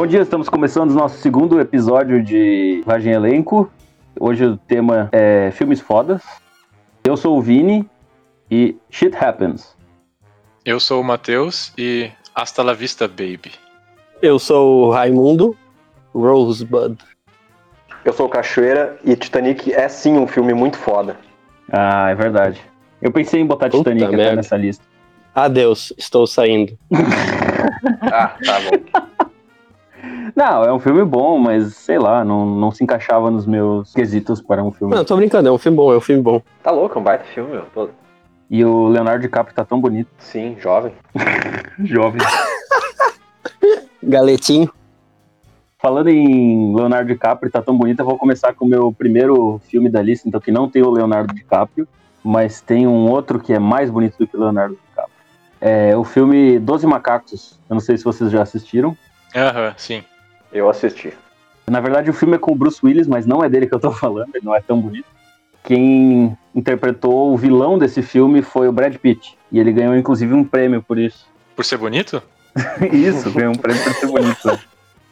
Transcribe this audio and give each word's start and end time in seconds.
Bom 0.00 0.06
dia, 0.06 0.22
estamos 0.22 0.48
começando 0.48 0.92
o 0.92 0.94
nosso 0.94 1.18
segundo 1.18 1.60
episódio 1.60 2.22
de 2.22 2.82
Vagem 2.86 3.12
Elenco. 3.12 3.70
Hoje 4.18 4.46
o 4.46 4.56
tema 4.56 5.10
é 5.12 5.50
filmes 5.50 5.78
fodas. 5.78 6.22
Eu 7.04 7.18
sou 7.18 7.36
o 7.36 7.42
Vini 7.42 7.86
e 8.50 8.74
shit 8.88 9.14
happens. 9.14 9.76
Eu 10.64 10.80
sou 10.80 11.02
o 11.02 11.04
Matheus 11.04 11.74
e 11.76 12.10
hasta 12.34 12.62
la 12.62 12.72
vista, 12.72 13.06
baby. 13.06 13.52
Eu 14.22 14.38
sou 14.38 14.86
o 14.86 14.90
Raimundo 14.90 15.54
Rosebud. 16.14 16.96
Eu 18.02 18.14
sou 18.14 18.24
o 18.24 18.30
Cachoeira 18.30 18.98
e 19.04 19.14
Titanic 19.14 19.70
é 19.70 19.86
sim 19.86 20.16
um 20.16 20.26
filme 20.26 20.54
muito 20.54 20.78
foda. 20.78 21.18
Ah, 21.70 22.08
é 22.08 22.14
verdade. 22.14 22.58
Eu 23.02 23.12
pensei 23.12 23.42
em 23.42 23.46
botar 23.46 23.68
Puta 23.68 23.92
Titanic 23.92 24.14
até 24.14 24.34
nessa 24.34 24.56
lista. 24.56 24.82
Adeus, 25.34 25.92
estou 25.98 26.26
saindo. 26.26 26.72
Ah, 28.02 28.34
tá 28.44 28.60
bom. 28.60 29.28
Não, 30.34 30.64
é 30.64 30.72
um 30.72 30.78
filme 30.78 31.04
bom, 31.04 31.38
mas 31.38 31.74
sei 31.74 31.98
lá, 31.98 32.24
não, 32.24 32.46
não 32.46 32.70
se 32.70 32.82
encaixava 32.84 33.30
nos 33.30 33.46
meus 33.46 33.92
quesitos 33.92 34.40
para 34.40 34.62
um 34.62 34.70
filme. 34.70 34.94
Não, 34.94 35.04
tô 35.04 35.16
brincando, 35.16 35.48
é 35.48 35.52
um 35.52 35.58
filme 35.58 35.76
bom, 35.76 35.92
é 35.92 35.96
um 35.96 36.00
filme 36.00 36.22
bom. 36.22 36.42
Tá 36.62 36.70
louco, 36.70 36.98
é 36.98 37.00
um 37.00 37.04
baita 37.04 37.24
filme, 37.24 37.52
meu. 37.52 37.62
Pô, 37.74 37.88
E 38.50 38.64
o 38.64 38.88
Leonardo 38.88 39.22
DiCaprio 39.22 39.54
tá 39.54 39.64
tão 39.64 39.80
bonito. 39.80 40.08
Sim, 40.18 40.56
jovem. 40.58 40.92
Jovem. 41.84 42.20
Galetinho. 44.02 44.70
Falando 45.78 46.08
em 46.08 46.74
Leonardo 46.74 47.08
DiCaprio, 47.08 47.50
tá 47.50 47.62
tão 47.62 47.76
bonito, 47.76 48.00
eu 48.00 48.04
vou 48.04 48.18
começar 48.18 48.54
com 48.54 48.66
o 48.66 48.68
meu 48.68 48.92
primeiro 48.92 49.60
filme 49.66 49.88
da 49.88 50.02
lista, 50.02 50.28
então 50.28 50.40
que 50.40 50.52
não 50.52 50.68
tem 50.68 50.82
o 50.82 50.90
Leonardo 50.90 51.34
DiCaprio, 51.34 51.88
mas 52.22 52.60
tem 52.60 52.86
um 52.86 53.08
outro 53.08 53.40
que 53.40 53.52
é 53.52 53.58
mais 53.58 53.88
bonito 53.88 54.18
do 54.18 54.26
que 54.26 54.36
o 54.36 54.40
Leonardo 54.40 54.74
DiCaprio. 54.74 55.14
É 55.58 55.96
o 55.96 56.04
filme 56.04 56.58
Doze 56.58 56.86
Macacos. 56.86 57.58
Eu 57.68 57.74
não 57.74 57.80
sei 57.80 57.96
se 57.96 58.04
vocês 58.04 58.30
já 58.30 58.42
assistiram. 58.42 58.96
Aham, 59.34 59.74
sim. 59.76 60.02
Eu 60.52 60.68
assisti. 60.68 61.12
Na 61.68 61.80
verdade, 61.80 62.10
o 62.10 62.14
filme 62.14 62.34
é 62.34 62.38
com 62.38 62.52
o 62.52 62.56
Bruce 62.56 62.80
Willis, 62.82 63.06
mas 63.06 63.26
não 63.26 63.44
é 63.44 63.48
dele 63.48 63.66
que 63.66 63.74
eu 63.74 63.80
tô 63.80 63.90
falando, 63.92 64.34
ele 64.34 64.44
não 64.44 64.54
é 64.54 64.60
tão 64.60 64.80
bonito. 64.80 65.06
Quem 65.62 66.36
interpretou 66.54 67.32
o 67.32 67.36
vilão 67.36 67.78
desse 67.78 68.02
filme 68.02 68.42
foi 68.42 68.66
o 68.66 68.72
Brad 68.72 68.96
Pitt, 68.96 69.36
e 69.52 69.58
ele 69.58 69.72
ganhou 69.72 69.94
inclusive 69.94 70.32
um 70.32 70.42
prêmio 70.42 70.82
por 70.82 70.98
isso. 70.98 71.28
Por 71.54 71.64
ser 71.64 71.76
bonito? 71.76 72.22
Isso, 72.90 73.30
ganhou 73.30 73.52
um 73.52 73.58
prêmio 73.58 73.82
por 73.84 73.92
ser 73.92 74.06
bonito. 74.06 74.58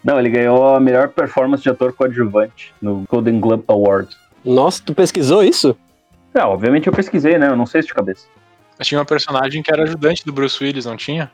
Não, 0.03 0.19
ele 0.19 0.30
ganhou 0.30 0.75
a 0.75 0.80
melhor 0.80 1.08
performance 1.08 1.62
de 1.62 1.69
ator 1.69 1.92
coadjuvante 1.92 2.73
no 2.80 3.05
Golden 3.06 3.39
Globe 3.39 3.64
Awards. 3.69 4.17
Nossa, 4.42 4.83
tu 4.83 4.95
pesquisou 4.95 5.45
isso? 5.45 5.77
Não, 6.33 6.48
obviamente 6.48 6.86
eu 6.86 6.92
pesquisei, 6.92 7.36
né? 7.36 7.48
Eu 7.48 7.56
não 7.56 7.67
sei 7.67 7.80
isso 7.80 7.89
de 7.89 7.95
cabeça. 7.95 8.27
Tinha 8.80 8.98
uma 8.98 9.05
personagem 9.05 9.62
que 9.62 9.70
era 9.70 9.83
ajudante 9.83 10.25
do 10.25 10.33
Bruce 10.33 10.62
Willis, 10.62 10.86
não 10.86 10.97
tinha? 10.97 11.30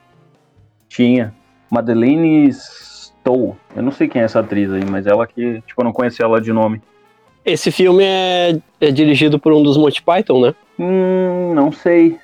Tinha. 0.89 1.33
Madeleine 1.70 2.50
Eu 3.25 3.83
não 3.83 3.91
sei 3.91 4.08
quem 4.08 4.22
é 4.22 4.25
essa 4.25 4.41
atriz 4.41 4.70
aí, 4.70 4.84
mas 4.84 5.06
ela 5.06 5.27
que, 5.27 5.62
tipo, 5.67 5.80
eu 5.80 5.84
não 5.84 5.92
conhecia 5.92 6.25
ela 6.25 6.41
de 6.41 6.53
nome. 6.53 6.83
Esse 7.44 7.70
filme 7.70 8.05
é, 8.05 8.58
é 8.80 8.91
dirigido 8.91 9.39
por 9.39 9.53
um 9.53 9.62
dos 9.62 9.77
Monty 9.77 10.03
Python, 10.03 10.41
né? 10.41 10.55
Hum, 10.78 11.52
não 11.55 11.70
sei. 11.70 12.19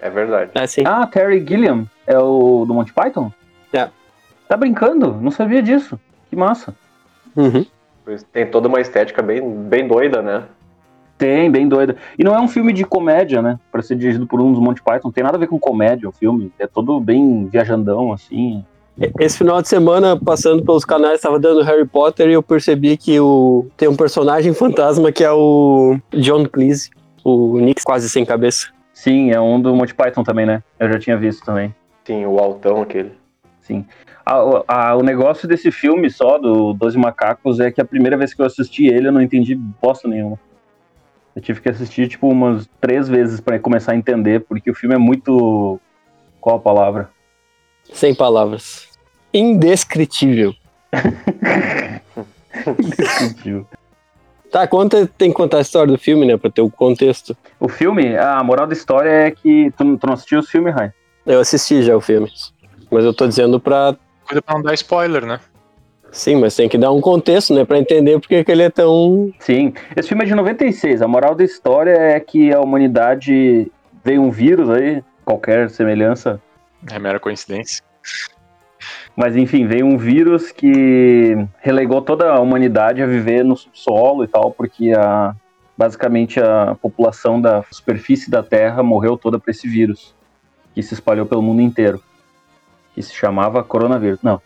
É 0.00 0.08
verdade. 0.10 0.50
É 0.54 0.66
sim. 0.66 0.82
Ah, 0.84 1.06
Terry 1.06 1.44
Gilliam. 1.46 1.86
É 2.06 2.18
o 2.18 2.64
do 2.66 2.74
Monty 2.74 2.92
Python? 2.92 3.30
É. 3.72 3.88
Tá 4.48 4.56
brincando? 4.56 5.18
Não 5.20 5.30
sabia 5.30 5.62
disso. 5.62 5.98
Que 6.28 6.36
massa. 6.36 6.74
Uhum. 7.36 7.64
Tem 8.32 8.46
toda 8.46 8.68
uma 8.68 8.80
estética 8.80 9.22
bem, 9.22 9.42
bem 9.42 9.86
doida, 9.86 10.20
né? 10.20 10.44
Tem, 11.16 11.50
bem 11.50 11.68
doida. 11.68 11.96
E 12.18 12.24
não 12.24 12.34
é 12.34 12.40
um 12.40 12.48
filme 12.48 12.72
de 12.72 12.84
comédia, 12.84 13.42
né? 13.42 13.58
Pra 13.70 13.82
ser 13.82 13.94
dirigido 13.94 14.26
por 14.26 14.40
um 14.40 14.52
dos 14.52 14.60
Monty 14.60 14.82
Python. 14.82 15.08
Não 15.08 15.12
tem 15.12 15.22
nada 15.22 15.36
a 15.36 15.40
ver 15.40 15.48
com 15.48 15.58
comédia 15.58 16.08
o 16.08 16.12
filme. 16.12 16.50
É 16.58 16.66
todo 16.66 16.98
bem 16.98 17.46
viajandão, 17.46 18.12
assim. 18.12 18.64
Esse 19.18 19.38
final 19.38 19.62
de 19.62 19.68
semana, 19.68 20.18
passando 20.18 20.62
pelos 20.62 20.84
canais, 20.84 21.14
estava 21.14 21.38
dando 21.38 21.62
Harry 21.62 21.86
Potter 21.86 22.28
e 22.28 22.34
eu 22.34 22.42
percebi 22.42 22.98
que 22.98 23.18
o... 23.18 23.66
tem 23.76 23.88
um 23.88 23.96
personagem 23.96 24.52
fantasma 24.52 25.10
que 25.10 25.24
é 25.24 25.32
o 25.32 25.98
John 26.12 26.44
Cleese, 26.44 26.90
o 27.24 27.58
Nick 27.58 27.82
quase 27.82 28.10
sem 28.10 28.26
cabeça. 28.26 28.68
Sim, 28.92 29.30
é 29.30 29.40
um 29.40 29.58
do 29.58 29.74
Monty 29.74 29.94
Python 29.94 30.22
também, 30.22 30.44
né? 30.44 30.62
Eu 30.78 30.92
já 30.92 30.98
tinha 30.98 31.16
visto 31.16 31.42
também. 31.44 31.74
Sim, 32.04 32.26
o 32.26 32.38
altão 32.38 32.82
aquele. 32.82 33.12
Sim. 33.62 33.86
O- 34.28 34.64
ah, 34.68 34.94
o 34.94 35.02
negócio 35.02 35.48
desse 35.48 35.70
filme 35.70 36.10
só, 36.10 36.36
do 36.36 36.74
Doze 36.74 36.98
Macacos, 36.98 37.58
é 37.58 37.70
que 37.70 37.80
a 37.80 37.84
primeira 37.86 38.18
vez 38.18 38.34
que 38.34 38.42
eu 38.42 38.46
assisti 38.46 38.86
ele, 38.86 39.08
eu 39.08 39.12
não 39.12 39.22
entendi 39.22 39.54
bosta 39.54 40.06
nenhuma. 40.06 40.38
Eu 41.34 41.40
tive 41.40 41.62
que 41.62 41.70
assistir, 41.70 42.06
tipo, 42.06 42.28
umas 42.28 42.68
três 42.80 43.08
vezes 43.08 43.40
pra 43.40 43.58
começar 43.58 43.92
a 43.92 43.96
entender, 43.96 44.40
porque 44.40 44.70
o 44.70 44.74
filme 44.74 44.94
é 44.94 44.98
muito. 44.98 45.80
Qual 46.38 46.56
a 46.56 46.60
palavra? 46.60 47.08
Sem 47.92 48.14
palavras. 48.14 48.89
Indescritível. 49.32 50.54
Indescritível. 52.78 53.66
Tá, 54.50 54.66
conta, 54.66 55.06
tem 55.06 55.30
que 55.30 55.36
contar 55.36 55.58
a 55.58 55.60
história 55.60 55.92
do 55.92 55.98
filme, 55.98 56.26
né? 56.26 56.36
Pra 56.36 56.50
ter 56.50 56.60
o 56.60 56.70
contexto. 56.70 57.36
o 57.60 57.68
filme, 57.68 58.16
a 58.16 58.42
moral 58.42 58.66
da 58.66 58.72
história 58.72 59.08
é 59.08 59.30
que. 59.30 59.70
Tu, 59.76 59.96
tu 59.96 60.06
não 60.06 60.14
assistiu 60.14 60.40
os 60.40 60.50
filmes, 60.50 60.74
Rai? 60.74 60.92
Eu 61.24 61.38
assisti 61.40 61.82
já 61.82 61.96
o 61.96 62.00
filme. 62.00 62.28
Mas 62.90 63.04
eu 63.04 63.14
tô 63.14 63.28
dizendo 63.28 63.60
pra. 63.60 63.94
Cuida 64.26 64.42
pra 64.42 64.56
não 64.56 64.62
dar 64.62 64.74
spoiler, 64.74 65.24
né? 65.24 65.38
Sim, 66.10 66.36
mas 66.36 66.56
tem 66.56 66.68
que 66.68 66.76
dar 66.76 66.90
um 66.90 67.00
contexto, 67.00 67.54
né? 67.54 67.64
Pra 67.64 67.78
entender 67.78 68.18
porque 68.18 68.42
que 68.42 68.50
ele 68.50 68.62
é 68.62 68.70
tão. 68.70 69.32
Sim. 69.38 69.72
Esse 69.94 70.08
filme 70.08 70.24
é 70.24 70.26
de 70.26 70.34
96. 70.34 71.02
A 71.02 71.06
moral 71.06 71.36
da 71.36 71.44
história 71.44 71.92
é 71.92 72.18
que 72.18 72.52
a 72.52 72.60
humanidade 72.60 73.70
veio 74.04 74.20
um 74.20 74.30
vírus 74.30 74.68
aí, 74.68 75.04
qualquer 75.24 75.70
semelhança 75.70 76.40
É 76.90 76.98
mera 76.98 77.20
coincidência. 77.20 77.84
Mas 79.16 79.36
enfim, 79.36 79.66
veio 79.66 79.86
um 79.86 79.98
vírus 79.98 80.50
que 80.50 81.36
relegou 81.60 82.00
toda 82.00 82.32
a 82.32 82.40
humanidade 82.40 83.02
a 83.02 83.06
viver 83.06 83.44
no 83.44 83.56
subsolo 83.56 84.24
e 84.24 84.28
tal, 84.28 84.50
porque 84.52 84.92
a, 84.92 85.34
basicamente 85.76 86.40
a 86.40 86.76
população 86.80 87.40
da 87.40 87.64
superfície 87.70 88.30
da 88.30 88.42
Terra 88.42 88.82
morreu 88.82 89.16
toda 89.16 89.38
para 89.38 89.50
esse 89.50 89.68
vírus, 89.68 90.14
que 90.74 90.82
se 90.82 90.94
espalhou 90.94 91.26
pelo 91.26 91.42
mundo 91.42 91.60
inteiro, 91.60 92.02
que 92.94 93.02
se 93.02 93.14
chamava 93.14 93.62
coronavírus. 93.64 94.22
Não. 94.22 94.40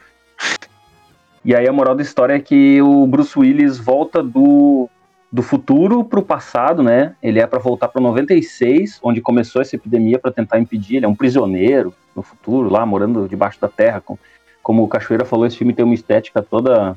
E 1.44 1.54
aí 1.54 1.68
a 1.68 1.72
moral 1.72 1.94
da 1.94 2.02
história 2.02 2.34
é 2.34 2.40
que 2.40 2.80
o 2.80 3.06
Bruce 3.06 3.38
Willis 3.38 3.78
volta 3.78 4.22
do, 4.22 4.88
do 5.30 5.42
futuro 5.42 6.02
para 6.02 6.18
o 6.18 6.22
passado, 6.22 6.82
né? 6.82 7.14
Ele 7.22 7.38
é 7.38 7.46
para 7.46 7.58
voltar 7.58 7.88
para 7.88 8.00
96, 8.00 8.98
onde 9.02 9.20
começou 9.20 9.60
essa 9.60 9.76
epidemia 9.76 10.18
para 10.18 10.32
tentar 10.32 10.58
impedir. 10.58 10.96
Ele 10.96 11.04
é 11.04 11.08
um 11.08 11.14
prisioneiro 11.14 11.92
no 12.16 12.22
futuro, 12.22 12.70
lá 12.70 12.86
morando 12.86 13.28
debaixo 13.28 13.60
da 13.60 13.68
terra, 13.68 14.00
com 14.00 14.16
como 14.64 14.82
o 14.82 14.88
Cachoeira 14.88 15.26
falou, 15.26 15.46
esse 15.46 15.58
filme 15.58 15.74
tem 15.74 15.84
uma 15.84 15.94
estética 15.94 16.42
toda 16.42 16.96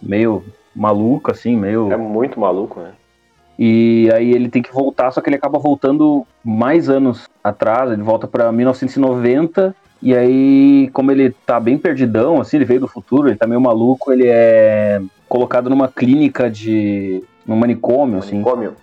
meio 0.00 0.44
maluca, 0.74 1.32
assim, 1.32 1.56
meio. 1.56 1.92
É 1.92 1.96
muito 1.96 2.38
maluco, 2.38 2.80
né? 2.80 2.92
E 3.58 4.08
aí 4.14 4.30
ele 4.30 4.48
tem 4.48 4.62
que 4.62 4.72
voltar, 4.72 5.10
só 5.10 5.20
que 5.20 5.28
ele 5.28 5.34
acaba 5.34 5.58
voltando 5.58 6.24
mais 6.44 6.88
anos 6.88 7.28
atrás, 7.42 7.90
ele 7.90 8.02
volta 8.02 8.28
pra 8.28 8.52
1990. 8.52 9.74
E 10.00 10.14
aí, 10.14 10.88
como 10.92 11.10
ele 11.10 11.30
tá 11.44 11.58
bem 11.58 11.76
perdidão, 11.76 12.40
assim, 12.40 12.56
ele 12.56 12.64
veio 12.64 12.80
do 12.80 12.86
futuro, 12.86 13.28
ele 13.28 13.36
tá 13.36 13.48
meio 13.48 13.60
maluco, 13.60 14.12
ele 14.12 14.28
é 14.28 15.02
colocado 15.28 15.68
numa 15.68 15.88
clínica 15.88 16.48
de. 16.48 17.20
num 17.44 17.56
manicômio, 17.56 18.20
assim. 18.20 18.36
Manicômio. 18.36 18.76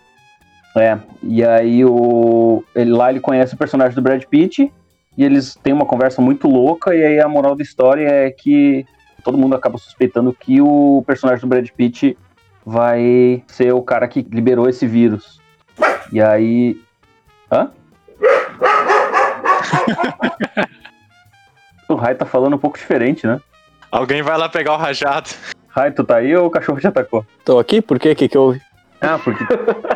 É, 0.77 0.99
e 1.23 1.41
aí 1.41 1.85
o, 1.85 2.61
ele, 2.75 2.91
lá 2.91 3.09
ele 3.09 3.21
conhece 3.21 3.53
o 3.53 3.57
personagem 3.57 3.95
do 3.95 4.01
Brad 4.01 4.21
Pitt 4.25 4.69
e 5.17 5.23
eles 5.23 5.55
têm 5.55 5.73
uma 5.73 5.85
conversa 5.85 6.21
muito 6.21 6.47
louca 6.47 6.95
e 6.95 7.03
aí 7.03 7.19
a 7.19 7.27
moral 7.27 7.55
da 7.55 7.63
história 7.63 8.07
é 8.07 8.31
que 8.31 8.85
todo 9.23 9.37
mundo 9.37 9.55
acaba 9.55 9.77
suspeitando 9.77 10.33
que 10.33 10.61
o 10.61 11.03
personagem 11.07 11.41
do 11.41 11.47
Brad 11.47 11.67
Pitt 11.69 12.17
vai 12.65 13.43
ser 13.47 13.73
o 13.73 13.81
cara 13.81 14.07
que 14.07 14.25
liberou 14.31 14.69
esse 14.69 14.87
vírus. 14.87 15.39
E 16.11 16.21
aí... 16.21 16.79
Hã? 17.51 17.71
o 21.87 21.95
Rai 21.95 22.15
tá 22.15 22.25
falando 22.25 22.55
um 22.55 22.59
pouco 22.59 22.77
diferente, 22.77 23.25
né? 23.25 23.39
Alguém 23.91 24.21
vai 24.21 24.37
lá 24.37 24.49
pegar 24.49 24.73
o 24.73 24.77
rajado. 24.77 25.29
Rai, 25.69 25.91
tu 25.91 26.03
tá 26.03 26.17
aí 26.17 26.35
ou 26.35 26.47
o 26.47 26.49
cachorro 26.49 26.79
te 26.79 26.87
atacou? 26.87 27.25
Tô 27.43 27.59
aqui? 27.59 27.81
Por 27.81 27.99
quê? 27.99 28.11
O 28.11 28.15
que 28.15 28.27
que 28.27 28.37
houve? 28.37 28.61
Ah, 29.01 29.19
porque 29.19 29.45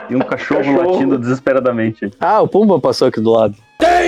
tem 0.07 0.18
um 0.18 0.21
cachorro, 0.21 0.62
Cachorro. 0.62 0.92
latindo 0.92 1.18
desesperadamente. 1.18 2.12
Ah, 2.19 2.42
o 2.42 2.48
Pumba 2.48 2.80
passou 2.80 3.07
aqui 3.07 3.19
do 3.19 3.31
lado. 3.31 3.56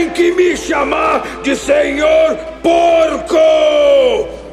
Tem 0.02 0.10
que 0.10 0.32
me 0.32 0.58
chamar 0.58 1.44
de 1.44 1.56
Senhor 1.56 2.36
Porco! 2.64 3.38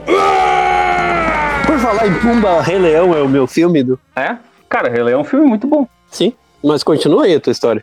Ah! 0.06 1.62
Por 1.66 1.78
falar 1.78 2.06
em 2.06 2.12
Pumba, 2.20 2.60
Rei 2.60 2.78
Leão 2.78 3.14
é 3.14 3.22
o 3.22 3.28
meu 3.30 3.46
filme 3.46 3.82
do. 3.82 3.98
É? 4.14 4.36
Cara, 4.68 4.90
Rei 4.90 5.02
Leão 5.02 5.20
é 5.20 5.22
um 5.22 5.24
filme 5.24 5.46
muito 5.46 5.66
bom. 5.66 5.88
Sim, 6.10 6.34
mas 6.62 6.82
continua 6.82 7.24
aí 7.24 7.34
a 7.34 7.40
tua 7.40 7.50
história. 7.50 7.82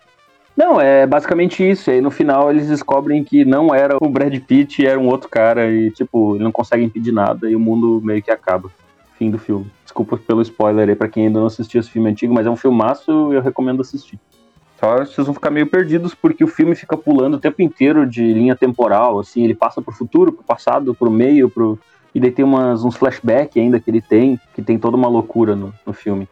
Não, 0.56 0.80
é 0.80 1.08
basicamente 1.08 1.68
isso. 1.68 1.90
E 1.90 1.94
aí 1.94 2.02
no 2.02 2.12
final 2.12 2.52
eles 2.52 2.68
descobrem 2.68 3.24
que 3.24 3.44
não 3.44 3.74
era 3.74 3.98
o 4.00 4.08
Brad 4.08 4.40
Pitt, 4.42 4.86
era 4.86 5.00
um 5.00 5.08
outro 5.08 5.28
cara 5.28 5.68
e, 5.68 5.90
tipo, 5.90 6.36
ele 6.36 6.44
não 6.44 6.52
consegue 6.52 6.84
impedir 6.84 7.12
nada 7.12 7.50
e 7.50 7.56
o 7.56 7.60
mundo 7.60 8.00
meio 8.04 8.22
que 8.22 8.30
acaba. 8.30 8.70
Fim 9.18 9.32
do 9.32 9.40
filme. 9.40 9.66
Desculpa 9.84 10.18
pelo 10.18 10.44
spoiler 10.44 10.88
aí 10.88 10.96
pra 10.96 11.08
quem 11.08 11.26
ainda 11.26 11.40
não 11.40 11.48
assistiu 11.48 11.80
esse 11.80 11.90
filme 11.90 12.12
antigo, 12.12 12.32
mas 12.32 12.46
é 12.46 12.50
um 12.52 12.56
filmaço 12.56 13.34
e 13.34 13.36
eu 13.36 13.42
recomendo 13.42 13.82
assistir. 13.82 14.20
Só 14.80 14.98
vocês 14.98 15.26
vão 15.26 15.34
ficar 15.34 15.52
meio 15.52 15.68
perdidos 15.68 16.14
porque 16.14 16.44
o 16.44 16.48
filme 16.48 16.76
fica 16.76 16.98
pulando 16.98 17.36
o 17.36 17.40
tempo 17.40 17.62
inteiro 17.62 18.06
de 18.06 18.34
linha 18.34 18.56
temporal, 18.56 19.20
assim, 19.20 19.44
ele 19.44 19.56
passa 19.56 19.82
pro 19.82 19.94
futuro, 19.94 20.34
pro 20.34 20.44
passado, 20.44 20.94
pro 20.94 21.10
meio, 21.10 21.50
pro 21.50 21.80
E 22.14 22.20
daí 22.20 22.32
tem 22.32 22.44
umas, 22.44 22.84
uns 22.84 22.96
flashbacks 22.96 23.62
ainda 23.62 23.80
que 23.80 23.90
ele 23.90 24.02
tem, 24.02 24.40
que 24.54 24.62
tem 24.62 24.78
toda 24.78 24.98
uma 24.98 25.08
loucura 25.08 25.56
no, 25.56 25.74
no 25.86 25.94
filme. 25.94 26.28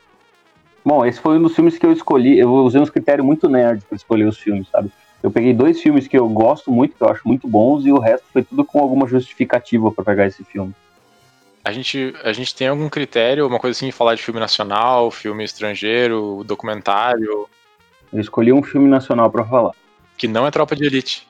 Bom, 0.85 1.05
esse 1.05 1.19
foi 1.19 1.37
um 1.37 1.43
dos 1.43 1.55
filmes 1.55 1.77
que 1.77 1.85
eu 1.85 1.93
escolhi. 1.93 2.37
Eu 2.37 2.51
usei 2.51 2.81
uns 2.81 2.89
critérios 2.89 3.25
muito 3.25 3.47
nerd 3.47 3.83
para 3.87 3.95
escolher 3.95 4.25
os 4.25 4.37
filmes, 4.37 4.67
sabe? 4.69 4.91
Eu 5.21 5.31
peguei 5.31 5.53
dois 5.53 5.81
filmes 5.81 6.05
que 6.05 6.17
eu 6.17 6.27
gosto 6.27 6.69
muito, 6.69 6.97
que 6.97 7.01
eu 7.01 7.07
acho 7.07 7.25
muito 7.25 7.47
bons, 7.47 7.85
e 7.85 7.91
o 7.93 7.99
resto 7.99 8.25
foi 8.33 8.43
tudo 8.43 8.65
com 8.65 8.79
alguma 8.79 9.07
justificativa 9.07 9.89
para 9.89 10.03
pegar 10.03 10.27
esse 10.27 10.43
filme. 10.43 10.75
A 11.63 11.71
gente, 11.71 12.13
a 12.25 12.33
gente 12.33 12.53
tem 12.53 12.67
algum 12.67 12.89
critério, 12.89 13.47
uma 13.47 13.57
coisa 13.57 13.77
assim, 13.77 13.89
falar 13.89 14.15
de 14.15 14.21
filme 14.21 14.41
nacional, 14.41 15.09
filme 15.09 15.45
estrangeiro, 15.45 16.43
documentário, 16.45 17.47
Eu 18.13 18.19
escolhi 18.21 18.53
um 18.53 18.61
filme 18.63 18.87
nacional 18.89 19.29
para 19.31 19.43
falar. 19.43 19.71
que 20.17 20.27
não 20.27 20.45
é 20.45 20.51
Tropa 20.51 20.75
de 20.75 20.85
Elite. 20.85 21.27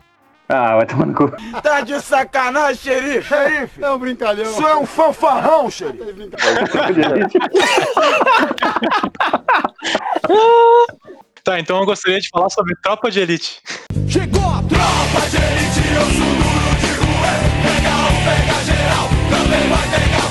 Ah, 0.49 0.75
vai 0.75 0.85
tomar 0.85 1.05
no 1.05 1.13
cu. 1.15 1.31
Tá 1.61 1.79
de 1.81 1.97
sacanagem, 2.01 2.75
xerife! 2.75 3.29
Xerife! 3.29 3.81
É 3.81 3.89
um 3.89 3.97
brincalhão. 3.97 4.43
Isso 4.43 4.67
é 4.67 4.75
um 4.75 4.85
fanfarrão, 4.85 5.69
xerife! 5.71 6.03
Tá, 11.43 11.59
então 11.59 11.77
eu 11.79 11.85
gostaria 11.85 12.19
de 12.21 12.29
falar 12.29 12.49
sobre 12.49 12.73
Tropa 12.81 13.11
de 13.11 13.19
Elite. 13.19 13.61
Chegou 14.07 14.41
a 14.45 14.63
tropa 14.63 15.27
de 15.29 15.35
elite, 15.35 15.81
eu 15.93 16.05
sou 16.05 16.33
duro 16.39 16.75
de 16.79 16.93
rua. 17.01 17.31
Pega 17.63 17.93
um, 17.99 18.15
pega 18.23 18.57
geral, 18.63 19.09
também 19.29 19.67
vai 19.67 19.85
pegar 19.89 20.25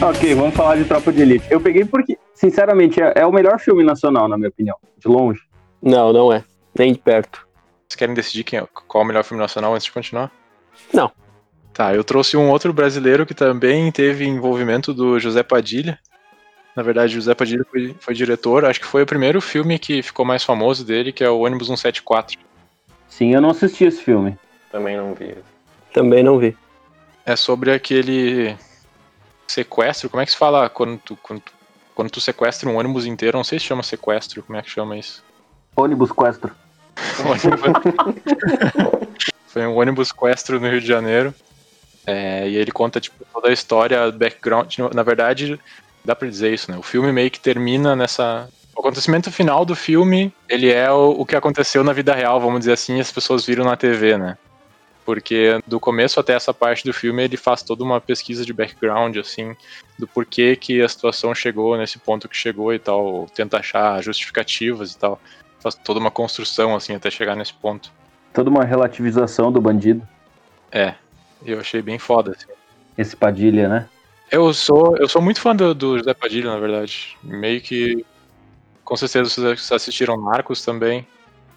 ok, 0.02 0.34
vamos 0.34 0.54
falar 0.54 0.76
de 0.76 0.84
Tropa 0.84 1.12
de 1.12 1.20
Elite. 1.20 1.44
Eu 1.50 1.60
peguei 1.60 1.84
porque, 1.84 2.18
sinceramente, 2.32 3.02
é, 3.02 3.12
é 3.16 3.26
o 3.26 3.32
melhor 3.32 3.60
filme 3.60 3.84
nacional, 3.84 4.28
na 4.28 4.36
minha 4.36 4.48
opinião. 4.48 4.76
De 4.98 5.06
longe. 5.06 5.42
Não, 5.82 6.10
não 6.12 6.32
é. 6.32 6.42
Nem 6.76 6.92
de 6.92 6.98
perto. 6.98 7.46
Vocês 7.86 7.98
querem 7.98 8.14
decidir 8.14 8.44
quem 8.44 8.58
é, 8.58 8.66
qual 8.88 9.02
é 9.02 9.04
o 9.04 9.06
melhor 9.06 9.24
filme 9.24 9.42
nacional 9.42 9.74
antes 9.74 9.84
de 9.84 9.92
continuar? 9.92 10.30
Não. 10.92 11.10
Tá, 11.74 11.94
eu 11.94 12.02
trouxe 12.02 12.36
um 12.36 12.48
outro 12.50 12.72
brasileiro 12.72 13.26
que 13.26 13.34
também 13.34 13.92
teve 13.92 14.24
envolvimento 14.24 14.94
do 14.94 15.18
José 15.18 15.42
Padilha. 15.42 15.98
Na 16.74 16.82
verdade, 16.82 17.12
José 17.12 17.34
Padilha 17.34 17.64
foi, 17.70 17.94
foi 18.00 18.14
diretor. 18.14 18.64
Acho 18.64 18.80
que 18.80 18.86
foi 18.86 19.02
o 19.02 19.06
primeiro 19.06 19.40
filme 19.40 19.78
que 19.78 20.02
ficou 20.02 20.24
mais 20.24 20.42
famoso 20.42 20.84
dele, 20.84 21.12
que 21.12 21.22
é 21.22 21.28
o 21.28 21.40
Ônibus 21.40 21.66
174. 21.66 22.38
Sim, 23.06 23.34
eu 23.34 23.40
não 23.40 23.50
assisti 23.50 23.84
esse 23.84 24.02
filme. 24.02 24.38
Também 24.72 24.96
não 24.96 25.14
vi. 25.14 25.34
Também 25.92 26.22
não 26.22 26.38
vi. 26.38 26.56
É 27.26 27.36
sobre 27.36 27.70
aquele 27.70 28.56
sequestro. 29.50 30.08
Como 30.08 30.22
é 30.22 30.26
que 30.26 30.32
se 30.32 30.38
fala 30.38 30.68
quando 30.68 30.98
tu, 30.98 31.16
quando, 31.22 31.40
tu- 31.40 31.52
quando 31.94 32.10
tu 32.10 32.20
sequestra 32.20 32.68
um 32.68 32.76
ônibus 32.76 33.06
inteiro? 33.06 33.36
Não 33.36 33.44
sei 33.44 33.58
se 33.58 33.66
chama 33.66 33.82
sequestro. 33.82 34.42
Como 34.42 34.58
é 34.58 34.62
que 34.62 34.70
chama 34.70 34.96
isso? 34.96 35.22
Ônibus 35.76 36.10
Questro. 36.12 36.54
Foi 39.46 39.66
um 39.66 39.76
ônibus 39.76 40.08
sequestro 40.08 40.60
no 40.60 40.68
Rio 40.68 40.80
de 40.80 40.86
Janeiro. 40.86 41.34
É, 42.06 42.48
e 42.48 42.56
ele 42.56 42.72
conta 42.72 43.00
tipo, 43.00 43.24
toda 43.32 43.48
a 43.48 43.52
história, 43.52 44.10
background. 44.10 44.76
Na 44.94 45.02
verdade, 45.02 45.60
dá 46.04 46.14
pra 46.14 46.28
dizer 46.28 46.52
isso, 46.52 46.70
né? 46.70 46.78
O 46.78 46.82
filme 46.82 47.12
meio 47.12 47.30
que 47.30 47.40
termina 47.40 47.94
nessa. 47.94 48.48
O 48.74 48.80
acontecimento 48.80 49.30
final 49.30 49.64
do 49.64 49.76
filme, 49.76 50.32
ele 50.48 50.72
é 50.72 50.90
o, 50.90 51.10
o 51.10 51.26
que 51.26 51.36
aconteceu 51.36 51.84
na 51.84 51.92
vida 51.92 52.14
real, 52.14 52.40
vamos 52.40 52.60
dizer 52.60 52.72
assim, 52.72 52.96
e 52.96 53.00
as 53.00 53.12
pessoas 53.12 53.44
viram 53.44 53.64
na 53.64 53.76
TV, 53.76 54.16
né? 54.16 54.38
Porque 55.04 55.60
do 55.66 55.80
começo 55.80 56.20
até 56.20 56.34
essa 56.34 56.52
parte 56.52 56.84
do 56.84 56.92
filme 56.92 57.24
ele 57.24 57.36
faz 57.36 57.62
toda 57.62 57.82
uma 57.82 58.00
pesquisa 58.00 58.44
de 58.44 58.52
background, 58.52 59.16
assim, 59.16 59.56
do 59.98 60.06
porquê 60.06 60.54
que 60.56 60.80
a 60.80 60.88
situação 60.88 61.34
chegou 61.34 61.76
nesse 61.76 61.98
ponto 61.98 62.28
que 62.28 62.36
chegou 62.36 62.72
e 62.72 62.78
tal, 62.78 63.26
tenta 63.34 63.58
achar 63.58 64.02
justificativas 64.02 64.92
e 64.92 64.98
tal. 64.98 65.20
Faz 65.58 65.74
toda 65.74 66.00
uma 66.00 66.10
construção, 66.10 66.74
assim, 66.74 66.94
até 66.94 67.10
chegar 67.10 67.34
nesse 67.34 67.52
ponto. 67.54 67.92
Toda 68.32 68.48
uma 68.48 68.64
relativização 68.64 69.50
do 69.50 69.60
bandido. 69.60 70.06
É, 70.70 70.94
eu 71.44 71.60
achei 71.60 71.82
bem 71.82 71.98
foda, 71.98 72.32
assim. 72.32 72.46
Esse 72.96 73.16
Padilha, 73.16 73.68
né? 73.68 73.88
Eu 74.30 74.54
sou, 74.54 74.96
eu 74.96 75.08
sou 75.08 75.20
muito 75.20 75.40
fã 75.40 75.54
do, 75.56 75.74
do 75.74 75.98
José 75.98 76.14
Padilha, 76.14 76.50
na 76.50 76.58
verdade. 76.58 77.16
Meio 77.22 77.60
que. 77.60 78.04
Com 78.84 78.96
certeza 78.96 79.28
vocês 79.28 79.72
assistiram 79.72 80.20
Narcos 80.20 80.64
também. 80.64 81.06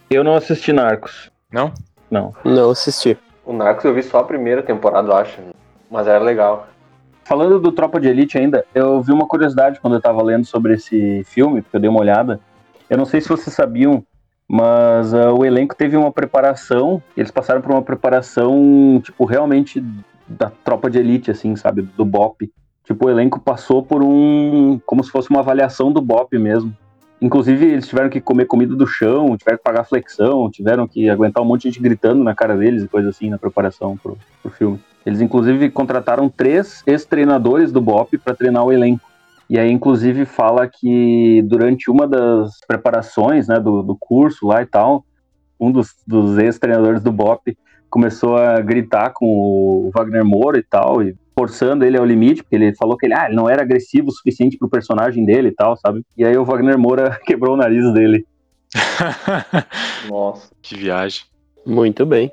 Eu 0.09 0.23
não 0.23 0.35
assisti 0.35 0.73
Narcos. 0.73 1.29
Não? 1.51 1.73
Não. 2.09 2.33
Não 2.43 2.71
assisti. 2.71 3.17
O 3.45 3.53
Narcos 3.53 3.83
eu 3.85 3.93
vi 3.93 4.03
só 4.03 4.19
a 4.19 4.23
primeira 4.23 4.63
temporada, 4.63 5.09
eu 5.09 5.15
acho. 5.15 5.41
Mas 5.89 6.07
era 6.07 6.23
legal. 6.23 6.67
Falando 7.23 7.59
do 7.59 7.71
Tropa 7.71 7.99
de 7.99 8.07
Elite 8.07 8.37
ainda, 8.37 8.65
eu 8.73 9.01
vi 9.01 9.11
uma 9.11 9.27
curiosidade 9.27 9.79
quando 9.79 9.95
eu 9.95 10.01
tava 10.01 10.21
lendo 10.21 10.45
sobre 10.45 10.73
esse 10.73 11.23
filme, 11.25 11.61
porque 11.61 11.77
eu 11.77 11.81
dei 11.81 11.89
uma 11.89 11.99
olhada. 11.99 12.39
Eu 12.89 12.97
não 12.97 13.05
sei 13.05 13.21
se 13.21 13.29
vocês 13.29 13.55
sabiam, 13.55 14.03
mas 14.47 15.13
ah, 15.13 15.31
o 15.33 15.45
elenco 15.45 15.75
teve 15.75 15.95
uma 15.95 16.11
preparação, 16.11 17.01
eles 17.15 17.31
passaram 17.31 17.61
por 17.61 17.71
uma 17.71 17.81
preparação, 17.81 19.01
tipo, 19.03 19.25
realmente 19.25 19.83
da 20.27 20.51
Tropa 20.63 20.89
de 20.89 20.99
Elite, 20.99 21.31
assim, 21.31 21.55
sabe? 21.55 21.81
Do 21.81 22.05
BOP. 22.05 22.51
Tipo, 22.83 23.05
o 23.05 23.09
elenco 23.09 23.39
passou 23.39 23.81
por 23.81 24.03
um. 24.03 24.79
como 24.85 25.03
se 25.03 25.11
fosse 25.11 25.29
uma 25.29 25.39
avaliação 25.39 25.91
do 25.91 26.01
BOP 26.01 26.37
mesmo. 26.37 26.75
Inclusive, 27.23 27.65
eles 27.67 27.87
tiveram 27.87 28.09
que 28.09 28.19
comer 28.19 28.43
comida 28.43 28.75
do 28.75 28.85
chão, 28.85 29.37
tiveram 29.37 29.57
que 29.57 29.63
pagar 29.63 29.85
flexão, 29.85 30.51
tiveram 30.51 30.85
que 30.85 31.09
aguentar 31.09 31.41
um 31.41 31.45
monte 31.45 31.61
de 31.61 31.69
gente 31.69 31.81
gritando 31.81 32.21
na 32.21 32.35
cara 32.35 32.57
deles 32.57 32.83
e 32.83 32.87
coisa 32.89 33.11
assim 33.11 33.29
na 33.29 33.37
preparação 33.37 33.95
pro, 33.95 34.17
pro 34.41 34.51
filme. 34.51 34.77
Eles, 35.05 35.21
inclusive, 35.21 35.69
contrataram 35.69 36.27
três 36.27 36.83
ex-treinadores 36.85 37.71
do 37.71 37.79
BOP 37.79 38.17
para 38.17 38.35
treinar 38.35 38.65
o 38.65 38.73
elenco. 38.73 39.09
E 39.49 39.57
aí, 39.57 39.71
inclusive, 39.71 40.25
fala 40.25 40.67
que 40.67 41.41
durante 41.43 41.89
uma 41.89 42.05
das 42.05 42.59
preparações 42.67 43.47
né, 43.47 43.57
do, 43.57 43.81
do 43.81 43.95
curso 43.97 44.45
lá 44.45 44.61
e 44.61 44.65
tal, 44.65 45.05
um 45.57 45.71
dos, 45.71 45.95
dos 46.05 46.37
ex-treinadores 46.37 47.01
do 47.01 47.11
BOP 47.13 47.57
começou 47.89 48.35
a 48.35 48.59
gritar 48.59 49.11
com 49.13 49.25
o 49.25 49.91
Wagner 49.95 50.25
Moura 50.25 50.59
e 50.59 50.63
tal, 50.63 51.01
e 51.01 51.15
forçando 51.37 51.83
ele 51.83 51.97
ao 51.97 52.05
limite, 52.05 52.43
porque 52.43 52.55
ele 52.55 52.75
falou 52.75 52.97
que 52.97 53.05
ele, 53.05 53.13
ah, 53.13 53.25
ele 53.25 53.35
não 53.35 53.49
era 53.49 53.61
agressivo 53.61 54.09
o 54.09 54.11
suficiente 54.11 54.57
pro 54.57 54.69
personagem 54.69 55.25
dele 55.25 55.49
e 55.49 55.53
tal, 55.53 55.75
sabe? 55.77 56.03
E 56.17 56.23
aí 56.23 56.37
o 56.37 56.45
Wagner 56.45 56.77
Moura 56.77 57.19
quebrou 57.25 57.55
o 57.55 57.57
nariz 57.57 57.91
dele. 57.93 58.25
Nossa. 60.09 60.51
que 60.61 60.75
viagem. 60.75 61.23
Muito 61.65 62.05
bem. 62.05 62.31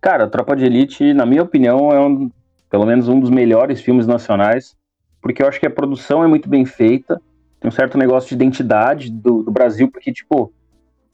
Cara, 0.00 0.28
Tropa 0.28 0.54
de 0.54 0.64
Elite, 0.64 1.14
na 1.14 1.24
minha 1.24 1.42
opinião, 1.42 1.90
é 1.90 2.00
um, 2.00 2.30
pelo 2.70 2.86
menos 2.86 3.08
um 3.08 3.18
dos 3.18 3.30
melhores 3.30 3.80
filmes 3.80 4.06
nacionais, 4.06 4.76
porque 5.20 5.42
eu 5.42 5.48
acho 5.48 5.58
que 5.58 5.66
a 5.66 5.70
produção 5.70 6.22
é 6.22 6.26
muito 6.26 6.48
bem 6.48 6.64
feita, 6.64 7.20
tem 7.60 7.68
um 7.68 7.72
certo 7.72 7.96
negócio 7.96 8.28
de 8.28 8.34
identidade 8.34 9.10
do, 9.10 9.42
do 9.42 9.50
Brasil, 9.50 9.90
porque, 9.90 10.12
tipo, 10.12 10.52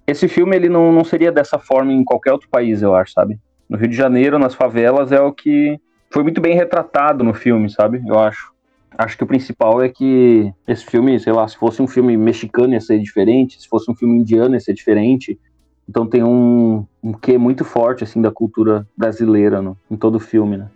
esse 0.06 0.26
filme 0.26 0.56
ele 0.56 0.68
não, 0.68 0.92
não 0.92 1.04
seria 1.04 1.30
dessa 1.30 1.58
forma 1.58 1.92
em 1.92 2.02
qualquer 2.02 2.32
outro 2.32 2.48
país, 2.48 2.82
eu 2.82 2.94
acho, 2.94 3.12
sabe? 3.12 3.38
No 3.68 3.78
Rio 3.78 3.88
de 3.88 3.96
Janeiro, 3.96 4.38
nas 4.38 4.54
favelas, 4.54 5.12
é 5.12 5.20
o 5.20 5.32
que 5.32 5.78
foi 6.10 6.22
muito 6.22 6.40
bem 6.40 6.54
retratado 6.54 7.22
no 7.22 7.32
filme, 7.32 7.70
sabe? 7.70 8.02
Eu 8.06 8.18
acho. 8.18 8.52
Acho 8.98 9.16
que 9.16 9.24
o 9.24 9.26
principal 9.26 9.80
é 9.80 9.88
que 9.88 10.52
esse 10.66 10.84
filme, 10.84 11.18
sei 11.20 11.32
lá, 11.32 11.46
se 11.46 11.56
fosse 11.56 11.80
um 11.80 11.86
filme 11.86 12.16
mexicano 12.16 12.74
ia 12.74 12.80
ser 12.80 12.98
diferente, 12.98 13.62
se 13.62 13.68
fosse 13.68 13.90
um 13.90 13.94
filme 13.94 14.18
indiano 14.18 14.56
ia 14.56 14.60
ser 14.60 14.74
diferente. 14.74 15.38
Então 15.88 16.06
tem 16.06 16.22
um, 16.22 16.84
um 17.02 17.12
quê 17.12 17.38
muito 17.38 17.64
forte, 17.64 18.04
assim, 18.04 18.20
da 18.20 18.30
cultura 18.30 18.86
brasileira 18.96 19.62
no, 19.62 19.78
em 19.90 19.96
todo 19.96 20.16
o 20.16 20.20
filme, 20.20 20.56
né? 20.56 20.68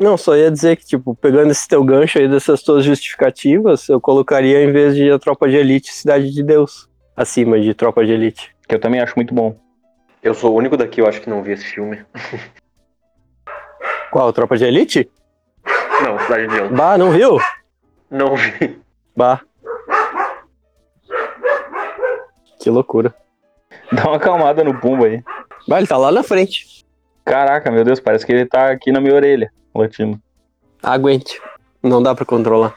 Não, 0.00 0.16
só 0.16 0.36
ia 0.36 0.50
dizer 0.50 0.76
que, 0.76 0.86
tipo, 0.86 1.14
pegando 1.14 1.50
esse 1.50 1.68
teu 1.68 1.84
gancho 1.84 2.18
aí 2.18 2.28
dessas 2.28 2.62
tuas 2.62 2.84
justificativas, 2.84 3.88
eu 3.88 4.00
colocaria, 4.00 4.62
em 4.62 4.72
vez 4.72 4.94
de 4.94 5.10
a 5.10 5.18
Tropa 5.18 5.48
de 5.48 5.56
Elite, 5.56 5.92
Cidade 5.92 6.32
de 6.32 6.42
Deus, 6.42 6.88
acima 7.16 7.60
de 7.60 7.74
Tropa 7.74 8.04
de 8.04 8.12
Elite. 8.12 8.54
Que 8.66 8.76
eu 8.76 8.80
também 8.80 9.00
acho 9.00 9.14
muito 9.16 9.34
bom. 9.34 9.56
Eu 10.22 10.34
sou 10.34 10.52
o 10.52 10.56
único 10.56 10.76
daqui, 10.76 11.00
eu 11.00 11.06
acho 11.06 11.20
que 11.20 11.28
não 11.28 11.42
vi 11.42 11.52
esse 11.52 11.64
filme. 11.64 11.98
Qual, 14.10 14.32
Tropa 14.32 14.56
de 14.56 14.64
Elite? 14.64 15.10
Não, 16.02 16.18
Cidade 16.20 16.46
de 16.46 16.54
Deus. 16.54 16.70
Bah, 16.70 16.96
não 16.96 17.10
viu? 17.10 17.38
Não 18.10 18.36
vi. 18.36 18.80
Bah. 19.16 19.40
Que 22.60 22.70
loucura. 22.70 23.14
Dá 23.92 24.04
uma 24.04 24.16
acalmada 24.16 24.64
no 24.64 24.78
Pumba 24.78 25.06
aí. 25.06 25.22
Bah, 25.66 25.78
ele 25.78 25.86
tá 25.86 25.96
lá 25.96 26.10
na 26.10 26.22
frente. 26.22 26.86
Caraca, 27.24 27.70
meu 27.70 27.84
Deus, 27.84 28.00
parece 28.00 28.24
que 28.24 28.32
ele 28.32 28.46
tá 28.46 28.70
aqui 28.70 28.90
na 28.90 29.00
minha 29.00 29.14
orelha, 29.14 29.52
latindo. 29.74 30.20
Aguente. 30.82 31.40
Não 31.82 32.02
dá 32.02 32.14
pra 32.14 32.24
controlar. 32.24 32.74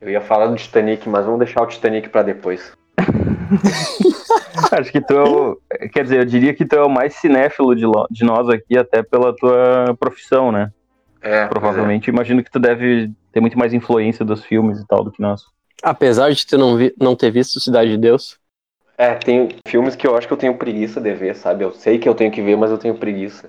Eu 0.00 0.08
ia 0.08 0.20
falar 0.20 0.46
do 0.46 0.56
Titanic, 0.56 1.08
mas 1.08 1.24
vamos 1.24 1.40
deixar 1.40 1.62
o 1.62 1.66
Titanic 1.66 2.08
pra 2.08 2.22
depois. 2.22 2.72
Acho 4.72 4.92
que 4.92 5.00
tu 5.00 5.14
é 5.14 5.22
o... 5.22 5.58
Quer 5.92 6.02
dizer, 6.04 6.18
eu 6.20 6.24
diria 6.24 6.54
que 6.54 6.64
tu 6.66 6.74
é 6.76 6.82
o 6.82 6.88
mais 6.88 7.14
cinéfilo 7.14 7.74
de, 7.74 7.84
lo- 7.86 8.06
de 8.10 8.24
nós 8.24 8.48
aqui, 8.48 8.76
até 8.76 9.02
pela 9.02 9.34
tua 9.34 9.96
profissão, 9.98 10.50
né? 10.52 10.70
É, 11.22 11.46
Provavelmente. 11.46 12.08
Imagino 12.10 12.42
que 12.42 12.50
tu 12.50 12.58
deve 12.58 13.10
ter 13.32 13.40
muito 13.40 13.58
mais 13.58 13.72
influência 13.72 14.24
dos 14.24 14.44
filmes 14.44 14.78
e 14.80 14.86
tal 14.86 15.02
do 15.04 15.10
que 15.10 15.22
nós. 15.22 15.42
Apesar 15.82 16.30
de 16.32 16.46
tu 16.46 16.58
não, 16.58 16.76
vi- 16.76 16.94
não 17.00 17.14
ter 17.16 17.30
visto 17.30 17.60
Cidade 17.60 17.90
de 17.90 17.98
Deus. 17.98 18.38
É, 18.96 19.14
tem 19.14 19.48
filmes 19.68 19.94
que 19.94 20.06
eu 20.06 20.16
acho 20.16 20.26
que 20.26 20.32
eu 20.32 20.38
tenho 20.38 20.54
preguiça 20.56 21.00
de 21.00 21.14
ver, 21.14 21.36
sabe? 21.36 21.64
Eu 21.64 21.72
sei 21.72 21.98
que 21.98 22.08
eu 22.08 22.14
tenho 22.14 22.32
que 22.32 22.42
ver, 22.42 22.56
mas 22.56 22.70
eu 22.70 22.78
tenho 22.78 22.94
preguiça. 22.96 23.48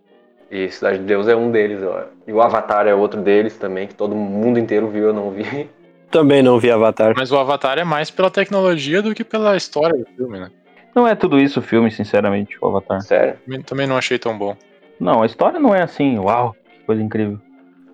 E 0.52 0.70
Cidade 0.70 1.00
de 1.00 1.06
Deus 1.06 1.28
é 1.28 1.36
um 1.36 1.52
deles, 1.52 1.82
ó. 1.84 2.06
E 2.28 2.34
o 2.34 2.42
Avatar 2.42 2.88
é 2.88 2.94
outro 2.94 3.22
deles 3.22 3.58
também, 3.58 3.88
que 3.88 3.96
todo 3.96 4.16
mundo 4.16 4.60
inteiro 4.60 4.88
viu, 4.90 5.06
eu 5.06 5.14
não 5.14 5.32
vi. 5.32 5.70
Também 6.12 6.42
não 6.42 6.60
vi 6.60 6.72
Avatar. 6.72 7.14
Mas 7.16 7.32
o 7.32 7.38
Avatar 7.38 7.78
é 7.78 7.84
mais 7.84 8.10
pela 8.10 8.32
tecnologia 8.32 9.02
do 9.02 9.14
que 9.14 9.24
pela 9.24 9.56
história 9.56 9.98
do 9.98 10.06
filme, 10.16 10.40
né? 10.40 10.50
Não 10.96 11.08
é 11.08 11.14
tudo 11.16 11.40
isso 11.40 11.60
o 11.60 11.64
filme, 11.64 11.92
sinceramente, 11.92 12.58
o 12.62 12.68
Avatar. 12.68 13.02
Sério. 13.02 13.38
Também- 13.46 13.62
Também 13.62 13.88
não 13.88 13.98
achei 13.98 14.18
tão 14.18 14.38
bom. 14.38 14.56
Não, 15.00 15.22
a 15.22 15.26
história 15.26 15.60
não 15.60 15.74
é 15.74 15.82
assim, 15.84 16.18
uau, 16.18 16.56
coisa 16.86 17.02
incrível. 17.02 17.40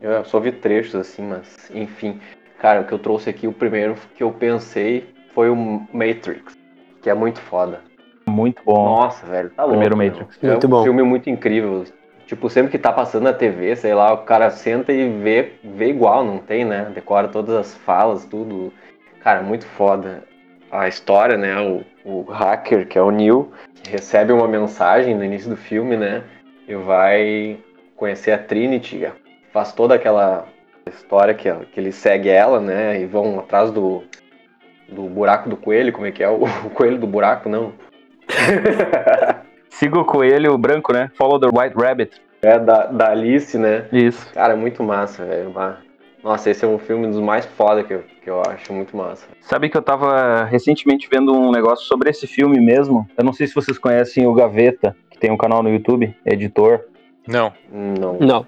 Eu 0.01 0.23
só 0.25 0.39
vi 0.39 0.51
trechos 0.51 0.95
assim, 0.95 1.23
mas 1.23 1.69
enfim. 1.73 2.19
Cara, 2.59 2.81
o 2.81 2.85
que 2.85 2.93
eu 2.93 2.99
trouxe 2.99 3.29
aqui, 3.29 3.47
o 3.47 3.53
primeiro 3.53 3.95
que 4.15 4.23
eu 4.23 4.31
pensei 4.31 5.07
foi 5.33 5.49
o 5.49 5.55
Matrix, 5.93 6.57
que 7.01 7.09
é 7.09 7.13
muito 7.13 7.39
foda. 7.41 7.81
Muito 8.27 8.61
bom. 8.65 8.85
Nossa, 8.85 9.25
velho, 9.25 9.49
tá 9.51 9.63
louco. 9.63 9.77
Primeiro 9.79 9.97
meu. 9.97 10.07
Matrix. 10.09 10.39
É 10.41 10.47
Muito 10.47 10.67
um 10.67 10.69
bom. 10.69 10.83
filme 10.83 11.03
muito 11.03 11.29
incrível. 11.29 11.83
Tipo, 12.25 12.49
sempre 12.49 12.71
que 12.71 12.79
tá 12.79 12.91
passando 12.91 13.23
na 13.23 13.33
TV, 13.33 13.75
sei 13.75 13.93
lá, 13.93 14.11
o 14.13 14.19
cara 14.19 14.49
senta 14.49 14.91
e 14.91 15.07
vê, 15.21 15.53
vê 15.63 15.89
igual, 15.89 16.23
não 16.25 16.39
tem, 16.39 16.65
né? 16.65 16.91
Decora 16.93 17.27
todas 17.27 17.55
as 17.55 17.75
falas, 17.75 18.25
tudo. 18.25 18.73
Cara, 19.21 19.43
muito 19.43 19.65
foda. 19.65 20.23
A 20.71 20.87
história, 20.87 21.37
né? 21.37 21.55
O, 21.61 21.83
o 22.03 22.21
hacker, 22.23 22.87
que 22.87 22.97
é 22.97 23.01
o 23.01 23.11
Neil, 23.11 23.51
recebe 23.87 24.33
uma 24.33 24.47
mensagem 24.47 25.13
no 25.13 25.23
início 25.23 25.49
do 25.49 25.55
filme, 25.55 25.95
né? 25.95 26.23
E 26.67 26.73
vai 26.73 27.59
conhecer 27.95 28.31
a 28.31 28.39
Trinity, 28.39 29.07
faz 29.53 29.71
toda 29.71 29.93
aquela 29.95 30.47
história 30.87 31.33
que, 31.33 31.51
que 31.67 31.79
ele 31.79 31.91
segue 31.91 32.29
ela, 32.29 32.59
né? 32.59 32.99
E 32.99 33.05
vão 33.05 33.39
atrás 33.39 33.69
do, 33.69 34.03
do 34.89 35.03
buraco 35.03 35.47
do 35.47 35.55
coelho, 35.55 35.93
como 35.93 36.07
é 36.07 36.11
que 36.11 36.23
é? 36.23 36.29
O, 36.29 36.43
o 36.43 36.69
coelho 36.71 36.97
do 36.97 37.05
buraco, 37.05 37.47
não. 37.47 37.73
Siga 39.75 39.99
o 39.99 40.05
coelho 40.05 40.57
branco, 40.57 40.93
né? 40.93 41.11
Follow 41.15 41.37
the 41.37 41.47
White 41.47 41.75
Rabbit. 41.75 42.21
É 42.41 42.57
da, 42.57 42.85
da 42.85 43.11
Alice, 43.11 43.57
né? 43.57 43.85
Isso. 43.91 44.31
Cara, 44.33 44.55
muito 44.55 44.81
massa, 44.81 45.25
velho. 45.25 45.53
Nossa, 46.23 46.49
esse 46.49 46.63
é 46.63 46.67
um 46.67 46.79
filme 46.79 47.07
dos 47.07 47.19
mais 47.19 47.45
foda 47.45 47.83
que 47.83 47.93
eu, 47.93 48.03
que 48.23 48.29
eu 48.29 48.41
acho 48.41 48.71
muito 48.71 48.95
massa. 48.95 49.27
Sabe 49.41 49.67
que 49.67 49.75
eu 49.75 49.81
tava 49.81 50.45
recentemente 50.45 51.09
vendo 51.11 51.33
um 51.33 51.51
negócio 51.51 51.85
sobre 51.85 52.09
esse 52.09 52.25
filme 52.25 52.57
mesmo. 52.57 53.05
Eu 53.17 53.25
não 53.25 53.33
sei 53.33 53.47
se 53.47 53.53
vocês 53.53 53.77
conhecem 53.77 54.25
o 54.25 54.33
Gaveta, 54.33 54.95
que 55.11 55.19
tem 55.19 55.29
um 55.29 55.37
canal 55.37 55.61
no 55.61 55.69
YouTube, 55.69 56.15
é 56.23 56.33
editor. 56.33 56.85
Não. 57.27 57.51
Não. 57.69 58.17
Não. 58.17 58.47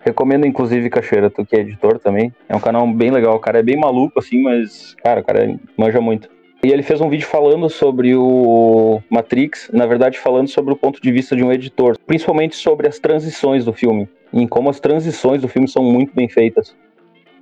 Recomendo, 0.00 0.46
inclusive, 0.46 0.90
Cacheira, 0.90 1.30
tu 1.30 1.46
que 1.46 1.56
é 1.56 1.60
editor 1.60 1.98
também. 1.98 2.34
É 2.46 2.54
um 2.54 2.60
canal 2.60 2.86
bem 2.86 3.10
legal. 3.10 3.34
O 3.34 3.40
cara 3.40 3.60
é 3.60 3.62
bem 3.62 3.78
maluco, 3.78 4.18
assim, 4.18 4.42
mas, 4.42 4.94
cara, 5.02 5.22
o 5.22 5.24
cara 5.24 5.58
manja 5.74 6.02
muito. 6.02 6.28
E 6.64 6.72
ele 6.72 6.82
fez 6.82 6.98
um 6.98 7.10
vídeo 7.10 7.26
falando 7.26 7.68
sobre 7.68 8.16
o 8.16 9.02
Matrix, 9.10 9.68
na 9.70 9.84
verdade, 9.84 10.18
falando 10.18 10.48
sobre 10.48 10.72
o 10.72 10.76
ponto 10.76 10.98
de 10.98 11.12
vista 11.12 11.36
de 11.36 11.44
um 11.44 11.52
editor, 11.52 11.98
principalmente 12.06 12.56
sobre 12.56 12.88
as 12.88 12.98
transições 12.98 13.66
do 13.66 13.72
filme, 13.74 14.08
em 14.32 14.46
como 14.46 14.70
as 14.70 14.80
transições 14.80 15.42
do 15.42 15.48
filme 15.48 15.68
são 15.68 15.84
muito 15.84 16.14
bem 16.14 16.26
feitas, 16.26 16.74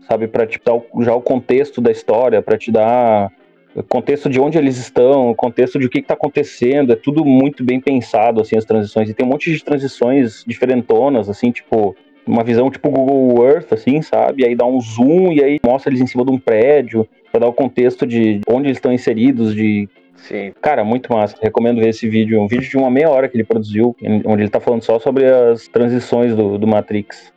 sabe, 0.09 0.27
para 0.27 0.45
te 0.45 0.61
dar 0.65 0.77
já 1.05 1.15
o 1.15 1.21
contexto 1.21 1.81
da 1.81 1.93
história, 1.93 2.43
para 2.43 2.59
te 2.59 2.73
dar 2.73 3.31
o 3.77 3.83
contexto 3.85 4.29
de 4.29 4.41
onde 4.41 4.59
eles 4.59 4.77
estão, 4.77 5.31
o 5.31 5.37
contexto 5.37 5.79
de 5.79 5.87
o 5.87 5.89
que 5.89 6.01
está 6.01 6.15
acontecendo, 6.15 6.93
é 6.93 6.97
tudo 6.97 7.25
muito 7.25 7.63
bem 7.63 7.81
pensado, 7.81 8.41
assim, 8.41 8.57
as 8.57 8.65
transições, 8.65 9.09
e 9.09 9.15
tem 9.15 9.25
um 9.25 9.29
monte 9.29 9.53
de 9.53 9.63
transições 9.63 10.43
diferentonas, 10.45 11.29
assim, 11.29 11.53
tipo, 11.53 11.95
uma 12.27 12.43
visão 12.43 12.69
tipo 12.73 12.91
Google 12.91 13.47
Earth, 13.47 13.73
assim, 13.73 14.03
sabe? 14.03 14.43
E 14.43 14.47
aí 14.47 14.57
dá 14.57 14.67
um 14.67 14.81
zoom 14.81 15.33
e 15.33 15.45
aí 15.45 15.61
mostra 15.65 15.91
eles 15.91 16.01
em 16.01 16.09
cima 16.09 16.25
de 16.25 16.33
um 16.33 16.39
prédio, 16.39 17.09
pra 17.33 17.41
dar 17.41 17.49
o 17.49 17.53
contexto 17.53 18.07
de 18.07 18.41
onde 18.47 18.69
eles 18.69 18.77
estão 18.77 18.93
inseridos, 18.93 19.55
de. 19.55 19.89
Sim. 20.15 20.53
Cara, 20.61 20.85
muito 20.85 21.13
massa. 21.13 21.35
Recomendo 21.41 21.81
ver 21.81 21.89
esse 21.89 22.09
vídeo. 22.09 22.41
Um 22.41 22.47
vídeo 22.47 22.69
de 22.69 22.77
uma 22.77 22.91
meia 22.91 23.11
hora 23.11 23.29
que 23.29 23.37
ele 23.37 23.43
produziu, 23.43 23.97
onde 24.25 24.43
ele 24.43 24.51
tá 24.51 24.61
falando 24.61 24.83
só 24.83 24.99
sobre 25.01 25.27
as 25.27 25.67
transições 25.67 26.37
do, 26.37 26.59
do 26.59 26.67
Matrix. 26.67 27.33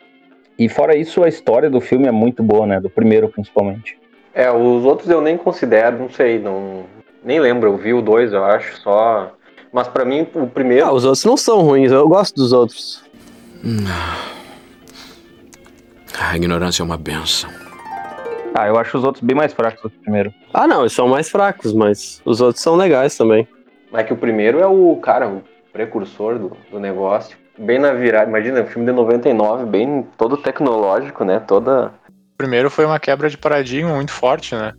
E 0.60 0.70
fora 0.70 0.96
isso, 0.96 1.24
a 1.24 1.28
história 1.28 1.70
do 1.70 1.82
filme 1.82 2.08
é 2.08 2.12
muito 2.12 2.44
boa, 2.44 2.68
né? 2.68 2.80
Do 2.80 2.90
primeiro, 2.90 3.28
principalmente. 3.30 3.98
É, 4.34 4.52
os 4.52 4.86
outros 4.86 5.10
eu 5.10 5.22
nem 5.22 5.38
considero, 5.38 5.98
não 5.98 6.10
sei, 6.10 6.38
não. 6.38 6.84
Nem 7.24 7.40
lembro, 7.40 7.70
eu 7.70 7.78
vi 7.78 7.94
o 7.94 8.02
dois, 8.02 8.34
eu 8.34 8.44
acho, 8.44 8.78
só. 8.82 9.34
Mas 9.72 9.88
pra 9.88 10.06
mim, 10.06 10.28
o 10.36 10.46
primeiro. 10.46 10.86
Ah, 10.86 10.94
os 10.94 11.06
outros 11.06 11.26
não 11.26 11.36
são 11.36 11.62
ruins, 11.62 11.92
eu 11.92 12.08
gosto 12.08 12.36
dos 12.36 12.54
outros. 12.54 13.04
A 16.20 16.36
ignorância 16.36 16.84
é 16.84 16.86
uma 16.86 16.98
benção. 16.98 17.65
Ah, 18.58 18.68
eu 18.68 18.78
acho 18.78 18.98
os 18.98 19.04
outros 19.04 19.22
bem 19.22 19.36
mais 19.36 19.52
fracos 19.52 19.82
do 19.82 19.90
que 19.90 19.98
o 19.98 20.02
primeiro. 20.02 20.34
Ah, 20.54 20.66
não, 20.66 20.82
eles 20.82 20.94
são 20.94 21.10
mais 21.10 21.30
fracos, 21.30 21.74
mas 21.74 22.22
os 22.24 22.40
outros 22.40 22.64
são 22.64 22.78
legais 22.78 23.18
também. 23.18 23.46
É 23.94 24.02
que 24.02 24.14
o 24.14 24.18
primeiro 24.18 24.60
é 24.60 24.66
o, 24.66 24.96
cara, 24.96 25.28
o 25.28 25.44
precursor 25.74 26.40
do, 26.40 26.58
do 26.72 26.80
negócio. 26.80 27.38
Bem 27.58 27.80
na 27.80 27.94
virada. 27.94 28.30
Imagina, 28.30 28.62
um 28.62 28.66
filme 28.66 28.86
de 28.86 28.94
99, 28.94 29.66
bem 29.66 30.08
todo 30.18 30.38
tecnológico, 30.38 31.26
né? 31.26 31.42
Toda. 31.42 31.88
O 32.08 32.38
primeiro 32.38 32.70
foi 32.70 32.86
uma 32.86 33.00
quebra 33.00 33.30
de 33.30 33.38
paradigma 33.38 33.94
muito 33.94 34.12
forte, 34.12 34.56
né? 34.56 34.74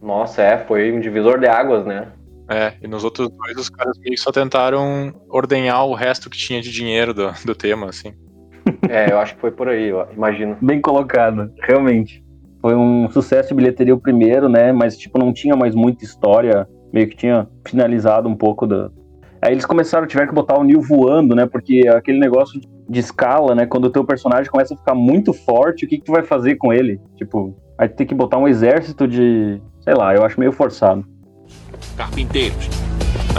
Nossa, 0.00 0.42
é, 0.42 0.58
foi 0.58 0.92
um 0.92 1.00
divisor 1.00 1.40
de 1.40 1.48
águas, 1.48 1.84
né? 1.84 2.06
É, 2.48 2.74
e 2.80 2.86
nos 2.86 3.02
outros 3.02 3.28
dois 3.28 3.56
os 3.56 3.68
caras 3.68 3.98
meio 3.98 4.14
que 4.14 4.20
só 4.20 4.30
tentaram 4.30 5.12
ordenhar 5.28 5.84
o 5.84 5.94
resto 5.94 6.30
que 6.30 6.38
tinha 6.38 6.62
de 6.62 6.70
dinheiro 6.70 7.12
do, 7.12 7.32
do 7.44 7.56
tema, 7.56 7.88
assim. 7.88 8.14
É, 8.88 9.10
eu 9.10 9.18
acho 9.18 9.34
que 9.34 9.40
foi 9.40 9.50
por 9.50 9.68
aí, 9.68 9.88
eu 9.88 10.06
imagino. 10.12 10.56
Bem 10.60 10.80
colocado, 10.80 11.52
realmente. 11.62 12.24
Foi 12.66 12.74
um 12.74 13.08
sucesso 13.12 13.50
de 13.50 13.54
bilheteria 13.54 13.94
o 13.94 14.00
primeiro, 14.00 14.48
né? 14.48 14.72
Mas, 14.72 14.96
tipo, 14.96 15.20
não 15.20 15.32
tinha 15.32 15.54
mais 15.54 15.72
muita 15.72 16.04
história. 16.04 16.68
Meio 16.92 17.08
que 17.08 17.14
tinha 17.14 17.46
finalizado 17.64 18.28
um 18.28 18.34
pouco 18.34 18.66
da. 18.66 18.90
Aí 19.40 19.52
eles 19.52 19.64
começaram, 19.64 20.04
tiveram 20.04 20.26
que 20.26 20.34
botar 20.34 20.58
o 20.58 20.64
Neil 20.64 20.80
voando, 20.80 21.36
né? 21.36 21.46
Porque 21.46 21.86
aquele 21.86 22.18
negócio 22.18 22.60
de 22.90 22.98
escala, 22.98 23.54
né? 23.54 23.66
Quando 23.66 23.84
o 23.84 23.90
teu 23.90 24.04
personagem 24.04 24.50
começa 24.50 24.74
a 24.74 24.76
ficar 24.76 24.96
muito 24.96 25.32
forte, 25.32 25.84
o 25.84 25.88
que, 25.88 25.98
que 25.98 26.04
tu 26.04 26.10
vai 26.10 26.24
fazer 26.24 26.56
com 26.56 26.72
ele? 26.72 27.00
Tipo, 27.14 27.56
aí 27.78 27.88
tu 27.88 27.94
tem 27.94 28.04
que 28.04 28.16
botar 28.16 28.38
um 28.38 28.48
exército 28.48 29.06
de. 29.06 29.62
Sei 29.82 29.94
lá, 29.94 30.12
eu 30.16 30.24
acho 30.24 30.40
meio 30.40 30.50
forçado. 30.50 31.04
Carpinteiros. 31.96 32.68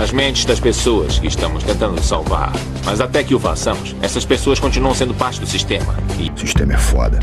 As 0.02 0.14
mentes 0.14 0.46
das 0.46 0.62
pessoas 0.62 1.20
que 1.20 1.28
estamos 1.28 1.66
tentando 1.66 2.02
salvar. 2.02 2.54
Mas 2.86 3.02
até 3.02 3.26
que 3.26 3.36
o 3.36 3.40
façamos, 3.42 3.94
essas 4.02 4.24
pessoas 4.24 4.58
continuam 4.58 4.94
sendo 4.94 5.14
parte 5.14 5.42
do 5.42 5.46
sistema. 5.46 5.96
E 6.18 6.32
O 6.32 6.38
sistema 6.38 6.76
é 6.76 6.78
foda. 6.78 7.20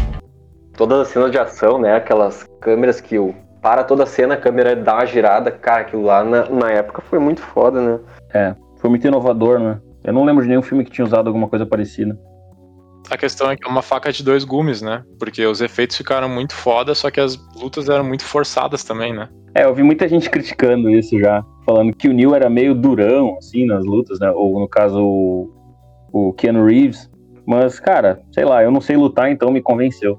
Todas 0.76 1.00
as 1.00 1.08
cenas 1.08 1.30
de 1.30 1.38
ação, 1.38 1.78
né? 1.78 1.96
Aquelas 1.96 2.44
câmeras 2.60 3.00
que 3.00 3.18
o. 3.18 3.34
Para 3.62 3.82
toda 3.82 4.02
a 4.02 4.06
cena, 4.06 4.34
a 4.34 4.36
câmera 4.36 4.76
dá 4.76 4.94
uma 4.94 5.06
girada. 5.06 5.50
Cara, 5.50 5.82
aquilo 5.82 6.02
lá 6.02 6.22
na, 6.22 6.48
na 6.50 6.70
época 6.70 7.00
foi 7.02 7.18
muito 7.18 7.40
foda, 7.40 7.80
né? 7.80 8.00
Foi 8.76 8.90
muito 8.90 9.06
inovador, 9.06 9.58
né? 9.58 9.80
Eu 10.02 10.12
não 10.12 10.24
lembro 10.24 10.42
de 10.42 10.48
nenhum 10.48 10.60
filme 10.60 10.84
que 10.84 10.90
tinha 10.90 11.04
usado 11.04 11.28
alguma 11.28 11.48
coisa 11.48 11.64
parecida. 11.64 12.18
A 13.10 13.16
questão 13.16 13.50
é 13.50 13.56
que 13.56 13.66
é 13.66 13.70
uma 13.70 13.82
faca 13.82 14.12
de 14.12 14.22
dois 14.22 14.44
gumes, 14.44 14.82
né? 14.82 15.02
Porque 15.18 15.44
os 15.46 15.60
efeitos 15.60 15.96
ficaram 15.96 16.28
muito 16.28 16.54
foda, 16.54 16.94
só 16.94 17.10
que 17.10 17.20
as 17.20 17.38
lutas 17.56 17.88
eram 17.88 18.04
muito 18.04 18.24
forçadas 18.24 18.82
também, 18.82 19.14
né? 19.14 19.28
É, 19.54 19.64
eu 19.64 19.74
vi 19.74 19.82
muita 19.82 20.08
gente 20.08 20.28
criticando 20.28 20.90
isso 20.90 21.18
já, 21.18 21.44
falando 21.64 21.94
que 21.94 22.08
o 22.08 22.12
Neil 22.12 22.34
era 22.34 22.50
meio 22.50 22.74
durão, 22.74 23.36
assim, 23.38 23.66
nas 23.66 23.84
lutas, 23.84 24.18
né? 24.20 24.30
Ou 24.30 24.58
no 24.58 24.68
caso, 24.68 25.00
o, 25.00 25.50
o 26.12 26.32
Keanu 26.32 26.66
Reeves. 26.66 27.10
Mas, 27.46 27.78
cara, 27.78 28.20
sei 28.32 28.44
lá, 28.44 28.62
eu 28.62 28.70
não 28.70 28.80
sei 28.80 28.96
lutar, 28.96 29.30
então 29.30 29.50
me 29.50 29.62
convenceu. 29.62 30.18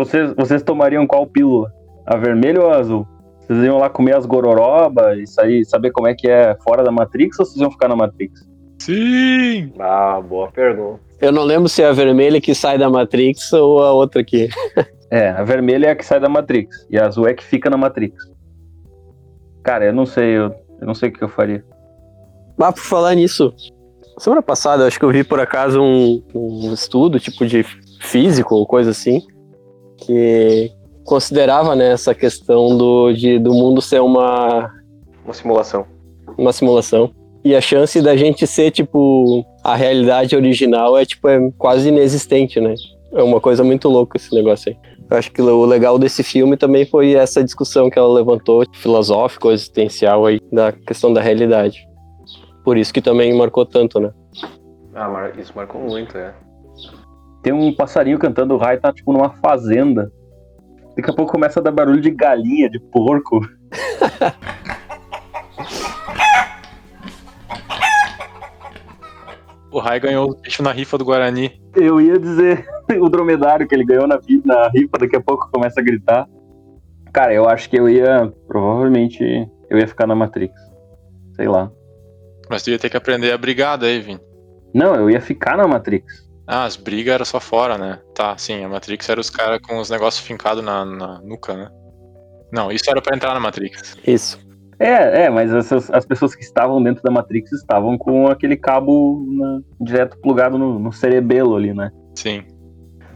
Vocês, 0.00 0.32
vocês 0.34 0.62
tomariam 0.62 1.06
qual 1.06 1.26
pílula? 1.26 1.70
A 2.06 2.16
vermelha 2.16 2.62
ou 2.62 2.70
a 2.70 2.78
azul? 2.78 3.06
Vocês 3.40 3.62
iam 3.62 3.76
lá 3.76 3.90
comer 3.90 4.16
as 4.16 4.24
gororoba 4.24 5.14
e 5.14 5.26
sair, 5.26 5.62
saber 5.66 5.90
como 5.90 6.08
é 6.08 6.14
que 6.14 6.26
é 6.26 6.56
fora 6.64 6.82
da 6.82 6.90
Matrix 6.90 7.38
ou 7.38 7.44
vocês 7.44 7.60
iam 7.60 7.70
ficar 7.70 7.86
na 7.86 7.94
Matrix? 7.94 8.48
Sim! 8.78 9.70
Ah, 9.78 10.18
boa 10.18 10.50
pergunta. 10.50 11.00
Eu 11.20 11.30
não 11.30 11.42
lembro 11.42 11.68
se 11.68 11.82
é 11.82 11.86
a 11.86 11.92
vermelha 11.92 12.40
que 12.40 12.54
sai 12.54 12.78
da 12.78 12.88
Matrix 12.88 13.52
ou 13.52 13.84
a 13.84 13.92
outra 13.92 14.22
aqui. 14.22 14.48
É, 15.12 15.30
a 15.30 15.42
vermelha 15.42 15.88
é 15.88 15.90
a 15.90 15.96
que 15.96 16.06
sai 16.06 16.20
da 16.20 16.28
Matrix 16.28 16.86
e 16.88 16.96
a 16.96 17.08
azul 17.08 17.26
é 17.26 17.32
a 17.32 17.34
que 17.34 17.42
fica 17.42 17.68
na 17.68 17.76
Matrix. 17.76 18.14
Cara, 19.64 19.86
eu 19.86 19.92
não 19.92 20.06
sei, 20.06 20.38
eu, 20.38 20.54
eu 20.80 20.86
não 20.86 20.94
sei 20.94 21.08
o 21.08 21.12
que 21.12 21.24
eu 21.24 21.28
faria. 21.28 21.64
Ah, 22.56 22.72
por 22.72 22.78
falar 22.78 23.16
nisso, 23.16 23.52
semana 24.16 24.40
passada 24.40 24.84
eu 24.84 24.86
acho 24.86 25.00
que 25.00 25.04
eu 25.04 25.10
vi 25.10 25.24
por 25.24 25.40
acaso 25.40 25.82
um, 25.82 26.22
um 26.32 26.72
estudo, 26.72 27.18
tipo 27.18 27.44
de 27.44 27.64
físico 27.98 28.54
ou 28.54 28.64
coisa 28.64 28.92
assim, 28.92 29.20
que 30.10 30.72
considerava 31.04 31.76
né, 31.76 31.92
essa 31.92 32.12
questão 32.12 32.76
do, 32.76 33.12
de, 33.12 33.38
do 33.38 33.54
mundo 33.54 33.80
ser 33.80 34.00
uma, 34.00 34.68
Uma 35.24 35.32
simulação. 35.32 35.86
uma 36.36 36.52
simulação. 36.52 37.12
E 37.44 37.54
a 37.54 37.60
chance 37.60 38.02
da 38.02 38.16
gente 38.16 38.44
ser, 38.44 38.72
tipo, 38.72 39.46
a 39.62 39.76
realidade 39.76 40.34
original 40.34 40.98
é, 40.98 41.06
tipo, 41.06 41.28
é 41.28 41.38
quase 41.56 41.88
inexistente, 41.88 42.60
né? 42.60 42.74
É 43.12 43.22
uma 43.22 43.40
coisa 43.40 43.62
muito 43.62 43.88
louca 43.88 44.18
esse 44.18 44.34
negócio 44.34 44.72
aí. 44.72 44.78
Eu 45.08 45.16
acho 45.16 45.32
que 45.32 45.40
o 45.40 45.64
legal 45.64 45.98
desse 45.98 46.22
filme 46.22 46.56
também 46.56 46.84
foi 46.84 47.14
essa 47.14 47.42
discussão 47.42 47.88
que 47.88 47.98
ela 47.98 48.12
levantou, 48.12 48.64
filosófico, 48.74 49.50
existencial 49.50 50.26
aí, 50.26 50.40
da 50.52 50.72
questão 50.72 51.12
da 51.12 51.20
realidade. 51.20 51.88
Por 52.64 52.76
isso 52.76 52.92
que 52.92 53.00
também 53.00 53.32
marcou 53.32 53.64
tanto, 53.64 53.98
né? 54.00 54.10
Ah, 54.94 55.30
isso 55.38 55.52
marcou 55.56 55.80
muito, 55.80 56.16
é. 56.18 56.34
Tem 57.42 57.52
um 57.52 57.74
passarinho 57.74 58.18
cantando 58.18 58.54
o 58.54 58.58
tá 58.78 58.92
tipo 58.92 59.12
numa 59.12 59.30
fazenda. 59.30 60.12
Daqui 60.96 61.10
a 61.10 61.14
pouco 61.14 61.32
começa 61.32 61.60
a 61.60 61.62
dar 61.62 61.72
barulho 61.72 62.00
de 62.00 62.10
galinha, 62.10 62.68
de 62.68 62.78
porco. 62.78 63.40
O 69.72 69.78
Rai 69.78 70.00
ganhou 70.00 70.28
o 70.28 70.34
bicho 70.34 70.62
na 70.64 70.72
rifa 70.72 70.98
do 70.98 71.04
Guarani. 71.04 71.60
Eu 71.76 72.00
ia 72.00 72.18
dizer 72.18 72.66
o 73.00 73.08
dromedário 73.08 73.68
que 73.68 73.74
ele 73.74 73.84
ganhou 73.84 74.06
na, 74.06 74.18
na 74.44 74.68
rifa, 74.68 74.98
daqui 74.98 75.14
a 75.14 75.20
pouco 75.20 75.48
começa 75.52 75.80
a 75.80 75.82
gritar. 75.82 76.28
Cara, 77.12 77.32
eu 77.32 77.48
acho 77.48 77.70
que 77.70 77.78
eu 77.78 77.88
ia. 77.88 78.32
Provavelmente 78.48 79.22
eu 79.68 79.78
ia 79.78 79.86
ficar 79.86 80.08
na 80.08 80.14
Matrix. 80.14 80.52
Sei 81.36 81.46
lá. 81.46 81.70
Mas 82.48 82.64
tu 82.64 82.70
ia 82.70 82.78
ter 82.78 82.90
que 82.90 82.96
aprender 82.96 83.30
a 83.30 83.38
brigar 83.38 83.78
daí, 83.78 84.00
Vini. 84.00 84.20
Não, 84.74 84.94
eu 84.96 85.08
ia 85.08 85.20
ficar 85.20 85.56
na 85.56 85.68
Matrix. 85.68 86.28
Ah, 86.46 86.64
as 86.64 86.76
brigas 86.76 87.14
era 87.14 87.24
só 87.24 87.38
fora, 87.40 87.78
né? 87.78 88.00
Tá, 88.14 88.36
sim, 88.36 88.64
a 88.64 88.68
Matrix 88.68 89.08
era 89.08 89.20
os 89.20 89.30
caras 89.30 89.60
com 89.62 89.78
os 89.78 89.88
negócios 89.90 90.24
fincados 90.26 90.64
na, 90.64 90.84
na 90.84 91.20
nuca, 91.20 91.54
né? 91.54 91.68
Não, 92.52 92.72
isso 92.72 92.90
era 92.90 93.00
pra 93.00 93.14
entrar 93.16 93.32
na 93.34 93.40
Matrix. 93.40 93.96
Isso. 94.06 94.38
É, 94.78 95.24
é, 95.24 95.30
mas 95.30 95.52
essas, 95.52 95.90
as 95.90 96.04
pessoas 96.06 96.34
que 96.34 96.42
estavam 96.42 96.82
dentro 96.82 97.02
da 97.02 97.10
Matrix 97.10 97.52
estavam 97.52 97.96
com 97.98 98.26
aquele 98.28 98.56
cabo 98.56 99.22
na- 99.28 99.60
direto 99.80 100.18
plugado 100.20 100.56
no, 100.58 100.78
no 100.78 100.90
cerebelo 100.92 101.54
ali, 101.54 101.72
né? 101.74 101.90
Sim. 102.14 102.42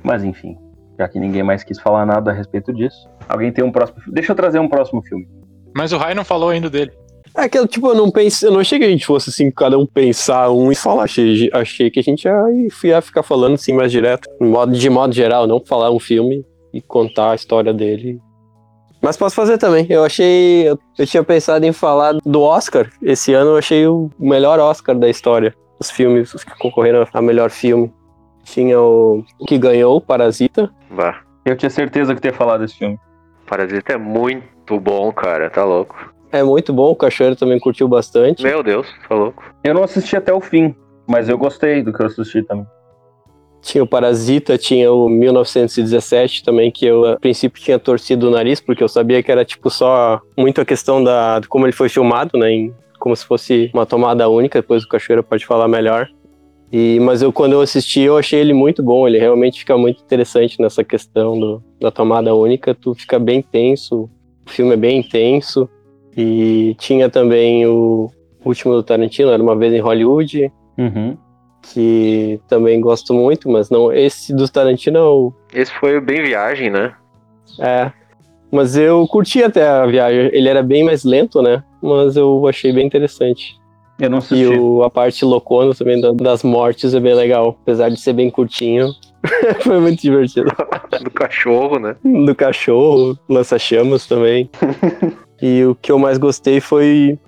Mas 0.03 0.23
enfim, 0.23 0.57
já 0.99 1.09
que 1.09 1.19
ninguém 1.19 1.43
mais 1.43 1.65
quis 1.65 1.81
falar 1.81 2.05
nada 2.05 2.31
a 2.31 2.35
respeito 2.35 2.73
disso. 2.73 3.09
Alguém 3.29 3.51
tem 3.51 3.65
um 3.65 3.73
próximo 3.73 3.99
filme? 4.01 4.15
Deixa 4.15 4.31
eu 4.33 4.37
trazer 4.37 4.59
um 4.59 4.69
próximo 4.69 5.03
filme. 5.03 5.27
Mas 5.75 5.93
o 5.93 5.97
Rai 5.97 6.15
não 6.15 6.25
falou 6.25 6.51
ainda 6.51 6.69
dele. 6.69 6.93
É 7.37 7.49
que, 7.49 7.67
tipo, 7.67 7.89
eu 7.89 7.97
não 7.97 8.11
pensei, 8.11 8.49
eu 8.49 8.53
não 8.53 8.61
achei 8.61 8.79
que 8.79 8.85
a 8.85 8.89
gente 8.89 9.05
fosse 9.05 9.29
assim, 9.29 9.51
cada 9.51 9.77
um 9.77 9.85
pensar 9.85 10.51
um 10.51 10.71
e 10.71 10.75
falar. 10.77 11.05
Achei, 11.05 11.51
achei 11.53 11.91
que 11.91 11.99
a 11.99 12.03
gente 12.03 12.25
ia, 12.25 12.45
ia 12.85 13.01
ficar 13.03 13.25
falando 13.25 13.55
assim 13.55 13.73
mais 13.73 13.91
direto, 13.91 14.29
de 14.41 14.47
modo, 14.47 14.73
de 14.73 14.89
modo 14.89 15.13
geral, 15.13 15.47
não 15.47 15.61
falar 15.61 15.91
um 15.91 15.99
filme 15.99 16.45
e 16.73 16.81
contar 16.81 17.33
a 17.33 17.35
história 17.35 17.75
dele. 17.75 18.21
Mas 19.03 19.17
posso 19.17 19.35
fazer 19.35 19.59
também. 19.59 19.85
Eu 19.91 20.05
achei. 20.05 20.67
Eu, 20.67 20.79
eu 20.97 21.07
tinha 21.07 21.23
pensado 21.23 21.67
em 21.67 21.73
falar 21.73 22.15
do 22.25 22.41
Oscar. 22.41 22.89
Esse 23.03 23.35
ano 23.35 23.51
eu 23.51 23.57
achei 23.59 23.87
o 23.87 24.11
melhor 24.19 24.59
Oscar 24.61 24.97
da 24.97 25.11
história. 25.11 25.55
Os 25.79 25.91
filmes, 25.91 26.33
os 26.33 26.45
que 26.45 26.57
concorreram 26.57 27.07
a 27.13 27.21
melhor 27.21 27.51
filme. 27.51 27.93
Tinha 28.45 28.81
o, 28.81 29.25
o 29.39 29.45
que 29.45 29.59
ganhou, 29.59 30.01
Parasita. 30.01 30.73
Bah, 30.91 31.21
Eu 31.45 31.57
tinha 31.57 31.69
certeza 31.69 32.15
que 32.15 32.21
tu 32.21 32.27
ia 32.27 32.33
falar 32.33 32.59
desse 32.59 32.79
filme. 32.79 32.99
Parasita 33.47 33.93
é 33.93 33.99
muito 33.99 34.79
bom, 34.81 35.13
cara, 35.13 35.51
tá 35.51 35.65
louco. 35.65 36.14
É 36.35 36.43
muito 36.43 36.73
bom, 36.73 36.91
o 36.91 36.97
Cachoeiro 36.97 37.37
também 37.37 37.61
curtiu 37.61 37.87
bastante. 37.87 38.43
Meu 38.43 38.61
Deus, 38.61 38.89
tá 39.09 39.15
louco. 39.15 39.41
Eu 39.63 39.73
não 39.73 39.85
assisti 39.85 40.17
até 40.17 40.35
o 40.35 40.41
fim, 40.41 40.75
mas 41.07 41.29
eu 41.29 41.39
gostei 41.39 41.81
do 41.81 41.93
que 41.93 42.03
eu 42.03 42.07
assisti 42.07 42.43
também. 42.43 42.67
Tinha 43.63 43.85
o 43.85 43.87
Parasita, 43.87 44.59
tinha 44.59 44.93
o 44.93 45.09
1917 45.09 46.43
também, 46.43 46.73
que 46.73 46.85
eu 46.87 47.07
a 47.07 47.17
princípio 47.21 47.63
tinha 47.63 47.79
torcido 47.79 48.27
o 48.27 48.31
nariz, 48.33 48.61
porque 48.61 48.83
eu 48.83 48.89
sabia 48.89 49.23
que 49.23 49.31
era 49.31 49.45
tipo 49.45 49.71
só 49.71 50.21
muito 50.37 50.61
a 50.61 50.65
questão 50.65 51.05
da, 51.05 51.39
de 51.39 51.47
como 51.47 51.67
ele 51.67 51.73
foi 51.73 51.89
filmado, 51.89 52.37
né? 52.37 52.51
em- 52.51 52.75
como 52.99 53.15
se 53.15 53.25
fosse 53.25 53.71
uma 53.73 53.87
tomada 53.87 54.29
única, 54.29 54.61
depois 54.61 54.83
o 54.83 54.89
Cachoeira 54.89 55.23
pode 55.23 55.47
falar 55.47 55.69
melhor. 55.69 56.09
E, 56.73 56.99
mas 56.99 57.23
eu 57.23 57.33
quando 57.33 57.53
eu 57.53 57.61
assisti, 57.61 58.01
eu 58.01 58.19
achei 58.19 58.41
ele 58.41 58.53
muito 58.53 58.83
bom, 58.83 59.07
ele 59.07 59.19
realmente 59.19 59.61
fica 59.61 59.79
muito 59.79 60.03
interessante 60.03 60.61
nessa 60.61 60.83
questão 60.83 61.39
do, 61.39 61.63
da 61.81 61.93
tomada 61.93 62.35
única, 62.35 62.75
tu 62.75 62.93
fica 62.93 63.21
bem 63.21 63.41
tenso, 63.41 64.11
o 64.45 64.51
filme 64.51 64.73
é 64.73 64.77
bem 64.77 64.99
intenso. 64.99 65.69
E 66.17 66.75
tinha 66.79 67.09
também 67.11 67.67
o 67.67 68.11
último 68.45 68.75
do 68.75 68.83
Tarantino, 68.83 69.31
era 69.31 69.43
uma 69.43 69.57
vez 69.57 69.73
em 69.73 69.81
Hollywood, 69.81 70.53
Uhum. 70.79 71.17
que 71.63 72.41
também 72.49 72.81
gosto 72.81 73.13
muito, 73.15 73.49
mas 73.51 73.71
não. 73.71 73.93
Esse 73.93 74.35
do 74.35 74.49
Tarantino 74.49 74.99
eu- 74.99 75.35
Esse 75.53 75.73
foi 75.75 75.97
o 75.97 76.01
Bem 76.03 76.23
Viagem, 76.23 76.71
né? 76.71 76.93
é. 77.61 77.91
Mas 78.53 78.77
eu 78.77 79.05
curti 79.09 79.43
até 79.43 79.67
a 79.67 79.85
viagem. 79.85 80.31
Ele 80.33 80.49
era 80.49 80.63
bem 80.63 80.85
mais 80.85 81.03
lento, 81.03 81.43
né? 81.43 81.65
Mas 81.83 82.15
eu 82.17 82.47
achei 82.47 82.73
bem 82.73 82.87
interessante. 82.87 83.57
Eu 83.99 84.09
não 84.09 84.19
E 84.19 84.21
assisti. 84.21 84.47
o, 84.47 84.85
a 84.85 84.91
parte 84.91 85.25
loucona 85.25 85.75
também 85.75 86.01
da- 86.01 86.13
das 86.13 86.45
mortes 86.45 86.95
é 86.95 87.01
bem 87.01 87.15
legal. 87.15 87.57
Apesar 87.63 87.89
de 87.89 87.99
ser 87.99 88.13
bem 88.13 88.31
curtinho. 88.31 88.91
Foi 89.61 89.81
muito 89.81 90.01
divertido. 90.01 90.53
Do 91.03 91.11
cachorro, 91.11 91.81
né? 91.81 91.97
Do 92.05 92.33
cachorro, 92.35 93.19
lança-chamas 93.29 94.07
também. 94.07 94.49
e 95.41 95.65
o 95.65 95.75
que 95.75 95.91
eu 95.93 95.99
mais 95.99 96.19
gostei 96.19 96.61
foi. 96.61 97.19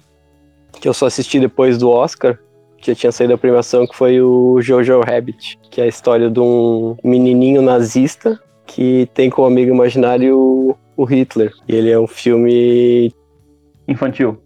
Que 0.80 0.88
eu 0.88 0.94
só 0.94 1.06
assisti 1.06 1.38
depois 1.40 1.78
do 1.78 1.88
Oscar. 1.90 2.38
Que 2.78 2.94
tinha 2.94 3.10
saído 3.10 3.34
a 3.34 3.38
premiação, 3.38 3.86
que 3.86 3.96
foi 3.96 4.20
o 4.20 4.60
Jojo 4.60 5.00
Rabbit. 5.00 5.58
Que 5.70 5.80
é 5.80 5.84
a 5.84 5.88
história 5.88 6.30
de 6.30 6.38
um 6.38 6.96
menininho 7.02 7.62
nazista 7.62 8.38
que 8.66 9.08
tem 9.14 9.30
como 9.30 9.46
amigo 9.46 9.72
imaginário 9.74 10.76
o- 10.96 11.04
Hitler. 11.04 11.52
E 11.68 11.74
ele 11.74 11.90
é 11.90 11.98
um 11.98 12.06
filme. 12.06 13.12
Infantil. 13.88 14.38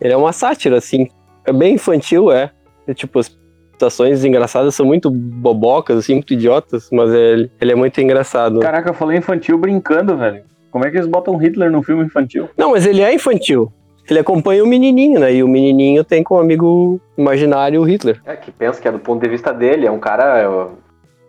Ele 0.00 0.12
é 0.12 0.16
uma 0.16 0.32
sátira, 0.32 0.76
assim. 0.78 1.08
É 1.44 1.52
bem 1.52 1.74
infantil, 1.74 2.30
é. 2.30 2.50
É 2.86 2.92
tipo, 2.94 3.18
as 3.18 3.36
situações 3.72 4.24
engraçadas 4.24 4.74
são 4.74 4.84
muito 4.86 5.10
bobocas, 5.10 5.98
assim, 5.98 6.14
muito 6.14 6.32
idiotas, 6.34 6.88
mas 6.92 7.10
ele, 7.10 7.50
ele 7.60 7.72
é 7.72 7.74
muito 7.74 8.00
engraçado. 8.00 8.60
Caraca, 8.60 8.90
eu 8.90 8.94
falei 8.94 9.18
infantil 9.18 9.56
brincando, 9.58 10.16
velho. 10.16 10.44
Como 10.72 10.86
é 10.86 10.90
que 10.90 10.96
eles 10.96 11.06
botam 11.06 11.36
Hitler 11.36 11.70
num 11.70 11.82
filme 11.82 12.04
infantil? 12.04 12.48
Não, 12.56 12.70
mas 12.70 12.86
ele 12.86 13.02
é 13.02 13.14
infantil. 13.14 13.70
Ele 14.08 14.18
acompanha 14.18 14.64
o 14.64 14.66
menininho, 14.66 15.20
né? 15.20 15.32
E 15.32 15.42
o 15.42 15.48
menininho 15.48 16.02
tem 16.02 16.24
como 16.24 16.40
amigo 16.40 16.98
imaginário 17.16 17.80
o 17.80 17.84
Hitler. 17.84 18.20
É, 18.24 18.34
que 18.34 18.50
pensa 18.50 18.80
que 18.80 18.88
é 18.88 18.92
do 18.92 18.98
ponto 18.98 19.22
de 19.22 19.28
vista 19.28 19.52
dele, 19.52 19.86
é 19.86 19.90
um 19.90 20.00
cara 20.00 20.38
é, 20.40 20.66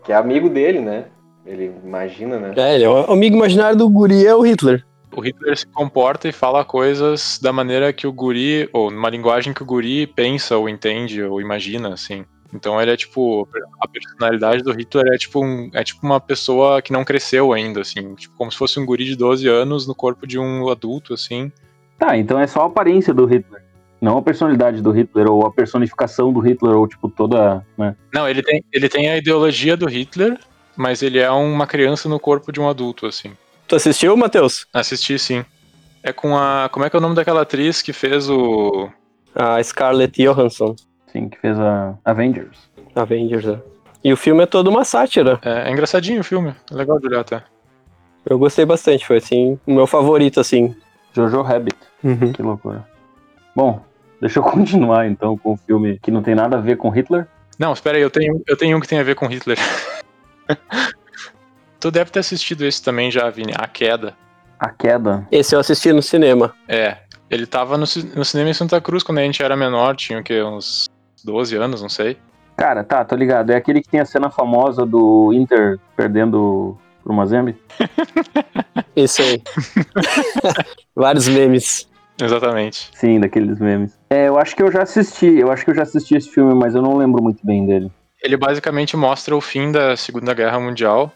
que 0.03 0.11
é 0.11 0.15
amigo 0.15 0.49
dele, 0.49 0.79
né? 0.79 1.05
Ele 1.45 1.71
imagina, 1.83 2.39
né? 2.39 2.53
É, 2.55 2.75
ele 2.75 2.85
é 2.85 2.89
o 2.89 3.11
amigo 3.11 3.35
imaginário 3.35 3.77
do 3.77 3.89
guri 3.89 4.25
é 4.25 4.33
o 4.33 4.41
Hitler. 4.41 4.83
O 5.15 5.21
Hitler 5.21 5.55
se 5.55 5.67
comporta 5.67 6.27
e 6.27 6.31
fala 6.31 6.65
coisas 6.65 7.37
da 7.39 7.53
maneira 7.53 7.93
que 7.93 8.07
o 8.07 8.13
guri, 8.13 8.67
ou 8.73 8.89
numa 8.89 9.09
linguagem 9.09 9.53
que 9.53 9.61
o 9.61 9.65
guri 9.65 10.07
pensa, 10.07 10.57
ou 10.57 10.67
entende, 10.67 11.21
ou 11.21 11.39
imagina, 11.39 11.93
assim. 11.93 12.25
Então 12.53 12.81
ele 12.81 12.91
é 12.91 12.97
tipo. 12.97 13.47
A 13.81 13.87
personalidade 13.87 14.63
do 14.63 14.71
Hitler 14.71 15.13
é 15.13 15.17
tipo, 15.17 15.43
um, 15.43 15.69
é 15.73 15.83
tipo 15.83 16.05
uma 16.05 16.19
pessoa 16.19 16.81
que 16.81 16.93
não 16.93 17.03
cresceu 17.03 17.51
ainda, 17.51 17.81
assim. 17.81 18.13
Tipo, 18.15 18.35
como 18.37 18.51
se 18.51 18.57
fosse 18.57 18.79
um 18.79 18.85
guri 18.85 19.05
de 19.05 19.15
12 19.15 19.47
anos 19.47 19.87
no 19.87 19.95
corpo 19.95 20.27
de 20.27 20.37
um 20.37 20.69
adulto, 20.69 21.13
assim. 21.13 21.51
Tá, 21.97 22.17
então 22.17 22.39
é 22.39 22.47
só 22.47 22.61
a 22.61 22.65
aparência 22.65 23.13
do 23.13 23.25
Hitler. 23.25 23.63
Não 24.01 24.17
a 24.17 24.21
personalidade 24.21 24.81
do 24.81 24.91
Hitler, 24.91 25.31
ou 25.31 25.45
a 25.45 25.51
personificação 25.51 26.33
do 26.33 26.41
Hitler, 26.41 26.75
ou 26.75 26.87
tipo 26.87 27.09
toda. 27.09 27.65
Né? 27.77 27.95
Não, 28.13 28.27
ele 28.27 28.43
tem, 28.43 28.63
ele 28.71 28.89
tem 28.89 29.09
a 29.09 29.17
ideologia 29.17 29.77
do 29.77 29.87
Hitler, 29.87 30.37
mas 30.75 31.01
ele 31.01 31.19
é 31.19 31.31
uma 31.31 31.65
criança 31.65 32.09
no 32.09 32.19
corpo 32.19 32.51
de 32.51 32.59
um 32.59 32.67
adulto, 32.67 33.05
assim. 33.05 33.31
Tu 33.67 33.75
assistiu, 33.75 34.17
Matheus? 34.17 34.67
Assisti 34.73 35.17
sim. 35.17 35.45
É 36.03 36.11
com 36.11 36.35
a. 36.35 36.69
Como 36.69 36.85
é 36.85 36.89
que 36.89 36.95
é 36.95 36.99
o 36.99 37.01
nome 37.01 37.15
daquela 37.15 37.43
atriz 37.43 37.81
que 37.81 37.93
fez 37.93 38.29
o. 38.29 38.89
A 39.33 39.63
Scarlett 39.63 40.21
Johansson, 40.21 40.75
Sim, 41.13 41.29
que 41.29 41.39
fez 41.39 41.57
a 41.59 41.93
Avengers. 42.03 42.57
Avengers, 42.95 43.45
né? 43.45 43.61
E 44.03 44.11
o 44.11 44.17
filme 44.17 44.43
é 44.43 44.45
todo 44.47 44.69
uma 44.69 44.83
sátira. 44.83 45.39
É, 45.43 45.69
é 45.69 45.71
engraçadinho 45.71 46.19
o 46.19 46.23
filme. 46.23 46.53
É 46.69 46.75
legal 46.75 46.99
de 46.99 47.07
olhar 47.07 47.21
até. 47.21 47.43
Eu 48.25 48.37
gostei 48.39 48.65
bastante, 48.65 49.05
foi 49.05 49.17
assim, 49.17 49.59
o 49.65 49.73
meu 49.73 49.85
favorito, 49.85 50.39
assim. 50.39 50.75
Jojo 51.13 51.41
Rabbit. 51.41 51.77
Que 52.33 52.41
loucura. 52.41 52.85
Bom, 53.55 53.81
deixa 54.19 54.39
eu 54.39 54.43
continuar 54.49 55.07
então 55.07 55.37
com 55.37 55.53
o 55.53 55.57
filme 55.57 55.99
que 56.01 56.09
não 56.09 56.23
tem 56.23 56.33
nada 56.33 56.57
a 56.57 56.61
ver 56.61 56.77
com 56.77 56.89
Hitler. 56.89 57.27
Não, 57.59 57.71
espera 57.71 57.97
aí, 57.97 58.03
eu 58.03 58.09
tenho, 58.09 58.41
eu 58.47 58.57
tenho 58.57 58.75
um 58.75 58.79
que 58.79 58.87
tem 58.87 58.99
a 58.99 59.03
ver 59.03 59.15
com 59.15 59.27
Hitler. 59.27 59.59
tu 61.79 61.91
deve 61.91 62.09
ter 62.09 62.19
assistido 62.19 62.65
esse 62.65 62.81
também 62.81 63.11
já, 63.11 63.29
Vini, 63.29 63.53
A 63.55 63.67
Queda. 63.67 64.15
A 64.59 64.69
Queda. 64.69 65.27
Esse 65.31 65.55
eu 65.55 65.59
assisti 65.59 65.93
no 65.93 66.01
cinema. 66.01 66.55
É, 66.67 66.97
ele 67.29 67.45
tava 67.45 67.77
no, 67.77 67.85
no 68.15 68.25
cinema 68.25 68.49
em 68.49 68.53
Santa 68.53 68.81
Cruz 68.81 69.03
quando 69.03 69.19
a 69.19 69.21
gente 69.21 69.43
era 69.43 69.55
menor, 69.55 69.95
tinha 69.95 70.19
o 70.19 70.23
quê, 70.23 70.41
uns 70.41 70.89
12 71.23 71.55
anos, 71.55 71.81
não 71.81 71.89
sei. 71.89 72.17
Cara, 72.55 72.83
tá, 72.83 73.03
tô 73.03 73.15
ligado. 73.15 73.51
É 73.51 73.55
aquele 73.55 73.81
que 73.81 73.89
tem 73.89 73.99
a 73.99 74.05
cena 74.05 74.29
famosa 74.29 74.85
do 74.85 75.33
Inter 75.33 75.79
perdendo 75.95 76.77
pro 77.03 77.13
Mazembe. 77.13 77.55
Isso 78.95 79.21
aí. 79.21 79.41
Vários 80.95 81.27
memes. 81.27 81.87
Exatamente. 82.21 82.91
Sim, 82.93 83.19
daqueles 83.19 83.59
memes. 83.59 83.97
É, 84.09 84.27
eu 84.27 84.37
acho 84.37 84.55
que 84.55 84.61
eu 84.61 84.71
já 84.71 84.83
assisti. 84.83 85.39
Eu 85.39 85.51
acho 85.51 85.65
que 85.65 85.71
eu 85.71 85.75
já 85.75 85.81
assisti 85.81 86.15
esse 86.15 86.29
filme, 86.29 86.53
mas 86.53 86.75
eu 86.75 86.81
não 86.81 86.95
lembro 86.95 87.21
muito 87.21 87.45
bem 87.45 87.65
dele. 87.65 87.91
Ele 88.21 88.37
basicamente 88.37 88.95
mostra 88.95 89.35
o 89.35 89.41
fim 89.41 89.71
da 89.71 89.97
Segunda 89.97 90.33
Guerra 90.33 90.59
Mundial, 90.59 91.11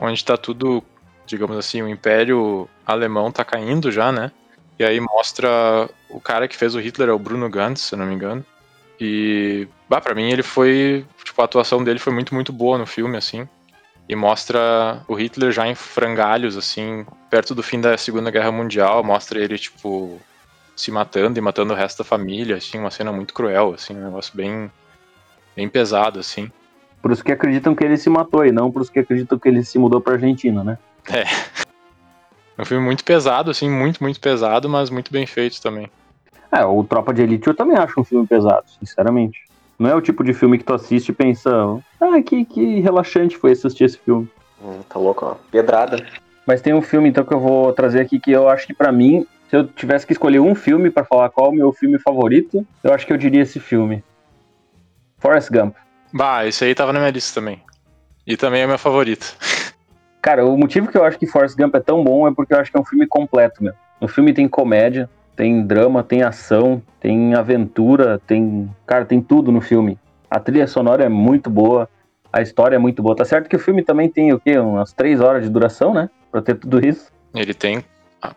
onde 0.00 0.24
tá 0.24 0.36
tudo, 0.36 0.84
digamos 1.26 1.56
assim, 1.56 1.82
o 1.82 1.88
Império 1.88 2.68
Alemão 2.86 3.32
tá 3.32 3.44
caindo 3.44 3.90
já, 3.90 4.12
né? 4.12 4.30
E 4.78 4.84
aí 4.84 5.00
mostra 5.00 5.88
o 6.08 6.20
cara 6.20 6.46
que 6.46 6.56
fez 6.56 6.74
o 6.74 6.80
Hitler, 6.80 7.08
é 7.08 7.12
o 7.12 7.18
Bruno 7.18 7.48
Gantz, 7.48 7.80
se 7.80 7.94
eu 7.94 7.98
não 7.98 8.06
me 8.06 8.14
engano. 8.14 8.44
E, 9.00 9.66
bah, 9.88 10.00
pra 10.00 10.14
mim 10.14 10.30
ele 10.30 10.42
foi, 10.42 11.04
tipo, 11.24 11.40
a 11.40 11.44
atuação 11.44 11.82
dele 11.82 11.98
foi 11.98 12.12
muito, 12.12 12.34
muito 12.34 12.52
boa 12.52 12.78
no 12.78 12.86
filme, 12.86 13.16
assim. 13.16 13.48
E 14.08 14.14
mostra 14.14 15.02
o 15.08 15.14
Hitler 15.14 15.50
já 15.50 15.66
em 15.66 15.74
frangalhos, 15.74 16.56
assim, 16.56 17.06
perto 17.30 17.54
do 17.54 17.62
fim 17.62 17.80
da 17.80 17.96
Segunda 17.96 18.30
Guerra 18.30 18.52
Mundial, 18.52 19.02
mostra 19.02 19.40
ele, 19.40 19.58
tipo, 19.58 20.20
se 20.76 20.90
matando 20.90 21.38
e 21.38 21.42
matando 21.42 21.72
o 21.72 21.76
resto 21.76 21.98
da 21.98 22.04
família, 22.04 22.56
assim, 22.56 22.78
uma 22.78 22.90
cena 22.90 23.12
muito 23.12 23.32
cruel, 23.32 23.74
assim, 23.74 23.96
um 23.96 24.04
negócio 24.04 24.36
bem, 24.36 24.70
bem 25.56 25.68
pesado, 25.68 26.18
assim. 26.18 26.50
Pros 27.00 27.22
que 27.22 27.32
acreditam 27.32 27.74
que 27.74 27.84
ele 27.84 27.96
se 27.96 28.10
matou 28.10 28.44
e 28.44 28.52
não 28.52 28.70
pros 28.70 28.90
que 28.90 28.98
acreditam 28.98 29.38
que 29.38 29.48
ele 29.48 29.64
se 29.64 29.78
mudou 29.78 30.00
pra 30.00 30.14
Argentina, 30.14 30.62
né? 30.62 30.78
É 31.10 31.24
um 32.60 32.64
filme 32.64 32.84
muito 32.84 33.04
pesado, 33.04 33.50
assim, 33.50 33.70
muito, 33.70 34.02
muito 34.02 34.20
pesado, 34.20 34.68
mas 34.68 34.90
muito 34.90 35.10
bem 35.10 35.26
feito 35.26 35.60
também. 35.60 35.90
É, 36.54 36.64
o 36.64 36.84
Tropa 36.84 37.12
de 37.12 37.22
Elite 37.22 37.48
eu 37.48 37.54
também 37.54 37.76
acho 37.76 38.00
um 38.00 38.04
filme 38.04 38.26
pesado, 38.26 38.64
sinceramente. 38.78 39.40
Não 39.76 39.90
é 39.90 39.94
o 39.94 40.00
tipo 40.00 40.22
de 40.22 40.32
filme 40.32 40.56
que 40.56 40.64
tu 40.64 40.72
assiste 40.72 41.08
e 41.08 41.12
pensa, 41.12 41.50
ah, 42.00 42.22
que, 42.22 42.44
que 42.44 42.80
relaxante 42.80 43.36
foi 43.36 43.50
assistir 43.50 43.84
esse 43.84 43.98
filme. 43.98 44.30
Hum, 44.62 44.80
tá 44.88 44.98
louco, 44.98 45.26
ó. 45.26 45.34
Pedrada. 45.50 46.06
Mas 46.46 46.60
tem 46.60 46.72
um 46.72 46.82
filme, 46.82 47.08
então, 47.08 47.24
que 47.24 47.34
eu 47.34 47.40
vou 47.40 47.72
trazer 47.72 48.00
aqui 48.00 48.20
que 48.20 48.30
eu 48.30 48.48
acho 48.48 48.68
que 48.68 48.74
pra 48.74 48.92
mim, 48.92 49.26
se 49.50 49.56
eu 49.56 49.66
tivesse 49.66 50.06
que 50.06 50.12
escolher 50.12 50.38
um 50.38 50.54
filme 50.54 50.90
pra 50.90 51.04
falar 51.04 51.28
qual 51.30 51.48
é 51.48 51.50
o 51.50 51.54
meu 51.54 51.72
filme 51.72 51.98
favorito, 51.98 52.64
eu 52.84 52.94
acho 52.94 53.04
que 53.04 53.12
eu 53.12 53.16
diria 53.16 53.42
esse 53.42 53.58
filme. 53.58 54.04
Forrest 55.18 55.50
Gump. 55.50 55.74
Bah, 56.12 56.46
esse 56.46 56.64
aí 56.64 56.74
tava 56.74 56.92
na 56.92 57.00
minha 57.00 57.10
lista 57.10 57.40
também. 57.40 57.60
E 58.24 58.36
também 58.36 58.62
é 58.62 58.66
meu 58.66 58.78
favorito. 58.78 59.36
Cara, 60.22 60.46
o 60.46 60.56
motivo 60.56 60.88
que 60.88 60.96
eu 60.96 61.04
acho 61.04 61.18
que 61.18 61.26
Forrest 61.26 61.56
Gump 61.56 61.74
é 61.74 61.80
tão 61.80 62.04
bom 62.04 62.28
é 62.28 62.32
porque 62.32 62.54
eu 62.54 62.58
acho 62.58 62.70
que 62.70 62.76
é 62.76 62.80
um 62.80 62.84
filme 62.84 63.06
completo, 63.06 63.62
meu. 63.62 63.74
No 64.00 64.06
filme 64.06 64.32
tem 64.32 64.46
comédia, 64.46 65.10
tem 65.36 65.66
drama, 65.66 66.02
tem 66.02 66.22
ação, 66.22 66.82
tem 67.00 67.34
aventura, 67.34 68.20
tem. 68.26 68.70
Cara, 68.86 69.04
tem 69.04 69.20
tudo 69.20 69.50
no 69.50 69.60
filme. 69.60 69.98
A 70.30 70.40
trilha 70.40 70.66
sonora 70.66 71.04
é 71.04 71.08
muito 71.08 71.50
boa, 71.50 71.88
a 72.32 72.40
história 72.42 72.76
é 72.76 72.78
muito 72.78 73.02
boa. 73.02 73.14
Tá 73.14 73.24
certo 73.24 73.48
que 73.48 73.56
o 73.56 73.60
filme 73.60 73.82
também 73.82 74.08
tem 74.08 74.32
o 74.32 74.40
quê? 74.40 74.58
Umas 74.58 74.92
três 74.92 75.20
horas 75.20 75.44
de 75.44 75.50
duração, 75.50 75.94
né? 75.94 76.10
Pra 76.30 76.42
ter 76.42 76.56
tudo 76.56 76.84
isso. 76.84 77.12
Ele 77.34 77.54
tem 77.54 77.84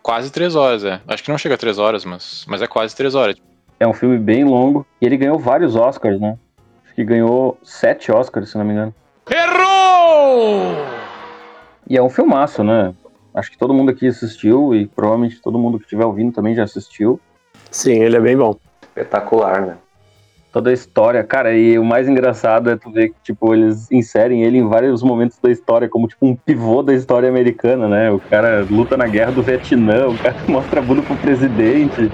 quase 0.02 0.30
três 0.30 0.54
horas, 0.54 0.84
é. 0.84 1.00
Acho 1.08 1.24
que 1.24 1.30
não 1.30 1.38
chega 1.38 1.54
a 1.54 1.58
três 1.58 1.78
horas, 1.78 2.04
mas, 2.04 2.44
mas 2.48 2.62
é 2.62 2.66
quase 2.66 2.94
três 2.94 3.14
horas. 3.14 3.36
É 3.80 3.86
um 3.86 3.94
filme 3.94 4.18
bem 4.18 4.44
longo. 4.44 4.86
E 5.00 5.06
ele 5.06 5.16
ganhou 5.16 5.38
vários 5.38 5.76
Oscars, 5.76 6.20
né? 6.20 6.36
Acho 6.84 6.94
que 6.94 7.04
ganhou 7.04 7.58
sete 7.62 8.12
Oscars, 8.12 8.50
se 8.50 8.58
não 8.58 8.64
me 8.64 8.72
engano. 8.72 8.94
Errou! 9.30 10.76
E 11.88 11.96
é 11.96 12.02
um 12.02 12.10
filmaço, 12.10 12.62
né? 12.62 12.92
Acho 13.38 13.52
que 13.52 13.58
todo 13.58 13.72
mundo 13.72 13.92
aqui 13.92 14.08
assistiu 14.08 14.74
e 14.74 14.84
provavelmente 14.84 15.40
todo 15.40 15.60
mundo 15.60 15.78
que 15.78 15.84
estiver 15.84 16.04
ouvindo 16.04 16.32
também 16.32 16.56
já 16.56 16.64
assistiu. 16.64 17.20
Sim, 17.70 17.92
ele 17.92 18.16
é 18.16 18.20
bem 18.20 18.36
bom. 18.36 18.56
Espetacular, 18.82 19.60
né? 19.60 19.76
Toda 20.52 20.70
a 20.70 20.72
história, 20.72 21.22
cara, 21.22 21.56
e 21.56 21.78
o 21.78 21.84
mais 21.84 22.08
engraçado 22.08 22.68
é 22.68 22.76
tu 22.76 22.90
ver 22.90 23.10
que, 23.10 23.14
tipo, 23.22 23.54
eles 23.54 23.92
inserem 23.92 24.42
ele 24.42 24.58
em 24.58 24.66
vários 24.66 25.04
momentos 25.04 25.38
da 25.38 25.52
história, 25.52 25.88
como, 25.88 26.08
tipo, 26.08 26.26
um 26.26 26.34
pivô 26.34 26.82
da 26.82 26.92
história 26.92 27.28
americana, 27.28 27.86
né? 27.86 28.10
O 28.10 28.18
cara 28.18 28.66
luta 28.68 28.96
na 28.96 29.06
guerra 29.06 29.30
do 29.30 29.42
Vietnã, 29.42 30.08
o 30.08 30.18
cara 30.18 30.34
mostra 30.48 30.80
a 30.80 30.82
bunda 30.82 31.02
pro 31.02 31.14
presidente. 31.14 32.10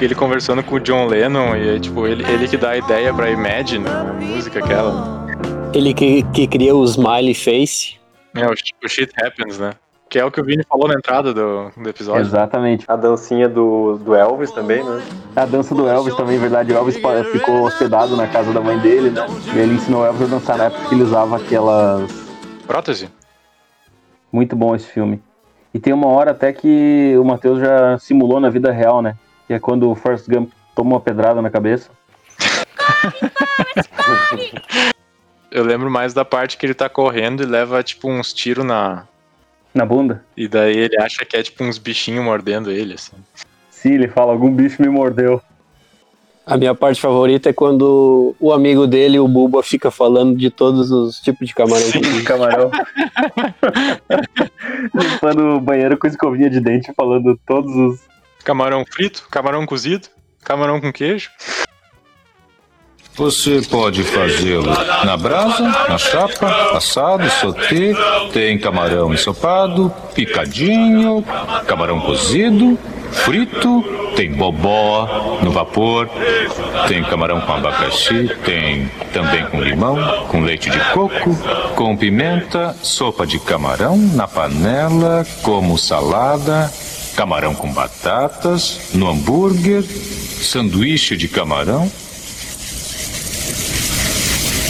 Ele 0.00 0.14
conversando 0.14 0.62
com 0.62 0.76
o 0.76 0.80
John 0.80 1.06
Lennon 1.06 1.56
e 1.56 1.80
tipo, 1.80 2.06
ele, 2.06 2.22
ele 2.30 2.46
que 2.46 2.56
dá 2.56 2.70
a 2.70 2.76
ideia 2.76 3.12
pra 3.12 3.28
Imagine, 3.28 3.84
a 3.88 4.12
música 4.12 4.60
aquela. 4.60 5.26
Ele 5.74 5.92
que, 5.92 6.22
que 6.32 6.46
cria 6.46 6.76
o 6.76 6.84
Smiley 6.84 7.34
Face. 7.34 7.96
É, 8.36 8.46
o, 8.46 8.52
o 8.52 8.88
shit 8.88 9.10
happens, 9.20 9.58
né? 9.58 9.72
Que 10.08 10.18
é 10.18 10.24
o 10.24 10.30
que 10.30 10.40
o 10.40 10.44
Vini 10.44 10.64
falou 10.66 10.88
na 10.88 10.94
entrada 10.94 11.34
do, 11.34 11.70
do 11.76 11.88
episódio. 11.88 12.22
Exatamente. 12.22 12.84
A 12.88 12.96
dancinha 12.96 13.48
do, 13.48 13.98
do 13.98 14.14
Elvis 14.14 14.50
também, 14.50 14.82
né? 14.82 15.02
A 15.36 15.44
dança 15.44 15.74
do 15.74 15.86
Elvis 15.86 16.14
também, 16.14 16.38
verdade. 16.38 16.72
O 16.72 16.76
Elvis 16.76 16.96
ficou 17.30 17.62
hospedado 17.62 18.16
na 18.16 18.26
casa 18.26 18.52
da 18.52 18.60
mãe 18.60 18.78
dele, 18.78 19.10
né? 19.10 19.26
E 19.54 19.58
ele 19.58 19.74
ensinou 19.74 20.02
o 20.02 20.06
Elvis 20.06 20.22
a 20.22 20.26
dançar 20.26 20.56
na 20.56 20.64
época 20.64 20.88
que 20.88 20.94
ele 20.94 21.02
usava 21.02 21.36
aquelas. 21.36 22.10
Prótese? 22.66 23.10
Muito 24.32 24.56
bom 24.56 24.74
esse 24.74 24.86
filme. 24.86 25.22
E 25.72 25.78
tem 25.78 25.92
uma 25.92 26.08
hora 26.08 26.30
até 26.30 26.52
que 26.52 27.14
o 27.18 27.24
Matheus 27.24 27.60
já 27.60 27.98
simulou 27.98 28.40
na 28.40 28.48
vida 28.48 28.72
real, 28.72 29.02
né? 29.02 29.14
Que 29.46 29.54
é 29.54 29.58
quando 29.58 29.90
o 29.90 29.94
Forrest 29.94 30.26
Gump 30.28 30.50
toma 30.74 30.90
uma 30.90 31.00
pedrada 31.00 31.42
na 31.42 31.50
cabeça. 31.50 31.90
Eu 35.50 35.64
lembro 35.64 35.90
mais 35.90 36.14
da 36.14 36.24
parte 36.24 36.56
que 36.56 36.66
ele 36.66 36.74
tá 36.74 36.88
correndo 36.88 37.42
e 37.42 37.46
leva, 37.46 37.82
tipo, 37.82 38.08
uns 38.08 38.32
tiros 38.32 38.64
na. 38.64 39.06
Na 39.78 39.86
bunda. 39.86 40.24
E 40.36 40.48
daí 40.48 40.76
ele 40.76 41.00
acha 41.00 41.24
que 41.24 41.36
é, 41.36 41.42
tipo, 41.42 41.62
uns 41.62 41.78
bichinhos 41.78 42.24
mordendo 42.24 42.68
ele, 42.68 42.94
assim. 42.94 43.12
Sim, 43.70 43.94
ele 43.94 44.08
fala, 44.08 44.32
algum 44.32 44.52
bicho 44.52 44.82
me 44.82 44.88
mordeu. 44.88 45.40
A 46.44 46.56
minha 46.56 46.74
parte 46.74 47.00
favorita 47.00 47.50
é 47.50 47.52
quando 47.52 48.34
o 48.40 48.52
amigo 48.52 48.88
dele, 48.88 49.20
o 49.20 49.28
Buba, 49.28 49.62
fica 49.62 49.88
falando 49.88 50.36
de 50.36 50.50
todos 50.50 50.90
os 50.90 51.20
tipos 51.20 51.46
de 51.46 51.54
camarão. 51.54 51.88
que 51.92 52.00
de 52.00 52.22
camarão. 52.24 52.72
Limpando 54.92 55.44
o 55.44 55.60
banheiro 55.60 55.96
com 55.96 56.08
escovinha 56.08 56.50
de 56.50 56.58
dente, 56.58 56.92
falando 56.96 57.38
todos 57.46 57.72
os. 57.72 58.00
Camarão 58.42 58.84
frito, 58.84 59.28
camarão 59.30 59.64
cozido, 59.64 60.08
camarão 60.42 60.80
com 60.80 60.92
queijo. 60.92 61.30
Você 63.18 63.60
pode 63.68 64.04
fazê-lo 64.04 64.70
na 65.04 65.16
brasa, 65.16 65.64
na 65.88 65.98
chapa, 65.98 66.76
assado, 66.76 67.28
sauté, 67.28 67.92
tem 68.32 68.56
camarão 68.56 69.12
ensopado, 69.12 69.92
picadinho, 70.14 71.24
camarão 71.66 72.00
cozido, 72.00 72.78
frito, 73.10 73.84
tem 74.14 74.30
bobó 74.30 75.40
no 75.42 75.50
vapor, 75.50 76.08
tem 76.86 77.02
camarão 77.02 77.40
com 77.40 77.54
abacaxi, 77.54 78.30
tem 78.44 78.88
também 79.12 79.44
com 79.46 79.60
limão, 79.60 79.96
com 80.28 80.40
leite 80.42 80.70
de 80.70 80.78
coco, 80.92 81.36
com 81.74 81.96
pimenta, 81.96 82.76
sopa 82.84 83.26
de 83.26 83.40
camarão 83.40 83.96
na 83.96 84.28
panela, 84.28 85.26
como 85.42 85.76
salada, 85.76 86.72
camarão 87.16 87.52
com 87.52 87.72
batatas, 87.72 88.92
no 88.94 89.08
hambúrguer, 89.08 89.82
sanduíche 89.82 91.16
de 91.16 91.26
camarão. 91.26 91.90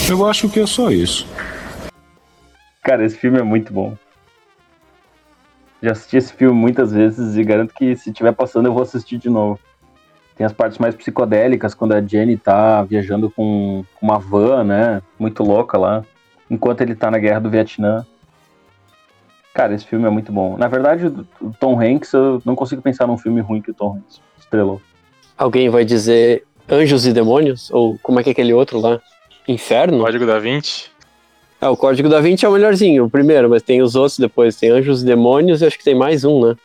Eu 0.09 0.25
acho 0.25 0.49
que 0.49 0.59
é 0.59 0.65
só 0.65 0.89
isso. 0.89 1.27
Cara, 2.81 3.05
esse 3.05 3.15
filme 3.15 3.37
é 3.37 3.43
muito 3.43 3.71
bom. 3.71 3.95
Já 5.83 5.91
assisti 5.91 6.17
esse 6.17 6.33
filme 6.33 6.59
muitas 6.59 6.91
vezes 6.91 7.35
e 7.35 7.43
garanto 7.43 7.73
que 7.75 7.95
se 7.95 8.11
tiver 8.11 8.31
passando 8.31 8.65
eu 8.65 8.73
vou 8.73 8.81
assistir 8.81 9.19
de 9.19 9.29
novo. 9.29 9.59
Tem 10.35 10.45
as 10.45 10.51
partes 10.51 10.77
mais 10.79 10.95
psicodélicas, 10.95 11.75
quando 11.75 11.93
a 11.93 12.01
Jenny 12.01 12.37
tá 12.37 12.81
viajando 12.83 13.29
com 13.29 13.85
uma 14.01 14.17
van, 14.17 14.63
né? 14.63 15.01
Muito 15.19 15.43
louca 15.43 15.77
lá. 15.77 16.03
Enquanto 16.49 16.81
ele 16.81 16.95
tá 16.95 17.11
na 17.11 17.19
guerra 17.19 17.41
do 17.41 17.49
Vietnã. 17.49 18.05
Cara, 19.53 19.75
esse 19.75 19.85
filme 19.85 20.07
é 20.07 20.09
muito 20.09 20.31
bom. 20.31 20.57
Na 20.57 20.67
verdade, 20.67 21.05
o 21.41 21.53
Tom 21.59 21.79
Hanks, 21.79 22.13
eu 22.13 22.41
não 22.43 22.55
consigo 22.55 22.81
pensar 22.81 23.05
num 23.05 23.17
filme 23.17 23.41
ruim 23.41 23.61
que 23.61 23.71
o 23.71 23.73
Tom 23.73 23.97
Hanks 23.97 24.21
estrelou. 24.39 24.81
Alguém 25.37 25.69
vai 25.69 25.85
dizer 25.85 26.45
Anjos 26.67 27.05
e 27.05 27.13
Demônios? 27.13 27.69
Ou 27.71 27.99
como 28.01 28.19
é 28.19 28.23
que 28.23 28.29
é 28.29 28.31
aquele 28.31 28.53
outro 28.53 28.79
lá? 28.79 28.99
Inferno? 29.49 29.99
Código 30.03 30.27
da 30.27 30.37
Vinci. 30.37 30.91
Ah, 31.59 31.71
o 31.71 31.75
Código 31.75 32.07
da 32.07 32.21
Vinci 32.21 32.45
é 32.45 32.49
o 32.49 32.51
melhorzinho, 32.51 33.05
o 33.05 33.09
primeiro, 33.09 33.49
mas 33.49 33.63
tem 33.63 33.81
os 33.81 33.95
outros 33.95 34.19
depois. 34.19 34.55
Tem 34.55 34.69
Anjos 34.69 35.01
e 35.01 35.05
Demônios 35.05 35.61
e 35.61 35.65
acho 35.65 35.75
que 35.75 35.83
tem 35.83 35.95
mais 35.95 36.23
um, 36.23 36.47
né? 36.47 36.55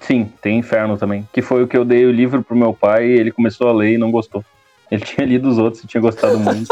Sim, 0.00 0.32
tem 0.42 0.58
Inferno 0.58 0.98
também. 0.98 1.28
Que 1.32 1.40
foi 1.40 1.62
o 1.62 1.68
que 1.68 1.76
eu 1.76 1.84
dei 1.84 2.04
o 2.06 2.10
livro 2.10 2.42
pro 2.42 2.56
meu 2.56 2.74
pai 2.74 3.06
e 3.06 3.12
ele 3.12 3.30
começou 3.30 3.68
a 3.68 3.72
ler 3.72 3.94
e 3.94 3.98
não 3.98 4.10
gostou. 4.10 4.44
Ele 4.90 5.00
tinha 5.06 5.24
lido 5.24 5.48
os 5.48 5.58
outros 5.58 5.84
e 5.84 5.86
tinha 5.86 6.00
gostado 6.00 6.40
muito. 6.40 6.68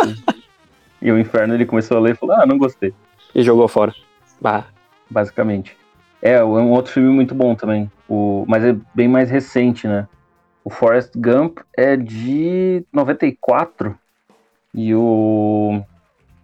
e 1.00 1.12
o 1.12 1.18
Inferno 1.18 1.54
ele 1.54 1.64
começou 1.64 1.96
a 1.96 2.00
ler 2.00 2.14
e 2.14 2.16
falou: 2.16 2.34
Ah, 2.34 2.44
não 2.44 2.58
gostei. 2.58 2.92
E 3.32 3.42
jogou 3.44 3.68
fora. 3.68 3.94
Ah, 4.42 4.64
Basicamente. 5.08 5.76
É, 6.20 6.32
é 6.32 6.44
um 6.44 6.72
outro 6.72 6.92
filme 6.92 7.10
muito 7.10 7.36
bom 7.36 7.54
também. 7.54 7.88
O, 8.08 8.44
mas 8.48 8.64
é 8.64 8.74
bem 8.92 9.06
mais 9.06 9.30
recente, 9.30 9.86
né? 9.86 10.08
O 10.64 10.70
Forrest 10.70 11.12
Gump 11.14 11.60
é 11.76 11.96
de 11.96 12.84
94 12.92 13.96
e 14.76 14.94
o, 14.94 15.82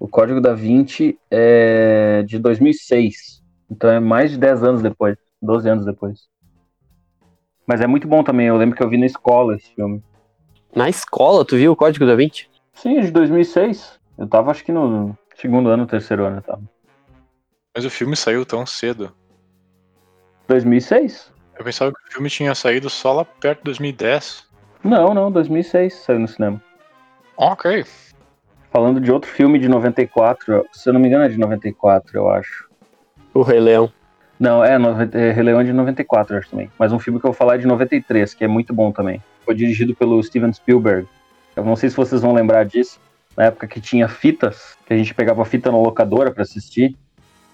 o 0.01 0.09
Código 0.09 0.41
da 0.41 0.55
Vinci 0.55 1.19
é 1.31 2.23
de 2.27 2.39
2006. 2.39 3.43
Então 3.71 3.91
é 3.91 4.01
mais 4.01 4.31
de 4.31 4.39
10 4.39 4.65
anos 4.65 4.83
depois, 4.83 5.17
12 5.41 5.69
anos 5.69 5.85
depois. 5.85 6.21
Mas 7.67 7.83
é 7.83 7.87
muito 7.87 8.09
bom 8.09 8.25
também, 8.25 8.47
eu 8.47 8.57
lembro 8.57 8.75
que 8.75 8.83
eu 8.83 8.89
vi 8.89 8.97
na 8.97 9.07
escola 9.07 9.55
esse 9.55 9.75
filme. 9.75 10.03
na 10.75 10.89
escola, 10.89 11.45
tu 11.45 11.57
viu 11.57 11.73
o 11.73 11.77
Código 11.77 12.07
da 12.07 12.17
Vinci? 12.17 12.49
Sim, 12.73 12.97
é 12.99 13.03
de 13.03 13.11
2006. 13.11 14.01
Eu 14.19 14.27
tava 14.27 14.51
acho 14.51 14.65
que 14.65 14.73
no 14.73 15.17
segundo 15.37 15.69
ano, 15.69 15.87
terceiro 15.87 16.25
ano, 16.25 16.39
eu 16.39 16.43
tava. 16.43 16.63
Mas 17.75 17.85
o 17.85 17.91
filme 17.91 18.17
saiu 18.17 18.45
tão 18.45 18.65
cedo. 18.65 19.15
2006? 20.49 21.33
Eu 21.59 21.65
pensava 21.65 21.93
que 21.93 22.09
o 22.09 22.13
filme 22.13 22.31
tinha 22.31 22.55
saído 22.55 22.89
só 22.89 23.13
lá 23.13 23.25
perto 23.25 23.59
de 23.59 23.65
2010. 23.65 24.47
Não, 24.83 25.15
não, 25.15 25.31
2006 25.31 25.95
saiu 25.95 26.19
no 26.19 26.29
cinema. 26.29 26.61
Ok. 27.37 27.85
Falando 28.73 28.99
de 28.99 29.13
outro 29.13 29.31
filme 29.31 29.59
de 29.59 29.69
94, 29.69 30.65
se 30.73 30.89
eu 30.89 30.95
não 30.95 31.01
me 31.01 31.07
engano 31.07 31.25
é 31.25 31.29
de 31.29 31.39
94, 31.39 32.17
eu 32.17 32.31
acho. 32.31 32.71
O 33.35 33.43
Rei 33.43 33.61
Leão. 33.61 33.93
Não, 34.41 34.65
é, 34.65 34.79
é 35.13 35.31
Rei 35.31 35.43
Leão 35.43 35.61
é 35.61 35.65
de 35.65 35.75
94, 35.75 36.35
eu 36.35 36.39
acho 36.39 36.51
também. 36.51 36.71
Mas 36.79 36.91
um 36.91 36.99
filme 36.99 37.21
que 37.21 37.27
eu 37.27 37.33
vou 37.33 37.37
falar 37.37 37.57
é 37.57 37.59
de 37.59 37.67
93, 37.67 38.33
que 38.33 38.43
é 38.43 38.49
muito 38.49 38.73
bom 38.73 38.91
também. 38.91 39.23
Foi 39.45 39.55
dirigido 39.55 39.95
pelo 39.95 40.23
Steven 40.23 40.51
Spielberg. 40.55 41.07
Eu 41.55 41.65
não 41.67 41.77
sei 41.77 41.91
se 41.91 41.97
vocês 41.97 42.23
vão 42.23 42.33
lembrar 42.33 42.65
disso. 42.65 42.99
Na 43.37 43.45
época 43.45 43.67
que 43.67 43.79
tinha 43.79 44.09
fitas, 44.09 44.75
que 44.87 44.95
a 44.95 44.97
gente 44.97 45.15
pegava 45.15 45.45
fita 45.45 45.71
na 45.71 45.77
locadora 45.77 46.31
pra 46.31 46.43
assistir. 46.43 46.97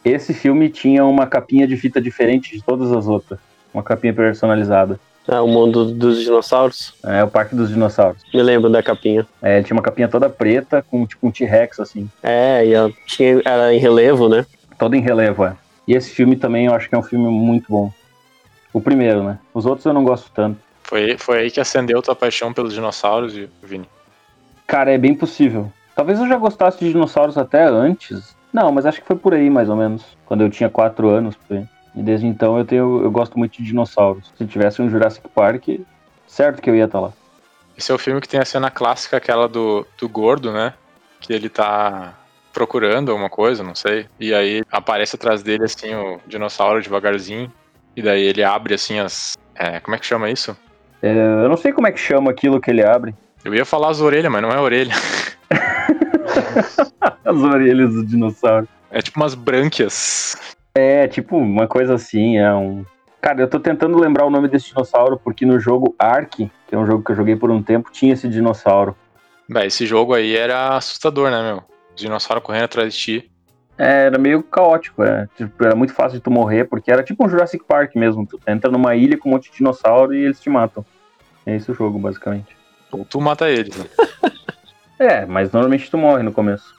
Esse 0.04 0.32
filme 0.32 0.68
tinha 0.68 1.04
uma 1.04 1.26
capinha 1.26 1.66
de 1.66 1.76
fita 1.76 2.00
diferente 2.00 2.56
de 2.56 2.62
todas 2.62 2.92
as 2.92 3.08
outras. 3.08 3.40
Uma 3.74 3.82
capinha 3.82 4.14
personalizada. 4.14 5.00
Ah, 5.30 5.42
o 5.42 5.46
mundo 5.46 5.84
dos 5.84 6.22
dinossauros. 6.22 6.94
É 7.04 7.22
o 7.22 7.28
Parque 7.28 7.54
dos 7.54 7.68
Dinossauros. 7.68 8.22
Me 8.32 8.42
lembro 8.42 8.70
da 8.70 8.82
capinha. 8.82 9.26
É, 9.42 9.62
tinha 9.62 9.76
uma 9.76 9.82
capinha 9.82 10.08
toda 10.08 10.30
preta 10.30 10.82
com 10.90 11.06
tipo 11.06 11.26
um 11.26 11.30
T-Rex, 11.30 11.78
assim. 11.80 12.08
É, 12.22 12.64
e 12.64 12.72
ela 12.72 12.90
tinha, 13.04 13.42
era 13.44 13.74
em 13.74 13.78
relevo, 13.78 14.26
né? 14.26 14.46
Todo 14.78 14.94
em 14.94 15.00
relevo, 15.00 15.44
é. 15.44 15.54
E 15.86 15.94
esse 15.94 16.10
filme 16.10 16.34
também 16.34 16.66
eu 16.66 16.74
acho 16.74 16.88
que 16.88 16.94
é 16.94 16.98
um 16.98 17.02
filme 17.02 17.28
muito 17.28 17.66
bom. 17.68 17.92
O 18.72 18.80
primeiro, 18.80 19.22
né? 19.22 19.38
Os 19.52 19.66
outros 19.66 19.84
eu 19.84 19.92
não 19.92 20.02
gosto 20.02 20.30
tanto. 20.34 20.58
Foi, 20.82 21.18
foi 21.18 21.40
aí 21.40 21.50
que 21.50 21.60
acendeu 21.60 22.00
tua 22.00 22.16
paixão 22.16 22.52
pelos 22.52 22.72
dinossauros, 22.72 23.34
Vini. 23.62 23.86
Cara, 24.66 24.92
é 24.92 24.98
bem 24.98 25.14
possível. 25.14 25.70
Talvez 25.94 26.18
eu 26.18 26.28
já 26.28 26.36
gostasse 26.36 26.78
de 26.78 26.90
dinossauros 26.90 27.36
até 27.36 27.64
antes. 27.64 28.34
Não, 28.52 28.72
mas 28.72 28.86
acho 28.86 29.00
que 29.00 29.06
foi 29.06 29.16
por 29.16 29.34
aí, 29.34 29.50
mais 29.50 29.68
ou 29.68 29.76
menos. 29.76 30.02
Quando 30.24 30.42
eu 30.42 30.50
tinha 30.50 30.70
4 30.70 31.08
anos, 31.08 31.36
por 31.36 31.58
aí. 31.58 31.66
E 31.98 32.02
desde 32.02 32.28
então 32.28 32.56
eu, 32.56 32.64
tenho, 32.64 33.02
eu 33.02 33.10
gosto 33.10 33.36
muito 33.36 33.58
de 33.58 33.64
dinossauros. 33.64 34.32
Se 34.38 34.46
tivesse 34.46 34.80
um 34.80 34.88
Jurassic 34.88 35.28
Park, 35.30 35.66
certo 36.28 36.62
que 36.62 36.70
eu 36.70 36.76
ia 36.76 36.84
estar 36.84 37.00
lá. 37.00 37.12
Esse 37.76 37.90
é 37.90 37.94
o 37.94 37.98
filme 37.98 38.20
que 38.20 38.28
tem 38.28 38.38
a 38.38 38.44
cena 38.44 38.70
clássica, 38.70 39.16
aquela 39.16 39.48
do, 39.48 39.84
do 39.98 40.08
gordo, 40.08 40.52
né? 40.52 40.74
Que 41.18 41.32
ele 41.32 41.48
tá 41.48 42.14
procurando 42.52 43.10
alguma 43.10 43.28
coisa, 43.28 43.64
não 43.64 43.74
sei. 43.74 44.06
E 44.20 44.32
aí 44.32 44.62
aparece 44.70 45.16
atrás 45.16 45.42
dele, 45.42 45.64
assim, 45.64 45.92
o 45.92 46.20
dinossauro 46.24 46.80
devagarzinho. 46.80 47.52
E 47.96 48.02
daí 48.02 48.22
ele 48.22 48.44
abre, 48.44 48.74
assim, 48.74 49.00
as. 49.00 49.36
é, 49.56 49.80
como 49.80 49.96
é 49.96 49.98
que 49.98 50.06
chama 50.06 50.30
isso? 50.30 50.56
É, 51.02 51.12
eu 51.12 51.48
não 51.48 51.56
sei 51.56 51.72
como 51.72 51.88
é 51.88 51.92
que 51.92 51.98
chama 51.98 52.30
aquilo 52.30 52.60
que 52.60 52.70
ele 52.70 52.84
abre. 52.84 53.12
Eu 53.44 53.52
ia 53.52 53.64
falar 53.64 53.88
as 53.88 54.00
orelhas, 54.00 54.30
mas 54.30 54.42
não 54.42 54.50
é 54.50 54.60
orelha. 54.60 54.94
As 57.24 57.36
orelhas 57.36 57.92
do 57.92 58.04
dinossauro. 58.04 58.68
É 58.90 59.02
tipo 59.02 59.20
umas 59.20 59.34
brânquias. 59.34 60.56
É, 60.78 61.08
tipo, 61.08 61.36
uma 61.36 61.66
coisa 61.66 61.94
assim, 61.94 62.38
é 62.38 62.54
um. 62.54 62.84
Cara, 63.20 63.40
eu 63.40 63.50
tô 63.50 63.58
tentando 63.58 63.98
lembrar 63.98 64.24
o 64.24 64.30
nome 64.30 64.46
desse 64.46 64.68
dinossauro, 64.68 65.18
porque 65.18 65.44
no 65.44 65.58
jogo 65.58 65.92
Ark, 65.98 66.48
que 66.68 66.74
é 66.74 66.78
um 66.78 66.86
jogo 66.86 67.02
que 67.02 67.10
eu 67.10 67.16
joguei 67.16 67.34
por 67.34 67.50
um 67.50 67.60
tempo, 67.60 67.90
tinha 67.90 68.12
esse 68.12 68.28
dinossauro. 68.28 68.96
Véi, 69.48 69.66
esse 69.66 69.84
jogo 69.84 70.14
aí 70.14 70.36
era 70.36 70.76
assustador, 70.76 71.32
né, 71.32 71.42
meu? 71.42 71.64
Os 71.92 72.00
dinossauros 72.00 72.44
correndo 72.44 72.66
atrás 72.66 72.94
de 72.94 73.00
ti. 73.00 73.30
É, 73.76 74.06
era 74.06 74.18
meio 74.18 74.40
caótico, 74.44 75.02
é. 75.02 75.26
Tipo, 75.36 75.64
era 75.64 75.74
muito 75.74 75.92
fácil 75.92 76.18
de 76.18 76.22
tu 76.22 76.30
morrer, 76.30 76.64
porque 76.66 76.92
era 76.92 77.02
tipo 77.02 77.26
um 77.26 77.28
Jurassic 77.28 77.64
Park 77.64 77.96
mesmo. 77.96 78.24
Tu 78.24 78.38
entra 78.46 78.70
numa 78.70 78.94
ilha 78.94 79.18
com 79.18 79.28
um 79.28 79.32
monte 79.32 79.50
de 79.50 79.56
dinossauro 79.56 80.14
e 80.14 80.22
eles 80.24 80.38
te 80.38 80.48
matam. 80.48 80.86
É 81.44 81.56
esse 81.56 81.72
o 81.72 81.74
jogo, 81.74 81.98
basicamente. 81.98 82.56
Ou 82.92 83.04
tu 83.04 83.20
mata 83.20 83.50
eles, 83.50 83.76
né? 83.76 83.84
É, 85.00 85.24
mas 85.24 85.52
normalmente 85.52 85.88
tu 85.88 85.96
morre 85.96 86.24
no 86.24 86.32
começo. 86.32 86.74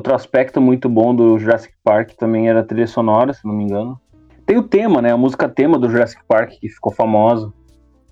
Outro 0.00 0.14
aspecto 0.14 0.62
muito 0.62 0.88
bom 0.88 1.14
do 1.14 1.38
Jurassic 1.38 1.74
Park 1.84 2.12
também 2.12 2.48
era 2.48 2.60
a 2.60 2.64
trilha 2.64 2.86
sonora, 2.86 3.34
se 3.34 3.46
não 3.46 3.52
me 3.52 3.64
engano. 3.64 4.00
Tem 4.46 4.56
o 4.56 4.62
tema, 4.62 5.02
né? 5.02 5.12
A 5.12 5.16
música 5.18 5.46
tema 5.46 5.78
do 5.78 5.90
Jurassic 5.90 6.22
Park, 6.26 6.52
que 6.58 6.70
ficou 6.70 6.90
famosa. 6.90 7.52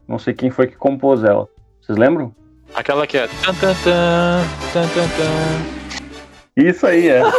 Não 0.07 0.19
sei 0.19 0.35
quem 0.35 0.51
foi 0.51 0.67
que 0.67 0.77
compôs 0.77 1.25
ela. 1.25 1.49
Vocês 1.81 1.97
lembram? 1.97 2.35
Aquela 2.75 3.07
que 3.07 3.17
é. 3.17 3.27
Tan, 3.27 3.55
tan, 3.55 3.73
tan, 3.83 4.43
tan, 4.75 4.87
tan, 4.89 5.09
tan. 5.17 6.63
Isso 6.63 6.87
aí, 6.87 7.09
é. 7.09 7.23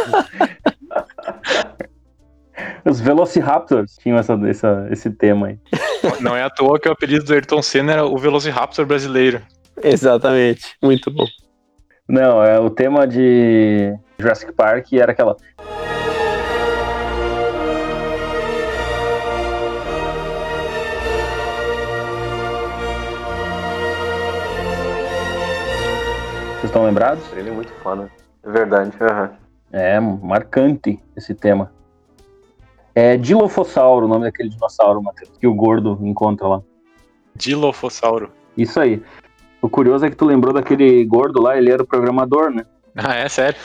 Os 2.84 3.00
Velociraptors 3.00 3.94
tinham 4.02 4.18
essa, 4.18 4.32
essa- 4.48 4.88
esse 4.90 5.10
tema 5.12 5.46
aí. 5.46 5.58
Não 6.20 6.34
é 6.36 6.42
à 6.42 6.50
toa 6.50 6.80
que 6.80 6.88
o 6.88 6.92
apelido 6.92 7.24
do 7.24 7.32
Ayrton 7.34 7.62
Senna 7.62 7.92
era 7.92 8.04
o 8.04 8.18
Velociraptor 8.18 8.84
brasileiro. 8.84 9.40
Exatamente. 9.80 10.74
Muito 10.82 11.08
bom. 11.08 11.24
Não, 12.10 12.42
é 12.42 12.58
o 12.58 12.68
tema 12.68 13.06
de 13.06 13.96
Jurassic 14.18 14.52
Park 14.52 14.92
era 14.94 15.12
aquela. 15.12 15.36
Vocês 26.54 26.64
estão 26.64 26.84
lembrados? 26.84 27.22
Ele 27.32 27.50
é 27.50 27.52
muito 27.52 27.72
foda. 27.74 28.10
É 28.42 28.50
verdade. 28.50 28.90
aham. 29.00 29.30
É 29.72 30.00
marcante 30.00 30.98
esse 31.16 31.32
tema. 31.32 31.70
É 32.92 33.16
Dilophosauro, 33.16 34.06
o 34.06 34.08
nome 34.08 34.24
daquele 34.24 34.48
dinossauro, 34.48 35.00
Matheus, 35.00 35.30
que 35.38 35.46
o 35.46 35.54
gordo 35.54 35.96
encontra 36.02 36.48
lá. 36.48 36.60
Dilofossauro. 37.36 38.32
Isso 38.56 38.80
aí. 38.80 39.00
O 39.62 39.68
curioso 39.68 40.06
é 40.06 40.10
que 40.10 40.16
tu 40.16 40.24
lembrou 40.24 40.52
daquele 40.52 41.04
gordo 41.04 41.42
lá, 41.42 41.56
ele 41.56 41.70
era 41.70 41.82
o 41.82 41.86
programador, 41.86 42.50
né? 42.50 42.64
Ah, 42.96 43.14
é 43.16 43.28
sério? 43.28 43.58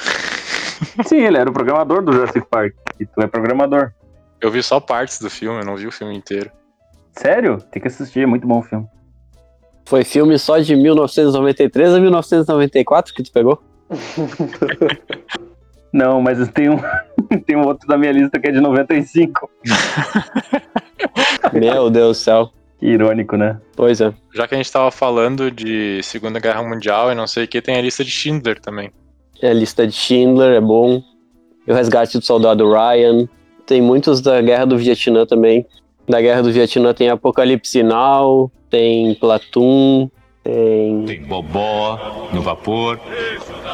Sim, 1.05 1.19
ele 1.19 1.37
era 1.37 1.49
o 1.49 1.53
programador 1.53 2.03
do 2.03 2.11
Jurassic 2.11 2.45
Park. 2.49 2.73
E 2.99 3.05
tu 3.05 3.21
é 3.21 3.27
programador. 3.27 3.91
Eu 4.41 4.51
vi 4.51 4.61
só 4.61 4.79
partes 4.79 5.19
do 5.19 5.29
filme, 5.29 5.61
eu 5.61 5.65
não 5.65 5.75
vi 5.75 5.87
o 5.87 5.91
filme 5.91 6.15
inteiro. 6.15 6.51
Sério? 7.13 7.57
Tem 7.71 7.81
que 7.81 7.87
assistir, 7.87 8.21
é 8.21 8.25
muito 8.25 8.45
bom 8.45 8.59
o 8.59 8.63
filme. 8.63 8.87
Foi 9.87 10.03
filme 10.03 10.37
só 10.37 10.57
de 10.57 10.75
1993 10.75 11.93
a 11.93 11.99
1994 11.99 13.13
que 13.13 13.23
tu 13.23 13.31
pegou? 13.31 13.61
Não, 15.93 16.21
mas 16.21 16.45
tem 16.49 16.69
um, 16.69 16.77
tem 17.45 17.55
um 17.55 17.65
outro 17.65 17.87
da 17.87 17.97
minha 17.97 18.11
lista 18.11 18.37
que 18.37 18.49
é 18.49 18.51
de 18.51 18.59
95. 18.59 19.49
Meu 21.53 21.89
Deus 21.89 22.17
do 22.17 22.21
céu. 22.21 22.51
Que 22.79 22.87
irônico, 22.87 23.37
né? 23.37 23.59
Pois 23.75 24.01
é. 24.01 24.13
Já 24.33 24.47
que 24.47 24.55
a 24.55 24.57
gente 24.57 24.71
tava 24.71 24.91
falando 24.91 25.49
de 25.49 26.01
Segunda 26.03 26.39
Guerra 26.39 26.63
Mundial 26.63 27.11
e 27.11 27.15
não 27.15 27.27
sei 27.27 27.45
o 27.45 27.47
que, 27.47 27.61
tem 27.61 27.77
a 27.77 27.81
lista 27.81 28.03
de 28.03 28.11
Schindler 28.11 28.59
também. 28.59 28.91
É 29.41 29.49
a 29.49 29.53
lista 29.53 29.85
de 29.87 29.93
Schindler, 29.93 30.55
é 30.55 30.61
bom. 30.61 31.01
E 31.67 31.71
o 31.71 31.75
Resgate 31.75 32.17
do 32.17 32.25
Soldado 32.25 32.69
Ryan. 32.69 33.27
Tem 33.65 33.81
muitos 33.81 34.21
da 34.21 34.41
Guerra 34.41 34.65
do 34.65 34.77
Vietnã 34.77 35.25
também. 35.25 35.65
Da 36.07 36.21
Guerra 36.21 36.43
do 36.43 36.51
Vietnã 36.51 36.93
tem 36.93 37.09
Apocalipse 37.09 37.81
Now, 37.81 38.51
tem 38.69 39.15
Platoon, 39.15 40.07
tem 40.43 41.03
Tem 41.05 41.23
bobó 41.23 42.29
no 42.31 42.43
vapor, 42.43 42.99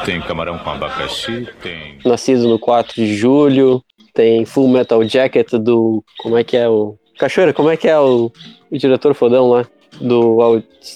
tem 0.06 0.18
camarão 0.22 0.58
com 0.58 0.70
abacaxi, 0.70 1.46
tem. 1.62 1.98
Nascido 2.02 2.48
no 2.48 2.58
4 2.58 2.94
de 2.94 3.14
Julho, 3.14 3.84
tem 4.14 4.46
Full 4.46 4.68
Metal 4.68 5.04
Jacket 5.04 5.50
do... 5.52 6.02
Como 6.18 6.38
é 6.38 6.42
que 6.42 6.56
é 6.56 6.66
o... 6.66 6.96
Cachoeira, 7.18 7.52
como 7.52 7.68
é 7.68 7.76
que 7.76 7.86
é 7.86 7.98
o, 8.00 8.32
o 8.72 8.78
diretor 8.78 9.14
fodão 9.14 9.48
lá? 9.50 9.66
Do 10.00 10.38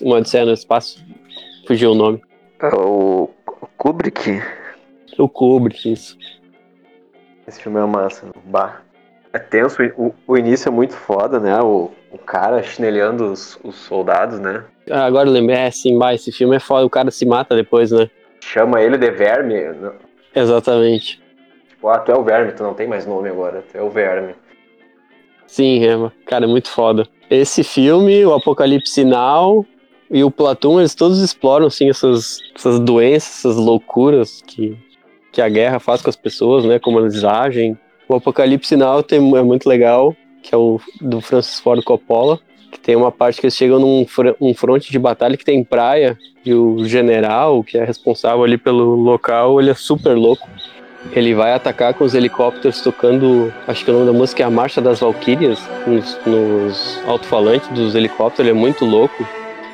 Uma 0.02 0.16
Odisseia 0.16 0.44
no 0.46 0.52
Espaço? 0.52 1.04
Fugiu 1.66 1.92
o 1.92 1.94
nome. 1.94 2.22
É 2.60 2.68
O 2.74 3.28
Kubrick. 3.76 4.40
O 5.18 5.28
Kubrick, 5.28 5.92
isso. 5.92 6.16
Esse 7.46 7.60
filme 7.62 7.78
é 7.78 7.84
massa. 7.84 8.26
Bah. 8.44 8.80
É 9.32 9.38
tenso. 9.38 9.82
O, 9.96 10.14
o 10.26 10.36
início 10.36 10.68
é 10.68 10.72
muito 10.72 10.94
foda, 10.94 11.38
né? 11.38 11.60
O, 11.60 11.90
o 12.10 12.18
cara 12.18 12.62
chinelhando 12.62 13.30
os, 13.30 13.58
os 13.62 13.74
soldados, 13.76 14.40
né? 14.40 14.64
Ah, 14.90 15.04
agora 15.04 15.28
eu 15.28 15.32
lembrei, 15.32 15.56
é 15.58 15.70
sim, 15.70 15.98
bah, 15.98 16.14
esse 16.14 16.32
filme 16.32 16.56
é 16.56 16.60
foda, 16.60 16.86
o 16.86 16.90
cara 16.90 17.10
se 17.10 17.26
mata 17.26 17.54
depois, 17.54 17.90
né? 17.90 18.08
Chama 18.40 18.80
ele 18.80 18.96
de 18.96 19.10
verme. 19.10 19.54
né? 19.54 19.92
Exatamente. 20.34 21.20
Tipo, 21.68 21.88
ah, 21.88 21.98
tu 21.98 22.12
é 22.12 22.16
o 22.16 22.22
verme, 22.22 22.52
tu 22.52 22.62
não 22.62 22.72
tem 22.72 22.86
mais 22.86 23.04
nome 23.04 23.28
agora, 23.28 23.62
tu 23.70 23.76
é 23.76 23.82
o 23.82 23.90
verme. 23.90 24.34
Sim, 25.46 25.84
é, 25.84 26.10
cara, 26.24 26.44
é 26.44 26.48
muito 26.48 26.70
foda. 26.70 27.06
Esse 27.30 27.64
filme, 27.64 28.24
o 28.24 28.34
Apocalipse 28.34 29.04
Now 29.04 29.66
e 30.10 30.22
o 30.22 30.30
Platoon, 30.30 30.78
eles 30.78 30.94
todos 30.94 31.20
exploram, 31.20 31.66
assim, 31.66 31.88
essas, 31.90 32.38
essas 32.54 32.78
doenças, 32.78 33.38
essas 33.38 33.56
loucuras 33.56 34.42
que, 34.46 34.76
que 35.32 35.42
a 35.42 35.48
guerra 35.48 35.80
faz 35.80 36.00
com 36.00 36.10
as 36.10 36.16
pessoas, 36.16 36.64
né? 36.64 36.78
Como 36.78 37.00
eles 37.00 37.24
agem. 37.24 37.76
O 38.08 38.14
Apocalipse 38.14 38.76
Now 38.76 39.02
tem, 39.02 39.18
é 39.36 39.42
muito 39.42 39.68
legal, 39.68 40.14
que 40.42 40.54
é 40.54 40.58
o 40.58 40.80
do 41.00 41.20
Francis 41.20 41.58
Ford 41.58 41.82
Coppola, 41.82 42.38
que 42.70 42.78
tem 42.78 42.94
uma 42.94 43.10
parte 43.10 43.40
que 43.40 43.46
eles 43.46 43.56
chegam 43.56 43.80
num 43.80 44.06
fr- 44.06 44.36
um 44.40 44.54
fronte 44.54 44.92
de 44.92 44.98
batalha 44.98 45.36
que 45.36 45.44
tem 45.44 45.64
praia, 45.64 46.16
e 46.44 46.54
o 46.54 46.84
general, 46.84 47.64
que 47.64 47.76
é 47.76 47.84
responsável 47.84 48.44
ali 48.44 48.56
pelo 48.56 48.94
local, 48.94 49.60
ele 49.60 49.70
é 49.70 49.74
super 49.74 50.14
louco. 50.16 50.48
Ele 51.12 51.34
vai 51.34 51.52
atacar 51.52 51.94
com 51.94 52.04
os 52.04 52.14
helicópteros 52.14 52.80
tocando, 52.80 53.52
acho 53.66 53.84
que 53.84 53.90
o 53.90 53.94
nome 53.94 54.06
da 54.06 54.12
música 54.12 54.42
é 54.42 54.46
a 54.46 54.50
Marcha 54.50 54.80
das 54.80 55.00
Valquírias, 55.00 55.58
nos, 55.86 56.18
nos 56.26 57.00
alto-falantes 57.06 57.68
dos 57.70 57.94
helicópteros, 57.94 58.40
ele 58.40 58.50
é 58.50 58.60
muito 58.60 58.84
louco. 58.84 59.26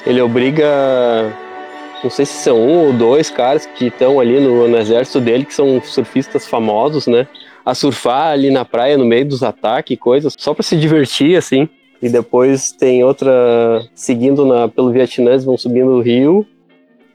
Ele 0.07 0.21
obriga, 0.21 1.33
não 2.03 2.11
sei 2.11 2.27
se 2.27 2.35
são 2.35 2.61
um 2.61 2.87
ou 2.87 2.93
dois 2.93 3.31
caras 3.31 3.67
que 3.67 3.87
estão 3.87 4.21
ali 4.21 4.41
no, 4.41 4.69
no 4.69 4.77
exército 4.77 5.21
dele, 5.21 5.45
que 5.45 5.55
são 5.55 5.81
surfistas 5.83 6.47
famosos, 6.47 7.07
né? 7.07 7.27
A 7.65 7.75
surfar 7.75 8.33
ali 8.33 8.51
na 8.51 8.65
praia 8.65 8.99
no 8.99 9.05
meio 9.05 9.25
dos 9.25 9.43
ataques 9.43 9.95
e 9.95 9.97
coisas, 9.97 10.35
só 10.37 10.53
para 10.53 10.65
se 10.65 10.77
divertir, 10.77 11.37
assim. 11.37 11.69
E 12.03 12.09
depois 12.09 12.73
tem 12.73 13.05
outra, 13.05 13.81
seguindo 13.95 14.45
na, 14.45 14.69
pelo 14.69 14.91
Vietnã, 14.91 15.31
eles 15.31 15.45
vão 15.45 15.57
subindo 15.57 15.93
o 15.93 16.01
rio, 16.01 16.45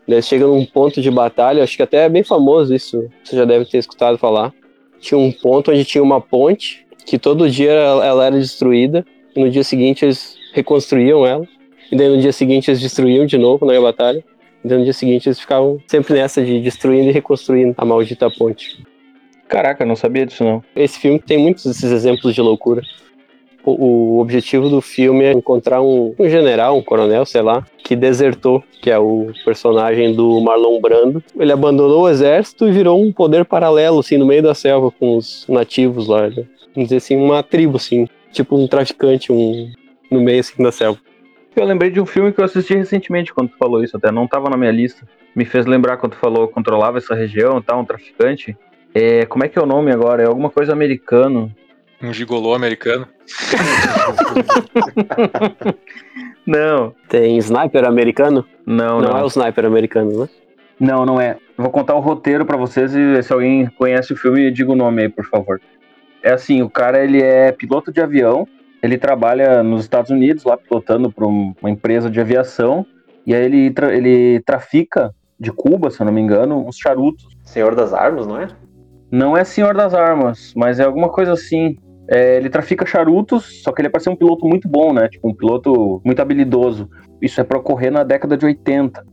Daí 0.08 0.22
chega 0.22 0.48
num 0.48 0.66
ponto 0.66 1.02
de 1.02 1.12
batalha, 1.12 1.64
acho 1.64 1.76
que 1.76 1.84
até 1.84 2.06
é 2.06 2.10
bem 2.10 2.24
famoso 2.24 2.74
isso, 2.74 3.10
você 3.24 3.36
já 3.36 3.44
deve 3.44 3.66
ter 3.66 3.78
escutado 3.78 4.18
falar. 4.18 4.54
Tinha 5.00 5.18
um 5.18 5.32
ponto 5.32 5.72
onde 5.72 5.84
tinha 5.84 6.02
uma 6.02 6.22
ponte, 6.22 6.86
que 7.06 7.20
todo 7.20 7.50
dia 7.50 7.72
ela, 7.72 8.26
era 8.26 8.40
destruída, 8.40 9.06
e 9.36 9.40
no 9.40 9.50
dia 9.50 9.64
seguinte 9.64 10.06
eles 10.06 10.36
reconstruíam 10.54 11.26
ela, 11.26 11.46
e 11.92 11.96
daí 11.96 12.08
no 12.10 12.22
dia 12.22 12.32
seguinte 12.32 12.70
eles 12.70 12.80
destruíam 12.80 13.26
de 13.26 13.38
novo 13.38 13.66
na 13.66 13.80
batalha, 13.82 14.24
e 14.64 14.68
daí 14.68 14.78
no 14.78 14.84
dia 14.86 14.94
seguinte 14.94 15.28
eles 15.28 15.40
ficavam 15.40 15.80
sempre 15.88 16.14
nessa 16.14 16.44
de 16.44 16.62
destruindo 16.62 17.10
e 17.10 17.12
reconstruindo 17.12 17.76
a 17.78 17.86
maldita 17.86 18.30
ponte. 18.30 18.82
Caraca, 19.48 19.86
não 19.86 19.96
sabia 19.96 20.26
disso 20.26 20.44
não. 20.44 20.64
Esse 20.76 21.00
filme 21.00 21.20
tem 21.20 21.38
muitos 21.38 21.66
desses 21.66 21.92
exemplos 21.92 22.36
de 22.36 22.42
loucura. 22.42 22.82
O, 23.70 24.20
objetivo 24.20 24.70
do 24.70 24.80
filme 24.80 25.26
é 25.26 25.34
encontrar 25.34 25.82
um, 25.82 26.14
um 26.18 26.30
general, 26.30 26.78
um 26.78 26.82
coronel, 26.82 27.26
sei 27.26 27.42
lá, 27.42 27.66
que 27.84 27.98
desertou, 27.98 28.64
que 28.82 28.90
é 28.90 28.98
o 28.98 29.32
personagem 29.44 30.14
do 30.16 30.40
Marlon 30.40 30.80
Brando. 30.80 31.22
Ele 31.38 31.52
abandonou 31.52 32.04
o 32.04 32.10
exército 32.10 32.68
e 32.68 32.72
virou 32.72 33.02
um 33.02 33.12
poder 33.12 33.44
paralelo, 33.44 34.00
assim, 34.00 34.18
no 34.18 34.26
meio 34.26 34.42
da 34.42 34.54
selva 34.54 34.90
com 34.90 35.18
os 35.18 35.46
nativos 35.50 36.08
lá. 36.08 36.30
né? 36.30 36.46
Vamos 36.74 36.90
dizer 36.90 36.98
assim, 36.98 37.18
uma 37.18 37.44
tribo, 37.44 37.76
assim, 37.76 38.08
tipo 38.32 38.58
um 38.58 38.68
traficante, 38.68 39.32
um 39.34 39.70
no 40.10 40.22
meio 40.22 40.40
assim 40.40 40.62
da 40.64 40.72
selva. 40.72 41.00
Eu 41.56 41.66
lembrei 41.66 41.90
de 41.90 42.00
um 42.00 42.06
filme 42.06 42.32
que 42.32 42.40
eu 42.40 42.46
assisti 42.46 42.76
recentemente 42.76 43.34
quando 43.34 43.50
tu 43.50 43.58
falou 43.58 43.84
isso, 43.84 43.98
até 43.98 44.12
não 44.12 44.28
tava 44.28 44.50
na 44.50 44.56
minha 44.56 44.72
lista. 44.72 45.08
Me 45.36 45.44
fez 45.44 45.66
lembrar 45.66 45.98
quando 45.98 46.14
tu 46.14 46.20
falou 46.20 46.48
controlava 46.48 47.00
essa 47.00 47.16
região 47.16 47.62
tal, 47.62 47.82
um 47.82 47.86
traficante. 47.86 48.56
É, 48.94 49.26
como 49.26 49.44
é 49.44 49.50
que 49.50 49.58
é 49.58 49.62
o 49.62 49.66
nome 49.66 49.92
agora? 49.92 50.24
É 50.24 50.26
alguma 50.26 50.50
coisa 50.50 50.72
americano. 50.72 51.52
Um 52.02 52.14
gigolô 52.14 52.54
americano. 52.54 53.08
Não, 56.46 56.94
Tem 57.10 57.38
sniper 57.38 57.86
americano? 57.86 58.46
não, 58.66 59.02
Não, 59.02 59.10
não. 59.10 59.18
é 59.18 59.24
o 59.24 59.28
sniper 59.28 59.66
americano, 59.66 60.22
né? 60.22 60.30
Não, 60.80 61.06
não 61.06 61.20
é. 61.20 61.32
Eu 61.58 61.64
Vou 61.64 61.72
contar 61.72 61.96
o 61.96 62.00
roteiro 62.00 62.46
pra 62.46 62.56
vocês 62.56 62.94
e 62.96 63.22
se 63.24 63.34
alguém 63.34 63.66
conhece 63.78 64.14
o 64.14 64.16
filme, 64.16 64.50
diga 64.52 64.72
o 64.72 64.76
nome 64.76 65.02
aí, 65.02 65.10
por 65.10 65.26
favor. 65.26 65.60
É 66.24 66.32
assim, 66.32 66.62
o 66.62 66.70
cara 66.70 67.04
ele 67.04 67.22
é 67.22 67.52
piloto 67.52 67.92
de 67.92 68.00
avião, 68.00 68.48
ele 68.82 68.98
trabalha 68.98 69.62
nos 69.64 69.82
Estados 69.82 70.12
Unidos, 70.12 70.44
lá 70.46 70.56
pilotando 70.56 71.12
para 71.12 71.26
uma 71.26 71.70
empresa 71.70 72.10
de 72.10 72.22
aviação, 72.22 72.86
e 73.26 73.34
aí 73.34 73.44
ele, 73.44 73.72
tra- 73.72 73.94
ele 73.94 74.40
trafica 74.46 75.14
de 75.40 75.52
Cuba, 75.52 75.90
se 75.90 76.00
eu 76.00 76.06
não 76.06 76.14
me 76.14 76.22
engano, 76.22 76.66
uns 76.66 76.78
charutos. 76.78 77.28
Senhor 77.44 77.76
das 77.76 77.94
Armas, 77.94 78.28
não 78.28 78.40
é? 78.40 78.48
Não 79.12 79.36
é 79.36 79.44
Senhor 79.44 79.74
das 79.76 79.94
Armas, 79.94 80.54
mas 80.56 80.80
é 80.80 80.84
alguma 80.84 81.10
coisa 81.10 81.34
assim. 81.34 81.76
É, 82.10 82.38
ele 82.38 82.50
trafica 82.50 82.86
charutos, 82.86 83.62
só 83.64 83.72
que 83.72 83.82
ele 83.82 83.88
é 83.88 83.92
para 83.92 84.00
ser 84.00 84.10
um 84.10 84.16
piloto 84.16 84.48
muito 84.48 84.68
bom, 84.68 84.94
né? 84.94 85.10
Tipo, 85.10 85.30
um 85.30 85.36
piloto 85.36 86.02
muito 86.06 86.22
habilidoso. 86.22 86.90
Isso 87.22 87.42
é 87.42 87.44
para 87.44 87.58
ocorrer 87.58 87.92
na 87.92 88.04
década 88.04 88.38
de 88.38 88.46
80. 88.46 89.04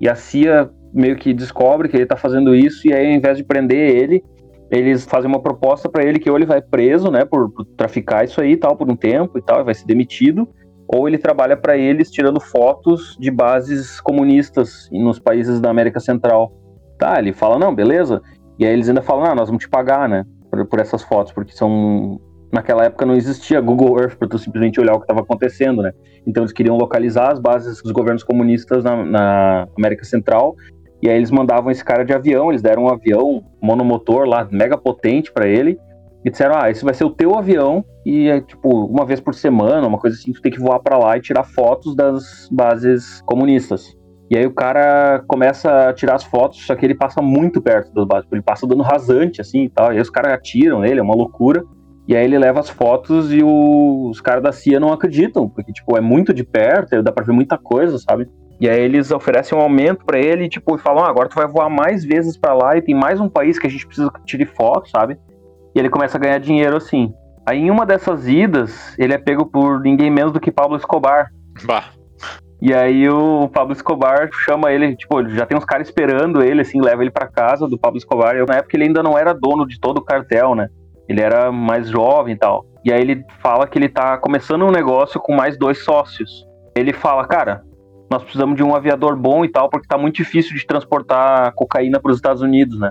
E 0.00 0.08
a 0.08 0.14
CIA 0.14 0.70
meio 0.92 1.16
que 1.16 1.34
descobre 1.34 1.88
que 1.88 1.96
ele 1.96 2.06
tá 2.06 2.16
fazendo 2.16 2.54
isso, 2.54 2.86
e 2.86 2.92
aí, 2.92 3.06
ao 3.06 3.12
invés 3.12 3.36
de 3.36 3.42
prender 3.42 3.96
ele, 3.96 4.22
eles 4.70 5.04
fazem 5.04 5.28
uma 5.28 5.42
proposta 5.42 5.88
para 5.88 6.04
ele 6.04 6.18
que 6.18 6.30
ou 6.30 6.36
ele 6.36 6.46
vai 6.46 6.62
preso, 6.62 7.10
né, 7.10 7.24
por, 7.24 7.50
por 7.50 7.64
traficar 7.76 8.24
isso 8.24 8.40
aí 8.40 8.52
e 8.52 8.56
tal, 8.56 8.76
por 8.76 8.90
um 8.90 8.96
tempo 8.96 9.38
e 9.38 9.42
tal, 9.42 9.60
e 9.60 9.64
vai 9.64 9.74
ser 9.74 9.86
demitido, 9.86 10.48
ou 10.86 11.08
ele 11.08 11.18
trabalha 11.18 11.56
para 11.56 11.76
eles 11.76 12.10
tirando 12.10 12.40
fotos 12.40 13.16
de 13.18 13.30
bases 13.30 14.00
comunistas 14.00 14.88
nos 14.92 15.18
países 15.18 15.60
da 15.60 15.70
América 15.70 15.98
Central. 15.98 16.52
Tá, 16.98 17.18
ele 17.18 17.32
fala, 17.32 17.58
não, 17.58 17.74
beleza. 17.74 18.22
E 18.58 18.64
aí 18.64 18.72
eles 18.72 18.88
ainda 18.88 19.02
falam, 19.02 19.24
ah, 19.24 19.34
nós 19.34 19.48
vamos 19.48 19.64
te 19.64 19.68
pagar, 19.68 20.08
né, 20.08 20.24
por, 20.50 20.64
por 20.66 20.78
essas 20.80 21.02
fotos, 21.02 21.32
porque 21.32 21.52
são... 21.52 22.20
Naquela 22.54 22.84
época 22.84 23.04
não 23.04 23.16
existia 23.16 23.60
Google 23.60 23.98
Earth 24.00 24.16
para 24.16 24.28
tu 24.28 24.38
simplesmente 24.38 24.80
olhar 24.80 24.94
o 24.94 24.98
que 24.98 25.04
estava 25.04 25.22
acontecendo, 25.22 25.82
né? 25.82 25.92
Então 26.24 26.44
eles 26.44 26.52
queriam 26.52 26.76
localizar 26.76 27.32
as 27.32 27.40
bases 27.40 27.82
dos 27.82 27.90
governos 27.90 28.22
comunistas 28.22 28.84
na, 28.84 29.04
na 29.04 29.68
América 29.76 30.04
Central 30.04 30.54
e 31.02 31.10
aí 31.10 31.16
eles 31.16 31.32
mandavam 31.32 31.70
esse 31.70 31.84
cara 31.84 32.04
de 32.04 32.14
avião, 32.14 32.50
eles 32.50 32.62
deram 32.62 32.84
um 32.84 32.88
avião 32.88 33.44
monomotor 33.60 34.24
lá, 34.24 34.48
mega 34.50 34.78
potente 34.78 35.32
para 35.32 35.48
ele, 35.48 35.76
e 36.24 36.30
disseram: 36.30 36.54
"Ah, 36.56 36.70
esse 36.70 36.84
vai 36.84 36.94
ser 36.94 37.04
o 37.04 37.10
teu 37.10 37.36
avião 37.36 37.84
e 38.06 38.28
é 38.28 38.40
tipo 38.40 38.86
uma 38.86 39.04
vez 39.04 39.20
por 39.20 39.34
semana, 39.34 39.86
uma 39.86 39.98
coisa 39.98 40.16
assim, 40.16 40.32
tu 40.32 40.40
tem 40.40 40.52
que 40.52 40.60
voar 40.60 40.78
para 40.78 40.96
lá 40.96 41.16
e 41.16 41.20
tirar 41.20 41.42
fotos 41.42 41.94
das 41.96 42.48
bases 42.50 43.20
comunistas". 43.26 43.94
E 44.30 44.38
aí 44.38 44.46
o 44.46 44.54
cara 44.54 45.22
começa 45.26 45.88
a 45.88 45.92
tirar 45.92 46.14
as 46.14 46.24
fotos, 46.24 46.64
só 46.64 46.74
que 46.74 46.86
ele 46.86 46.94
passa 46.94 47.20
muito 47.20 47.60
perto 47.60 47.92
das 47.92 48.06
bases, 48.06 48.32
ele 48.32 48.40
passa 48.40 48.66
dando 48.66 48.82
rasante 48.82 49.40
assim 49.40 49.64
e 49.64 49.68
tal, 49.68 49.92
e 49.92 49.96
aí 49.96 50.00
os 50.00 50.08
caras 50.08 50.32
atiram 50.32 50.80
nele, 50.80 51.00
é 51.00 51.02
uma 51.02 51.14
loucura. 51.14 51.62
E 52.06 52.14
aí 52.14 52.24
ele 52.24 52.38
leva 52.38 52.60
as 52.60 52.68
fotos 52.68 53.32
e 53.32 53.42
o- 53.42 54.08
os 54.10 54.20
caras 54.20 54.42
da 54.42 54.52
CIA 54.52 54.78
não 54.78 54.92
acreditam, 54.92 55.48
porque 55.48 55.72
tipo 55.72 55.96
é 55.96 56.00
muito 56.00 56.34
de 56.34 56.44
perto, 56.44 57.02
dá 57.02 57.10
pra 57.10 57.24
ver 57.24 57.32
muita 57.32 57.56
coisa, 57.56 57.98
sabe? 57.98 58.28
E 58.60 58.68
aí 58.68 58.80
eles 58.80 59.10
oferecem 59.10 59.56
um 59.58 59.60
aumento 59.60 60.04
pra 60.04 60.18
ele, 60.18 60.48
tipo, 60.48 60.76
e 60.76 60.78
falam, 60.78 61.04
ah, 61.04 61.08
agora 61.08 61.28
tu 61.28 61.34
vai 61.34 61.46
voar 61.46 61.68
mais 61.68 62.04
vezes 62.04 62.36
pra 62.36 62.52
lá 62.54 62.76
e 62.76 62.82
tem 62.82 62.94
mais 62.94 63.20
um 63.20 63.28
país 63.28 63.58
que 63.58 63.66
a 63.66 63.70
gente 63.70 63.86
precisa 63.86 64.10
que 64.10 64.24
tire 64.24 64.44
foto, 64.44 64.88
sabe? 64.90 65.18
E 65.74 65.78
ele 65.78 65.90
começa 65.90 66.16
a 66.16 66.20
ganhar 66.20 66.38
dinheiro 66.38 66.76
assim. 66.76 67.12
Aí 67.46 67.58
em 67.58 67.70
uma 67.70 67.84
dessas 67.84 68.28
idas, 68.28 68.94
ele 68.98 69.12
é 69.12 69.18
pego 69.18 69.44
por 69.46 69.80
ninguém 69.80 70.10
menos 70.10 70.32
do 70.32 70.40
que 70.40 70.52
Pablo 70.52 70.76
Escobar. 70.76 71.30
Bah. 71.64 71.84
E 72.62 72.72
aí 72.72 73.08
o 73.08 73.48
Pablo 73.48 73.72
Escobar 73.72 74.28
chama 74.44 74.72
ele, 74.72 74.94
tipo, 74.96 75.28
já 75.30 75.44
tem 75.44 75.58
uns 75.58 75.64
caras 75.64 75.88
esperando 75.88 76.42
ele, 76.42 76.62
assim, 76.62 76.80
leva 76.80 77.02
ele 77.02 77.10
pra 77.10 77.26
casa 77.26 77.66
do 77.68 77.76
Pablo 77.78 77.98
Escobar. 77.98 78.36
E 78.36 78.46
na 78.46 78.56
época 78.56 78.76
ele 78.76 78.84
ainda 78.84 79.02
não 79.02 79.18
era 79.18 79.34
dono 79.34 79.66
de 79.66 79.78
todo 79.80 79.98
o 79.98 80.04
cartel, 80.04 80.54
né? 80.54 80.68
Ele 81.08 81.20
era 81.20 81.50
mais 81.52 81.88
jovem 81.88 82.34
e 82.34 82.38
tal. 82.38 82.64
E 82.84 82.92
aí 82.92 83.00
ele 83.00 83.24
fala 83.40 83.66
que 83.66 83.78
ele 83.78 83.88
tá 83.88 84.16
começando 84.18 84.64
um 84.64 84.70
negócio 84.70 85.20
com 85.20 85.34
mais 85.34 85.58
dois 85.58 85.82
sócios. 85.84 86.46
Ele 86.76 86.92
fala, 86.92 87.26
cara, 87.26 87.62
nós 88.10 88.22
precisamos 88.22 88.56
de 88.56 88.62
um 88.62 88.74
aviador 88.74 89.16
bom 89.16 89.44
e 89.44 89.48
tal, 89.48 89.68
porque 89.68 89.86
tá 89.88 89.96
muito 89.98 90.16
difícil 90.16 90.56
de 90.56 90.66
transportar 90.66 91.52
cocaína 91.54 92.00
pros 92.00 92.16
Estados 92.16 92.42
Unidos, 92.42 92.78
né? 92.78 92.90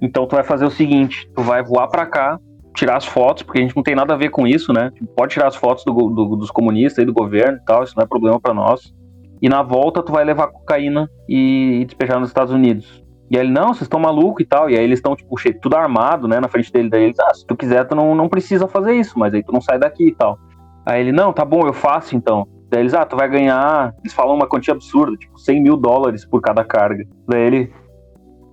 Então 0.00 0.26
tu 0.26 0.34
vai 0.36 0.44
fazer 0.44 0.64
o 0.64 0.70
seguinte, 0.70 1.28
tu 1.34 1.42
vai 1.42 1.62
voar 1.62 1.88
pra 1.88 2.06
cá, 2.06 2.38
tirar 2.74 2.96
as 2.96 3.06
fotos, 3.06 3.42
porque 3.42 3.58
a 3.58 3.62
gente 3.62 3.74
não 3.74 3.82
tem 3.82 3.94
nada 3.94 4.12
a 4.14 4.16
ver 4.16 4.30
com 4.30 4.46
isso, 4.46 4.72
né? 4.72 4.90
Tipo, 4.94 5.06
Pode 5.14 5.32
tirar 5.32 5.48
as 5.48 5.56
fotos 5.56 5.84
do 5.84 5.92
do- 5.92 6.36
dos 6.36 6.50
comunistas 6.50 7.02
e 7.02 7.06
do 7.06 7.12
governo 7.12 7.58
e 7.58 7.64
tal, 7.64 7.82
isso 7.82 7.94
não 7.96 8.04
é 8.04 8.06
problema 8.06 8.38
pra 8.40 8.52
nós. 8.52 8.92
E 9.40 9.48
na 9.48 9.62
volta 9.62 10.02
tu 10.02 10.12
vai 10.12 10.24
levar 10.24 10.48
cocaína 10.48 11.08
e, 11.28 11.80
e 11.80 11.84
despejar 11.84 12.18
nos 12.18 12.28
Estados 12.28 12.52
Unidos. 12.52 13.02
E 13.30 13.36
ele, 13.36 13.50
não, 13.50 13.68
vocês 13.68 13.82
estão 13.82 13.98
malucos 13.98 14.44
e 14.44 14.46
tal. 14.46 14.70
E 14.70 14.76
aí 14.76 14.84
eles 14.84 14.98
estão, 14.98 15.16
tipo, 15.16 15.34
tudo 15.60 15.76
armado, 15.76 16.28
né, 16.28 16.40
na 16.40 16.48
frente 16.48 16.72
dele. 16.72 16.88
Daí 16.88 17.04
eles, 17.04 17.18
ah, 17.18 17.34
se 17.34 17.46
tu 17.46 17.56
quiser, 17.56 17.84
tu 17.84 17.94
não, 17.94 18.14
não 18.14 18.28
precisa 18.28 18.68
fazer 18.68 18.94
isso, 18.94 19.18
mas 19.18 19.34
aí 19.34 19.42
tu 19.42 19.52
não 19.52 19.60
sai 19.60 19.78
daqui 19.78 20.08
e 20.08 20.14
tal. 20.14 20.38
Aí 20.84 21.00
ele, 21.00 21.12
não, 21.12 21.32
tá 21.32 21.44
bom, 21.44 21.66
eu 21.66 21.72
faço 21.72 22.16
então. 22.16 22.46
Daí 22.70 22.80
eles, 22.80 22.94
ah, 22.94 23.04
tu 23.04 23.16
vai 23.16 23.28
ganhar. 23.28 23.94
Eles 24.00 24.14
falam 24.14 24.34
uma 24.34 24.48
quantia 24.48 24.74
absurda, 24.74 25.16
tipo, 25.16 25.38
100 25.38 25.62
mil 25.62 25.76
dólares 25.76 26.24
por 26.24 26.40
cada 26.40 26.64
carga. 26.64 27.04
Daí 27.28 27.42
ele, 27.42 27.72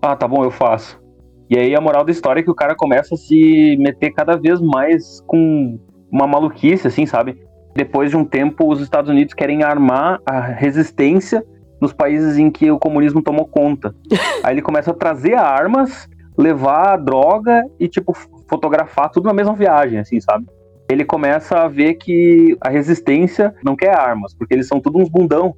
ah, 0.02 0.16
tá 0.16 0.28
bom, 0.28 0.44
eu 0.44 0.52
faço. 0.52 1.02
E 1.50 1.58
aí 1.58 1.76
a 1.76 1.82
moral 1.82 2.04
da 2.04 2.12
história 2.12 2.40
é 2.40 2.44
que 2.44 2.50
o 2.50 2.56
cara 2.56 2.76
começa 2.76 3.14
a 3.14 3.18
se 3.18 3.78
meter 3.78 4.12
cada 4.12 4.36
vez 4.36 4.60
mais 4.60 5.22
com 5.28 5.80
uma 6.12 6.26
maluquice, 6.26 6.88
assim, 6.88 7.06
sabe? 7.06 7.38
Depois 7.76 8.12
de 8.12 8.18
um 8.18 8.24
tempo, 8.26 8.72
os 8.72 8.80
Estados 8.80 9.10
Unidos 9.10 9.34
querem 9.34 9.64
armar 9.64 10.20
a 10.26 10.40
resistência 10.40 11.44
nos 11.84 11.92
países 11.92 12.38
em 12.38 12.50
que 12.50 12.72
o 12.72 12.80
comunismo 12.80 13.22
tomou 13.22 13.46
conta. 13.46 13.94
Aí 14.42 14.54
ele 14.54 14.62
começa 14.62 14.92
a 14.92 14.94
trazer 14.94 15.34
armas, 15.34 16.08
levar 16.38 16.96
droga 16.96 17.66
e, 17.78 17.90
tipo, 17.90 18.14
fotografar 18.48 19.10
tudo 19.12 19.26
na 19.26 19.34
mesma 19.34 19.54
viagem, 19.54 20.00
assim, 20.00 20.20
sabe? 20.22 20.46
Ele 20.90 21.04
começa 21.04 21.58
a 21.58 21.68
ver 21.68 21.96
que 21.96 22.58
a 22.62 22.70
resistência 22.70 23.54
não 23.64 23.76
quer 23.76 23.94
armas, 23.94 24.34
porque 24.34 24.54
eles 24.54 24.66
são 24.66 24.80
tudo 24.80 24.98
uns 24.98 25.10
bundão. 25.10 25.54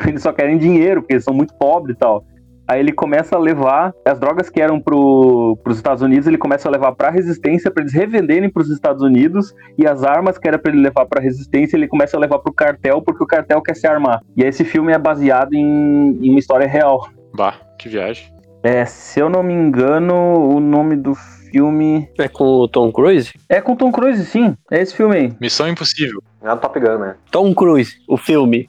Eles 0.06 0.22
só 0.22 0.32
querem 0.32 0.56
dinheiro, 0.56 1.02
porque 1.02 1.12
eles 1.12 1.24
são 1.24 1.34
muito 1.34 1.54
pobres 1.54 1.96
e 1.96 1.98
tal. 1.98 2.24
Aí 2.66 2.80
ele 2.80 2.92
começa 2.92 3.36
a 3.36 3.38
levar 3.38 3.92
as 4.04 4.18
drogas 4.18 4.48
que 4.48 4.60
eram 4.60 4.80
pro, 4.80 5.58
pros 5.62 5.76
Estados 5.76 6.02
Unidos, 6.02 6.26
ele 6.26 6.38
começa 6.38 6.68
a 6.68 6.72
levar 6.72 6.92
pra 6.92 7.10
resistência 7.10 7.70
para 7.70 7.82
eles 7.82 7.92
revenderem 7.92 8.48
pros 8.50 8.70
Estados 8.70 9.02
Unidos 9.02 9.52
e 9.78 9.86
as 9.86 10.04
armas 10.04 10.38
que 10.38 10.46
era 10.48 10.58
para 10.58 10.70
ele 10.72 10.80
levar 10.80 11.06
pra 11.06 11.20
resistência, 11.20 11.76
ele 11.76 11.88
começa 11.88 12.16
a 12.16 12.20
levar 12.20 12.38
pro 12.38 12.52
cartel 12.52 13.02
porque 13.02 13.22
o 13.22 13.26
cartel 13.26 13.60
quer 13.60 13.74
se 13.74 13.86
armar. 13.86 14.20
E 14.36 14.42
aí 14.42 14.48
esse 14.48 14.64
filme 14.64 14.92
é 14.92 14.98
baseado 14.98 15.54
em, 15.54 16.18
em 16.22 16.30
uma 16.30 16.38
história 16.38 16.66
real. 16.66 17.08
Bah, 17.34 17.54
que 17.78 17.88
viagem. 17.88 18.32
É, 18.62 18.84
se 18.84 19.18
eu 19.18 19.28
não 19.28 19.42
me 19.42 19.52
engano, 19.52 20.14
o 20.14 20.60
nome 20.60 20.94
do 20.94 21.14
filme 21.50 22.08
É 22.16 22.28
com 22.28 22.44
o 22.44 22.68
Tom 22.68 22.92
Cruise? 22.92 23.32
é 23.48 23.60
com 23.60 23.74
Tom 23.74 23.90
Cruise, 23.90 24.24
sim. 24.24 24.56
É 24.70 24.80
esse 24.80 24.94
filme 24.94 25.16
aí. 25.16 25.32
Missão 25.40 25.68
Impossível. 25.68 26.22
Não 26.40 26.52
é 26.52 26.56
Top 26.56 26.78
Gun, 26.78 26.98
né? 26.98 27.16
Tom 27.30 27.52
Cruise, 27.54 27.92
o 28.08 28.16
filme. 28.16 28.66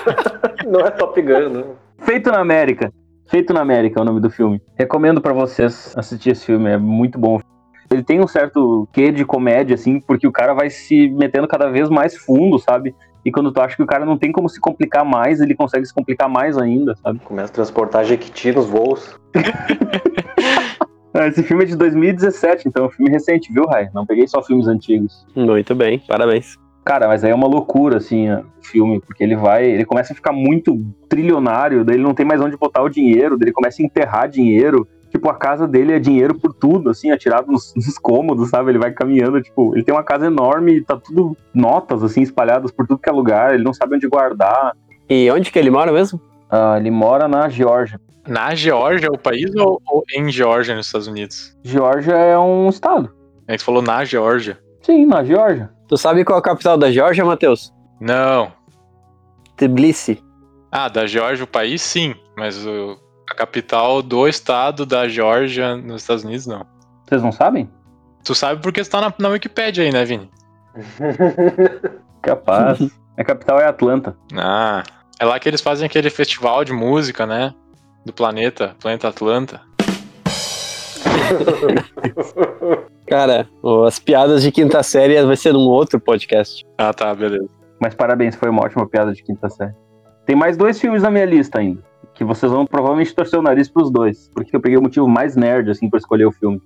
Não 0.66 0.80
é 0.80 0.90
Top 0.90 1.20
Gun, 1.20 1.48
né? 1.50 1.64
Feito 2.00 2.30
na 2.30 2.40
América. 2.40 2.92
Feito 3.28 3.52
na 3.52 3.60
América 3.60 3.98
é 3.98 4.02
o 4.02 4.04
nome 4.04 4.20
do 4.20 4.30
filme. 4.30 4.62
Recomendo 4.78 5.20
pra 5.20 5.32
vocês 5.32 5.92
assistir 5.96 6.30
esse 6.30 6.46
filme, 6.46 6.70
é 6.70 6.76
muito 6.76 7.18
bom. 7.18 7.40
Ele 7.90 8.02
tem 8.02 8.20
um 8.20 8.26
certo 8.26 8.88
quê 8.92 9.10
de 9.10 9.24
comédia, 9.24 9.74
assim, 9.74 10.00
porque 10.00 10.26
o 10.26 10.32
cara 10.32 10.54
vai 10.54 10.70
se 10.70 11.08
metendo 11.10 11.46
cada 11.46 11.68
vez 11.68 11.88
mais 11.88 12.16
fundo, 12.16 12.58
sabe? 12.58 12.94
E 13.24 13.30
quando 13.30 13.50
tu 13.50 13.60
acha 13.60 13.74
que 13.74 13.82
o 13.82 13.86
cara 13.86 14.04
não 14.04 14.16
tem 14.16 14.30
como 14.30 14.48
se 14.48 14.60
complicar 14.60 15.04
mais, 15.04 15.40
ele 15.40 15.54
consegue 15.54 15.84
se 15.84 15.92
complicar 15.92 16.28
mais 16.28 16.56
ainda, 16.56 16.94
sabe? 16.96 17.18
Começa 17.20 17.52
a 17.52 17.54
transportar 17.54 18.04
Jequiti 18.04 18.52
nos 18.52 18.66
voos. 18.66 19.18
Esse 21.28 21.42
filme 21.42 21.64
é 21.64 21.66
de 21.66 21.76
2017, 21.76 22.68
então 22.68 22.84
é 22.84 22.86
um 22.88 22.90
filme 22.90 23.10
recente, 23.10 23.52
viu, 23.52 23.64
Rai? 23.66 23.88
Não 23.94 24.04
peguei 24.04 24.28
só 24.28 24.42
filmes 24.42 24.68
antigos. 24.68 25.26
Muito 25.34 25.74
bem, 25.74 25.98
parabéns. 26.06 26.56
Cara, 26.86 27.08
mas 27.08 27.24
aí 27.24 27.32
é 27.32 27.34
uma 27.34 27.48
loucura, 27.48 27.96
assim, 27.96 28.32
o 28.32 28.44
filme, 28.62 29.00
porque 29.00 29.24
ele 29.24 29.34
vai, 29.34 29.64
ele 29.64 29.84
começa 29.84 30.12
a 30.12 30.16
ficar 30.16 30.32
muito 30.32 30.80
trilionário, 31.08 31.84
daí 31.84 31.96
ele 31.96 32.04
não 32.04 32.14
tem 32.14 32.24
mais 32.24 32.40
onde 32.40 32.56
botar 32.56 32.80
o 32.80 32.88
dinheiro, 32.88 33.36
daí 33.36 33.46
ele 33.46 33.52
começa 33.52 33.82
a 33.82 33.84
enterrar 33.84 34.28
dinheiro. 34.28 34.86
Tipo, 35.10 35.28
a 35.28 35.34
casa 35.34 35.66
dele 35.66 35.92
é 35.92 35.98
dinheiro 35.98 36.38
por 36.38 36.54
tudo, 36.54 36.88
assim, 36.90 37.10
atirado 37.10 37.50
nos, 37.50 37.74
nos 37.74 37.98
cômodos, 37.98 38.50
sabe? 38.50 38.70
Ele 38.70 38.78
vai 38.78 38.92
caminhando, 38.92 39.42
tipo, 39.42 39.74
ele 39.74 39.82
tem 39.82 39.92
uma 39.92 40.04
casa 40.04 40.26
enorme 40.26 40.76
e 40.76 40.84
tá 40.84 40.96
tudo 40.96 41.36
notas, 41.52 42.04
assim, 42.04 42.22
espalhadas 42.22 42.70
por 42.70 42.86
tudo 42.86 43.00
que 43.00 43.10
é 43.10 43.12
lugar, 43.12 43.52
ele 43.52 43.64
não 43.64 43.74
sabe 43.74 43.96
onde 43.96 44.06
guardar. 44.06 44.72
E 45.10 45.28
onde 45.32 45.50
que 45.50 45.58
ele 45.58 45.70
mora 45.70 45.90
mesmo? 45.90 46.20
Ah, 46.48 46.76
ele 46.78 46.92
mora 46.92 47.26
na 47.26 47.48
Geórgia. 47.48 48.00
Na 48.28 48.54
Geórgia, 48.54 49.10
o 49.10 49.18
país, 49.18 49.52
ou, 49.56 49.82
ou 49.88 50.04
em 50.14 50.30
Geórgia, 50.30 50.76
nos 50.76 50.86
Estados 50.86 51.08
Unidos? 51.08 51.52
Geórgia 51.64 52.14
é 52.14 52.38
um 52.38 52.68
estado. 52.68 53.12
É 53.48 53.54
que 53.54 53.58
tu 53.58 53.64
falou 53.64 53.82
na 53.82 54.04
Geórgia. 54.04 54.56
Sim, 54.82 55.04
na 55.04 55.24
Geórgia. 55.24 55.74
Tu 55.88 55.96
sabe 55.96 56.24
qual 56.24 56.38
é 56.38 56.40
a 56.40 56.42
capital 56.42 56.76
da 56.76 56.90
Geórgia, 56.90 57.24
Matheus? 57.24 57.72
Não. 58.00 58.52
Tbilisi. 59.56 60.22
Ah, 60.70 60.88
da 60.88 61.06
Geórgia, 61.06 61.44
o 61.44 61.48
país, 61.48 61.80
sim. 61.80 62.14
Mas 62.36 62.66
o- 62.66 62.98
a 63.30 63.34
capital 63.34 64.02
do 64.02 64.26
estado 64.28 64.84
da 64.84 65.08
Geórgia, 65.08 65.76
nos 65.76 66.02
Estados 66.02 66.24
Unidos, 66.24 66.46
não. 66.46 66.66
Vocês 67.08 67.22
não 67.22 67.32
sabem? 67.32 67.70
Tu 68.24 68.34
sabe 68.34 68.60
porque 68.60 68.82
tu 68.82 68.90
tá 68.90 69.00
na, 69.00 69.14
na 69.18 69.28
Wikipédia 69.28 69.84
aí, 69.84 69.92
né, 69.92 70.04
Vini? 70.04 70.28
Capaz. 72.20 72.78
a 73.16 73.24
capital 73.24 73.60
é 73.60 73.66
Atlanta. 73.66 74.16
Ah, 74.36 74.82
é 75.20 75.24
lá 75.24 75.38
que 75.38 75.48
eles 75.48 75.60
fazem 75.60 75.86
aquele 75.86 76.10
festival 76.10 76.64
de 76.64 76.72
música, 76.72 77.24
né? 77.24 77.54
Do 78.04 78.12
planeta, 78.12 78.74
Planeta 78.80 79.08
Atlanta. 79.08 79.60
Cara, 83.06 83.48
as 83.86 83.98
piadas 83.98 84.42
de 84.42 84.50
quinta 84.50 84.82
série 84.82 85.22
vai 85.24 85.36
ser 85.36 85.52
num 85.52 85.60
outro 85.68 86.00
podcast. 86.00 86.64
Ah, 86.78 86.92
tá, 86.92 87.14
beleza. 87.14 87.48
Mas 87.80 87.94
parabéns, 87.94 88.34
foi 88.34 88.48
uma 88.48 88.64
ótima 88.64 88.86
piada 88.88 89.12
de 89.12 89.22
quinta 89.22 89.48
série. 89.48 89.74
Tem 90.24 90.34
mais 90.34 90.56
dois 90.56 90.80
filmes 90.80 91.02
na 91.02 91.10
minha 91.10 91.24
lista 91.24 91.58
ainda. 91.58 91.82
que 92.14 92.24
vocês 92.24 92.50
vão 92.50 92.64
provavelmente 92.64 93.14
torcer 93.14 93.38
o 93.38 93.42
nariz 93.42 93.68
pros 93.68 93.90
dois, 93.90 94.30
porque 94.34 94.56
eu 94.56 94.60
peguei 94.60 94.78
o 94.78 94.82
motivo 94.82 95.06
mais 95.06 95.36
nerd, 95.36 95.70
assim, 95.70 95.90
pra 95.90 95.98
escolher 95.98 96.24
o 96.24 96.32
filme. 96.32 96.58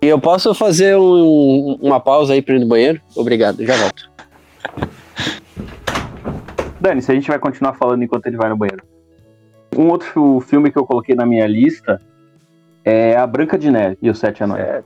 E 0.00 0.06
eu 0.06 0.16
posso 0.20 0.54
fazer 0.54 0.96
um- 0.96 1.76
uma 1.82 1.98
pausa 1.98 2.34
aí 2.34 2.40
pra 2.40 2.54
ir 2.54 2.60
no 2.60 2.68
banheiro? 2.68 3.00
Obrigado, 3.16 3.64
já 3.66 3.74
volto. 3.76 4.08
Dani, 6.80 7.02
se 7.02 7.10
a 7.10 7.14
gente 7.16 7.26
vai 7.28 7.38
continuar 7.40 7.74
falando 7.74 8.04
enquanto 8.04 8.26
ele 8.26 8.36
vai 8.36 8.48
no 8.48 8.56
banheiro. 8.56 8.84
Um 9.76 9.88
outro 9.88 10.38
fi- 10.40 10.50
filme 10.50 10.70
que 10.70 10.78
eu 10.78 10.86
coloquei 10.86 11.16
na 11.16 11.26
minha 11.26 11.48
lista 11.48 12.00
é 12.84 13.16
A 13.16 13.26
Branca 13.26 13.58
de 13.58 13.70
Neve 13.70 13.98
e 14.02 14.08
os 14.08 14.20
Sete 14.20 14.44
Anões. 14.44 14.62
Sério? 14.64 14.84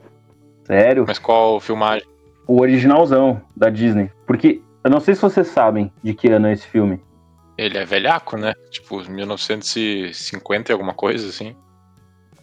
Sério? 0.66 1.04
Mas 1.06 1.18
qual 1.18 1.60
filmagem? 1.60 2.06
O 2.46 2.60
originalzão 2.60 3.40
da 3.56 3.70
Disney. 3.70 4.10
Porque 4.26 4.60
eu 4.82 4.90
não 4.90 5.00
sei 5.00 5.14
se 5.14 5.22
vocês 5.22 5.46
sabem 5.48 5.92
de 6.02 6.12
que 6.12 6.28
ano 6.28 6.48
é 6.48 6.52
esse 6.52 6.66
filme. 6.66 7.00
Ele 7.56 7.78
é 7.78 7.84
velhaco, 7.84 8.36
né? 8.36 8.52
Tipo, 8.70 9.02
1950 9.08 10.70
e 10.70 10.72
alguma 10.72 10.92
coisa, 10.92 11.28
assim. 11.28 11.56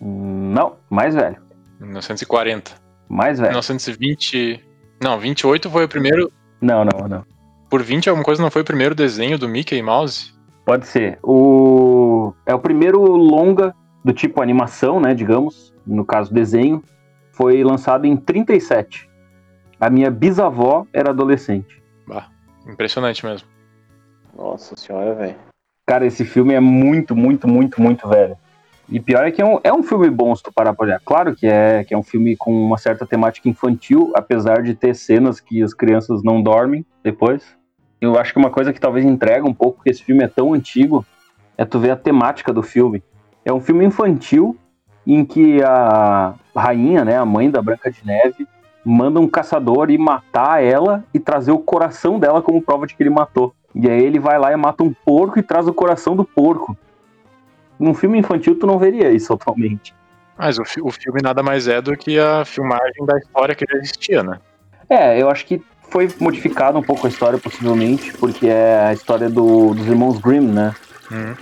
Não, 0.01 0.77
mais 0.89 1.13
velho. 1.13 1.37
1940. 1.79 2.71
Mais 3.07 3.37
velho. 3.39 3.51
1920. 3.51 4.63
Não, 5.01 5.19
28 5.19 5.69
foi 5.69 5.85
o 5.85 5.89
primeiro. 5.89 6.31
Não, 6.59 6.83
não, 6.83 7.07
não. 7.07 7.25
Por 7.69 7.83
20 7.83 8.09
alguma 8.09 8.23
coisa 8.23 8.41
não 8.41 8.49
foi 8.49 8.61
o 8.61 8.65
primeiro 8.65 8.95
desenho 8.95 9.37
do 9.37 9.47
Mickey 9.47 9.81
Mouse? 9.81 10.33
Pode 10.65 10.87
ser. 10.87 11.19
O... 11.21 12.33
É 12.45 12.55
o 12.55 12.59
primeiro 12.59 13.01
longa 13.01 13.75
do 14.03 14.13
tipo 14.13 14.41
animação, 14.41 14.99
né, 14.99 15.13
digamos, 15.13 15.73
no 15.85 16.05
caso 16.05 16.33
desenho, 16.33 16.83
foi 17.33 17.63
lançado 17.63 18.05
em 18.05 18.15
37. 18.15 19.09
A 19.79 19.89
minha 19.89 20.09
bisavó 20.09 20.87
era 20.93 21.09
adolescente. 21.09 21.83
Bah, 22.07 22.29
impressionante 22.65 23.25
mesmo. 23.25 23.47
Nossa 24.33 24.75
senhora, 24.77 25.13
velho. 25.13 25.35
Cara, 25.85 26.05
esse 26.05 26.23
filme 26.23 26.53
é 26.53 26.59
muito, 26.59 27.15
muito, 27.15 27.47
muito, 27.47 27.81
muito 27.81 28.07
velho. 28.07 28.37
E 28.87 28.99
pior 28.99 29.25
é 29.25 29.31
que 29.31 29.41
é 29.41 29.45
um, 29.45 29.59
é 29.63 29.73
um 29.73 29.83
filme 29.83 30.09
bom 30.09 30.35
se 30.35 30.43
tu 30.43 30.51
parar 30.53 30.73
pra 30.73 30.85
olhar. 30.85 31.01
Claro 31.03 31.35
que 31.35 31.47
é, 31.47 31.83
que 31.83 31.93
é 31.93 31.97
um 31.97 32.03
filme 32.03 32.35
com 32.37 32.53
uma 32.53 32.77
certa 32.77 33.05
temática 33.05 33.49
infantil, 33.49 34.11
apesar 34.15 34.61
de 34.61 34.75
ter 34.75 34.95
cenas 34.95 35.39
que 35.39 35.61
as 35.61 35.73
crianças 35.73 36.23
não 36.23 36.41
dormem 36.41 36.85
depois. 37.03 37.43
Eu 37.99 38.17
acho 38.19 38.31
que 38.31 38.39
uma 38.39 38.49
coisa 38.49 38.71
que 38.71 38.79
talvez 38.79 39.05
entrega 39.05 39.47
um 39.47 39.53
pouco 39.53 39.83
que 39.83 39.89
esse 39.89 40.03
filme 40.03 40.23
é 40.23 40.27
tão 40.27 40.53
antigo 40.53 41.05
é 41.57 41.65
tu 41.65 41.79
ver 41.79 41.91
a 41.91 41.95
temática 41.95 42.53
do 42.53 42.61
filme. 42.61 43.03
É 43.43 43.51
um 43.51 43.59
filme 43.59 43.85
infantil 43.85 44.57
em 45.05 45.25
que 45.25 45.61
a 45.63 46.33
rainha, 46.55 47.03
né, 47.03 47.17
a 47.17 47.25
mãe 47.25 47.49
da 47.49 47.61
Branca 47.61 47.91
de 47.91 48.05
Neve, 48.05 48.47
manda 48.85 49.19
um 49.19 49.27
caçador 49.27 49.89
ir 49.89 49.97
matar 49.97 50.63
ela 50.63 51.03
e 51.13 51.19
trazer 51.19 51.51
o 51.51 51.59
coração 51.59 52.19
dela 52.19 52.41
como 52.41 52.61
prova 52.61 52.85
de 52.87 52.95
que 52.95 53.03
ele 53.03 53.09
matou. 53.09 53.53
E 53.73 53.89
aí 53.89 54.03
ele 54.03 54.19
vai 54.19 54.37
lá 54.37 54.51
e 54.51 54.55
mata 54.55 54.83
um 54.83 54.93
porco 55.05 55.39
e 55.39 55.43
traz 55.43 55.67
o 55.67 55.73
coração 55.73 56.15
do 56.15 56.23
porco. 56.23 56.77
Num 57.79 57.93
filme 57.93 58.19
infantil 58.19 58.57
tu 58.57 58.67
não 58.67 58.77
veria 58.77 59.09
isso 59.11 59.33
atualmente. 59.33 59.93
Mas 60.37 60.57
o, 60.59 60.65
fi- 60.65 60.81
o 60.81 60.91
filme 60.91 61.21
nada 61.21 61.41
mais 61.43 61.67
é 61.67 61.81
do 61.81 61.95
que 61.97 62.19
a 62.19 62.43
filmagem 62.45 63.05
da 63.05 63.17
história 63.17 63.55
que 63.55 63.65
já 63.69 63.77
existia, 63.77 64.23
né? 64.23 64.39
É, 64.89 65.21
eu 65.21 65.29
acho 65.29 65.45
que 65.45 65.61
foi 65.89 66.09
modificada 66.19 66.77
um 66.77 66.81
pouco 66.83 67.05
a 67.05 67.09
história, 67.09 67.37
possivelmente, 67.37 68.13
porque 68.13 68.47
é 68.47 68.87
a 68.87 68.93
história 68.93 69.29
do- 69.29 69.73
dos 69.73 69.85
irmãos 69.87 70.19
Grimm, 70.19 70.51
né? 70.51 70.73
Uhum. 71.11 71.35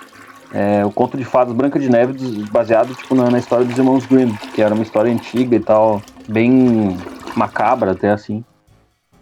É 0.53 0.85
o 0.85 0.91
conto 0.91 1.17
de 1.17 1.23
fadas 1.23 1.53
Branca 1.53 1.79
de 1.79 1.89
Neve, 1.89 2.13
baseado 2.51 2.93
tipo, 2.93 3.15
na, 3.15 3.29
na 3.29 3.39
história 3.39 3.65
dos 3.65 3.77
irmãos 3.77 4.05
Grimm, 4.05 4.35
que 4.53 4.61
era 4.61 4.73
uma 4.73 4.83
história 4.83 5.11
antiga 5.11 5.55
e 5.55 5.59
tal, 5.59 6.01
bem 6.27 6.97
macabra 7.35 7.91
até 7.91 8.09
assim. 8.09 8.43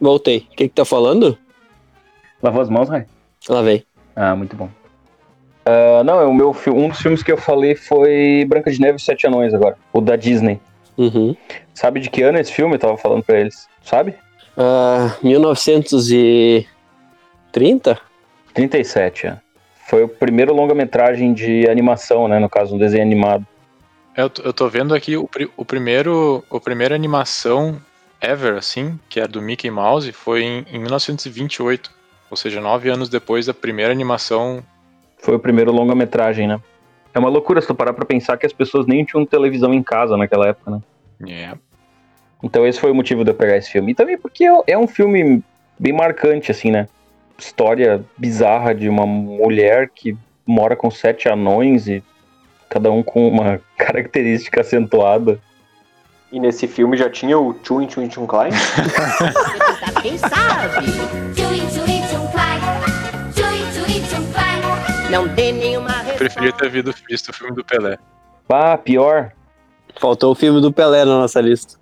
Voltei. 0.02 0.48
O 0.52 0.56
que 0.56 0.68
que 0.68 0.76
tá 0.76 0.86
falando? 0.86 1.38
Lavou 2.42 2.62
as 2.62 2.70
mãos, 2.70 2.90
Rai? 2.90 3.06
Lá 3.48 3.62
vem. 3.62 3.86
Ah, 4.16 4.36
muito 4.36 4.56
bom. 4.56 4.70
Ah, 5.66 6.04
não, 6.04 6.20
é 6.20 6.26
o 6.26 6.34
meu, 6.34 6.56
um 6.68 6.90
dos 6.90 7.00
filmes 7.00 7.22
que 7.22 7.32
eu 7.32 7.38
falei 7.38 7.76
foi 7.76 8.44
Branca 8.48 8.72
de 8.72 8.82
Neve 8.82 8.98
e 8.98 9.02
Sete 9.02 9.28
Anões 9.28 9.54
agora, 9.54 9.78
o 9.94 10.02
da 10.02 10.16
Disney. 10.16 10.60
Uhum. 10.98 11.36
Sabe 11.76 12.00
de 12.00 12.10
que 12.10 12.24
ano 12.24 12.40
é 12.40 12.42
esse 12.42 12.52
filme? 12.52 12.74
Eu 12.76 12.80
tava 12.80 12.98
falando 12.98 13.24
pra 13.24 13.40
eles. 13.40 13.68
Sabe? 13.84 14.16
Ah, 14.58 15.16
1930? 15.22 18.02
37, 18.54 19.28
é. 19.28 19.38
Foi 19.90 20.04
o 20.04 20.08
primeiro 20.08 20.54
longa-metragem 20.54 21.34
de 21.34 21.68
animação, 21.68 22.28
né? 22.28 22.38
No 22.38 22.48
caso, 22.48 22.76
um 22.76 22.78
desenho 22.78 23.02
animado. 23.04 23.46
Eu, 24.16 24.30
tô- 24.30 24.42
eu 24.44 24.54
tô 24.54 24.70
vendo 24.70 24.94
aqui 24.94 25.18
o, 25.18 25.28
o 25.58 25.66
primeiro. 25.66 26.44
O 26.50 26.60
primeira 26.60 26.94
animação 26.94 27.82
ever, 28.22 28.56
assim, 28.56 29.00
que 29.10 29.20
é 29.20 29.28
do 29.28 29.42
Mickey 29.42 29.72
Mouse, 29.72 30.12
foi 30.12 30.44
em, 30.44 30.66
em 30.72 30.78
1928. 30.80 31.90
Ou 32.30 32.38
seja, 32.38 32.62
nove 32.62 32.88
anos 32.90 33.10
depois 33.10 33.48
da 33.48 33.54
primeira 33.54 33.92
animação. 33.92 34.62
Foi 35.18 35.36
o 35.36 35.40
primeiro 35.40 35.72
longa-metragem, 35.72 36.48
né? 36.48 36.60
É 37.12 37.18
uma 37.18 37.30
loucura 37.30 37.60
se 37.60 37.66
tu 37.68 37.74
parar 37.74 37.94
pra 37.94 38.06
pensar 38.06 38.38
que 38.38 38.46
as 38.46 38.54
pessoas 38.54 38.86
nem 38.86 39.04
tinham 39.04 39.26
televisão 39.26 39.74
em 39.74 39.82
casa 39.82 40.16
naquela 40.16 40.48
época, 40.50 40.70
né? 40.70 40.80
Yeah. 41.20 41.58
Então 42.44 42.66
esse 42.68 42.80
foi 42.80 42.92
o 42.92 42.96
motivo 42.96 43.24
de 43.24 43.32
eu 43.32 43.36
pegar 43.36 43.58
esse 43.58 43.72
filme. 43.72 43.92
E 43.92 43.96
também 43.96 44.18
porque 44.20 44.46
é- 44.46 44.62
é 44.68 44.78
um 44.78 44.88
filme 44.88 45.44
bem 45.80 45.92
marcante, 45.94 46.52
assim, 46.52 46.70
né? 46.70 46.88
História 47.40 48.04
bizarra 48.18 48.76
de 48.76 48.90
uma 48.90 49.06
mulher 49.06 49.90
que 49.90 50.16
mora 50.46 50.76
com 50.76 50.92
sete 50.92 51.30
anões 51.30 51.88
e 51.88 52.04
cada 52.70 52.92
um 52.92 53.02
com 53.02 53.28
uma 53.28 53.60
característica 53.78 54.62
acentuada. 54.62 55.40
E 56.32 56.40
nesse 56.40 56.68
filme 56.68 56.96
já 56.96 57.10
tinha 57.10 57.40
o 57.40 57.56
Chun 57.64 57.90
Chun 57.90 58.10
Chun 58.12 58.28
Klein? 58.28 58.52
Quem 60.02 60.18
sabe? 60.20 60.86
Tchum, 61.34 62.28
clai. 62.32 62.60
Não 65.10 65.28
dê 65.28 65.52
nenhuma 65.52 65.90
Preferia 66.18 66.52
ter 66.52 66.70
visto, 66.70 66.94
visto 67.10 67.30
o 67.30 67.34
filme 67.34 67.56
do 67.56 67.64
Pelé. 67.64 67.98
Ah, 68.48 68.78
pior. 68.78 69.32
Faltou 70.00 70.32
o 70.32 70.36
filme 70.36 70.62
do 70.62 70.72
Pelé 70.72 71.04
na 71.06 71.18
nossa 71.20 71.42
lista. 71.42 71.80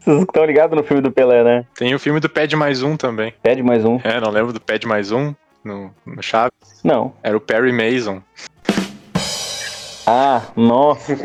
Vocês 0.00 0.22
estão 0.22 0.44
ligados 0.46 0.74
no 0.76 0.82
filme 0.82 1.02
do 1.02 1.12
Pelé, 1.12 1.44
né? 1.44 1.66
Tem 1.74 1.94
o 1.94 1.98
filme 1.98 2.20
do 2.20 2.28
Pé 2.28 2.46
de 2.46 2.56
Mais 2.56 2.82
Um 2.82 2.96
também. 2.96 3.34
Pede 3.42 3.62
mais 3.62 3.84
um. 3.84 4.00
É, 4.02 4.18
não 4.18 4.30
lembro 4.30 4.50
do 4.50 4.60
Pé 4.60 4.78
de 4.78 4.86
Mais 4.86 5.12
Um 5.12 5.34
no, 5.62 5.94
no 6.06 6.22
Chaves. 6.22 6.52
Não. 6.82 7.12
Era 7.22 7.36
o 7.36 7.40
Perry 7.40 7.70
Mason. 7.70 8.22
Ah, 10.06 10.40
nossa. 10.56 11.14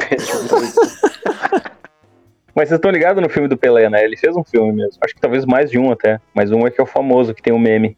Mas 2.53 2.69
vocês 2.69 2.77
estão 2.77 2.91
ligados 2.91 3.23
no 3.23 3.29
filme 3.29 3.47
do 3.47 3.55
Pelé, 3.55 3.89
né? 3.89 4.03
Ele 4.03 4.17
fez 4.17 4.35
um 4.35 4.43
filme 4.43 4.73
mesmo. 4.73 4.99
Acho 5.01 5.15
que 5.15 5.21
talvez 5.21 5.45
mais 5.45 5.71
de 5.71 5.79
um 5.79 5.91
até. 5.91 6.19
Mas 6.33 6.51
um 6.51 6.67
é 6.67 6.71
que 6.71 6.79
é 6.79 6.83
o 6.83 6.87
famoso, 6.87 7.33
que 7.33 7.41
tem 7.41 7.53
o 7.53 7.59
meme. 7.59 7.97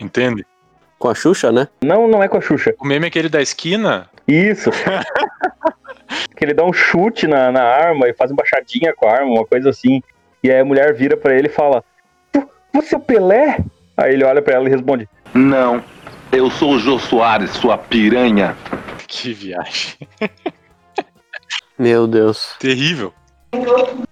Entende? 0.00 0.46
Com 0.98 1.08
a 1.08 1.14
Xuxa, 1.14 1.52
né? 1.52 1.68
Não, 1.82 2.08
não 2.08 2.22
é 2.22 2.28
com 2.28 2.38
a 2.38 2.40
Xuxa. 2.40 2.74
O 2.80 2.86
meme 2.86 3.04
é 3.06 3.08
aquele 3.08 3.28
da 3.28 3.42
esquina. 3.42 4.08
Isso. 4.26 4.70
que 6.34 6.44
ele 6.44 6.54
dá 6.54 6.64
um 6.64 6.72
chute 6.72 7.26
na, 7.26 7.52
na 7.52 7.62
arma 7.62 8.08
e 8.08 8.14
faz 8.14 8.30
embaixadinha 8.30 8.94
com 8.94 9.06
a 9.06 9.12
arma, 9.12 9.30
uma 9.30 9.46
coisa 9.46 9.68
assim. 9.70 10.02
E 10.44 10.50
aí 10.52 10.60
a 10.60 10.64
mulher 10.64 10.94
vira 10.94 11.16
pra 11.16 11.34
ele 11.34 11.48
e 11.48 11.50
fala: 11.50 11.82
"Vo- 12.32 12.48
Você 12.74 12.94
é 12.94 12.98
o 12.98 13.00
Pelé? 13.00 13.58
Aí 13.96 14.12
ele 14.12 14.24
olha 14.24 14.40
pra 14.42 14.54
ela 14.54 14.68
e 14.68 14.70
responde: 14.70 15.08
Não, 15.34 15.82
eu 16.30 16.50
sou 16.50 16.72
o 16.74 16.78
Jô 16.78 16.98
Soares, 16.98 17.50
sua 17.52 17.76
piranha. 17.78 18.54
Que 19.08 19.32
viagem. 19.32 19.94
Meu 21.78 22.06
Deus. 22.06 22.54
Terrível. 22.58 23.12
O 23.54 24.04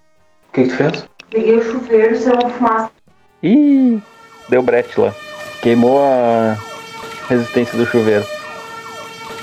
que, 0.53 0.65
que 0.65 0.69
tu 0.71 0.77
fez? 0.77 1.09
Liguei 1.33 1.57
o 1.57 1.63
chuveiro, 1.63 2.17
saiu 2.17 2.39
uma 2.41 2.51
fumaça. 2.51 2.91
Ih, 3.43 4.01
deu 4.49 4.63
brete 4.63 4.99
lá. 5.01 5.15
Queimou 5.63 6.03
a 6.03 6.57
resistência 7.29 7.77
do 7.79 7.87
chuveiro. 7.87 8.25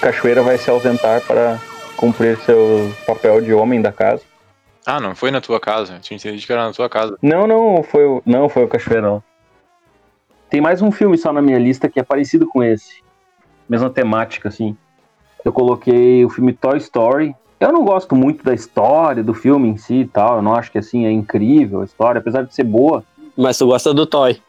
Cachoeira 0.01 0.41
vai 0.41 0.57
se 0.57 0.69
ausentar 0.69 1.21
para 1.21 1.57
cumprir 1.97 2.37
seu 2.45 2.93
papel 3.05 3.41
de 3.41 3.53
homem 3.53 3.81
da 3.81 3.91
casa. 3.91 4.21
Ah, 4.89 4.99
não 4.99 5.13
foi 5.13 5.29
na 5.29 5.39
tua 5.39 5.59
casa. 5.59 5.93
Eu 5.93 5.99
tinha 5.99 6.17
entendido 6.17 6.43
que 6.43 6.51
era 6.51 6.65
na 6.65 6.73
tua 6.73 6.89
casa. 6.89 7.15
Não, 7.21 7.45
não 7.45 7.83
foi 7.83 8.05
o, 8.05 8.23
não 8.25 8.49
foi 8.49 8.63
o 8.63 8.67
Cachoeirão. 8.67 9.21
Tem 10.49 10.59
mais 10.59 10.81
um 10.81 10.91
filme 10.91 11.15
só 11.15 11.31
na 11.31 11.43
minha 11.43 11.59
lista 11.59 11.87
que 11.87 11.99
é 11.99 12.03
parecido 12.03 12.47
com 12.47 12.63
esse. 12.63 13.03
Mesma 13.69 13.91
temática, 13.91 14.49
assim. 14.49 14.75
Eu 15.45 15.53
coloquei 15.53 16.25
o 16.25 16.29
filme 16.31 16.53
Toy 16.53 16.79
Story. 16.79 17.35
Eu 17.59 17.71
não 17.71 17.85
gosto 17.85 18.15
muito 18.15 18.43
da 18.43 18.51
história 18.51 19.23
do 19.23 19.31
filme 19.31 19.69
em 19.69 19.77
si 19.77 19.97
e 19.97 20.07
tal. 20.07 20.37
Eu 20.37 20.41
não 20.41 20.55
acho 20.55 20.71
que 20.71 20.79
assim 20.79 21.05
é 21.05 21.11
incrível 21.11 21.81
a 21.81 21.85
história, 21.85 22.17
apesar 22.17 22.41
de 22.41 22.55
ser 22.55 22.63
boa. 22.63 23.03
Mas 23.37 23.59
tu 23.59 23.67
gosta 23.67 23.93
do 23.93 24.07
Toy. 24.07 24.41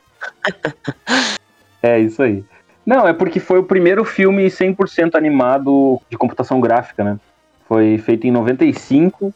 É 1.82 1.98
isso 1.98 2.22
aí. 2.22 2.42
Não, 2.84 3.06
é 3.06 3.12
porque 3.12 3.40
foi 3.40 3.58
o 3.58 3.64
primeiro 3.64 4.04
filme 4.06 4.46
100% 4.46 5.16
animado 5.16 6.00
de 6.08 6.16
computação 6.16 6.60
gráfica, 6.60 7.04
né? 7.04 7.20
Foi 7.66 7.98
feito 7.98 8.26
em 8.26 8.30
95 8.30 9.34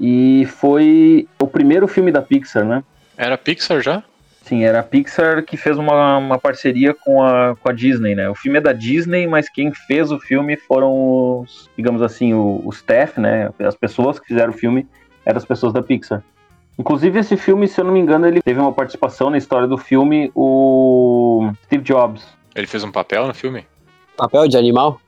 e 0.00 0.46
foi 0.46 1.28
o 1.40 1.46
primeiro 1.46 1.88
filme 1.88 2.12
da 2.12 2.22
Pixar, 2.22 2.64
né? 2.64 2.84
Era 3.16 3.36
Pixar 3.36 3.80
já? 3.82 4.02
Sim, 4.42 4.64
era 4.64 4.80
a 4.80 4.82
Pixar 4.82 5.44
que 5.44 5.56
fez 5.56 5.76
uma, 5.76 6.16
uma 6.16 6.38
parceria 6.38 6.94
com 6.94 7.22
a, 7.22 7.54
com 7.56 7.68
a 7.68 7.72
Disney, 7.72 8.14
né? 8.14 8.30
O 8.30 8.34
filme 8.34 8.58
é 8.58 8.60
da 8.60 8.72
Disney, 8.72 9.26
mas 9.26 9.48
quem 9.48 9.72
fez 9.72 10.10
o 10.10 10.18
filme 10.18 10.56
foram 10.56 11.40
os, 11.40 11.68
digamos 11.76 12.00
assim, 12.00 12.32
o, 12.32 12.62
o 12.64 12.70
staff, 12.70 13.20
né? 13.20 13.50
As 13.58 13.74
pessoas 13.74 14.18
que 14.18 14.26
fizeram 14.28 14.50
o 14.50 14.56
filme 14.56 14.86
eram 15.26 15.36
as 15.36 15.44
pessoas 15.44 15.72
da 15.72 15.82
Pixar. 15.82 16.22
Inclusive, 16.78 17.18
esse 17.18 17.36
filme, 17.36 17.66
se 17.66 17.80
eu 17.80 17.84
não 17.84 17.92
me 17.92 17.98
engano, 17.98 18.26
ele 18.26 18.40
teve 18.40 18.58
uma 18.60 18.72
participação 18.72 19.28
na 19.28 19.36
história 19.36 19.66
do 19.66 19.76
filme, 19.76 20.30
o 20.34 21.50
Steve 21.64 21.82
Jobs. 21.82 22.24
Ele 22.54 22.66
fez 22.66 22.84
um 22.84 22.92
papel 22.92 23.26
no 23.26 23.34
filme? 23.34 23.66
Papel 24.16 24.48
de 24.48 24.56
animal? 24.56 25.00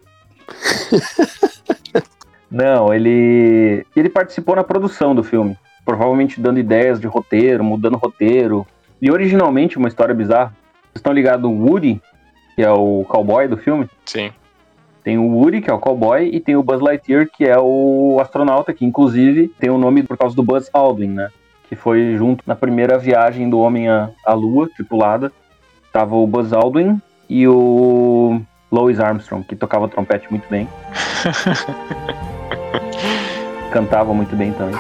Não, 2.51 2.93
ele 2.93 3.87
ele 3.95 4.09
participou 4.09 4.57
na 4.57 4.65
produção 4.65 5.15
do 5.15 5.23
filme, 5.23 5.57
provavelmente 5.85 6.41
dando 6.41 6.59
ideias 6.59 7.01
de 7.01 7.07
roteiro, 7.07 7.63
mudando 7.63 7.97
roteiro. 7.97 8.67
E 9.01 9.11
originalmente 9.11 9.79
uma 9.79 9.89
história 9.89 10.15
bizarra. 10.15 10.53
Vocês 10.83 10.97
estão 10.97 11.13
ligados 11.13 11.49
o 11.49 11.53
Woody, 11.53 12.01
que 12.55 12.63
é 12.63 12.71
o 12.71 13.05
cowboy 13.09 13.49
do 13.49 13.57
filme? 13.57 13.89
Sim. 14.05 14.33
Tem 15.03 15.17
o 15.17 15.27
Woody, 15.27 15.63
que 15.63 15.71
é 15.71 15.73
o 15.73 15.79
cowboy, 15.79 16.29
e 16.31 16.41
tem 16.41 16.57
o 16.57 16.63
Buzz 16.63 16.81
Lightyear, 16.81 17.27
que 17.27 17.45
é 17.45 17.59
o 17.59 18.19
astronauta, 18.21 18.75
que 18.75 18.85
inclusive 18.85 19.49
tem 19.59 19.71
o 19.71 19.79
nome 19.79 20.03
por 20.03 20.19
causa 20.19 20.37
do 20.37 20.43
Buzz 20.43 20.69
Aldrin, 20.73 21.09
né? 21.09 21.31
Que 21.69 21.77
foi 21.77 22.17
junto 22.17 22.45
na 22.47 22.55
primeira 22.55 22.99
viagem 22.99 23.49
do 23.49 23.61
homem 23.61 23.89
à, 23.89 24.11
à 24.27 24.35
Lua, 24.35 24.69
tripulada. 24.69 25.33
Tava 25.93 26.17
o 26.17 26.27
Buzz 26.27 26.53
Aldrin 26.53 27.01
e 27.29 27.49
o 27.49 28.43
Louis 28.71 29.01
Armstrong, 29.01 29.45
que 29.45 29.57
tocava 29.57 29.89
trompete 29.89 30.27
muito 30.31 30.49
bem. 30.51 30.69
Cantava 33.73 34.13
muito 34.13 34.35
bem 34.37 34.53
também. 34.53 34.75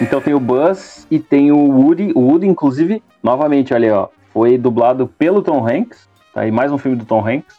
Então 0.00 0.20
tem 0.20 0.34
o 0.34 0.40
Buzz 0.40 1.06
e 1.10 1.18
tem 1.18 1.50
o 1.50 1.58
Woody. 1.58 2.12
O 2.14 2.20
Woody, 2.20 2.46
inclusive, 2.46 3.02
novamente, 3.22 3.72
olha 3.72 3.88
aí, 3.88 3.92
ó, 3.92 4.08
foi 4.32 4.58
dublado 4.58 5.06
pelo 5.06 5.42
Tom 5.42 5.66
Hanks. 5.66 6.08
Tá 6.34 6.42
aí 6.42 6.50
mais 6.50 6.70
um 6.70 6.78
filme 6.78 6.96
do 6.96 7.04
Tom 7.04 7.26
Hanks. 7.26 7.58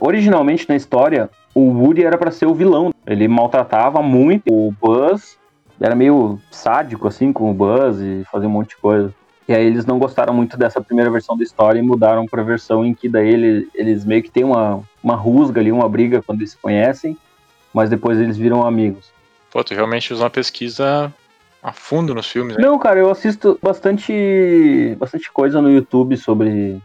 Originalmente 0.00 0.68
na 0.68 0.76
história, 0.76 1.30
o 1.54 1.60
Woody 1.60 2.04
era 2.04 2.18
pra 2.18 2.30
ser 2.30 2.46
o 2.46 2.54
vilão. 2.54 2.92
Ele 3.06 3.28
maltratava 3.28 4.02
muito 4.02 4.52
o 4.52 4.72
Buzz. 4.80 5.38
Era 5.80 5.94
meio 5.94 6.38
sádico 6.50 7.06
assim 7.06 7.32
com 7.32 7.50
o 7.50 7.54
Buzz 7.54 8.00
e 8.00 8.24
fazia 8.30 8.48
um 8.48 8.52
monte 8.52 8.70
de 8.70 8.76
coisa. 8.78 9.14
E 9.48 9.54
aí 9.54 9.64
eles 9.64 9.86
não 9.86 9.98
gostaram 9.98 10.34
muito 10.34 10.58
dessa 10.58 10.80
primeira 10.80 11.10
versão 11.10 11.36
da 11.36 11.42
história 11.42 11.78
e 11.78 11.82
mudaram 11.82 12.26
pra 12.26 12.42
versão 12.42 12.84
em 12.84 12.92
que 12.94 13.08
daí 13.08 13.28
ele- 13.32 13.68
eles 13.74 14.04
meio 14.04 14.22
que 14.22 14.30
tem 14.30 14.44
uma, 14.44 14.82
uma 15.02 15.14
rusga 15.14 15.60
ali, 15.60 15.72
uma 15.72 15.88
briga 15.88 16.22
quando 16.22 16.40
eles 16.40 16.50
se 16.50 16.58
conhecem, 16.58 17.16
mas 17.72 17.88
depois 17.88 18.18
eles 18.20 18.36
viram 18.36 18.66
amigos. 18.66 19.10
Pô, 19.50 19.64
tu 19.64 19.72
realmente 19.74 20.08
fez 20.08 20.20
uma 20.20 20.28
pesquisa 20.28 21.12
a 21.62 21.72
fundo 21.72 22.14
nos 22.14 22.28
filmes, 22.30 22.56
né? 22.56 22.62
Não, 22.62 22.78
cara, 22.78 23.00
eu 23.00 23.10
assisto 23.10 23.58
bastante, 23.62 24.94
bastante 24.98 25.32
coisa 25.32 25.62
no 25.62 25.70
YouTube 25.70 26.16
sobre 26.18 26.78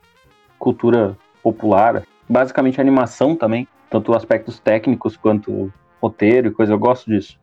cultura 0.58 1.18
popular, 1.42 2.04
basicamente 2.30 2.80
animação 2.80 3.36
também, 3.36 3.68
tanto 3.90 4.14
aspectos 4.14 4.60
técnicos 4.60 5.18
quanto 5.18 5.72
roteiro 6.02 6.48
e 6.48 6.52
coisa, 6.52 6.74
eu 6.74 6.80
gosto 6.80 7.10
disso. 7.10 7.38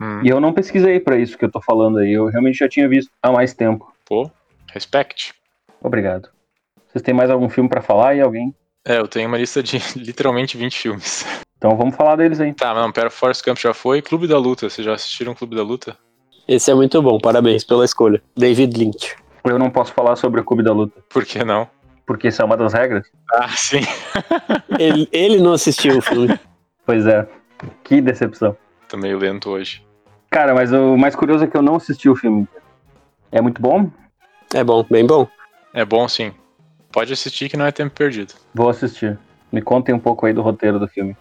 Hum, 0.00 0.20
E 0.24 0.28
eu 0.28 0.40
não 0.40 0.52
pesquisei 0.52 0.98
pra 1.00 1.16
isso 1.16 1.38
que 1.38 1.44
eu 1.44 1.50
tô 1.50 1.60
falando 1.60 1.98
aí, 1.98 2.12
eu 2.12 2.26
realmente 2.26 2.58
já 2.58 2.68
tinha 2.68 2.88
visto 2.88 3.10
há 3.22 3.30
mais 3.30 3.54
tempo. 3.54 3.92
Pô, 4.04 4.30
respect. 4.76 5.34
Obrigado. 5.82 6.28
Vocês 6.88 7.02
têm 7.02 7.14
mais 7.14 7.30
algum 7.30 7.48
filme 7.48 7.68
pra 7.68 7.82
falar 7.82 8.14
e 8.14 8.20
alguém? 8.20 8.54
É, 8.84 8.98
eu 8.98 9.08
tenho 9.08 9.26
uma 9.28 9.38
lista 9.38 9.62
de 9.62 9.78
literalmente 9.98 10.56
20 10.56 10.78
filmes. 10.78 11.26
Então 11.58 11.76
vamos 11.76 11.96
falar 11.96 12.16
deles 12.16 12.38
aí. 12.40 12.52
Tá, 12.54 12.72
mas 12.74 12.82
não, 12.84 12.92
pera, 12.92 13.10
Forrest 13.10 13.44
Gump 13.44 13.58
já 13.58 13.74
foi. 13.74 14.00
Clube 14.02 14.28
da 14.28 14.38
Luta, 14.38 14.68
vocês 14.68 14.84
já 14.84 14.92
assistiram 14.94 15.34
Clube 15.34 15.56
da 15.56 15.62
Luta? 15.62 15.96
Esse 16.46 16.70
é 16.70 16.74
muito 16.74 17.02
bom, 17.02 17.18
parabéns 17.18 17.64
pela 17.64 17.84
escolha. 17.84 18.22
David 18.36 18.78
Lynch. 18.78 19.16
Eu 19.44 19.58
não 19.58 19.70
posso 19.70 19.92
falar 19.92 20.16
sobre 20.16 20.40
o 20.40 20.44
Clube 20.44 20.62
da 20.62 20.72
Luta, 20.72 21.00
Por 21.08 21.24
que 21.24 21.42
não? 21.44 21.68
porque 22.06 22.28
isso 22.28 22.40
é 22.40 22.44
uma 22.44 22.56
das 22.56 22.72
regras. 22.72 23.04
Ah, 23.32 23.48
sim. 23.48 23.80
Ele, 24.78 25.08
ele 25.10 25.38
não 25.40 25.52
assistiu 25.52 25.98
o 25.98 26.00
filme. 26.02 26.38
Pois 26.84 27.04
é, 27.04 27.26
que 27.82 28.00
decepção. 28.00 28.56
Tô 28.88 28.96
meio 28.96 29.18
lento 29.18 29.50
hoje. 29.50 29.84
Cara, 30.30 30.54
mas 30.54 30.72
o 30.72 30.96
mais 30.96 31.16
curioso 31.16 31.42
é 31.42 31.46
que 31.48 31.56
eu 31.56 31.62
não 31.62 31.74
assisti 31.76 32.08
o 32.08 32.14
filme. 32.14 32.46
É 33.32 33.40
muito 33.40 33.60
bom? 33.60 33.90
É 34.54 34.62
bom, 34.62 34.84
bem 34.88 35.06
bom. 35.06 35.26
É 35.72 35.84
bom, 35.84 36.08
sim. 36.08 36.32
Pode 36.92 37.12
assistir 37.12 37.48
que 37.48 37.56
não 37.56 37.66
é 37.66 37.72
tempo 37.72 37.94
perdido. 37.94 38.34
Vou 38.54 38.68
assistir. 38.68 39.18
Me 39.52 39.60
contem 39.60 39.94
um 39.94 39.98
pouco 39.98 40.26
aí 40.26 40.32
do 40.32 40.42
roteiro 40.42 40.78
do 40.78 40.88
filme. 40.88 41.16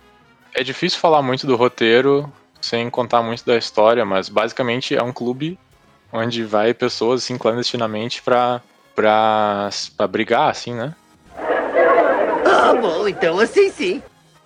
É 0.53 0.63
difícil 0.63 0.99
falar 0.99 1.21
muito 1.21 1.45
do 1.45 1.55
roteiro 1.55 2.32
sem 2.61 2.89
contar 2.89 3.21
muito 3.21 3.45
da 3.45 3.57
história, 3.57 4.05
mas 4.05 4.30
basicamente 4.30 4.95
é 4.95 5.03
um 5.03 5.11
clube 5.11 5.59
onde 6.11 6.43
vai 6.43 6.73
pessoas 6.73 7.23
assim 7.23 7.38
clandestinamente 7.38 8.21
pra, 8.21 8.61
pra, 8.95 9.69
pra 9.97 10.07
brigar, 10.07 10.49
assim, 10.49 10.73
né? 10.73 10.95
Ah, 11.38 12.73
bom, 12.73 13.07
então 13.07 13.39
assim 13.39 13.69
sim. 13.69 14.01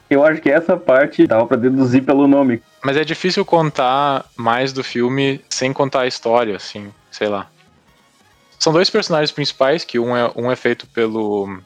Eu 0.10 0.26
acho 0.26 0.42
que 0.42 0.50
essa 0.50 0.76
parte 0.76 1.28
dava 1.28 1.46
pra 1.46 1.56
deduzir 1.56 2.04
pelo 2.04 2.28
nome. 2.28 2.62
Mas 2.84 2.98
é 2.98 3.04
difícil 3.04 3.46
contar 3.46 4.26
mais 4.36 4.74
do 4.74 4.84
filme 4.84 5.40
sem 5.48 5.72
contar 5.72 6.02
a 6.02 6.08
história, 6.08 6.56
assim, 6.56 6.92
sei 7.12 7.28
lá. 7.28 7.48
São 8.60 8.74
dois 8.74 8.90
personagens 8.90 9.32
principais, 9.32 9.86
que 9.86 9.98
um 9.98 10.16
é, 10.16 10.30
um 10.36 10.52
é 10.52 10.56
feito 10.56 10.86
pelo, 10.88 11.60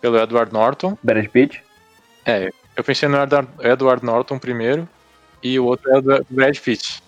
pelo 0.00 0.18
Edward 0.18 0.50
Norton. 0.52 0.96
Brad 1.02 1.26
Pitt. 1.28 1.62
É, 2.24 2.50
eu 2.74 2.82
pensei 2.82 3.08
no 3.08 3.22
Edward, 3.22 3.48
Edward 3.60 4.04
Norton 4.04 4.38
primeiro, 4.38 4.88
e 5.42 5.60
o 5.60 5.66
outro 5.66 5.90
é 5.90 5.98
o 5.98 6.26
Brad 6.30 6.56
Pitt. 6.58 7.02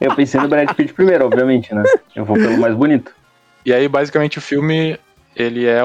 Eu 0.00 0.14
pensei 0.14 0.40
no 0.40 0.48
Brad 0.48 0.72
Pitt 0.74 0.92
primeiro, 0.92 1.26
obviamente, 1.26 1.74
né? 1.74 1.82
Eu 2.14 2.24
vou 2.24 2.36
pelo 2.36 2.58
mais 2.58 2.74
bonito. 2.74 3.12
E 3.64 3.72
aí, 3.72 3.88
basicamente, 3.88 4.38
o 4.38 4.40
filme, 4.40 4.98
ele 5.34 5.66
é 5.66 5.80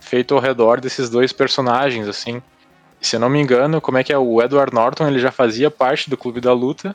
feito 0.00 0.34
ao 0.34 0.40
redor 0.40 0.80
desses 0.80 1.10
dois 1.10 1.32
personagens, 1.32 2.08
assim. 2.08 2.40
Se 3.00 3.16
eu 3.16 3.20
não 3.20 3.28
me 3.28 3.40
engano, 3.40 3.80
como 3.80 3.98
é 3.98 4.04
que 4.04 4.12
é? 4.12 4.18
O 4.18 4.40
Edward 4.40 4.72
Norton, 4.72 5.08
ele 5.08 5.18
já 5.18 5.32
fazia 5.32 5.70
parte 5.70 6.08
do 6.08 6.16
Clube 6.16 6.40
da 6.40 6.52
Luta, 6.52 6.94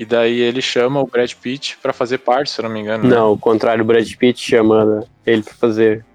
e 0.00 0.04
daí 0.06 0.40
ele 0.40 0.62
chama 0.62 0.98
o 0.98 1.06
Brad 1.06 1.30
Pitt 1.34 1.76
pra 1.82 1.92
fazer 1.92 2.16
parte, 2.16 2.48
se 2.50 2.58
eu 2.58 2.62
não 2.62 2.70
me 2.70 2.80
engano. 2.80 3.04
né? 3.06 3.14
Não, 3.14 3.32
o 3.32 3.38
contrário, 3.38 3.82
o 3.84 3.86
Brad 3.86 4.10
Pitt 4.14 4.40
chama 4.42 5.06
ele 5.26 5.42
pra 5.42 5.52
fazer. 5.52 6.06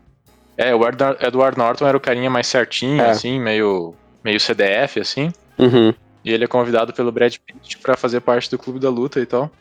É, 0.58 0.74
o 0.74 0.82
Edward 1.22 1.56
Norton 1.56 1.86
era 1.86 1.96
o 1.96 2.00
carinha 2.00 2.28
mais 2.30 2.48
certinho, 2.48 3.00
É. 3.00 3.12
assim, 3.12 3.40
meio, 3.40 3.94
meio 4.24 4.40
CDF, 4.40 5.00
assim. 5.00 5.32
Uhum. 5.60 5.94
E 6.24 6.32
ele 6.34 6.46
é 6.46 6.48
convidado 6.48 6.94
pelo 6.94 7.12
Brad 7.12 7.36
Pitt 7.38 7.78
pra 7.78 7.96
fazer 7.96 8.22
parte 8.22 8.50
do 8.50 8.58
Clube 8.58 8.80
da 8.80 8.90
Luta 8.90 9.20
e 9.20 9.26
tal. 9.28 9.52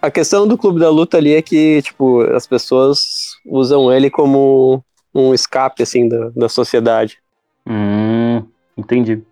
A 0.00 0.10
questão 0.10 0.48
do 0.48 0.56
Clube 0.56 0.80
da 0.80 0.88
Luta 0.88 1.18
ali 1.18 1.34
é 1.34 1.42
que, 1.42 1.82
tipo, 1.82 2.22
as 2.34 2.46
pessoas 2.46 3.34
usam 3.44 3.92
ele 3.92 4.08
como 4.08 4.82
um 5.14 5.34
escape, 5.34 5.82
assim, 5.82 6.08
da, 6.08 6.30
da 6.34 6.48
sociedade. 6.48 7.18
Hum, 7.68 8.42
entendi. 8.78 9.22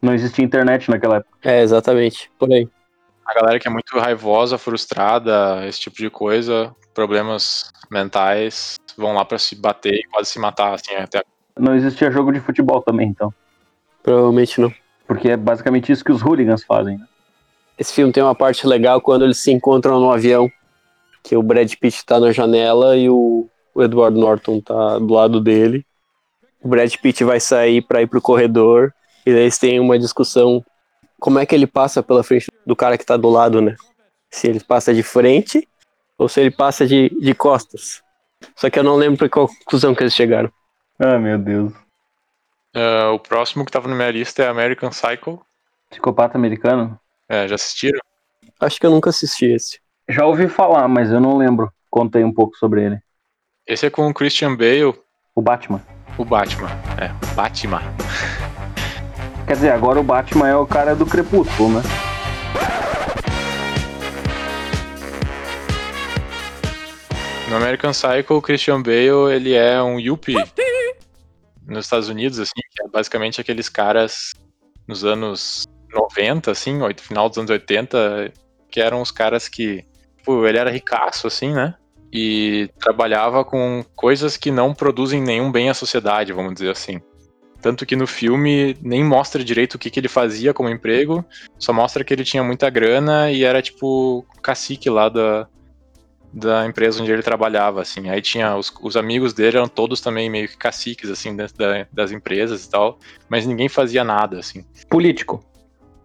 Não 0.00 0.14
existia 0.14 0.44
internet 0.44 0.88
naquela 0.88 1.16
época. 1.16 1.36
É, 1.42 1.62
exatamente, 1.62 2.30
por 2.38 2.52
aí. 2.52 2.68
A 3.26 3.34
galera 3.34 3.58
que 3.58 3.66
é 3.66 3.70
muito 3.70 3.98
raivosa, 3.98 4.56
frustrada, 4.56 5.66
esse 5.66 5.80
tipo 5.80 5.96
de 5.96 6.08
coisa, 6.08 6.74
problemas 6.94 7.72
mentais, 7.90 8.76
vão 8.96 9.14
lá 9.14 9.24
pra 9.24 9.38
se 9.38 9.56
bater 9.56 9.94
e 9.94 10.04
quase 10.04 10.30
se 10.30 10.38
matar, 10.38 10.74
assim, 10.74 10.94
até 10.94 11.22
Não 11.58 11.74
existia 11.74 12.10
jogo 12.10 12.32
de 12.32 12.40
futebol 12.40 12.80
também, 12.80 13.08
então. 13.08 13.34
Provavelmente 14.02 14.60
não. 14.60 14.72
Porque 15.06 15.30
é 15.30 15.36
basicamente 15.36 15.90
isso 15.90 16.04
que 16.04 16.12
os 16.12 16.22
hooligans 16.22 16.64
fazem. 16.64 16.98
né? 16.98 17.06
Esse 17.78 17.92
filme 17.92 18.12
tem 18.12 18.22
uma 18.22 18.34
parte 18.34 18.66
legal 18.66 19.00
quando 19.00 19.24
eles 19.24 19.38
se 19.38 19.50
encontram 19.50 20.00
no 20.00 20.10
avião, 20.10 20.50
que 21.22 21.36
o 21.36 21.42
Brad 21.42 21.72
Pitt 21.74 22.06
tá 22.06 22.20
na 22.20 22.30
janela 22.30 22.96
e 22.96 23.10
o, 23.10 23.48
o 23.74 23.82
Edward 23.82 24.18
Norton 24.18 24.60
tá 24.60 24.98
do 24.98 25.12
lado 25.12 25.40
dele. 25.40 25.84
O 26.62 26.68
Brad 26.68 26.94
Pitt 26.94 27.24
vai 27.24 27.40
sair 27.40 27.82
pra 27.82 28.00
ir 28.00 28.06
pro 28.06 28.22
corredor 28.22 28.94
e 29.26 29.32
daí 29.32 29.42
eles 29.42 29.58
têm 29.58 29.80
uma 29.80 29.98
discussão 29.98 30.64
como 31.18 31.38
é 31.38 31.46
que 31.46 31.54
ele 31.54 31.66
passa 31.66 32.02
pela 32.02 32.22
frente 32.22 32.46
do 32.66 32.74
cara 32.76 32.98
que 32.98 33.06
tá 33.06 33.16
do 33.16 33.28
lado, 33.30 33.62
né? 33.62 33.76
Se 34.30 34.48
ele 34.48 34.60
passa 34.60 34.92
de 34.92 35.02
frente 35.02 35.66
ou 36.18 36.28
se 36.28 36.40
ele 36.40 36.50
passa 36.50 36.86
de, 36.86 37.08
de 37.20 37.32
costas. 37.34 38.02
Só 38.54 38.68
que 38.68 38.78
eu 38.78 38.82
não 38.82 38.96
lembro 38.96 39.18
pra 39.18 39.28
qual 39.28 39.48
conclusão 39.48 39.94
que 39.94 40.02
eles 40.02 40.14
chegaram. 40.14 40.50
Ah, 40.98 41.18
meu 41.18 41.38
Deus. 41.38 41.72
Ah, 42.74 43.10
o 43.12 43.18
próximo 43.18 43.64
que 43.64 43.70
tava 43.72 43.88
na 43.88 43.94
minha 43.94 44.10
lista 44.10 44.42
é 44.42 44.48
American 44.48 44.90
Psycho. 44.90 45.40
Psicopata 45.88 46.36
americano? 46.36 46.98
É, 47.28 47.46
já 47.46 47.54
assistiram? 47.54 48.00
Acho 48.60 48.80
que 48.80 48.86
eu 48.86 48.90
nunca 48.90 49.10
assisti 49.10 49.46
esse. 49.46 49.78
Já 50.08 50.26
ouvi 50.26 50.48
falar, 50.48 50.88
mas 50.88 51.10
eu 51.10 51.20
não 51.20 51.36
lembro. 51.36 51.72
Contei 51.90 52.24
um 52.24 52.32
pouco 52.32 52.56
sobre 52.56 52.84
ele. 52.84 52.98
Esse 53.66 53.86
é 53.86 53.90
com 53.90 54.06
o 54.08 54.14
Christian 54.14 54.54
Bale, 54.56 54.94
O 55.34 55.42
Batman. 55.42 55.82
o 56.18 56.24
Batman. 56.24 56.70
É, 57.00 57.08
Batman. 57.34 57.82
Quer 59.46 59.52
dizer, 59.54 59.70
agora 59.70 60.00
o 60.00 60.02
Batman 60.04 60.48
é 60.48 60.56
o 60.56 60.66
cara 60.66 60.94
do 60.94 61.06
Crepúsculo, 61.06 61.68
né? 61.70 61.82
No 67.48 67.56
American 67.56 67.92
Psycho, 67.92 68.34
o 68.34 68.42
Christian 68.42 68.82
Bale, 68.82 69.32
ele 69.32 69.54
é 69.54 69.80
um 69.80 70.00
yuppie 70.00 70.34
nos 71.64 71.84
Estados 71.84 72.08
Unidos, 72.08 72.40
assim, 72.40 72.60
que 72.72 72.82
é 72.84 72.88
basicamente 72.88 73.40
aqueles 73.40 73.68
caras 73.68 74.32
nos 74.86 75.04
anos 75.04 75.64
90, 75.92 76.50
assim, 76.50 76.78
final 76.98 77.28
dos 77.28 77.38
anos 77.38 77.50
80, 77.50 78.32
que 78.68 78.80
eram 78.80 79.00
os 79.00 79.12
caras 79.12 79.48
que, 79.48 79.84
tipo, 80.16 80.44
ele 80.44 80.58
era 80.58 80.70
ricaço, 80.70 81.28
assim, 81.28 81.52
né? 81.52 81.74
E 82.12 82.68
trabalhava 82.80 83.44
com 83.44 83.84
coisas 83.94 84.36
que 84.36 84.50
não 84.50 84.74
produzem 84.74 85.20
nenhum 85.20 85.52
bem 85.52 85.68
à 85.68 85.74
sociedade, 85.74 86.32
vamos 86.32 86.54
dizer 86.54 86.70
assim. 86.70 87.00
Tanto 87.60 87.86
que 87.86 87.96
no 87.96 88.06
filme 88.06 88.76
nem 88.82 89.04
mostra 89.04 89.42
direito 89.42 89.74
o 89.74 89.78
que, 89.78 89.90
que 89.90 90.00
ele 90.00 90.08
fazia 90.08 90.52
como 90.52 90.68
emprego, 90.68 91.24
só 91.58 91.72
mostra 91.72 92.04
que 92.04 92.12
ele 92.12 92.24
tinha 92.24 92.42
muita 92.42 92.68
grana 92.70 93.30
e 93.30 93.44
era 93.44 93.62
tipo 93.62 94.24
cacique 94.42 94.88
lá 94.90 95.08
da, 95.08 95.48
da 96.32 96.66
empresa 96.66 97.00
onde 97.02 97.10
ele 97.10 97.22
trabalhava, 97.22 97.80
assim. 97.80 98.08
Aí 98.10 98.20
tinha 98.20 98.56
os, 98.56 98.72
os 98.82 98.96
amigos 98.96 99.32
dele 99.32 99.56
eram 99.56 99.68
todos 99.68 100.00
também 100.00 100.28
meio 100.28 100.48
que 100.48 100.56
caciques, 100.56 101.10
assim, 101.10 101.34
dentro 101.34 101.56
da- 101.56 101.86
das 101.92 102.12
empresas 102.12 102.64
e 102.64 102.70
tal, 102.70 102.98
mas 103.28 103.46
ninguém 103.46 103.68
fazia 103.68 104.04
nada, 104.04 104.38
assim. 104.38 104.64
Político. 104.88 105.44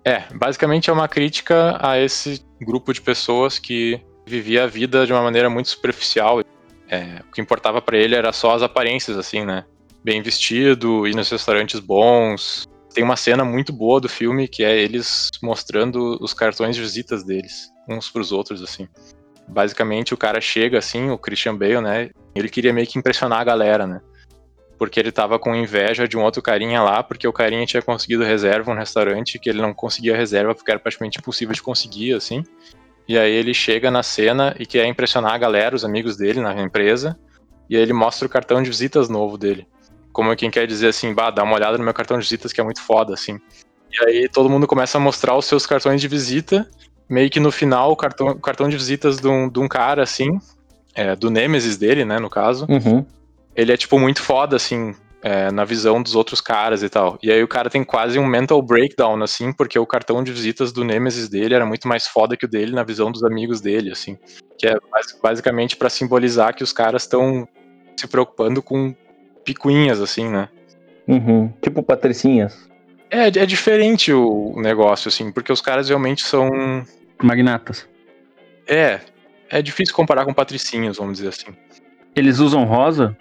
É, 0.04 0.24
basicamente 0.34 0.90
é 0.90 0.94
uma 0.94 1.08
crítica 1.08 1.78
a 1.80 2.00
esse 2.00 2.44
grupo 2.60 2.92
de 2.94 3.02
pessoas 3.02 3.60
que 3.60 4.02
vivia 4.26 4.64
a 4.64 4.68
vida 4.68 5.06
de 5.06 5.14
uma 5.14 5.22
maneira 5.22 5.50
muito 5.50 5.70
superficial. 5.70 6.42
É, 6.90 7.22
o 7.28 7.32
que 7.32 7.42
importava 7.42 7.82
pra 7.82 7.98
ele 7.98 8.16
era 8.16 8.32
só 8.34 8.56
as 8.56 8.62
aparências, 8.64 9.18
assim, 9.18 9.46
né? 9.46 9.66
Bem 10.04 10.22
vestido, 10.22 11.08
ir 11.08 11.16
nos 11.16 11.30
restaurantes 11.30 11.80
bons. 11.80 12.66
Tem 12.94 13.04
uma 13.04 13.16
cena 13.16 13.46
muito 13.46 13.72
boa 13.72 14.02
do 14.02 14.10
filme 14.10 14.48
que 14.48 14.64
é 14.64 14.78
eles 14.78 15.30
mostrando 15.42 16.18
os 16.20 16.34
cartões 16.34 16.76
de 16.76 16.82
visitas 16.82 17.24
deles, 17.24 17.70
uns 17.88 18.10
pros 18.10 18.32
outros, 18.32 18.62
assim. 18.62 18.88
Basicamente 19.52 20.14
o 20.14 20.18
cara 20.18 20.40
chega, 20.40 20.80
assim, 20.80 21.10
o 21.10 21.18
Christian 21.18 21.56
Bale, 21.56 21.82
né? 21.82 22.10
Ele 22.34 22.50
queria 22.50 22.74
meio 22.74 22.88
que 22.88 22.98
impressionar 22.98 23.42
a 23.42 23.44
galera, 23.44 23.86
né? 23.86 24.02
porque 24.82 25.00
ele 25.00 25.12
tava 25.12 25.38
com 25.38 25.54
inveja 25.54 26.08
de 26.08 26.18
um 26.18 26.24
outro 26.24 26.42
carinha 26.42 26.82
lá, 26.82 27.04
porque 27.04 27.28
o 27.28 27.32
carinha 27.32 27.64
tinha 27.68 27.84
conseguido 27.84 28.24
reserva 28.24 28.74
no 28.74 28.80
restaurante, 28.80 29.38
que 29.38 29.48
ele 29.48 29.62
não 29.62 29.76
conseguia 29.76 30.18
reserva 30.18 30.56
porque 30.56 30.72
era 30.72 30.80
praticamente 30.80 31.20
impossível 31.20 31.54
de 31.54 31.62
conseguir, 31.62 32.16
assim. 32.16 32.44
E 33.08 33.16
aí 33.16 33.32
ele 33.32 33.54
chega 33.54 33.92
na 33.92 34.02
cena 34.02 34.56
e 34.58 34.66
quer 34.66 34.88
impressionar 34.88 35.36
a 35.36 35.38
galera, 35.38 35.76
os 35.76 35.86
amigos 35.86 36.18
dele 36.18 36.42
na 36.42 36.60
empresa, 36.60 37.16
e 37.70 37.76
aí 37.76 37.82
ele 37.84 37.94
mostra 37.94 38.26
o 38.26 38.30
cartão 38.30 38.60
de 38.64 38.72
visitas 38.72 39.08
novo 39.08 39.38
dele. 39.38 39.68
Como 40.12 40.36
quem 40.36 40.50
quer 40.50 40.66
dizer 40.66 40.88
assim, 40.88 41.14
bah, 41.14 41.30
dá 41.30 41.44
uma 41.44 41.54
olhada 41.54 41.78
no 41.78 41.84
meu 41.84 41.94
cartão 41.94 42.18
de 42.18 42.24
visitas 42.24 42.52
que 42.52 42.60
é 42.60 42.64
muito 42.64 42.82
foda, 42.82 43.14
assim. 43.14 43.40
E 43.92 44.04
aí 44.04 44.28
todo 44.28 44.50
mundo 44.50 44.66
começa 44.66 44.98
a 44.98 45.00
mostrar 45.00 45.38
os 45.38 45.46
seus 45.46 45.68
cartões 45.68 46.02
de 46.02 46.08
visita, 46.08 46.68
meio 47.12 47.30
que 47.30 47.40
no 47.40 47.52
final 47.52 47.92
o 47.92 47.96
cartão, 47.96 48.28
o 48.30 48.40
cartão 48.40 48.70
de 48.70 48.78
visitas 48.78 49.18
de 49.20 49.28
um, 49.28 49.50
de 49.50 49.60
um 49.60 49.68
cara, 49.68 50.02
assim, 50.02 50.40
é, 50.96 51.16
do 51.16 51.30
Nemesis 51.30 51.78
dele, 51.78 52.06
né, 52.06 52.18
no 52.20 52.30
caso, 52.30 52.66
Uhum. 52.70 53.06
ele 53.56 53.72
é, 53.72 53.78
tipo, 53.78 54.00
muito 54.00 54.22
foda, 54.22 54.56
assim, 54.56 54.96
é, 55.22 55.52
na 55.52 55.64
visão 55.66 56.02
dos 56.02 56.16
outros 56.16 56.42
caras 56.42 56.82
e 56.82 56.90
tal. 56.90 57.20
E 57.22 57.32
aí 57.32 57.44
o 57.44 57.48
cara 57.48 57.70
tem 57.70 57.84
quase 57.84 58.18
um 58.18 58.26
mental 58.26 58.62
breakdown, 58.62 59.22
assim, 59.22 59.54
porque 59.54 59.78
o 59.78 59.86
cartão 59.86 60.24
de 60.24 60.32
visitas 60.32 60.72
do 60.72 60.84
Nemesis 60.84 61.30
dele 61.30 61.54
era 61.54 61.66
muito 61.66 61.88
mais 61.88 62.08
foda 62.08 62.36
que 62.36 62.46
o 62.46 62.50
dele 62.50 62.72
na 62.74 62.84
visão 62.84 63.12
dos 63.12 63.24
amigos 63.24 63.62
dele, 63.62 63.92
assim. 63.92 64.18
Que 64.58 64.68
é 64.68 64.74
bas- 64.92 65.16
basicamente 65.22 65.76
pra 65.78 65.90
simbolizar 65.90 66.56
que 66.56 66.64
os 66.64 66.74
caras 66.74 67.04
estão 67.04 67.48
se 67.96 68.08
preocupando 68.08 68.64
com 68.64 68.96
picuinhas, 69.46 70.02
assim, 70.02 70.28
né? 70.28 70.50
Uhum. 71.08 71.52
Tipo 71.62 71.84
patricinhas. 71.84 72.70
É, 73.12 73.28
é 73.28 73.46
diferente 73.46 74.12
o 74.14 74.54
negócio, 74.58 75.10
assim, 75.10 75.32
porque 75.32 75.52
os 75.52 75.62
caras 75.62 75.88
realmente 75.90 76.24
são. 76.26 76.50
Magnatas. 77.26 77.88
É. 78.68 79.00
É 79.50 79.62
difícil 79.62 79.94
comparar 79.94 80.26
com 80.26 80.34
patricinhos, 80.34 80.98
vamos 80.98 81.18
dizer 81.18 81.30
assim. 81.30 81.56
Eles 82.16 82.40
usam 82.40 82.64
rosa? 82.64 83.18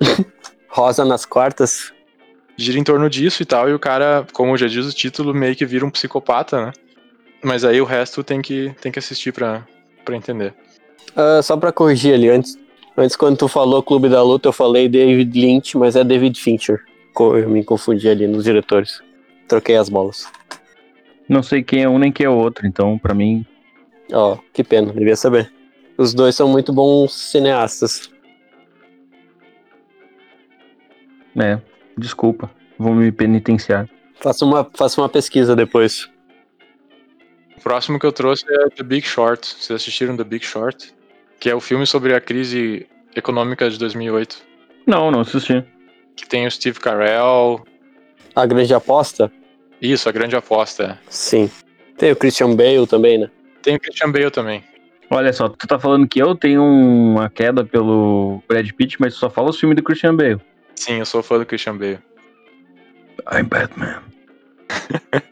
Rosa 0.68 1.04
nas 1.04 1.26
quartas. 1.26 1.92
gira 2.56 2.78
em 2.78 2.84
torno 2.84 3.10
disso 3.10 3.42
e 3.42 3.46
tal, 3.46 3.68
e 3.68 3.74
o 3.74 3.78
cara, 3.78 4.26
como 4.32 4.56
já 4.56 4.66
diz 4.66 4.86
o 4.86 4.92
título, 4.92 5.34
meio 5.34 5.54
que 5.54 5.66
vira 5.66 5.84
um 5.84 5.90
psicopata, 5.90 6.66
né? 6.66 6.72
Mas 7.44 7.64
aí 7.64 7.80
o 7.80 7.84
resto 7.84 8.24
tem 8.24 8.40
que, 8.40 8.74
tem 8.80 8.90
que 8.90 8.98
assistir 8.98 9.32
pra, 9.32 9.66
pra 10.04 10.16
entender. 10.16 10.54
Ah, 11.14 11.42
só 11.42 11.56
pra 11.56 11.72
corrigir 11.72 12.14
ali, 12.14 12.28
antes, 12.28 12.58
antes 12.96 13.16
quando 13.16 13.36
tu 13.36 13.48
falou 13.48 13.82
Clube 13.82 14.08
da 14.08 14.22
Luta, 14.22 14.48
eu 14.48 14.52
falei 14.52 14.88
David 14.88 15.38
Lynch, 15.38 15.76
mas 15.76 15.96
é 15.96 16.04
David 16.04 16.40
Fincher. 16.40 16.80
Eu 17.18 17.50
me 17.50 17.62
confundi 17.62 18.08
ali 18.08 18.26
nos 18.26 18.44
diretores. 18.44 19.02
Troquei 19.46 19.76
as 19.76 19.88
bolas. 19.88 20.26
Não 21.28 21.42
sei 21.42 21.62
quem 21.62 21.82
é 21.82 21.88
um 21.88 21.98
nem 21.98 22.12
quem 22.12 22.26
é 22.26 22.28
o 22.28 22.36
outro, 22.36 22.66
então 22.66 22.98
pra 22.98 23.14
mim. 23.14 23.46
Ó, 24.12 24.38
que 24.52 24.62
pena, 24.62 24.92
devia 24.92 25.16
saber. 25.16 25.52
Os 25.96 26.12
dois 26.14 26.34
são 26.34 26.48
muito 26.48 26.72
bons 26.72 27.12
cineastas. 27.14 28.10
É, 31.36 31.58
desculpa. 31.96 32.50
Vou 32.78 32.94
me 32.94 33.10
penitenciar. 33.12 33.88
Faça 34.20 34.44
uma, 34.44 34.68
faça 34.74 35.00
uma 35.00 35.08
pesquisa 35.08 35.56
depois. 35.56 36.08
O 37.56 37.60
próximo 37.62 37.98
que 37.98 38.06
eu 38.06 38.12
trouxe 38.12 38.44
é 38.48 38.68
The 38.70 38.82
Big 38.82 39.06
Short. 39.06 39.46
Vocês 39.46 39.80
assistiram 39.80 40.16
The 40.16 40.24
Big 40.24 40.44
Short? 40.44 40.94
Que 41.38 41.50
é 41.50 41.54
o 41.54 41.60
filme 41.60 41.86
sobre 41.86 42.14
a 42.14 42.20
crise 42.20 42.86
econômica 43.14 43.68
de 43.70 43.78
2008. 43.78 44.42
Não, 44.86 45.10
não 45.10 45.20
assisti. 45.20 45.64
Que 46.16 46.28
tem 46.28 46.46
o 46.46 46.50
Steve 46.50 46.80
Carell. 46.80 47.64
A 48.34 48.46
Grande 48.46 48.74
Aposta? 48.74 49.30
Isso, 49.82 50.08
a 50.08 50.12
grande 50.12 50.36
aposta. 50.36 50.98
Sim. 51.08 51.50
Tem 51.98 52.12
o 52.12 52.16
Christian 52.16 52.54
Bale 52.54 52.86
também, 52.86 53.18
né? 53.18 53.28
Tem 53.62 53.74
o 53.74 53.80
Christian 53.80 54.12
Bale 54.12 54.30
também. 54.30 54.62
Olha 55.10 55.32
só, 55.32 55.48
tu 55.48 55.66
tá 55.66 55.78
falando 55.78 56.06
que 56.06 56.22
eu 56.22 56.36
tenho 56.36 56.62
uma 56.62 57.28
queda 57.28 57.64
pelo 57.64 58.40
Brad 58.48 58.70
Pitt, 58.70 58.98
mas 59.00 59.14
tu 59.14 59.18
só 59.18 59.28
fala 59.28 59.50
os 59.50 59.58
filmes 59.58 59.76
do 59.76 59.82
Christian 59.82 60.14
Bale. 60.14 60.40
Sim, 60.76 61.00
eu 61.00 61.04
sou 61.04 61.22
fã 61.22 61.38
do 61.38 61.44
Christian 61.44 61.76
Bale. 61.76 61.98
I'm 63.30 63.44
Batman. 63.44 64.02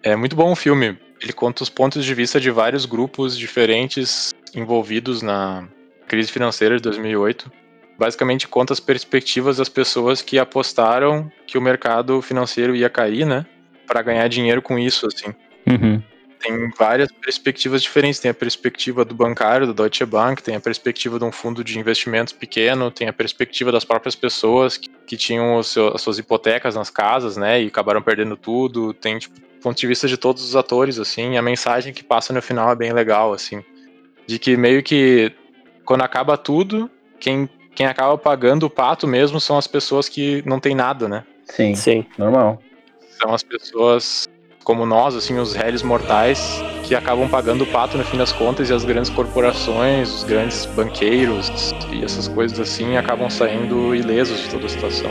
É 0.00 0.14
muito 0.14 0.36
bom 0.36 0.52
o 0.52 0.56
filme. 0.56 0.96
Ele 1.20 1.32
conta 1.32 1.62
os 1.62 1.68
pontos 1.68 2.04
de 2.04 2.14
vista 2.14 2.40
de 2.40 2.50
vários 2.50 2.86
grupos 2.86 3.36
diferentes 3.36 4.32
envolvidos 4.54 5.22
na 5.22 5.68
crise 6.06 6.30
financeira 6.30 6.76
de 6.76 6.82
2008. 6.82 7.50
Basicamente 7.98 8.46
conta 8.46 8.72
as 8.72 8.80
perspectivas 8.80 9.56
das 9.56 9.68
pessoas 9.68 10.22
que 10.22 10.38
apostaram 10.38 11.30
que 11.46 11.58
o 11.58 11.60
mercado 11.60 12.22
financeiro 12.22 12.76
ia 12.76 12.88
cair, 12.88 13.26
né? 13.26 13.44
Para 13.86 14.02
ganhar 14.02 14.28
dinheiro 14.28 14.62
com 14.62 14.78
isso, 14.78 15.06
assim. 15.06 15.34
Uhum. 15.66 16.00
Tem 16.38 16.70
várias 16.78 17.10
perspectivas 17.10 17.82
diferentes. 17.82 18.20
Tem 18.20 18.30
a 18.30 18.34
perspectiva 18.34 19.04
do 19.04 19.14
bancário, 19.14 19.66
do 19.66 19.74
Deutsche 19.74 20.04
Bank, 20.04 20.42
tem 20.42 20.54
a 20.54 20.60
perspectiva 20.60 21.18
de 21.18 21.24
um 21.24 21.32
fundo 21.32 21.64
de 21.64 21.76
investimentos 21.78 22.32
pequeno, 22.32 22.90
tem 22.90 23.08
a 23.08 23.12
perspectiva 23.12 23.72
das 23.72 23.84
próprias 23.84 24.14
pessoas 24.14 24.76
que, 24.76 24.88
que 25.04 25.16
tinham 25.16 25.60
seu- 25.64 25.88
as 25.88 26.00
suas 26.00 26.18
hipotecas 26.18 26.76
nas 26.76 26.90
casas, 26.90 27.36
né, 27.36 27.60
e 27.62 27.66
acabaram 27.66 28.00
perdendo 28.00 28.36
tudo. 28.36 28.94
Tem, 28.94 29.18
tipo, 29.18 29.40
ponto 29.60 29.76
de 29.76 29.86
vista 29.88 30.06
de 30.06 30.16
todos 30.16 30.44
os 30.44 30.54
atores, 30.54 31.00
assim, 31.00 31.32
e 31.32 31.36
a 31.36 31.42
mensagem 31.42 31.92
que 31.92 32.04
passa 32.04 32.32
no 32.32 32.40
final 32.40 32.70
é 32.70 32.76
bem 32.76 32.92
legal, 32.92 33.32
assim. 33.32 33.64
De 34.24 34.38
que 34.38 34.56
meio 34.56 34.82
que 34.82 35.32
quando 35.84 36.02
acaba 36.02 36.36
tudo, 36.36 36.88
quem, 37.18 37.48
quem 37.78 37.86
acaba 37.86 38.18
pagando 38.18 38.66
o 38.66 38.70
pato 38.70 39.06
mesmo 39.06 39.40
são 39.40 39.56
as 39.56 39.68
pessoas 39.68 40.08
que 40.08 40.42
não 40.44 40.58
tem 40.58 40.74
nada, 40.74 41.08
né? 41.08 41.22
Sim, 41.44 41.76
Sim. 41.76 42.04
normal. 42.18 42.58
são 43.22 43.32
as 43.32 43.44
pessoas 43.44 44.28
como 44.64 44.84
nós, 44.84 45.14
assim, 45.14 45.38
os 45.38 45.54
réis 45.54 45.80
mortais, 45.80 46.60
que 46.82 46.94
acabam 46.96 47.28
pagando 47.28 47.62
o 47.62 47.66
pato 47.68 47.96
no 47.96 48.02
fim 48.04 48.18
das 48.18 48.32
contas 48.32 48.68
e 48.68 48.72
as 48.72 48.84
grandes 48.84 49.10
corporações, 49.10 50.12
os 50.12 50.24
grandes 50.24 50.66
banqueiros 50.66 51.72
e 51.92 52.04
essas 52.04 52.26
coisas 52.26 52.58
assim 52.58 52.96
acabam 52.96 53.30
saindo 53.30 53.94
ilesos 53.94 54.40
de 54.40 54.50
toda 54.50 54.66
a 54.66 54.68
situação. 54.68 55.10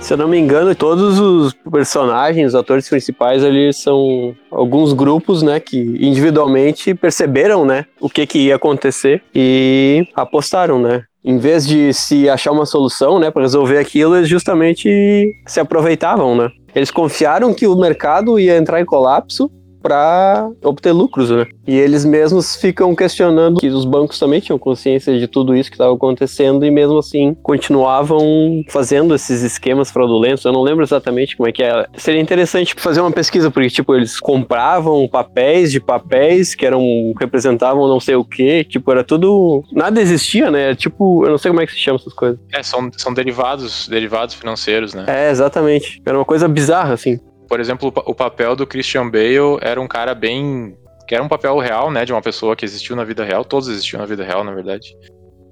Se 0.00 0.12
eu 0.12 0.16
não 0.16 0.28
me 0.28 0.38
engano, 0.38 0.72
todos 0.72 1.18
os 1.18 1.52
personagens, 1.68 2.48
os 2.48 2.54
atores 2.54 2.88
principais 2.88 3.42
ali 3.42 3.72
são 3.72 4.36
alguns 4.52 4.92
grupos, 4.92 5.42
né, 5.42 5.58
que 5.58 5.78
individualmente 6.00 6.94
perceberam, 6.94 7.64
né, 7.64 7.86
o 8.00 8.08
que 8.08 8.24
que 8.24 8.38
ia 8.38 8.54
acontecer 8.54 9.20
e 9.34 10.06
apostaram, 10.14 10.78
né. 10.78 11.02
Em 11.26 11.38
vez 11.38 11.66
de 11.66 11.92
se 11.92 12.28
achar 12.28 12.52
uma 12.52 12.64
solução, 12.64 13.18
né, 13.18 13.32
para 13.32 13.42
resolver 13.42 13.78
aquilo, 13.78 14.16
eles 14.16 14.28
justamente 14.28 15.34
se 15.44 15.58
aproveitavam, 15.58 16.36
né. 16.36 16.48
Eles 16.72 16.92
confiaram 16.92 17.52
que 17.52 17.66
o 17.66 17.74
mercado 17.74 18.38
ia 18.38 18.56
entrar 18.56 18.80
em 18.80 18.84
colapso 18.84 19.50
para 19.86 20.50
obter 20.64 20.90
lucros, 20.90 21.30
né? 21.30 21.46
E 21.64 21.78
eles 21.78 22.04
mesmos 22.04 22.56
ficam 22.56 22.92
questionando 22.92 23.60
que 23.60 23.68
os 23.68 23.84
bancos 23.84 24.18
também 24.18 24.40
tinham 24.40 24.58
consciência 24.58 25.16
de 25.16 25.28
tudo 25.28 25.54
isso 25.54 25.70
que 25.70 25.76
estava 25.76 25.94
acontecendo 25.94 26.66
e 26.66 26.70
mesmo 26.72 26.98
assim 26.98 27.36
continuavam 27.40 28.64
fazendo 28.68 29.14
esses 29.14 29.42
esquemas 29.42 29.88
fraudulentos. 29.88 30.44
Eu 30.44 30.50
não 30.50 30.62
lembro 30.62 30.82
exatamente 30.82 31.36
como 31.36 31.48
é 31.48 31.52
que 31.52 31.62
era. 31.62 31.88
Seria 31.96 32.20
interessante 32.20 32.74
fazer 32.76 33.00
uma 33.00 33.12
pesquisa 33.12 33.48
porque 33.48 33.70
tipo 33.70 33.94
eles 33.94 34.18
compravam 34.18 35.06
papéis 35.06 35.70
de 35.70 35.78
papéis 35.78 36.52
que 36.52 36.66
eram 36.66 37.14
representavam 37.20 37.86
não 37.86 38.00
sei 38.00 38.16
o 38.16 38.24
que, 38.24 38.64
tipo 38.64 38.90
era 38.90 39.04
tudo 39.04 39.62
nada 39.70 40.00
existia, 40.00 40.50
né? 40.50 40.74
Tipo 40.74 41.24
eu 41.24 41.30
não 41.30 41.38
sei 41.38 41.52
como 41.52 41.60
é 41.60 41.66
que 41.66 41.72
se 41.72 41.78
chama 41.78 42.00
essas 42.00 42.12
coisas. 42.12 42.40
É, 42.52 42.60
são, 42.60 42.90
são 42.96 43.14
derivados, 43.14 43.86
derivados 43.86 44.34
financeiros, 44.34 44.94
né? 44.94 45.04
É 45.06 45.30
exatamente. 45.30 46.02
Era 46.04 46.18
uma 46.18 46.24
coisa 46.24 46.48
bizarra 46.48 46.94
assim. 46.94 47.20
Por 47.48 47.60
exemplo, 47.60 47.88
o 47.88 47.92
pa- 47.92 48.02
o 48.06 48.14
papel 48.14 48.56
do 48.56 48.66
Christian 48.66 49.08
Bale 49.08 49.58
era 49.60 49.80
um 49.80 49.86
cara 49.88 50.14
bem. 50.14 50.76
que 51.08 51.14
era 51.14 51.22
um 51.22 51.28
papel 51.28 51.56
real, 51.60 51.88
né? 51.90 52.04
De 52.04 52.12
uma 52.12 52.20
pessoa 52.20 52.56
que 52.56 52.64
existiu 52.64 52.96
na 52.96 53.04
vida 53.04 53.24
real. 53.24 53.44
Todos 53.44 53.68
existiam 53.68 54.00
na 54.00 54.06
vida 54.06 54.24
real, 54.24 54.42
na 54.42 54.52
verdade. 54.52 54.92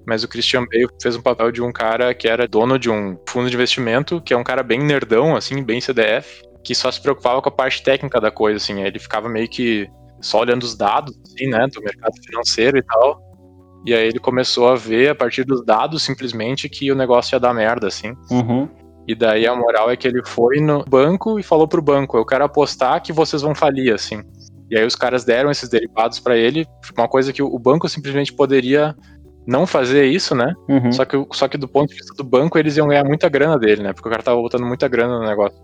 Mas 0.05 0.24
o 0.24 0.28
Christian 0.28 0.64
Bale 0.66 0.88
fez 1.01 1.14
um 1.14 1.22
papel 1.22 1.53
de 1.53 1.62
um 1.62 1.72
cara 1.72 2.12
que 2.12 2.26
era 2.28 2.49
dono 2.49 2.76
de 2.76 2.90
um 2.90 3.16
fundo 3.28 3.49
de 3.49 3.55
investimento, 3.55 4.20
que 4.20 4.34
é 4.34 4.36
um 4.36 4.42
cara 4.42 4.64
bem 4.64 4.80
nerdão, 4.80 5.36
assim, 5.36 5.62
bem 5.62 5.80
CDF, 5.80 6.42
que 6.64 6.74
só 6.74 6.90
se 6.90 7.01
preocupava 7.01 7.40
com 7.40 7.49
a 7.49 7.53
parte 7.53 7.84
técnica 7.84 8.20
da 8.20 8.32
coisa, 8.32 8.57
assim. 8.57 8.82
Ele 8.82 8.99
ficava 8.99 9.28
meio 9.28 9.49
que 9.49 9.88
só 10.20 10.40
olhando 10.40 10.64
os 10.64 10.76
dados, 10.76 11.16
assim, 11.24 11.47
né? 11.47 11.66
Do 11.72 11.80
mercado 11.80 12.12
financeiro 12.26 12.76
e 12.76 12.82
tal. 12.82 13.22
E 13.86 13.95
aí 13.95 14.09
ele 14.09 14.18
começou 14.18 14.66
a 14.68 14.74
ver, 14.74 15.11
a 15.11 15.14
partir 15.14 15.45
dos 15.45 15.64
dados, 15.64 16.03
simplesmente, 16.03 16.68
que 16.68 16.90
o 16.90 16.97
negócio 16.97 17.36
ia 17.36 17.40
dar 17.40 17.55
merda, 17.55 17.86
assim. 17.86 18.12
Uhum. 18.28 18.68
E 19.07 19.15
daí 19.15 19.47
a 19.47 19.55
moral 19.55 19.91
é 19.91 19.97
que 19.97 20.09
ele 20.09 20.25
foi 20.25 20.61
no 20.61 20.85
banco 20.85 21.39
e 21.39 21.43
falou 21.43 21.69
pro 21.69 21.83
banco: 21.83 22.17
Eu 22.17 22.25
quero 22.25 22.45
apostar 22.45 23.03
que 23.03 23.13
vocês 23.13 23.43
vão 23.43 23.55
falir, 23.55 23.93
assim. 23.93 24.23
E 24.71 24.79
aí 24.79 24.85
os 24.85 24.97
caras 24.97 25.25
deram 25.25 25.51
esses 25.51 25.69
derivados 25.69 26.19
pra 26.19 26.37
ele, 26.37 26.67
uma 26.97 27.07
coisa 27.07 27.33
que 27.33 27.43
o 27.43 27.59
banco 27.59 27.89
simplesmente 27.89 28.33
poderia 28.33 28.95
não 29.47 29.67
fazer 29.67 30.07
isso, 30.07 30.35
né? 30.35 30.55
Uhum. 30.69 30.91
Só, 30.91 31.05
que, 31.05 31.27
só 31.33 31.49
que 31.49 31.59
do 31.59 31.69
ponto 31.69 31.91
de 31.91 31.97
vista 31.97 32.15
do 32.15 32.25
banco, 32.25 32.59
eles 32.59 32.77
iam 32.77 32.89
ganhar 32.89 33.05
muita 33.05 33.29
grana 33.29 33.59
dele, 33.59 33.83
né? 33.83 33.93
Porque 33.93 34.09
o 34.09 34.11
cara 34.11 34.23
tava 34.23 34.41
botando 34.41 34.65
muita 34.65 34.89
grana 34.89 35.19
no 35.19 35.27
negócio. 35.27 35.59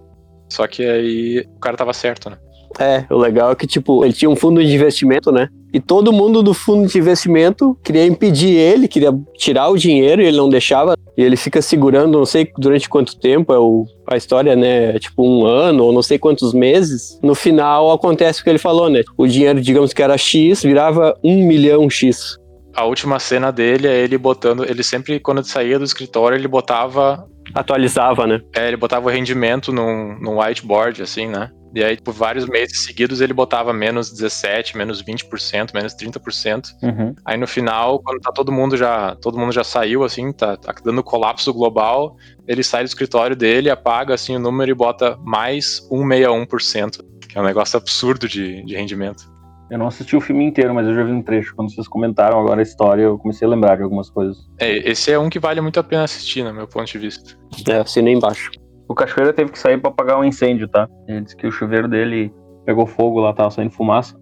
Só 0.48 0.66
que 0.66 0.84
aí 0.84 1.46
o 1.56 1.60
cara 1.60 1.76
tava 1.76 1.92
certo, 1.92 2.28
né? 2.28 2.36
É, 2.78 3.04
o 3.10 3.16
legal 3.16 3.50
é 3.50 3.54
que, 3.54 3.66
tipo, 3.66 4.04
ele 4.04 4.12
tinha 4.12 4.30
um 4.30 4.36
fundo 4.36 4.64
de 4.64 4.72
investimento, 4.72 5.32
né? 5.32 5.48
E 5.72 5.78
todo 5.78 6.12
mundo 6.12 6.42
do 6.42 6.52
fundo 6.52 6.88
de 6.88 6.98
investimento 6.98 7.76
queria 7.82 8.04
impedir 8.04 8.56
ele, 8.56 8.88
queria 8.88 9.12
tirar 9.36 9.68
o 9.68 9.78
dinheiro 9.78 10.20
e 10.20 10.26
ele 10.26 10.36
não 10.36 10.48
deixava. 10.48 10.96
E 11.16 11.22
ele 11.22 11.36
fica 11.36 11.62
segurando, 11.62 12.18
não 12.18 12.26
sei 12.26 12.50
durante 12.58 12.88
quanto 12.88 13.18
tempo, 13.18 13.52
é 13.52 13.58
o, 13.58 13.86
a 14.06 14.16
história, 14.16 14.56
né? 14.56 14.96
É 14.96 14.98
tipo 14.98 15.22
um 15.22 15.46
ano 15.46 15.84
ou 15.84 15.92
não 15.92 16.02
sei 16.02 16.18
quantos 16.18 16.52
meses. 16.52 17.18
No 17.22 17.34
final 17.34 17.92
acontece 17.92 18.40
o 18.40 18.44
que 18.44 18.50
ele 18.50 18.58
falou, 18.58 18.88
né? 18.88 19.02
O 19.16 19.26
dinheiro, 19.26 19.60
digamos 19.60 19.92
que 19.92 20.02
era 20.02 20.18
X, 20.18 20.62
virava 20.62 21.16
um 21.22 21.46
milhão 21.46 21.88
X. 21.88 22.36
A 22.74 22.84
última 22.84 23.18
cena 23.18 23.50
dele 23.52 23.86
é 23.86 24.02
ele 24.02 24.16
botando. 24.16 24.64
Ele 24.64 24.82
sempre, 24.82 25.20
quando 25.20 25.38
ele 25.38 25.46
saía 25.48 25.78
do 25.78 25.84
escritório, 25.84 26.36
ele 26.36 26.48
botava. 26.48 27.26
Atualizava, 27.52 28.28
né? 28.28 28.40
É, 28.54 28.68
ele 28.68 28.76
botava 28.76 29.06
o 29.06 29.10
rendimento 29.10 29.72
num, 29.72 30.16
num 30.20 30.40
whiteboard, 30.40 31.02
assim, 31.02 31.26
né? 31.26 31.50
E 31.74 31.84
aí, 31.84 32.00
por 32.00 32.12
vários 32.12 32.46
meses 32.46 32.84
seguidos, 32.84 33.20
ele 33.20 33.32
botava 33.32 33.72
menos 33.72 34.10
17, 34.10 34.76
menos 34.76 35.02
20%, 35.02 35.72
menos 35.72 35.94
30%. 35.94 36.64
Uhum. 36.82 37.14
Aí 37.24 37.36
no 37.36 37.46
final, 37.46 38.00
quando 38.00 38.20
tá 38.20 38.32
todo 38.32 38.50
mundo 38.50 38.76
já. 38.76 39.14
Todo 39.16 39.38
mundo 39.38 39.52
já 39.52 39.64
saiu, 39.64 40.02
assim, 40.02 40.32
tá, 40.32 40.56
tá 40.56 40.74
dando 40.84 41.02
colapso 41.02 41.52
global, 41.52 42.16
ele 42.46 42.62
sai 42.62 42.82
do 42.82 42.86
escritório 42.86 43.36
dele, 43.36 43.70
apaga 43.70 44.14
assim 44.14 44.36
o 44.36 44.38
número 44.38 44.70
e 44.70 44.74
bota 44.74 45.16
mais 45.22 45.86
161%. 45.90 47.04
Que 47.28 47.38
é 47.38 47.40
um 47.40 47.44
negócio 47.44 47.76
absurdo 47.76 48.28
de, 48.28 48.64
de 48.64 48.74
rendimento. 48.74 49.30
Eu 49.70 49.78
não 49.78 49.86
assisti 49.86 50.16
o 50.16 50.20
filme 50.20 50.44
inteiro, 50.44 50.74
mas 50.74 50.84
eu 50.84 50.94
já 50.94 51.04
vi 51.04 51.12
um 51.12 51.22
trecho. 51.22 51.54
Quando 51.54 51.72
vocês 51.72 51.86
comentaram 51.86 52.40
agora 52.40 52.60
a 52.60 52.62
história, 52.62 53.02
eu 53.02 53.16
comecei 53.16 53.46
a 53.46 53.50
lembrar 53.50 53.76
de 53.76 53.84
algumas 53.84 54.10
coisas. 54.10 54.36
É, 54.58 54.90
esse 54.90 55.12
é 55.12 55.18
um 55.18 55.30
que 55.30 55.38
vale 55.38 55.60
muito 55.60 55.78
a 55.78 55.84
pena 55.84 56.02
assistir, 56.02 56.42
no 56.42 56.52
meu 56.52 56.66
ponto 56.66 56.90
de 56.90 56.98
vista. 56.98 57.38
É, 57.68 57.76
assinei 57.76 58.14
embaixo. 58.14 58.50
O 58.90 58.94
Cachoeira 58.94 59.32
teve 59.32 59.52
que 59.52 59.58
sair 59.58 59.78
pra 59.78 59.88
apagar 59.88 60.18
um 60.18 60.24
incêndio, 60.24 60.66
tá? 60.66 60.88
Ele 61.06 61.20
disse 61.20 61.36
que 61.36 61.46
o 61.46 61.52
chuveiro 61.52 61.86
dele 61.86 62.34
pegou 62.66 62.88
fogo 62.88 63.20
lá, 63.20 63.32
tava 63.32 63.48
saindo 63.48 63.70
fumaça. 63.70 64.16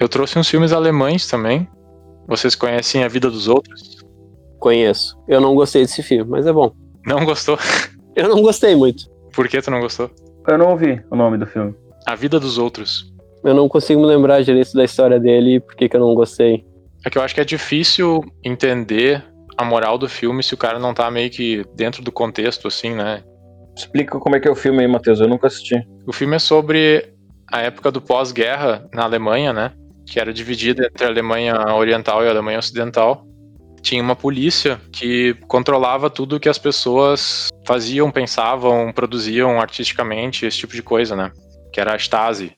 Eu 0.00 0.08
trouxe 0.08 0.38
uns 0.38 0.48
filmes 0.48 0.72
alemães 0.72 1.28
também. 1.28 1.68
Vocês 2.26 2.54
conhecem 2.54 3.04
A 3.04 3.08
Vida 3.08 3.30
dos 3.30 3.48
Outros? 3.48 3.98
Conheço. 4.58 5.14
Eu 5.28 5.42
não 5.42 5.54
gostei 5.54 5.82
desse 5.82 6.02
filme, 6.02 6.30
mas 6.30 6.46
é 6.46 6.52
bom. 6.54 6.72
Não 7.06 7.22
gostou? 7.26 7.58
Eu 8.16 8.30
não 8.30 8.40
gostei 8.40 8.74
muito. 8.74 9.10
Por 9.30 9.46
que 9.46 9.60
tu 9.60 9.70
não 9.70 9.80
gostou? 9.80 10.10
Eu 10.48 10.56
não 10.56 10.70
ouvi 10.70 11.04
o 11.10 11.16
nome 11.16 11.36
do 11.36 11.44
filme. 11.44 11.74
A 12.06 12.14
Vida 12.14 12.40
dos 12.40 12.56
Outros. 12.56 13.12
Eu 13.44 13.52
não 13.52 13.68
consigo 13.68 14.00
me 14.00 14.06
lembrar 14.06 14.42
direito 14.42 14.72
da 14.72 14.84
história 14.84 15.20
dele 15.20 15.56
e 15.56 15.60
por 15.60 15.74
que 15.74 15.86
que 15.86 15.96
eu 15.96 16.00
não 16.00 16.14
gostei. 16.14 16.64
É 17.04 17.10
que 17.10 17.18
eu 17.18 17.22
acho 17.22 17.34
que 17.34 17.42
é 17.42 17.44
difícil 17.44 18.24
entender 18.42 19.22
a 19.58 19.66
moral 19.66 19.98
do 19.98 20.08
filme 20.08 20.42
se 20.42 20.54
o 20.54 20.56
cara 20.56 20.78
não 20.78 20.94
tá 20.94 21.10
meio 21.10 21.28
que 21.28 21.62
dentro 21.76 22.02
do 22.02 22.10
contexto, 22.10 22.66
assim, 22.66 22.94
né? 22.94 23.22
Explica 23.76 24.18
como 24.18 24.36
é 24.36 24.40
que 24.40 24.46
é 24.46 24.50
o 24.50 24.54
filme 24.54 24.80
aí, 24.80 24.88
Matheus. 24.88 25.20
Eu 25.20 25.28
nunca 25.28 25.48
assisti. 25.48 25.74
O 26.06 26.12
filme 26.12 26.36
é 26.36 26.38
sobre 26.38 27.12
a 27.50 27.60
época 27.60 27.90
do 27.90 28.00
pós-guerra 28.00 28.88
na 28.92 29.04
Alemanha, 29.04 29.52
né? 29.52 29.72
Que 30.06 30.20
era 30.20 30.32
dividida 30.32 30.86
entre 30.86 31.04
a 31.04 31.08
Alemanha 31.08 31.54
Oriental 31.74 32.22
e 32.22 32.28
a 32.28 32.30
Alemanha 32.30 32.58
Ocidental. 32.58 33.26
Tinha 33.82 34.02
uma 34.02 34.16
polícia 34.16 34.80
que 34.92 35.34
controlava 35.46 36.08
tudo 36.08 36.40
que 36.40 36.48
as 36.48 36.58
pessoas 36.58 37.48
faziam, 37.66 38.10
pensavam, 38.10 38.92
produziam 38.92 39.60
artisticamente, 39.60 40.46
esse 40.46 40.58
tipo 40.58 40.74
de 40.74 40.82
coisa, 40.82 41.14
né? 41.14 41.30
Que 41.72 41.80
era 41.80 41.94
a 41.94 41.96
Stasi. 41.96 42.52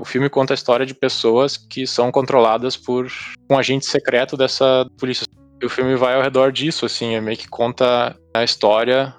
O 0.00 0.04
filme 0.04 0.28
conta 0.28 0.52
a 0.52 0.56
história 0.56 0.86
de 0.86 0.94
pessoas 0.94 1.56
que 1.56 1.86
são 1.86 2.10
controladas 2.10 2.76
por 2.76 3.08
um 3.50 3.58
agente 3.58 3.86
secreto 3.86 4.36
dessa 4.36 4.86
polícia. 4.98 5.26
E 5.62 5.66
o 5.66 5.70
filme 5.70 5.96
vai 5.96 6.14
ao 6.14 6.22
redor 6.22 6.50
disso, 6.50 6.84
assim, 6.84 7.14
é 7.14 7.20
meio 7.20 7.36
que 7.36 7.48
conta 7.48 8.16
a 8.34 8.42
história 8.42 9.14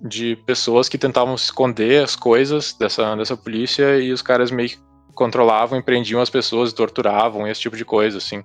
de 0.00 0.36
pessoas 0.46 0.88
que 0.88 0.96
tentavam 0.98 1.34
esconder 1.34 2.04
as 2.04 2.14
coisas 2.14 2.72
dessa, 2.72 3.16
dessa 3.16 3.36
polícia 3.36 3.98
e 3.98 4.12
os 4.12 4.22
caras 4.22 4.50
meio 4.50 4.68
que 4.70 4.78
controlavam 5.14 5.78
e 5.78 5.82
prendiam 5.82 6.20
as 6.20 6.30
pessoas 6.30 6.70
e 6.70 6.74
torturavam, 6.74 7.46
esse 7.46 7.60
tipo 7.60 7.76
de 7.76 7.84
coisa, 7.84 8.18
assim. 8.18 8.42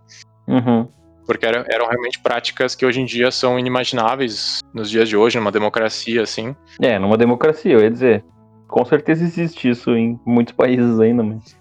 Uhum. 0.47 0.88
Porque 1.26 1.45
era- 1.45 1.66
eram 1.70 1.88
realmente 1.88 2.20
práticas 2.20 2.74
que 2.76 2.86
hoje 2.86 2.99
em 2.99 3.06
dia 3.06 3.30
são 3.32 3.58
inimagináveis 3.60 4.60
nos 4.74 4.89
dias 4.89 5.08
de 5.08 5.16
hoje, 5.16 5.38
numa 5.38 5.51
democracia, 5.51 6.22
assim. 6.24 6.56
É, 6.82 6.97
numa 6.97 7.18
democracia, 7.18 7.74
eu 7.74 7.80
ia 7.82 7.91
dizer. 7.91 8.26
Com 8.68 8.84
certeza 8.84 9.24
existe 9.24 9.70
isso 9.70 9.91
em 9.91 10.20
muitos 10.26 10.54
países 10.54 10.99
ainda, 10.99 11.22
mas. 11.22 11.56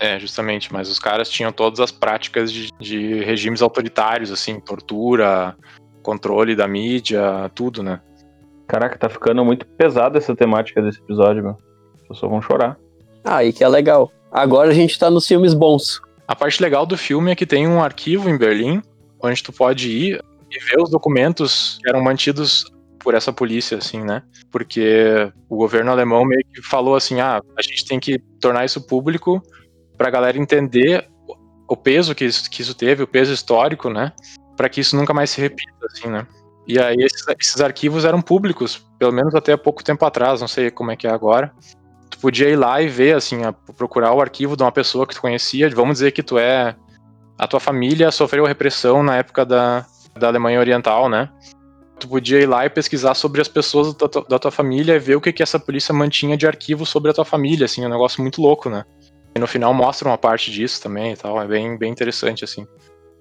É, 0.00 0.18
justamente, 0.18 0.72
mas 0.72 0.88
os 0.88 0.98
caras 0.98 1.28
tinham 1.30 1.52
todas 1.52 1.78
as 1.78 1.92
práticas 1.92 2.50
de, 2.50 2.70
de 2.80 3.22
regimes 3.22 3.62
autoritários, 3.62 4.32
assim, 4.32 4.58
tortura, 4.58 5.54
controle 6.02 6.56
da 6.56 6.66
mídia, 6.66 7.50
tudo, 7.54 7.82
né? 7.82 8.00
Caraca, 8.70 8.96
tá 8.96 9.08
ficando 9.08 9.44
muito 9.44 9.66
pesada 9.66 10.16
essa 10.16 10.32
temática 10.36 10.80
desse 10.80 11.00
episódio, 11.00 11.42
meu. 11.42 11.58
As 11.96 12.06
pessoas 12.06 12.30
vão 12.30 12.40
chorar. 12.40 12.78
Ah, 13.24 13.42
e 13.42 13.52
que 13.52 13.64
é 13.64 13.68
legal. 13.68 14.12
Agora 14.30 14.70
a 14.70 14.72
gente 14.72 14.96
tá 14.96 15.10
nos 15.10 15.26
filmes 15.26 15.54
bons. 15.54 16.00
A 16.28 16.36
parte 16.36 16.62
legal 16.62 16.86
do 16.86 16.96
filme 16.96 17.32
é 17.32 17.34
que 17.34 17.44
tem 17.44 17.66
um 17.66 17.82
arquivo 17.82 18.30
em 18.30 18.38
Berlim, 18.38 18.80
onde 19.20 19.42
tu 19.42 19.52
pode 19.52 19.90
ir 19.90 20.22
e 20.48 20.64
ver 20.66 20.80
os 20.80 20.88
documentos 20.88 21.80
que 21.82 21.90
eram 21.90 22.00
mantidos 22.00 22.64
por 23.00 23.14
essa 23.14 23.32
polícia, 23.32 23.76
assim, 23.76 24.04
né? 24.04 24.22
Porque 24.52 25.32
o 25.48 25.56
governo 25.56 25.90
alemão 25.90 26.24
meio 26.24 26.44
que 26.54 26.62
falou 26.62 26.94
assim, 26.94 27.20
ah, 27.20 27.40
a 27.58 27.62
gente 27.62 27.84
tem 27.84 27.98
que 27.98 28.20
tornar 28.40 28.64
isso 28.64 28.86
público 28.86 29.42
pra 29.98 30.10
galera 30.10 30.38
entender 30.38 31.08
o 31.66 31.76
peso 31.76 32.14
que 32.14 32.24
isso, 32.24 32.48
que 32.48 32.62
isso 32.62 32.74
teve, 32.74 33.02
o 33.02 33.08
peso 33.08 33.32
histórico, 33.32 33.90
né? 33.90 34.12
Pra 34.56 34.68
que 34.68 34.80
isso 34.80 34.94
nunca 34.94 35.12
mais 35.12 35.30
se 35.30 35.40
repita, 35.40 35.86
assim, 35.86 36.06
né? 36.06 36.24
E 36.70 36.78
aí 36.78 36.96
esses, 37.00 37.24
esses 37.40 37.60
arquivos 37.60 38.04
eram 38.04 38.22
públicos, 38.22 38.86
pelo 38.96 39.10
menos 39.12 39.34
até 39.34 39.56
pouco 39.56 39.82
tempo 39.82 40.04
atrás, 40.04 40.40
não 40.40 40.46
sei 40.46 40.70
como 40.70 40.92
é 40.92 40.96
que 40.96 41.04
é 41.04 41.10
agora. 41.10 41.52
Tu 42.08 42.16
podia 42.18 42.48
ir 42.48 42.54
lá 42.54 42.80
e 42.80 42.86
ver, 42.86 43.16
assim, 43.16 43.42
a- 43.44 43.52
procurar 43.52 44.12
o 44.14 44.20
arquivo 44.20 44.56
de 44.56 44.62
uma 44.62 44.70
pessoa 44.70 45.04
que 45.04 45.14
tu 45.14 45.20
conhecia, 45.20 45.68
vamos 45.70 45.94
dizer 45.94 46.12
que 46.12 46.22
tu 46.22 46.38
é. 46.38 46.76
A 47.36 47.48
tua 47.48 47.58
família 47.58 48.12
sofreu 48.12 48.44
repressão 48.44 49.02
na 49.02 49.16
época 49.16 49.44
da, 49.44 49.84
da 50.16 50.28
Alemanha 50.28 50.60
Oriental, 50.60 51.08
né? 51.08 51.28
Tu 51.98 52.06
podia 52.06 52.38
ir 52.40 52.46
lá 52.46 52.64
e 52.64 52.70
pesquisar 52.70 53.14
sobre 53.14 53.40
as 53.40 53.48
pessoas 53.48 53.92
da 53.94 54.08
tua, 54.08 54.24
da 54.28 54.38
tua 54.38 54.50
família 54.52 54.94
e 54.94 54.98
ver 55.00 55.16
o 55.16 55.20
que, 55.20 55.32
que 55.32 55.42
essa 55.42 55.58
polícia 55.58 55.92
mantinha 55.92 56.36
de 56.36 56.46
arquivo 56.46 56.86
sobre 56.86 57.10
a 57.10 57.14
tua 57.14 57.24
família, 57.24 57.64
assim, 57.64 57.82
é 57.82 57.86
um 57.86 57.90
negócio 57.90 58.22
muito 58.22 58.40
louco, 58.40 58.70
né? 58.70 58.84
E 59.34 59.40
no 59.40 59.46
final 59.46 59.74
mostra 59.74 60.08
uma 60.08 60.18
parte 60.18 60.52
disso 60.52 60.80
também 60.80 61.12
e 61.12 61.16
tal, 61.16 61.40
é 61.42 61.46
bem, 61.48 61.76
bem 61.76 61.90
interessante, 61.90 62.44
assim. 62.44 62.64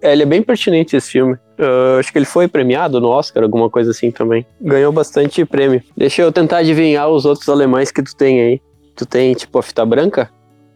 É, 0.02 0.14
ele 0.14 0.24
é 0.24 0.26
bem 0.26 0.41
pertinente 0.41 0.95
esse 0.95 1.12
filme. 1.12 1.38
Eu 1.58 2.00
acho 2.00 2.12
que 2.12 2.18
ele 2.18 2.26
foi 2.26 2.47
premiado 2.47 3.02
no 3.02 3.08
Oscar, 3.10 3.43
alguma 3.43 3.70
coisa 3.70 3.91
assim 3.91 4.12
também. 4.12 4.45
Ganhou 4.62 4.91
bastante 4.91 5.43
prêmio. 5.43 5.84
Deixa 5.95 6.22
eu 6.22 6.32
tentar 6.32 6.60
adivinhar 6.60 7.10
os 7.10 7.26
outros 7.26 7.50
alemães 7.50 7.91
que 7.91 8.02
tu 8.02 8.16
tem 8.16 8.41
aí. 8.41 8.62
Tu 8.95 9.06
tem, 9.06 9.34
tipo, 9.34 9.60
a 9.60 9.64
fita 9.64 9.86
branca 9.86 10.30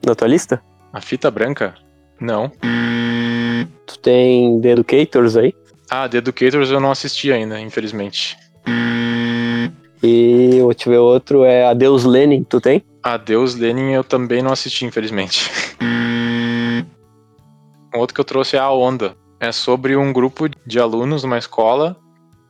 na 0.06 0.14
tua 0.14 0.28
lista? 0.28 0.62
A 0.92 1.00
fita 1.02 1.32
branca? 1.32 1.74
Não. 2.20 2.52
Tu 3.86 4.00
tem 4.00 4.60
The 4.62 4.70
Educators 4.72 5.38
aí? 5.38 5.54
Ah, 5.90 6.08
The 6.08 6.18
Educators 6.18 6.70
eu 6.70 6.80
não 6.80 6.92
assisti 6.92 7.32
ainda, 7.32 7.60
infelizmente. 7.60 8.38
E 10.04 10.60
te 10.76 10.90
ver 10.90 10.98
outro 10.98 11.46
é 11.46 11.66
Adeus 11.66 12.04
Lenin, 12.04 12.44
tu 12.44 12.60
tem? 12.60 12.84
Adeus 13.02 13.56
Lenin 13.56 13.92
eu 13.92 14.04
também 14.04 14.42
não 14.42 14.52
assisti, 14.52 14.86
infelizmente. 14.86 15.50
Um 17.94 18.00
outro 18.00 18.16
que 18.16 18.22
eu 18.22 18.26
trouxe 18.26 18.56
é 18.56 18.60
A 18.60 18.72
Onda. 18.72 19.16
É 19.40 19.52
sobre 19.52 19.96
um 19.96 20.12
grupo 20.12 20.50
de 20.66 20.80
alunos 20.80 21.24
numa 21.24 21.38
escola 21.38 21.96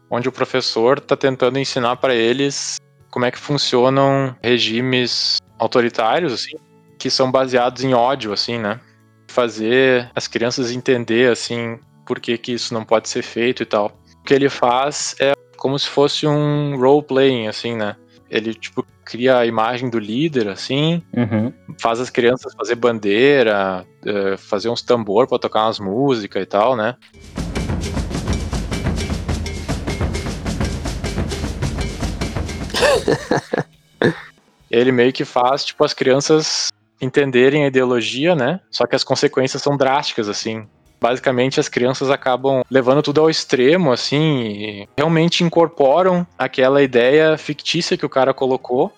onde 0.10 0.30
o 0.30 0.32
professor 0.32 1.00
está 1.00 1.18
tentando 1.18 1.58
ensinar 1.58 1.96
para 1.98 2.14
eles 2.14 2.78
como 3.10 3.26
é 3.26 3.32
que 3.32 3.38
funcionam 3.38 4.36
regimes 4.44 5.38
autoritários, 5.58 6.32
assim, 6.34 6.56
que 7.00 7.10
são 7.10 7.32
baseados 7.32 7.84
em 7.84 7.94
ódio, 7.94 8.32
assim, 8.32 8.60
né? 8.60 8.80
Fazer 9.28 10.10
as 10.16 10.28
crianças 10.28 10.72
entender, 10.72 11.32
assim, 11.32 11.80
por 12.06 12.20
que, 12.20 12.38
que 12.38 12.54
isso 12.54 12.74
não 12.74 12.86
pode 12.86 13.10
ser 13.10 13.24
feito 13.24 13.64
e 13.64 13.66
tal. 13.66 13.98
O 14.20 14.24
que 14.24 14.34
ele 14.34 14.50
faz 14.50 15.16
é 15.20 15.34
como 15.58 15.78
se 15.80 15.90
fosse 15.90 16.28
um 16.28 16.78
role-playing, 16.78 17.48
assim, 17.48 17.76
né? 17.76 17.96
Ele, 18.34 18.52
tipo, 18.52 18.84
cria 19.06 19.38
a 19.38 19.46
imagem 19.46 19.92
do 19.92 20.00
líder, 20.00 20.48
assim, 20.48 21.04
Uhum. 21.16 21.54
faz 21.80 22.00
as 22.00 22.10
crianças 22.10 22.52
fazer 22.56 22.74
bandeira, 22.74 23.86
eh, 24.04 24.36
fazer 24.38 24.70
uns 24.70 24.82
tambor 24.82 25.28
pra 25.28 25.38
tocar 25.38 25.66
umas 25.68 25.80
músicas 25.80 26.42
e 26.42 26.46
tal, 26.48 26.76
né? 26.76 26.96
Ele 34.70 34.92
meio 34.92 35.14
que 35.14 35.24
faz, 35.26 35.64
tipo, 35.64 35.84
as 35.84 35.94
crianças 35.94 36.70
entenderem 37.00 37.64
a 37.66 37.68
ideologia, 37.68 38.36
né? 38.36 38.60
Só 38.72 38.88
que 38.88 38.96
as 38.96 39.04
consequências 39.04 39.62
são 39.62 39.78
drásticas, 39.78 40.28
assim. 40.28 40.68
Basicamente, 41.04 41.60
as 41.60 41.68
crianças 41.68 42.10
acabam 42.10 42.64
levando 42.72 43.02
tudo 43.02 43.20
ao 43.20 43.30
extremo, 43.30 43.92
assim, 43.92 44.40
e 44.40 44.90
realmente 44.96 45.44
incorporam 45.44 46.26
aquela 46.38 46.82
ideia 46.82 47.38
fictícia 47.38 47.98
que 47.98 48.06
o 48.06 48.10
cara 48.10 48.34
colocou. 48.34 48.90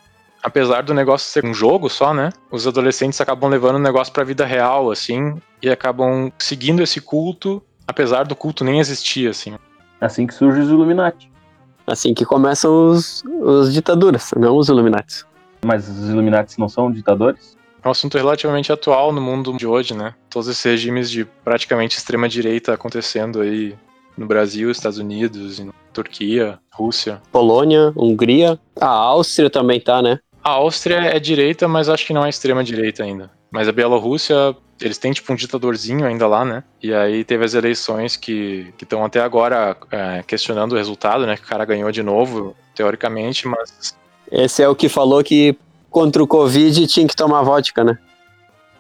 apesar 0.44 0.84
do 0.84 0.94
negócio 0.94 1.28
ser 1.28 1.44
um 1.44 1.52
jogo 1.52 1.90
só, 1.90 2.14
né? 2.14 2.30
Os 2.52 2.68
adolescentes 2.68 3.20
acabam 3.20 3.50
levando 3.50 3.78
o 3.78 3.80
negócio 3.80 4.14
pra 4.14 4.24
vida 4.24 4.46
real, 4.46 4.92
assim, 4.92 5.36
e 5.60 5.68
acabam 5.68 6.32
seguindo 6.38 6.84
esse 6.84 7.02
culto, 7.02 7.64
apesar 7.88 8.26
do 8.26 8.36
culto 8.36 8.64
nem 8.64 8.80
existir, 8.80 9.28
assim. 9.28 9.56
Assim 10.00 10.28
que 10.28 10.34
surge 10.36 10.60
os 10.62 10.70
Illuminati. 10.70 11.32
Assim 11.88 12.14
que 12.14 12.24
começam 12.24 12.92
os, 12.92 13.24
os 13.42 13.74
ditaduras, 13.74 14.32
não 14.38 14.56
os 14.56 14.70
Illuminati. 14.70 15.26
Mas 15.66 15.90
os 15.90 16.10
Illuminati 16.10 16.60
não 16.60 16.70
são 16.70 16.92
ditadores? 16.92 17.58
É 17.86 17.88
um 17.88 17.92
assunto 17.92 18.18
relativamente 18.18 18.72
atual 18.72 19.14
no 19.14 19.22
mundo 19.22 19.56
de 19.56 19.68
hoje, 19.68 19.94
né? 19.94 20.16
Todos 20.28 20.48
esses 20.48 20.64
regimes 20.64 21.08
de 21.12 21.24
praticamente 21.24 21.96
extrema-direita 21.96 22.74
acontecendo 22.74 23.42
aí 23.42 23.76
no 24.18 24.26
Brasil, 24.26 24.72
Estados 24.72 24.98
Unidos, 24.98 25.64
Turquia, 25.94 26.58
Rússia. 26.74 27.22
Polônia, 27.32 27.94
Hungria, 27.96 28.60
a 28.82 28.88
Áustria 28.88 29.52
também 29.52 29.80
tá, 29.80 30.02
né? 30.02 30.20
A 30.44 30.50
Áustria 30.54 30.96
é 30.96 31.20
direita, 31.20 31.68
mas 31.68 31.88
acho 31.88 32.08
que 32.08 32.14
não 32.14 32.26
é 32.26 32.30
extrema-direita 32.30 33.04
ainda. 33.04 33.30
Mas 33.52 33.68
a 33.68 33.72
Bielorrússia, 33.72 34.56
eles 34.82 34.98
têm 34.98 35.12
tipo 35.12 35.32
um 35.32 35.36
ditadorzinho 35.36 36.08
ainda 36.08 36.26
lá, 36.26 36.44
né? 36.44 36.64
E 36.82 36.92
aí 36.92 37.24
teve 37.24 37.46
as 37.46 37.54
eleições 37.54 38.18
que 38.18 38.74
estão 38.82 39.06
até 39.06 39.20
agora 39.20 39.78
é, 39.92 40.24
questionando 40.26 40.72
o 40.72 40.76
resultado, 40.76 41.28
né? 41.28 41.38
Que 41.38 41.44
o 41.44 41.48
cara 41.48 41.64
ganhou 41.64 41.92
de 41.92 42.02
novo, 42.02 42.56
teoricamente, 42.74 43.48
mas. 43.48 43.96
Esse 44.32 44.64
é 44.64 44.68
o 44.68 44.76
que 44.76 44.90
falou 44.90 45.24
que 45.24 45.56
contra 45.96 46.22
o 46.22 46.28
Covid 46.28 46.86
tinha 46.88 47.08
que 47.08 47.16
tomar 47.16 47.42
vodka, 47.42 47.82
né? 47.82 47.98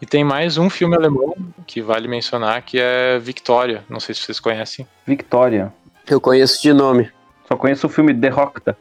E 0.02 0.06
tem 0.06 0.22
mais 0.22 0.58
um 0.58 0.70
filme 0.70 0.98
alemão 0.98 1.34
que 1.66 1.82
vale 1.82 2.10
mencionar, 2.10 2.62
que 2.62 2.78
é 2.78 3.18
Victoria. 3.20 3.86
Não 3.88 4.02
sei 4.02 4.14
se 4.14 4.20
vocês 4.20 4.38
conhecem. 4.38 4.86
Victoria. 5.08 5.72
Eu 6.10 6.20
conheço 6.20 6.62
de 6.62 6.74
nome. 6.74 7.10
Só 7.48 7.56
conheço 7.56 7.88
o 7.88 7.90
filme 7.90 8.12
Derrocta. 8.12 8.78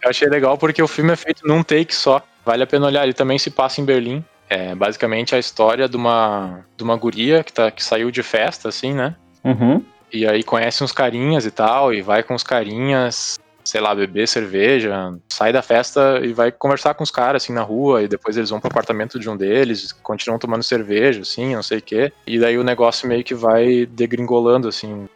Eu 0.00 0.10
achei 0.10 0.28
legal 0.28 0.56
porque 0.56 0.80
o 0.80 0.86
filme 0.86 1.12
é 1.12 1.16
feito 1.16 1.44
num 1.44 1.64
take 1.64 1.92
só. 1.92 2.22
Vale 2.46 2.62
a 2.62 2.66
pena 2.68 2.86
olhar. 2.86 3.02
Ele 3.02 3.12
também 3.12 3.36
se 3.36 3.50
passa 3.50 3.80
em 3.80 3.84
Berlim. 3.84 4.24
É 4.48 4.76
basicamente 4.76 5.34
a 5.34 5.40
história 5.40 5.88
de 5.88 5.96
uma, 5.96 6.64
de 6.76 6.84
uma 6.84 6.94
guria 6.94 7.42
que, 7.42 7.52
tá, 7.52 7.68
que 7.72 7.82
saiu 7.82 8.12
de 8.12 8.22
festa, 8.22 8.68
assim, 8.68 8.94
né? 8.94 9.16
Uhum. 9.42 9.84
E 10.12 10.24
aí 10.24 10.44
conhece 10.44 10.84
uns 10.84 10.92
carinhas 10.92 11.44
e 11.44 11.50
tal, 11.50 11.92
e 11.92 12.00
vai 12.00 12.22
com 12.22 12.32
os 12.32 12.44
carinhas, 12.44 13.40
sei 13.64 13.80
lá, 13.80 13.94
beber 13.94 14.28
cerveja, 14.28 15.14
sai 15.28 15.52
da 15.52 15.62
festa 15.62 16.20
e 16.22 16.32
vai 16.32 16.52
conversar 16.52 16.94
com 16.94 17.02
os 17.02 17.10
caras, 17.10 17.42
assim, 17.42 17.52
na 17.52 17.62
rua, 17.62 18.02
e 18.02 18.08
depois 18.08 18.36
eles 18.36 18.50
vão 18.50 18.60
pro 18.60 18.70
apartamento 18.70 19.18
de 19.18 19.28
um 19.28 19.36
deles, 19.36 19.90
continuam 19.90 20.38
tomando 20.38 20.62
cerveja, 20.62 21.22
assim, 21.22 21.54
não 21.54 21.62
sei 21.62 21.78
o 21.78 21.82
quê. 21.82 22.12
E 22.26 22.38
daí 22.38 22.58
o 22.58 22.64
negócio 22.64 23.08
meio 23.08 23.24
que 23.24 23.34
vai 23.34 23.86
degringolando, 23.86 24.68
assim. 24.68 25.08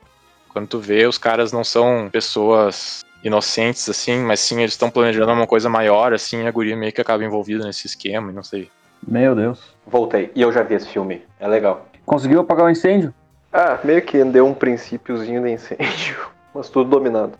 Quando 0.48 0.66
tu 0.66 0.78
vê, 0.78 1.06
os 1.06 1.18
caras 1.18 1.52
não 1.52 1.62
são 1.62 2.08
pessoas 2.10 3.04
inocentes, 3.22 3.88
assim, 3.88 4.18
mas 4.18 4.40
sim, 4.40 4.60
eles 4.60 4.72
estão 4.72 4.90
planejando 4.90 5.30
uma 5.30 5.46
coisa 5.46 5.68
maior, 5.68 6.12
assim, 6.14 6.42
e 6.42 6.46
a 6.46 6.50
guria 6.50 6.76
meio 6.76 6.92
que 6.92 7.00
acaba 7.00 7.22
envolvida 7.24 7.64
nesse 7.64 7.86
esquema, 7.86 8.32
e 8.32 8.34
não 8.34 8.42
sei. 8.42 8.70
Meu 9.06 9.34
Deus. 9.34 9.60
Voltei. 9.86 10.30
E 10.34 10.42
eu 10.42 10.50
já 10.52 10.62
vi 10.62 10.74
esse 10.74 10.88
filme. 10.88 11.22
É 11.38 11.46
legal. 11.46 11.86
Conseguiu 12.04 12.40
apagar 12.40 12.66
o 12.66 12.70
incêndio? 12.70 13.12
Ah, 13.52 13.78
meio 13.84 14.02
que 14.02 14.22
deu 14.24 14.46
um 14.46 14.54
princípiozinho 14.54 15.42
de 15.42 15.50
incêndio. 15.50 16.28
Mas 16.54 16.68
tudo 16.68 16.90
dominado. 16.90 17.32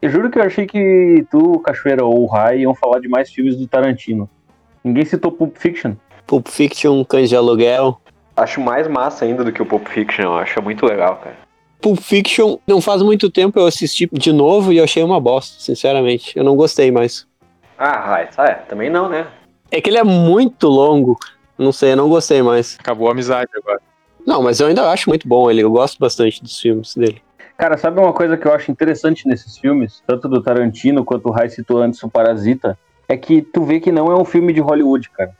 Eu 0.00 0.10
juro 0.10 0.30
que 0.30 0.38
eu 0.38 0.42
achei 0.42 0.66
que 0.66 1.26
tu, 1.30 1.60
Cachoeira 1.60 2.04
ou 2.04 2.22
o 2.22 2.26
Rai 2.26 2.60
iam 2.60 2.74
falar 2.74 3.00
de 3.00 3.08
mais 3.08 3.30
filmes 3.30 3.56
do 3.56 3.66
Tarantino. 3.66 4.28
Ninguém 4.82 5.04
citou 5.04 5.32
Pulp 5.32 5.56
Fiction. 5.56 5.94
Pulp 6.26 6.48
Fiction, 6.48 7.02
Cães 7.04 7.30
de 7.30 7.36
Aluguel. 7.36 8.00
Acho 8.36 8.60
mais 8.60 8.86
massa 8.86 9.24
ainda 9.24 9.42
do 9.42 9.52
que 9.52 9.62
o 9.62 9.66
Pulp 9.66 9.86
Fiction. 9.88 10.24
Eu 10.24 10.34
acho 10.34 10.60
muito 10.60 10.84
legal, 10.84 11.16
cara. 11.16 11.36
Pulp 11.80 12.00
Fiction, 12.00 12.58
não 12.66 12.80
faz 12.80 13.02
muito 13.02 13.30
tempo 13.30 13.58
eu 13.58 13.66
assisti 13.66 14.08
de 14.12 14.32
novo 14.32 14.72
e 14.72 14.78
eu 14.78 14.84
achei 14.84 15.02
uma 15.02 15.20
bosta, 15.20 15.56
sinceramente. 15.58 16.36
Eu 16.36 16.44
não 16.44 16.56
gostei 16.56 16.90
mais. 16.90 17.26
Ah, 17.78 18.00
Rai, 18.00 18.28
é, 18.38 18.54
também 18.54 18.90
não, 18.90 19.08
né? 19.08 19.26
É 19.70 19.80
que 19.80 19.90
ele 19.90 19.98
é 19.98 20.04
muito 20.04 20.68
longo. 20.68 21.18
Não 21.58 21.72
sei, 21.72 21.92
eu 21.92 21.96
não 21.96 22.08
gostei 22.08 22.42
mais. 22.42 22.76
Acabou 22.78 23.08
a 23.08 23.12
amizade 23.12 23.50
agora. 23.56 23.80
Não, 24.26 24.42
mas 24.42 24.60
eu 24.60 24.66
ainda 24.66 24.90
acho 24.90 25.08
muito 25.08 25.28
bom 25.28 25.50
ele. 25.50 25.62
Eu 25.62 25.70
gosto 25.70 25.98
bastante 25.98 26.42
dos 26.42 26.58
filmes 26.58 26.94
dele. 26.94 27.20
Cara, 27.56 27.78
sabe 27.78 28.00
uma 28.00 28.12
coisa 28.12 28.36
que 28.36 28.46
eu 28.46 28.52
acho 28.52 28.70
interessante 28.70 29.28
nesses 29.28 29.56
filmes, 29.56 30.02
tanto 30.06 30.28
do 30.28 30.42
Tarantino 30.42 31.04
quanto 31.04 31.28
o 31.28 31.32
Rai 31.32 31.48
citou 31.48 31.80
antes 31.80 32.02
o 32.02 32.08
Parasita, 32.08 32.76
é 33.08 33.16
que 33.16 33.42
tu 33.42 33.62
vê 33.64 33.78
que 33.78 33.92
não 33.92 34.10
é 34.10 34.14
um 34.16 34.24
filme 34.24 34.52
de 34.52 34.60
Hollywood, 34.60 35.08
cara. 35.10 35.32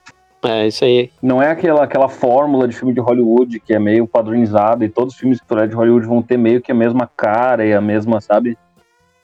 É, 0.43 0.67
isso 0.67 0.85
aí. 0.85 1.11
Não 1.21 1.41
é 1.41 1.49
aquela, 1.49 1.83
aquela 1.83 2.07
fórmula 2.07 2.67
de 2.67 2.75
filme 2.75 2.93
de 2.93 2.99
Hollywood 2.99 3.59
que 3.59 3.73
é 3.73 3.79
meio 3.79 4.07
padronizada 4.07 4.85
e 4.85 4.89
todos 4.89 5.13
os 5.13 5.19
filmes 5.19 5.41
que 5.41 5.47
tu 5.47 5.57
é 5.57 5.65
de 5.65 5.75
Hollywood 5.75 6.05
vão 6.05 6.21
ter 6.21 6.37
meio 6.37 6.61
que 6.61 6.71
a 6.71 6.75
mesma 6.75 7.09
cara 7.17 7.65
e 7.65 7.73
a 7.73 7.81
mesma, 7.81 8.21
sabe? 8.21 8.57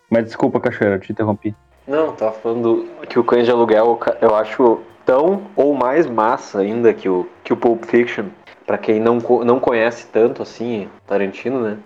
Mas 0.09 0.25
desculpa, 0.25 0.59
Cachoeira, 0.59 0.95
eu 0.95 0.99
te 0.99 1.11
interrompi. 1.11 1.55
Não, 1.87 2.11
tava 2.13 2.33
falando 2.33 2.87
que 3.07 3.19
o 3.19 3.23
Cães 3.23 3.45
de 3.45 3.51
Aluguel 3.51 3.99
eu 4.19 4.35
acho 4.35 4.79
tão 5.05 5.43
ou 5.55 5.73
mais 5.73 6.07
massa 6.07 6.59
ainda 6.59 6.93
que 6.93 7.07
o, 7.07 7.27
que 7.43 7.53
o 7.53 7.57
Pulp 7.57 7.85
Fiction. 7.85 8.25
Pra 8.65 8.77
quem 8.77 8.99
não, 8.99 9.17
não 9.45 9.59
conhece 9.59 10.07
tanto 10.07 10.41
assim, 10.41 10.87
Tarantino, 11.05 11.61
né? 11.61 11.77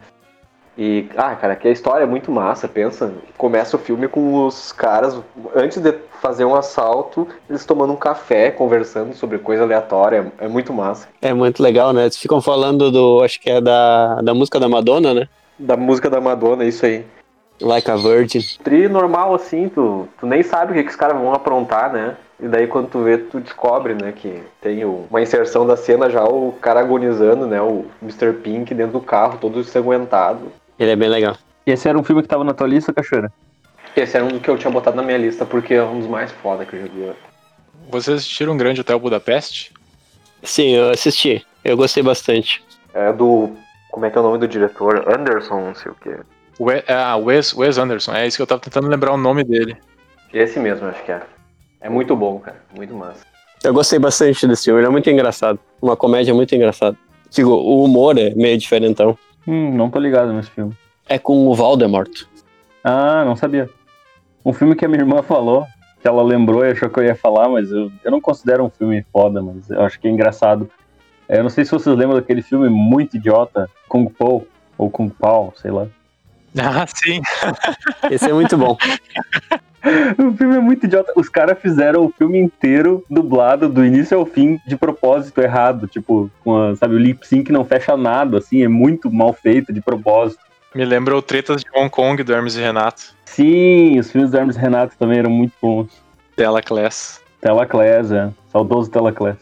E, 0.77 1.07
ah, 1.15 1.35
cara, 1.35 1.55
que 1.55 1.67
a 1.67 1.71
história 1.71 2.03
é 2.03 2.07
muito 2.07 2.31
massa, 2.31 2.67
pensa. 2.67 3.13
Começa 3.37 3.77
o 3.77 3.79
filme 3.79 4.07
com 4.07 4.45
os 4.45 4.71
caras, 4.73 5.17
antes 5.55 5.81
de 5.81 5.93
fazer 6.21 6.43
um 6.43 6.55
assalto, 6.55 7.27
eles 7.49 7.65
tomando 7.65 7.93
um 7.93 7.97
café, 7.97 8.51
conversando 8.51 9.13
sobre 9.13 9.37
coisa 9.37 9.63
aleatória. 9.63 10.31
É, 10.37 10.47
muito 10.47 10.73
massa. 10.73 11.07
É 11.21 11.33
muito 11.33 11.63
legal, 11.63 11.93
né? 11.93 12.03
Eles 12.03 12.17
ficam 12.17 12.41
falando 12.41 12.91
do. 12.91 13.23
Acho 13.23 13.39
que 13.39 13.49
é 13.49 13.61
da, 13.61 14.21
da 14.21 14.33
música 14.33 14.59
da 14.59 14.67
Madonna, 14.67 15.13
né? 15.13 15.29
Da 15.57 15.77
música 15.77 16.09
da 16.09 16.19
Madonna, 16.19 16.65
isso 16.65 16.85
aí. 16.85 17.05
Like 17.61 17.89
a 17.89 17.95
Virgin. 17.95 18.41
Tri 18.63 18.89
normal 18.89 19.33
assim, 19.33 19.69
tu, 19.69 20.09
tu 20.19 20.27
nem 20.27 20.43
sabe 20.43 20.71
o 20.71 20.75
que, 20.75 20.83
que 20.83 20.89
os 20.89 20.95
caras 20.95 21.17
vão 21.17 21.33
aprontar, 21.33 21.93
né? 21.93 22.17
E 22.37 22.49
daí 22.49 22.67
quando 22.67 22.89
tu 22.89 23.01
vê, 23.01 23.17
tu 23.17 23.39
descobre, 23.39 23.93
né, 23.93 24.11
que 24.11 24.43
tem 24.59 24.83
uma 24.83 25.21
inserção 25.21 25.65
da 25.65 25.77
cena 25.77 26.09
já 26.09 26.25
o 26.25 26.53
cara 26.61 26.81
agonizando, 26.81 27.47
né, 27.47 27.61
o 27.61 27.85
Mr. 28.01 28.33
Pink 28.33 28.73
dentro 28.73 28.99
do 28.99 28.99
carro, 28.99 29.37
todo 29.39 29.61
ensanguentado. 29.61 30.51
Ele 30.79 30.91
é 30.91 30.95
bem 30.95 31.09
legal. 31.09 31.37
E 31.65 31.71
esse 31.71 31.87
era 31.87 31.97
um 31.97 32.03
filme 32.03 32.21
que 32.21 32.27
tava 32.27 32.43
na 32.43 32.53
tua 32.53 32.67
lista, 32.67 32.93
Cachoeira? 32.93 33.31
Esse 33.95 34.17
era 34.17 34.25
um 34.25 34.39
que 34.39 34.49
eu 34.49 34.57
tinha 34.57 34.71
botado 34.71 34.97
na 34.97 35.03
minha 35.03 35.17
lista 35.17 35.45
porque 35.45 35.73
é 35.73 35.83
um 35.83 35.99
dos 35.99 36.07
mais 36.07 36.31
foda 36.31 36.65
que 36.65 36.75
eu 36.75 36.81
já 36.81 36.87
vi. 36.87 37.11
Vocês 37.89 38.17
assistiram 38.17 38.53
um 38.53 38.57
Grande 38.57 38.81
Hotel 38.81 38.99
Budapeste? 38.99 39.71
Sim, 40.43 40.75
eu 40.75 40.89
assisti. 40.91 41.45
Eu 41.63 41.77
gostei 41.77 42.03
bastante. 42.03 42.63
É 42.93 43.11
do. 43.11 43.51
Como 43.91 44.05
é 44.05 44.09
que 44.09 44.17
é 44.17 44.21
o 44.21 44.23
nome 44.23 44.37
do 44.37 44.47
diretor? 44.47 45.09
Anderson, 45.11 45.61
não 45.61 45.75
sei 45.75 45.91
o 45.91 45.95
quê. 45.95 46.17
We, 46.59 46.83
ah, 46.87 47.15
Wes, 47.17 47.53
Wes 47.53 47.77
Anderson, 47.77 48.13
é 48.13 48.27
isso 48.27 48.37
que 48.37 48.41
eu 48.43 48.47
tava 48.47 48.61
tentando 48.61 48.87
lembrar 48.87 49.13
o 49.13 49.17
nome 49.17 49.43
dele. 49.43 49.77
Esse 50.33 50.59
mesmo, 50.59 50.87
acho 50.87 51.03
que 51.03 51.11
é. 51.11 51.21
É 51.81 51.89
muito 51.89 52.15
bom, 52.15 52.39
cara. 52.39 52.57
Muito 52.75 52.93
massa. 52.93 53.25
Eu 53.63 53.73
gostei 53.73 53.97
bastante 53.99 54.47
desse 54.47 54.65
filme. 54.65 54.79
Ele 54.79 54.87
é 54.87 54.89
muito 54.89 55.09
engraçado. 55.09 55.59
Uma 55.81 55.95
comédia 55.95 56.33
muito 56.33 56.53
engraçada. 56.53 56.97
Digo, 57.29 57.51
o 57.51 57.83
humor 57.83 58.17
é 58.17 58.29
meio 58.31 58.57
diferentão. 58.57 59.17
Hum, 59.47 59.75
não 59.75 59.89
tô 59.89 59.99
ligado 59.99 60.33
nesse 60.33 60.49
filme. 60.49 60.73
É 61.07 61.19
com 61.19 61.47
o 61.47 61.55
Voldemort. 61.55 62.23
Ah, 62.83 63.23
não 63.25 63.35
sabia. 63.35 63.69
Um 64.43 64.53
filme 64.53 64.75
que 64.75 64.85
a 64.85 64.87
minha 64.87 65.01
irmã 65.01 65.21
falou, 65.21 65.65
que 66.01 66.07
ela 66.07 66.23
lembrou 66.23 66.63
e 66.63 66.71
achou 66.71 66.89
que 66.89 66.99
eu 66.99 67.03
ia 67.03 67.15
falar, 67.15 67.49
mas 67.49 67.71
eu, 67.71 67.91
eu 68.03 68.11
não 68.11 68.21
considero 68.21 68.63
um 68.63 68.69
filme 68.69 69.03
foda, 69.11 69.41
mas 69.41 69.69
eu 69.69 69.81
acho 69.81 69.99
que 69.99 70.07
é 70.07 70.11
engraçado. 70.11 70.69
Eu 71.27 71.43
não 71.43 71.49
sei 71.49 71.65
se 71.65 71.71
vocês 71.71 71.95
lembram 71.95 72.17
daquele 72.17 72.41
filme 72.41 72.69
muito 72.69 73.17
idiota, 73.17 73.69
Kung 73.87 74.07
Po, 74.07 74.45
ou 74.77 74.89
Kung 74.89 75.09
Pao, 75.09 75.53
sei 75.55 75.71
lá. 75.71 75.87
Ah, 76.61 76.85
sim. 76.87 77.21
Esse 78.09 78.29
é 78.29 78.33
muito 78.33 78.57
bom. 78.57 78.77
O 80.17 80.35
filme 80.35 80.55
é 80.55 80.59
muito 80.59 80.83
idiota. 80.87 81.13
Os 81.15 81.29
caras 81.29 81.59
fizeram 81.59 82.05
o 82.05 82.09
filme 82.17 82.39
inteiro 82.39 83.03
dublado 83.07 83.69
do 83.69 83.85
início 83.85 84.17
ao 84.17 84.25
fim 84.25 84.59
de 84.65 84.75
propósito 84.75 85.39
errado. 85.39 85.85
Tipo, 85.87 86.27
com 86.43 86.57
a, 86.57 86.75
sabe, 86.75 86.95
o 86.95 86.97
lip 86.97 87.23
sync 87.27 87.51
não 87.51 87.63
fecha 87.63 87.95
nada, 87.95 88.39
assim, 88.39 88.63
é 88.63 88.67
muito 88.67 89.11
mal 89.11 89.31
feito 89.31 89.71
de 89.71 89.81
propósito. 89.81 90.41
Me 90.73 90.83
lembra 90.83 91.15
o 91.15 91.21
Tretas 91.21 91.61
de 91.61 91.69
Hong 91.75 91.87
Kong 91.91 92.23
do 92.23 92.33
Hermes 92.33 92.55
e 92.55 92.61
Renato. 92.61 93.13
Sim, 93.25 93.99
os 93.99 94.11
filmes 94.11 94.31
do 94.31 94.37
Hermes 94.37 94.55
e 94.55 94.59
Renato 94.59 94.95
também 94.97 95.19
eram 95.19 95.29
muito 95.29 95.53
bons. 95.61 95.87
Tela 96.35 96.63
Class. 96.63 97.21
Telaclass, 97.39 98.11
é. 98.11 98.31
Saudoso 98.51 98.89
Telaclass. 98.89 99.37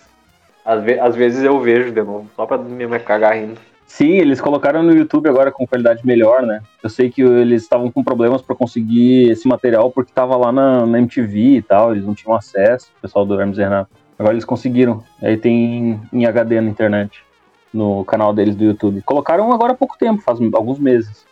Às, 0.66 0.84
ve- 0.84 1.00
às 1.00 1.16
vezes 1.16 1.42
eu 1.42 1.58
vejo 1.62 1.90
de 1.94 2.02
novo, 2.04 2.30
só 2.36 2.46
pra 2.46 2.58
me 2.58 2.86
me 2.86 3.00
cagar 3.00 3.34
rindo. 3.38 3.58
Sim, 3.94 4.14
eles 4.14 4.42
colocaram 4.42 4.82
no 4.82 4.92
YouTube 4.92 5.30
agora 5.30 5.52
com 5.52 5.68
qualidade 5.68 6.04
melhor, 6.04 6.42
né? 6.42 6.64
Eu 6.82 6.90
sei 6.90 7.12
que 7.12 7.22
eles 7.22 7.62
estavam 7.62 7.92
com 7.92 8.04
problemas 8.04 8.42
pra 8.42 8.56
conseguir 8.56 9.30
esse 9.30 9.48
material 9.48 9.92
porque 9.92 10.12
tava 10.12 10.36
lá 10.36 10.52
na, 10.52 10.84
na 10.84 10.98
MTV 10.98 11.58
e 11.58 11.62
tal, 11.62 11.92
eles 11.92 12.04
não 12.04 12.16
tinham 12.16 12.36
acesso, 12.36 12.88
o 12.98 13.02
pessoal 13.04 13.24
do 13.24 13.40
Hermes 13.40 13.60
e 13.60 13.62
Renato. 13.62 13.92
Agora 14.18 14.34
eles 14.34 14.46
conseguiram. 14.46 15.04
Aí 15.22 15.38
tem 15.38 16.02
em 16.12 16.26
HD 16.26 16.60
na 16.60 16.72
internet, 16.72 17.24
no 17.72 18.04
canal 18.04 18.34
deles 18.34 18.56
do 18.56 18.64
YouTube. 18.64 19.04
Colocaram 19.04 19.54
agora 19.54 19.74
há 19.74 19.76
pouco 19.76 19.96
tempo, 19.96 20.24
faz 20.24 20.40
alguns 20.56 20.80
meses. 20.80 21.24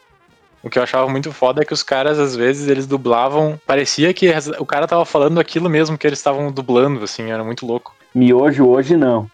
O 0.61 0.69
que 0.69 0.77
eu 0.77 0.83
achava 0.83 1.09
muito 1.09 1.31
foda 1.31 1.63
é 1.63 1.65
que 1.65 1.73
os 1.73 1.81
caras, 1.81 2.19
às 2.19 2.35
vezes, 2.35 2.67
eles 2.67 2.85
dublavam. 2.85 3.59
Parecia 3.65 4.13
que 4.13 4.31
o 4.59 4.67
cara 4.67 4.85
tava 4.85 5.03
falando 5.03 5.39
aquilo 5.39 5.67
mesmo 5.67 5.97
que 5.97 6.05
eles 6.05 6.19
estavam 6.19 6.51
dublando, 6.51 7.03
assim, 7.03 7.31
era 7.31 7.43
muito 7.43 7.65
louco. 7.65 7.95
Miojo 8.13 8.67
hoje 8.67 8.95
não. 8.95 9.27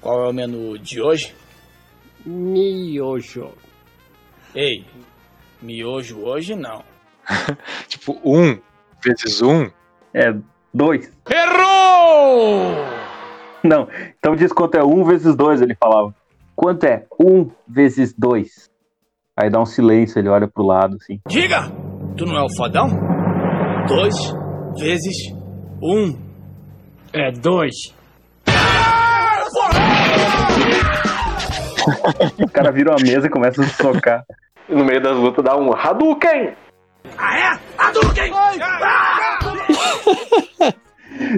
Qual 0.00 0.24
é 0.24 0.28
o 0.30 0.32
menu 0.32 0.76
de 0.76 1.00
hoje? 1.00 1.32
Miojo. 2.26 3.52
Ei, 4.54 4.84
miojo 5.62 6.18
hoje 6.24 6.56
não. 6.56 6.82
Tipo, 7.88 8.18
um 8.24 8.58
vezes 9.04 9.40
um 9.42 9.70
É 10.12 10.34
dois. 10.74 11.10
Errou! 11.30 12.74
Não, 13.62 13.88
então 14.18 14.34
diz 14.34 14.52
quanto 14.52 14.76
é 14.76 14.84
um 14.84 15.04
vezes 15.04 15.36
dois, 15.36 15.62
ele 15.62 15.74
falava. 15.74 16.14
Quanto 16.54 16.84
é 16.84 17.06
um 17.20 17.50
vezes 17.68 18.12
dois? 18.16 18.70
Aí 19.38 19.50
dá 19.50 19.60
um 19.60 19.66
silêncio, 19.66 20.18
ele 20.18 20.28
olha 20.28 20.48
pro 20.48 20.64
lado, 20.64 20.96
assim. 20.96 21.20
Diga! 21.28 21.70
Tu 22.16 22.24
não 22.24 22.36
é 22.36 22.42
o 22.42 22.56
fodão? 22.56 22.88
Dois 23.86 24.14
vezes 24.78 25.16
um. 25.82 26.16
É 27.12 27.30
dois. 27.30 27.94
O 32.42 32.50
cara 32.50 32.70
vira 32.70 32.90
uma 32.90 33.02
mesa 33.02 33.26
e 33.26 33.30
começa 33.30 33.62
a 33.62 33.64
se 33.64 33.74
socar. 33.82 34.24
No 34.68 34.84
meio 34.84 35.00
das 35.00 35.16
lutas 35.16 35.44
dá 35.44 35.56
um 35.56 35.72
Hadouken! 35.72 36.52
Ah, 37.16 37.38
é? 37.38 37.58
Hadouken! 37.78 38.32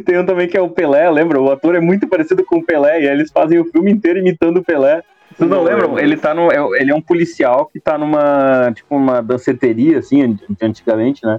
Tem 0.04 0.18
um 0.18 0.26
também 0.26 0.48
que 0.48 0.56
é 0.56 0.60
o 0.60 0.70
Pelé, 0.70 1.08
lembra? 1.10 1.40
O 1.40 1.50
ator 1.50 1.74
é 1.74 1.80
muito 1.80 2.08
parecido 2.08 2.44
com 2.44 2.56
o 2.56 2.64
Pelé 2.64 3.02
e 3.02 3.08
aí 3.08 3.14
eles 3.14 3.30
fazem 3.30 3.58
o 3.60 3.64
filme 3.64 3.90
inteiro 3.92 4.18
imitando 4.18 4.58
o 4.58 4.64
Pelé. 4.64 5.02
Vocês 5.36 5.48
não, 5.48 5.58
Não 5.58 5.64
lembram? 5.64 5.88
lembro. 5.88 6.02
Ele 6.02 6.16
tá 6.16 6.34
no. 6.34 6.50
é- 6.50 6.80
Ele 6.80 6.90
é 6.90 6.94
um 6.94 7.02
policial 7.02 7.66
que 7.66 7.78
tá 7.78 7.96
numa. 7.98 8.72
Tipo, 8.74 8.96
uma 8.96 9.22
danceteria, 9.22 9.98
assim, 9.98 10.22
an- 10.22 10.36
antigamente, 10.62 11.24
né? 11.24 11.38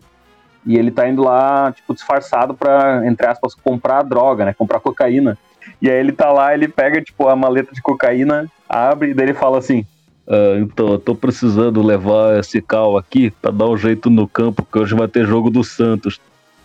E 0.66 0.78
ele 0.78 0.92
tá 0.92 1.08
indo 1.10 1.24
lá, 1.24 1.72
tipo, 1.72 1.94
disfarçado 1.94 2.54
pra, 2.54 3.02
entre 3.06 3.26
aspas, 3.28 3.56
comprar 3.56 4.04
droga, 4.04 4.46
né? 4.46 4.54
Comprar 4.54 4.80
cocaína. 4.80 5.38
E 5.82 5.90
aí 5.90 5.98
ele 5.98 6.12
tá 6.12 6.32
lá, 6.32 6.54
ele 6.54 6.68
pega, 6.68 7.02
tipo, 7.02 7.28
a 7.28 7.36
maleta 7.36 7.74
de 7.74 7.82
cocaína, 7.82 8.50
abre, 8.68 9.12
e 9.12 9.14
daí 9.14 9.28
ele 9.28 9.34
fala 9.34 9.58
assim. 9.58 9.86
"Ah, 10.28 10.58
então, 10.60 10.90
eu 10.90 11.00
tô 11.00 11.16
precisando 11.16 11.82
levar 11.82 12.40
esse 12.40 12.62
cal 12.62 12.98
aqui 12.98 13.32
pra 13.42 13.52
dar 13.52 13.68
um 13.68 13.78
jeito 13.78 14.10
no 14.10 14.28
campo, 14.28 14.68
que 14.72 14.78
hoje 14.78 14.96
vai 14.96 15.08
ter 15.08 15.26
jogo 15.26 15.50
do 15.50 15.64
Santos. 15.64 16.20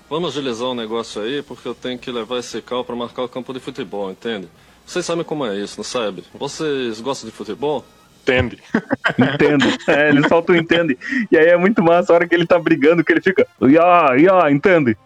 Vamos 0.08 0.36
agilizar 0.36 0.68
um 0.68 0.74
negócio 0.74 1.22
aí, 1.22 1.42
porque 1.42 1.66
eu 1.66 1.74
tenho 1.74 1.98
que 1.98 2.10
levar 2.10 2.38
esse 2.38 2.60
carro 2.60 2.84
pra 2.84 2.94
marcar 2.94 3.22
o 3.22 3.28
campo 3.28 3.52
de 3.52 3.60
futebol, 3.60 4.10
entende? 4.10 4.48
Vocês 4.86 5.04
sabem 5.04 5.24
como 5.24 5.46
é 5.46 5.56
isso, 5.56 5.78
não 5.78 5.84
sabe? 5.84 6.22
Vocês 6.34 7.00
gostam 7.00 7.28
de 7.28 7.34
futebol? 7.34 7.84
Entende. 8.22 8.58
Entendo. 9.18 9.64
É, 9.88 10.10
ele 10.10 10.28
solta 10.28 10.52
o 10.52 10.56
entende. 10.56 10.96
E 11.30 11.36
aí 11.36 11.46
é 11.46 11.56
muito 11.56 11.82
massa 11.82 12.12
a 12.12 12.16
hora 12.16 12.28
que 12.28 12.34
ele 12.34 12.46
tá 12.46 12.58
brigando, 12.58 13.02
que 13.04 13.12
ele 13.12 13.20
fica. 13.20 13.46
Ya, 13.62 14.14
ya, 14.16 14.50
entende? 14.50 14.96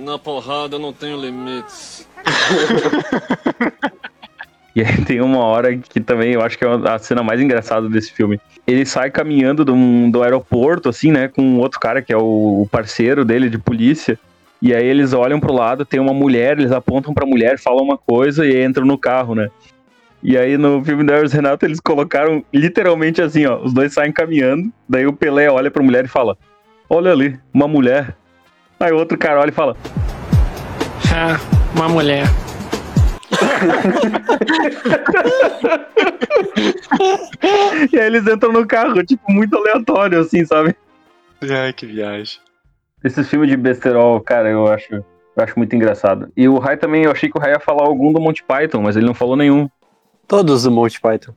Na 0.00 0.18
porrada 0.18 0.78
não 0.78 0.92
tenho 0.92 1.20
limites. 1.20 2.08
E 4.74 4.82
aí 4.82 5.04
tem 5.04 5.20
uma 5.20 5.40
hora 5.40 5.76
que 5.76 6.00
também 6.00 6.32
eu 6.32 6.42
acho 6.42 6.56
que 6.56 6.64
é 6.64 6.68
a 6.68 6.98
cena 6.98 7.22
mais 7.22 7.40
engraçada 7.40 7.88
desse 7.88 8.12
filme. 8.12 8.40
Ele 8.66 8.86
sai 8.86 9.10
caminhando 9.10 9.64
do, 9.64 9.74
do 10.10 10.22
aeroporto, 10.22 10.88
assim, 10.88 11.10
né, 11.10 11.26
com 11.28 11.58
outro 11.58 11.80
cara 11.80 12.00
que 12.00 12.12
é 12.12 12.16
o, 12.16 12.68
parceiro 12.70 13.24
dele 13.24 13.50
de 13.50 13.58
polícia. 13.58 14.18
E 14.62 14.74
aí 14.74 14.86
eles 14.86 15.12
olham 15.12 15.40
pro 15.40 15.52
lado, 15.52 15.84
tem 15.84 15.98
uma 15.98 16.14
mulher, 16.14 16.58
eles 16.58 16.70
apontam 16.70 17.12
pra 17.12 17.26
mulher, 17.26 17.58
falam 17.58 17.82
uma 17.82 17.98
coisa 17.98 18.46
e 18.46 18.64
entram 18.64 18.86
no 18.86 18.96
carro, 18.96 19.34
né? 19.34 19.50
E 20.22 20.36
aí 20.36 20.56
no 20.56 20.84
filme 20.84 21.02
da 21.02 21.14
Hermes 21.14 21.32
Renato 21.32 21.64
eles 21.64 21.80
colocaram 21.80 22.44
literalmente 22.52 23.22
assim, 23.22 23.46
ó, 23.46 23.58
os 23.62 23.72
dois 23.72 23.92
saem 23.92 24.12
caminhando, 24.12 24.70
daí 24.88 25.06
o 25.06 25.14
Pelé 25.14 25.50
olha 25.50 25.70
pra 25.70 25.82
mulher 25.82 26.04
e 26.04 26.08
fala: 26.08 26.36
"Olha 26.88 27.10
ali, 27.10 27.40
uma 27.54 27.66
mulher". 27.66 28.14
Aí 28.80 28.92
o 28.92 28.96
outro 28.96 29.18
cara 29.18 29.40
olha 29.40 29.50
e 29.50 29.52
fala: 29.52 29.76
Ah, 31.14 31.38
uma 31.74 31.88
mulher. 31.88 32.24
E 37.92 37.98
aí 37.98 38.06
eles 38.06 38.26
entram 38.26 38.52
no 38.52 38.66
carro, 38.66 39.04
tipo, 39.04 39.30
muito 39.32 39.56
aleatório, 39.56 40.20
assim, 40.20 40.44
sabe? 40.44 40.74
Ai, 41.42 41.72
que 41.72 41.86
viagem. 41.86 42.38
Esses 43.02 43.28
filmes 43.28 43.48
de 43.48 43.56
besterol, 43.56 44.20
cara, 44.20 44.50
eu 44.50 44.66
acho, 44.66 44.94
eu 44.94 45.04
acho 45.36 45.58
muito 45.58 45.74
engraçado. 45.74 46.30
E 46.36 46.48
o 46.48 46.58
Rai 46.58 46.76
também, 46.76 47.04
eu 47.04 47.10
achei 47.10 47.30
que 47.30 47.38
o 47.38 47.40
Rai 47.40 47.52
ia 47.52 47.60
falar 47.60 47.86
algum 47.86 48.12
do 48.12 48.20
Monty 48.20 48.42
Python, 48.42 48.82
mas 48.82 48.96
ele 48.96 49.06
não 49.06 49.14
falou 49.14 49.36
nenhum. 49.36 49.68
Todos 50.28 50.64
do 50.64 50.70
Monty 50.70 51.00
Python. 51.00 51.32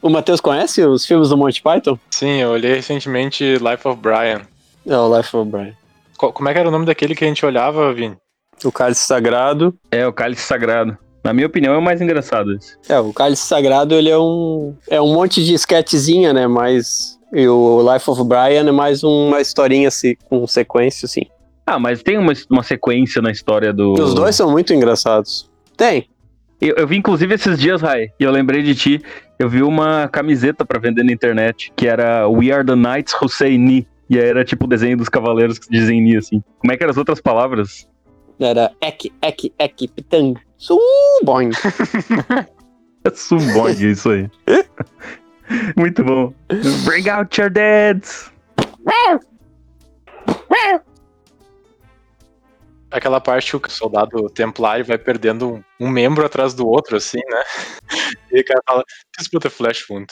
O 0.00 0.08
Matheus 0.08 0.40
conhece 0.40 0.84
os 0.84 1.06
filmes 1.06 1.28
do 1.28 1.36
Monty 1.36 1.62
Python? 1.62 1.98
Sim, 2.10 2.40
eu 2.40 2.50
olhei 2.50 2.74
recentemente 2.74 3.56
Life 3.58 3.86
of 3.86 4.00
Brian. 4.00 4.40
É, 4.86 4.96
o 4.96 5.16
Life 5.16 5.36
of 5.36 5.50
Brian. 5.50 5.74
Co- 6.22 6.32
Como 6.32 6.48
é 6.48 6.52
que 6.52 6.58
era 6.60 6.68
o 6.68 6.70
nome 6.72 6.86
daquele 6.86 7.16
que 7.16 7.24
a 7.24 7.26
gente 7.26 7.44
olhava, 7.44 7.92
Vini? 7.92 8.16
O 8.64 8.70
Cálice 8.70 9.00
Sagrado. 9.04 9.74
É, 9.90 10.06
o 10.06 10.12
Cálice 10.12 10.42
Sagrado. 10.42 10.96
Na 11.24 11.32
minha 11.32 11.48
opinião, 11.48 11.74
é 11.74 11.78
o 11.78 11.82
mais 11.82 12.00
engraçado 12.00 12.54
esse. 12.54 12.76
É, 12.88 13.00
o 13.00 13.12
Cálice 13.12 13.44
Sagrado, 13.44 13.92
ele 13.92 14.08
é 14.08 14.16
um... 14.16 14.76
É 14.88 15.00
um 15.00 15.14
monte 15.14 15.44
de 15.44 15.52
sketchzinha, 15.54 16.32
né? 16.32 16.46
Mas... 16.46 17.18
E 17.32 17.48
o 17.48 17.92
Life 17.92 18.08
of 18.08 18.22
Brian 18.22 18.68
é 18.68 18.70
mais 18.70 19.02
uma 19.02 19.40
historinha 19.40 19.88
assim, 19.88 20.14
com 20.28 20.46
sequência, 20.46 21.06
assim. 21.06 21.22
Ah, 21.66 21.78
mas 21.78 22.02
tem 22.04 22.16
uma, 22.18 22.32
uma 22.50 22.62
sequência 22.62 23.20
na 23.22 23.30
história 23.32 23.72
do. 23.72 23.94
Os 23.94 24.12
dois 24.14 24.36
são 24.36 24.50
muito 24.50 24.72
engraçados. 24.74 25.50
Tem. 25.76 26.06
Eu, 26.60 26.74
eu 26.76 26.86
vi 26.86 26.98
inclusive 26.98 27.34
esses 27.34 27.58
dias, 27.58 27.80
Rai, 27.80 28.08
e 28.20 28.22
eu 28.24 28.30
lembrei 28.30 28.62
de 28.62 28.74
ti. 28.74 29.02
Eu 29.38 29.48
vi 29.48 29.62
uma 29.62 30.08
camiseta 30.08 30.64
pra 30.64 30.78
vender 30.78 31.02
na 31.04 31.12
internet, 31.12 31.72
que 31.74 31.88
era 31.88 32.28
We 32.28 32.52
Are 32.52 32.64
the 32.66 32.76
Knights 32.76 33.14
Who 33.14 33.28
Say 33.30 33.56
Ni. 33.56 33.88
E 34.12 34.18
aí 34.18 34.28
era 34.28 34.44
tipo 34.44 34.66
o 34.66 34.68
desenho 34.68 34.94
dos 34.94 35.08
cavaleiros 35.08 35.58
que 35.58 35.70
dizem 35.70 36.02
Ni, 36.02 36.18
assim. 36.18 36.44
Como 36.58 36.70
é 36.70 36.76
que 36.76 36.82
eram 36.82 36.90
as 36.90 36.98
outras 36.98 37.18
palavras? 37.18 37.88
Era 38.38 38.70
Ek, 38.82 39.10
Ek, 39.22 39.54
Ek, 39.58 39.88
Pitang. 39.88 40.38
Suboing. 40.58 41.50
É 43.04 43.10
subong 43.10 43.72
isso 43.72 44.10
aí. 44.10 44.30
Muito 45.76 46.04
bom. 46.04 46.32
Bring 46.84 47.08
out 47.08 47.40
your 47.40 47.50
dads! 47.50 48.30
Aquela 52.92 53.20
parte 53.20 53.58
que 53.58 53.68
o 53.68 53.72
soldado 53.72 54.30
templário 54.30 54.84
vai 54.84 54.98
perdendo 54.98 55.54
um, 55.54 55.64
um 55.80 55.90
membro 55.90 56.24
atrás 56.24 56.54
do 56.54 56.64
outro, 56.68 56.96
assim, 56.96 57.18
né? 57.28 57.42
E 58.30 58.40
o 58.40 58.44
cara 58.44 58.62
fala, 58.64 58.84
this 59.18 59.26
put 59.26 59.44
a 59.48 59.50
flash 59.50 59.84
wound. 59.90 60.06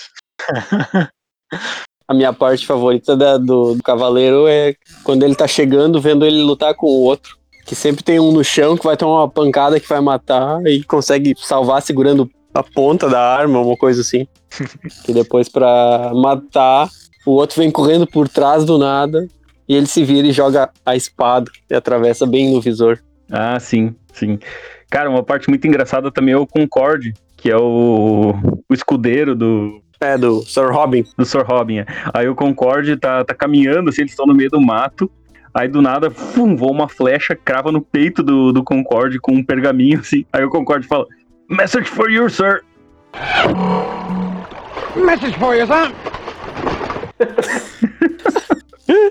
A 2.10 2.14
minha 2.14 2.32
parte 2.32 2.66
favorita 2.66 3.16
da- 3.16 3.38
do, 3.38 3.76
do 3.76 3.82
cavaleiro 3.84 4.48
é 4.48 4.74
quando 5.04 5.22
ele 5.22 5.36
tá 5.36 5.46
chegando, 5.46 6.00
vendo 6.00 6.26
ele 6.26 6.42
lutar 6.42 6.74
com 6.74 6.86
o 6.86 7.02
outro. 7.04 7.36
Que 7.64 7.76
sempre 7.76 8.02
tem 8.02 8.18
um 8.18 8.32
no 8.32 8.42
chão 8.42 8.76
que 8.76 8.82
vai 8.84 8.96
tomar 8.96 9.20
uma 9.20 9.28
pancada 9.28 9.78
que 9.78 9.88
vai 9.88 10.00
matar 10.00 10.60
e 10.66 10.82
consegue 10.82 11.36
salvar 11.38 11.80
segurando 11.82 12.28
a 12.52 12.64
ponta 12.64 13.08
da 13.08 13.20
arma, 13.20 13.60
uma 13.60 13.76
coisa 13.76 14.00
assim. 14.00 14.26
que 15.06 15.12
depois 15.14 15.48
pra 15.48 16.10
matar, 16.12 16.88
o 17.24 17.30
outro 17.30 17.60
vem 17.62 17.70
correndo 17.70 18.08
por 18.08 18.28
trás 18.28 18.64
do 18.64 18.76
nada 18.76 19.28
e 19.68 19.76
ele 19.76 19.86
se 19.86 20.02
vira 20.02 20.26
e 20.26 20.32
joga 20.32 20.68
a 20.84 20.96
espada 20.96 21.48
e 21.70 21.74
atravessa 21.76 22.26
bem 22.26 22.52
no 22.52 22.60
visor. 22.60 22.98
Ah, 23.30 23.60
sim, 23.60 23.94
sim. 24.12 24.36
Cara, 24.90 25.08
uma 25.08 25.22
parte 25.22 25.48
muito 25.48 25.64
engraçada 25.64 26.10
também 26.10 26.34
é 26.34 26.36
o 26.36 26.44
Concorde, 26.44 27.14
que 27.36 27.48
é 27.48 27.56
o, 27.56 28.34
o 28.68 28.74
escudeiro 28.74 29.36
do. 29.36 29.80
É, 30.00 30.16
do 30.16 30.42
Sir 30.42 30.70
Robin. 30.70 31.04
Do 31.16 31.24
Sir 31.24 31.44
Robin. 31.44 31.80
é. 31.80 31.86
Aí 32.14 32.28
o 32.28 32.34
Concorde 32.34 32.96
tá, 32.96 33.22
tá 33.24 33.34
caminhando, 33.34 33.90
assim, 33.90 34.02
eles 34.02 34.12
estão 34.12 34.26
no 34.26 34.34
meio 34.34 34.50
do 34.50 34.60
mato. 34.60 35.10
Aí 35.52 35.68
do 35.68 35.82
nada, 35.82 36.10
fum, 36.10 36.54
voa 36.56 36.70
uma 36.70 36.88
flecha, 36.88 37.34
crava 37.34 37.72
no 37.72 37.80
peito 37.80 38.22
do, 38.22 38.52
do 38.52 38.62
Concorde 38.62 39.18
com 39.18 39.32
um 39.32 39.44
pergaminho, 39.44 39.98
assim. 39.98 40.24
Aí 40.32 40.44
o 40.44 40.48
Concorde 40.48 40.86
fala: 40.86 41.06
Message 41.48 41.90
for 41.90 42.10
you, 42.10 42.30
sir. 42.30 42.62
Message 44.96 45.36
for 45.38 45.54
you, 45.54 45.66
son. 45.66 45.92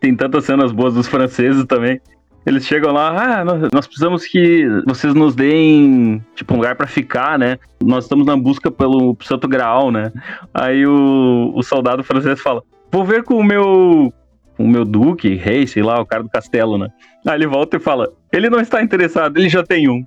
Tem 0.00 0.14
tantas 0.14 0.44
cenas 0.44 0.72
boas 0.72 0.94
dos 0.94 1.06
franceses 1.06 1.64
também. 1.64 2.00
Eles 2.46 2.64
chegam 2.64 2.92
lá, 2.92 3.40
ah, 3.40 3.44
nós, 3.44 3.68
nós 3.72 3.86
precisamos 3.88 4.24
que 4.24 4.64
vocês 4.86 5.12
nos 5.12 5.34
deem, 5.34 6.24
tipo, 6.36 6.54
um 6.54 6.58
lugar 6.58 6.76
pra 6.76 6.86
ficar, 6.86 7.36
né? 7.36 7.58
Nós 7.82 8.04
estamos 8.04 8.24
na 8.24 8.36
busca 8.36 8.70
pelo 8.70 9.16
Santo 9.20 9.48
Graal, 9.48 9.90
né? 9.90 10.12
Aí 10.54 10.86
o, 10.86 11.52
o 11.52 11.62
soldado 11.64 12.04
francês 12.04 12.40
fala, 12.40 12.62
vou 12.92 13.04
ver 13.04 13.24
com 13.24 13.34
o 13.34 13.42
meu, 13.42 14.14
o 14.56 14.66
meu 14.66 14.84
duque, 14.84 15.34
rei, 15.34 15.66
sei 15.66 15.82
lá, 15.82 16.00
o 16.00 16.06
cara 16.06 16.22
do 16.22 16.30
castelo, 16.30 16.78
né? 16.78 16.88
Aí 17.26 17.34
ele 17.34 17.48
volta 17.48 17.78
e 17.78 17.80
fala, 17.80 18.12
ele 18.32 18.48
não 18.48 18.60
está 18.60 18.80
interessado, 18.80 19.36
ele 19.38 19.48
já 19.48 19.64
tem 19.64 19.88
um. 19.88 20.06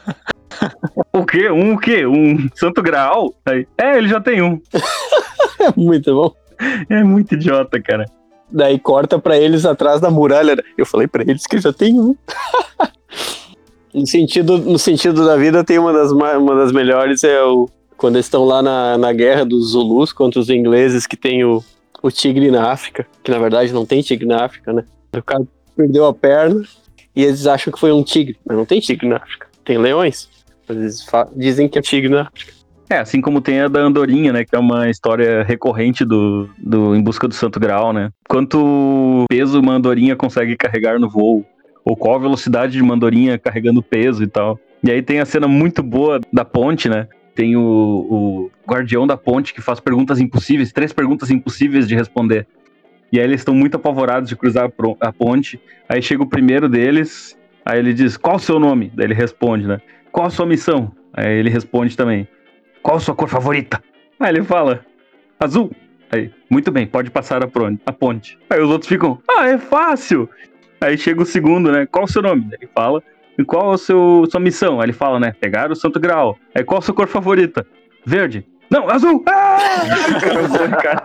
o 1.12 1.26
quê? 1.26 1.50
Um 1.50 1.74
o 1.74 1.78
quê? 1.78 2.06
Um 2.06 2.48
Santo 2.54 2.80
Graal? 2.80 3.34
Aí, 3.44 3.66
é, 3.76 3.98
ele 3.98 4.08
já 4.08 4.18
tem 4.18 4.40
um. 4.40 4.58
muito 5.76 6.10
bom. 6.14 6.32
É 6.88 7.04
muito 7.04 7.34
idiota, 7.34 7.78
cara. 7.82 8.06
Daí 8.50 8.78
corta 8.78 9.18
pra 9.18 9.36
eles 9.36 9.64
atrás 9.66 10.00
da 10.00 10.10
muralha. 10.10 10.56
né? 10.56 10.62
Eu 10.76 10.86
falei 10.86 11.06
pra 11.06 11.22
eles 11.22 11.46
que 11.46 11.58
já 11.60 11.72
tem 11.72 11.98
um. 12.00 12.14
no, 13.92 14.06
sentido, 14.06 14.58
no 14.58 14.78
sentido 14.78 15.24
da 15.26 15.36
vida, 15.36 15.64
tem 15.64 15.78
uma 15.78 15.92
das, 15.92 16.12
ma- 16.12 16.38
uma 16.38 16.54
das 16.54 16.72
melhores 16.72 17.24
é 17.24 17.42
o. 17.42 17.68
Quando 17.96 18.16
eles 18.16 18.26
estão 18.26 18.44
lá 18.44 18.62
na, 18.62 18.96
na 18.96 19.12
guerra 19.12 19.44
dos 19.44 19.70
Zulus 19.72 20.12
contra 20.12 20.38
os 20.40 20.48
ingleses, 20.48 21.06
que 21.06 21.16
tem 21.16 21.44
o, 21.44 21.62
o 22.02 22.10
tigre 22.10 22.50
na 22.50 22.70
África. 22.70 23.06
Que 23.24 23.30
na 23.30 23.38
verdade 23.38 23.72
não 23.72 23.84
tem 23.84 24.00
tigre 24.02 24.26
na 24.26 24.44
África, 24.44 24.72
né? 24.72 24.84
O 25.16 25.22
cara 25.22 25.42
perdeu 25.76 26.06
a 26.06 26.14
perna 26.14 26.62
e 27.16 27.24
eles 27.24 27.46
acham 27.46 27.72
que 27.72 27.78
foi 27.80 27.90
um 27.90 28.02
tigre. 28.04 28.36
Mas 28.46 28.56
não 28.56 28.64
tem 28.64 28.78
tigre 28.80 29.08
na 29.08 29.16
África. 29.16 29.48
Tem 29.64 29.76
leões. 29.78 30.28
Mas 30.68 30.76
eles 30.78 31.06
dizem 31.34 31.68
que 31.68 31.78
é 31.78 31.82
tigre 31.82 32.08
na 32.08 32.22
África. 32.22 32.52
É, 32.90 32.98
assim 32.98 33.20
como 33.20 33.40
tem 33.42 33.60
a 33.60 33.68
da 33.68 33.80
Andorinha, 33.80 34.32
né? 34.32 34.44
Que 34.44 34.56
é 34.56 34.58
uma 34.58 34.88
história 34.88 35.42
recorrente 35.42 36.04
do, 36.04 36.48
do 36.58 36.96
Em 36.96 37.02
Busca 37.02 37.28
do 37.28 37.34
Santo 37.34 37.60
Grau, 37.60 37.92
né? 37.92 38.10
Quanto 38.26 39.26
peso 39.28 39.60
uma 39.60 39.74
andorinha 39.74 40.16
consegue 40.16 40.56
carregar 40.56 40.98
no 40.98 41.08
voo? 41.08 41.44
Ou 41.84 41.96
qual 41.96 42.16
a 42.16 42.20
velocidade 42.20 42.72
de 42.72 42.82
uma 42.82 42.94
andorinha 42.94 43.38
carregando 43.38 43.82
peso 43.82 44.22
e 44.22 44.26
tal. 44.26 44.58
E 44.82 44.90
aí 44.90 45.02
tem 45.02 45.20
a 45.20 45.26
cena 45.26 45.46
muito 45.46 45.82
boa 45.82 46.20
da 46.32 46.44
ponte, 46.44 46.88
né? 46.88 47.08
Tem 47.34 47.56
o, 47.56 47.62
o 47.62 48.50
guardião 48.66 49.06
da 49.06 49.16
ponte 49.16 49.52
que 49.52 49.60
faz 49.60 49.80
perguntas 49.80 50.18
impossíveis, 50.20 50.72
três 50.72 50.92
perguntas 50.92 51.30
impossíveis 51.30 51.86
de 51.86 51.94
responder. 51.94 52.46
E 53.12 53.18
aí 53.18 53.24
eles 53.24 53.40
estão 53.40 53.54
muito 53.54 53.76
apavorados 53.76 54.28
de 54.28 54.36
cruzar 54.36 54.70
a 55.00 55.12
ponte. 55.12 55.60
Aí 55.88 56.02
chega 56.02 56.22
o 56.22 56.28
primeiro 56.28 56.68
deles, 56.68 57.38
aí 57.64 57.78
ele 57.78 57.92
diz, 57.94 58.16
qual 58.16 58.36
o 58.36 58.40
seu 58.40 58.58
nome? 58.58 58.90
Daí 58.94 59.06
ele 59.06 59.14
responde, 59.14 59.66
né? 59.66 59.80
Qual 60.10 60.26
a 60.26 60.30
sua 60.30 60.46
missão? 60.46 60.92
Aí 61.12 61.38
ele 61.38 61.50
responde 61.50 61.96
também, 61.96 62.28
qual 62.82 62.96
a 62.96 63.00
sua 63.00 63.14
cor 63.14 63.28
favorita? 63.28 63.82
Aí 64.18 64.34
ele 64.34 64.44
fala, 64.44 64.84
azul. 65.38 65.70
Aí, 66.10 66.30
muito 66.48 66.70
bem, 66.70 66.86
pode 66.86 67.10
passar 67.10 67.42
a, 67.42 67.92
ponte. 67.92 68.38
Aí 68.48 68.60
os 68.60 68.70
outros 68.70 68.88
ficam, 68.88 69.20
ah, 69.28 69.46
é 69.48 69.58
fácil. 69.58 70.28
Aí 70.80 70.96
chega 70.96 71.22
o 71.22 71.26
segundo, 71.26 71.70
né? 71.70 71.86
Qual 71.86 72.04
o 72.04 72.08
seu 72.08 72.22
nome? 72.22 72.48
Ele 72.52 72.68
fala, 72.74 73.02
e 73.38 73.44
qual 73.44 73.72
a 73.72 73.78
seu, 73.78 74.24
sua 74.30 74.40
missão? 74.40 74.80
Aí 74.80 74.86
ele 74.86 74.92
fala, 74.92 75.20
né? 75.20 75.34
Pegar 75.38 75.70
o 75.70 75.76
Santo 75.76 76.00
Grau. 76.00 76.38
Aí 76.54 76.64
qual 76.64 76.78
a 76.78 76.82
sua 76.82 76.94
cor 76.94 77.08
favorita? 77.08 77.66
Verde. 78.06 78.46
Não, 78.70 78.88
azul! 78.88 79.22
Ah! 79.26 79.58
O 80.68 80.70
cara 80.82 81.02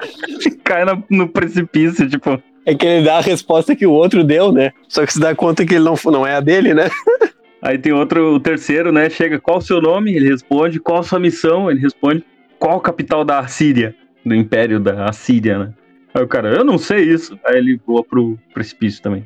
cai 0.64 0.86
na- 0.86 1.02
no 1.10 1.28
precipício, 1.28 2.10
tipo. 2.10 2.42
É 2.66 2.74
que 2.74 2.86
ele 2.86 3.06
dá 3.06 3.18
a 3.18 3.22
resposta 3.22 3.76
que 3.76 3.86
o 3.86 3.92
outro 3.92 4.24
deu, 4.24 4.52
né? 4.52 4.72
Só 4.88 5.06
que 5.06 5.14
se 5.14 5.20
dá 5.20 5.36
conta 5.36 5.66
que 5.66 5.76
ele 5.76 5.84
não, 5.84 5.96
não 6.06 6.26
é 6.26 6.36
a 6.36 6.40
dele, 6.40 6.74
né? 6.74 6.90
Aí 7.64 7.78
tem 7.78 7.94
outro, 7.94 8.36
o 8.36 8.40
terceiro, 8.42 8.92
né? 8.92 9.10
Chega, 9.10 9.40
qual 9.40 9.60
o 9.60 9.62
seu 9.62 9.82
nome? 9.82 10.14
Ele 10.14 10.28
responde. 10.28 10.82
Qual 10.82 11.00
a 11.00 11.04
sua 11.04 11.18
missão? 11.18 11.72
Ele 11.72 11.80
responde. 11.80 12.22
Qual 12.60 12.78
a 12.78 12.82
capital 12.82 13.24
da 13.24 13.40
Assíria? 13.40 13.96
Do 14.26 14.36
Império 14.36 14.82
da 14.82 15.06
Assíria, 15.06 15.58
né? 15.58 15.74
Aí 16.14 16.22
o 16.22 16.28
cara, 16.28 16.50
eu 16.50 16.66
não 16.66 16.78
sei 16.78 17.04
isso. 17.04 17.40
Aí 17.46 17.58
ele 17.58 17.80
voa 17.88 18.04
pro 18.04 18.38
precipício 18.54 19.02
também. 19.02 19.26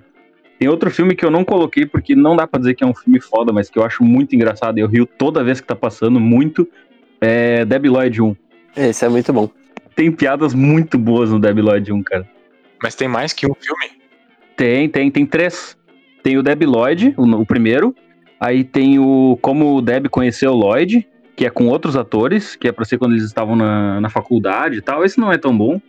Tem 0.59 0.69
outro 0.69 0.91
filme 0.91 1.15
que 1.15 1.25
eu 1.25 1.31
não 1.31 1.43
coloquei 1.43 1.88
porque 1.88 2.15
não 2.15 2.35
dá 2.35 2.45
pra 2.45 2.59
dizer 2.59 2.75
que 2.75 2.83
é 2.83 2.88
um 2.88 2.93
filme 2.93 3.19
foda, 3.19 3.51
mas 3.51 3.71
que 3.71 3.79
eu 3.79 3.83
acho 3.83 4.03
muito 4.03 4.35
engraçado. 4.35 4.77
Eu 4.77 4.88
rio 4.88 5.07
toda 5.07 5.43
vez 5.43 5.59
que 5.59 5.65
tá 5.65 5.75
passando, 5.75 6.19
muito. 6.19 6.67
É 7.19 7.65
Debi 7.65 7.89
Lloyd 7.89 8.21
1. 8.21 8.35
Esse 8.75 9.03
é 9.03 9.09
muito 9.09 9.33
bom. 9.33 9.49
Tem 9.95 10.11
piadas 10.11 10.53
muito 10.53 10.95
boas 10.99 11.31
no 11.31 11.39
Debi 11.39 11.61
Lloyd 11.63 11.91
1, 11.91 12.03
cara. 12.03 12.29
Mas 12.83 12.93
tem 12.93 13.07
mais 13.07 13.33
que 13.33 13.47
um 13.47 13.55
filme? 13.55 13.99
Tem, 14.55 14.88
tem, 14.88 15.09
tem 15.09 15.25
três. 15.25 15.75
Tem 16.21 16.38
o 16.38 16.43
Deb 16.43 16.63
Lloyd, 16.63 17.15
o, 17.17 17.23
o 17.23 17.45
primeiro. 17.45 17.95
Aí 18.39 18.63
tem 18.63 18.99
o 18.99 19.38
Como 19.41 19.75
o 19.75 19.81
Deb 19.81 20.07
Conheceu 20.09 20.51
o 20.51 20.55
Lloyd, 20.55 21.07
que 21.35 21.45
é 21.45 21.49
com 21.49 21.67
outros 21.67 21.95
atores, 21.95 22.55
que 22.55 22.67
é 22.67 22.71
pra 22.71 22.85
ser 22.85 22.97
quando 22.97 23.13
eles 23.13 23.23
estavam 23.23 23.55
na, 23.55 24.01
na 24.01 24.09
faculdade 24.09 24.77
e 24.77 24.81
tal. 24.81 25.03
Esse 25.03 25.19
não 25.19 25.31
é 25.31 25.38
tão 25.38 25.55
bom. 25.55 25.79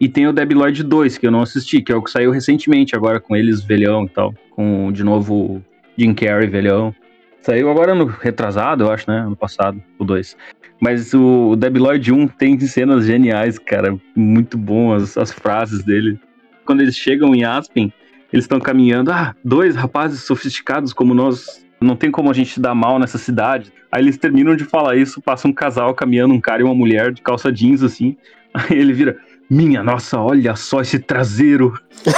E 0.00 0.08
tem 0.08 0.28
o 0.28 0.32
Deb 0.32 0.52
Lloyd 0.52 0.82
2, 0.82 1.18
que 1.18 1.26
eu 1.26 1.30
não 1.30 1.42
assisti, 1.42 1.82
que 1.82 1.90
é 1.90 1.96
o 1.96 2.02
que 2.02 2.10
saiu 2.10 2.30
recentemente 2.30 2.94
agora 2.94 3.18
com 3.18 3.34
eles 3.34 3.62
velhão 3.62 4.04
e 4.04 4.08
tal. 4.08 4.32
Com, 4.50 4.92
de 4.92 5.02
novo, 5.02 5.62
Jim 5.96 6.14
Carrey 6.14 6.48
velhão. 6.48 6.94
Saiu 7.40 7.70
agora 7.70 7.94
no 7.94 8.06
retrasado, 8.06 8.84
eu 8.84 8.92
acho, 8.92 9.10
né? 9.10 9.20
Ano 9.20 9.36
passado, 9.36 9.82
o 9.98 10.04
2. 10.04 10.36
Mas 10.80 11.12
o, 11.12 11.50
o 11.50 11.56
Deb 11.56 11.78
Lloyd 11.78 12.12
1 12.12 12.28
tem 12.28 12.58
cenas 12.60 13.06
geniais, 13.06 13.58
cara. 13.58 13.98
Muito 14.14 14.56
bom 14.56 14.92
as, 14.92 15.16
as 15.16 15.32
frases 15.32 15.82
dele. 15.82 16.18
Quando 16.64 16.80
eles 16.80 16.96
chegam 16.96 17.34
em 17.34 17.44
Aspen, 17.44 17.92
eles 18.32 18.44
estão 18.44 18.60
caminhando. 18.60 19.10
Ah, 19.10 19.34
dois 19.44 19.74
rapazes 19.74 20.22
sofisticados 20.24 20.92
como 20.92 21.14
nós. 21.14 21.66
Não 21.80 21.96
tem 21.96 22.10
como 22.10 22.30
a 22.30 22.34
gente 22.34 22.60
dar 22.60 22.74
mal 22.74 22.98
nessa 22.98 23.18
cidade. 23.18 23.72
Aí 23.90 24.02
eles 24.02 24.18
terminam 24.18 24.56
de 24.56 24.64
falar 24.64 24.96
isso, 24.96 25.22
passa 25.22 25.46
um 25.46 25.52
casal 25.52 25.94
caminhando, 25.94 26.34
um 26.34 26.40
cara 26.40 26.60
e 26.60 26.64
uma 26.64 26.74
mulher 26.74 27.12
de 27.12 27.22
calça 27.22 27.52
jeans, 27.52 27.82
assim. 27.82 28.16
Aí 28.52 28.78
ele 28.78 28.92
vira, 28.92 29.16
minha 29.48 29.82
nossa, 29.82 30.20
olha 30.20 30.56
só 30.56 30.80
esse 30.80 30.98
traseiro. 30.98 31.72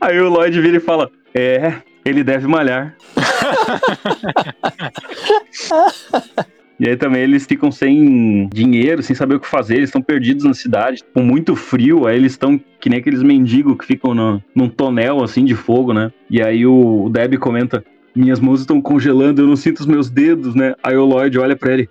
Aí 0.00 0.18
o 0.20 0.28
Lloyd 0.28 0.60
vira 0.60 0.76
e 0.76 0.80
fala, 0.80 1.10
é, 1.34 1.74
ele 2.04 2.24
deve 2.24 2.46
malhar. 2.46 2.96
E 6.80 6.88
aí 6.88 6.96
também 6.96 7.22
eles 7.22 7.44
ficam 7.44 7.72
sem 7.72 8.48
dinheiro, 8.52 9.02
sem 9.02 9.14
saber 9.14 9.34
o 9.34 9.40
que 9.40 9.48
fazer, 9.48 9.76
eles 9.76 9.88
estão 9.88 10.00
perdidos 10.00 10.44
na 10.44 10.54
cidade, 10.54 11.02
com 11.12 11.22
muito 11.22 11.56
frio, 11.56 12.06
aí 12.06 12.16
eles 12.16 12.32
estão 12.32 12.58
que 12.80 12.88
nem 12.88 13.00
aqueles 13.00 13.22
mendigos 13.22 13.76
que 13.76 13.84
ficam 13.84 14.14
no, 14.14 14.40
num 14.54 14.68
tonel 14.68 15.24
assim 15.24 15.44
de 15.44 15.56
fogo, 15.56 15.92
né? 15.92 16.12
E 16.30 16.40
aí 16.40 16.64
o, 16.64 17.06
o 17.06 17.10
Deb 17.10 17.36
comenta: 17.38 17.84
Minhas 18.14 18.38
mãos 18.38 18.60
estão 18.60 18.80
congelando, 18.80 19.42
eu 19.42 19.46
não 19.46 19.56
sinto 19.56 19.80
os 19.80 19.86
meus 19.86 20.08
dedos, 20.08 20.54
né? 20.54 20.74
Aí 20.80 20.96
o 20.96 21.04
Lloyd 21.04 21.36
olha 21.38 21.56
pra 21.56 21.72
ele: 21.72 21.88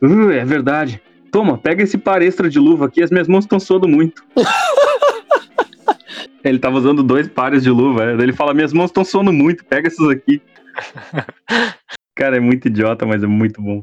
"Uh, 0.00 0.30
É 0.30 0.44
verdade. 0.44 1.02
Toma, 1.32 1.58
pega 1.58 1.82
esse 1.82 1.98
par 1.98 2.22
extra 2.22 2.48
de 2.48 2.58
luva 2.58 2.86
aqui, 2.86 3.02
as 3.02 3.10
minhas 3.10 3.28
mãos 3.28 3.44
estão 3.44 3.58
suando 3.58 3.88
muito. 3.88 4.22
ele 6.44 6.58
tava 6.58 6.78
usando 6.78 7.02
dois 7.02 7.28
pares 7.28 7.64
de 7.64 7.70
luva, 7.70 8.14
né? 8.14 8.22
Ele 8.22 8.32
fala: 8.32 8.54
Minhas 8.54 8.72
mãos 8.72 8.90
estão 8.90 9.04
suando 9.04 9.32
muito, 9.32 9.64
pega 9.64 9.88
essas 9.88 10.08
aqui. 10.08 10.40
Cara, 12.14 12.36
é 12.36 12.40
muito 12.40 12.68
idiota, 12.68 13.04
mas 13.04 13.22
é 13.22 13.26
muito 13.26 13.60
bom. 13.60 13.82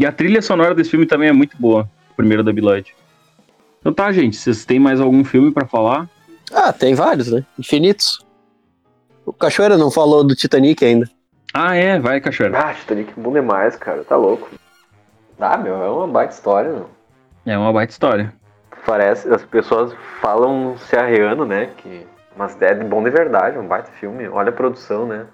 E 0.00 0.06
a 0.06 0.10
trilha 0.10 0.40
sonora 0.40 0.74
desse 0.74 0.88
filme 0.88 1.04
também 1.04 1.28
é 1.28 1.32
muito 1.32 1.58
boa. 1.58 1.86
O 2.12 2.14
primeiro 2.14 2.42
da 2.42 2.50
Lloyd. 2.50 2.96
Então 3.78 3.92
tá, 3.92 4.10
gente. 4.10 4.34
Vocês 4.34 4.64
têm 4.64 4.80
mais 4.80 4.98
algum 4.98 5.22
filme 5.22 5.52
pra 5.52 5.66
falar? 5.66 6.08
Ah, 6.50 6.72
tem 6.72 6.94
vários, 6.94 7.30
né? 7.30 7.44
Infinitos. 7.58 8.24
O 9.26 9.32
Cachoeira 9.32 9.76
não 9.76 9.90
falou 9.90 10.24
do 10.24 10.34
Titanic 10.34 10.82
ainda. 10.82 11.06
Ah, 11.52 11.76
é, 11.76 11.98
vai, 11.98 12.18
Cachoeira. 12.18 12.58
Ah, 12.58 12.72
Titanic 12.72 13.12
é 13.14 13.20
bom 13.20 13.30
demais, 13.30 13.76
cara. 13.76 14.02
Tá 14.02 14.16
louco. 14.16 14.48
Ah, 15.38 15.58
meu, 15.58 15.74
é 15.82 15.90
uma 15.90 16.08
baita 16.08 16.32
história, 16.32 16.72
meu. 16.72 16.88
É 17.44 17.58
uma 17.58 17.70
baita 17.70 17.92
história. 17.92 18.32
Parece, 18.86 19.28
as 19.28 19.44
pessoas 19.44 19.92
falam 20.22 20.78
se 20.78 20.96
arreando, 20.96 21.44
né? 21.44 21.68
Que, 21.76 22.06
mas 22.34 22.56
é 22.62 22.72
de 22.72 22.84
bom 22.86 23.02
de 23.04 23.10
verdade, 23.10 23.58
um 23.58 23.68
baita 23.68 23.90
filme. 24.00 24.26
Olha 24.28 24.48
a 24.48 24.52
produção, 24.52 25.06
né? 25.06 25.26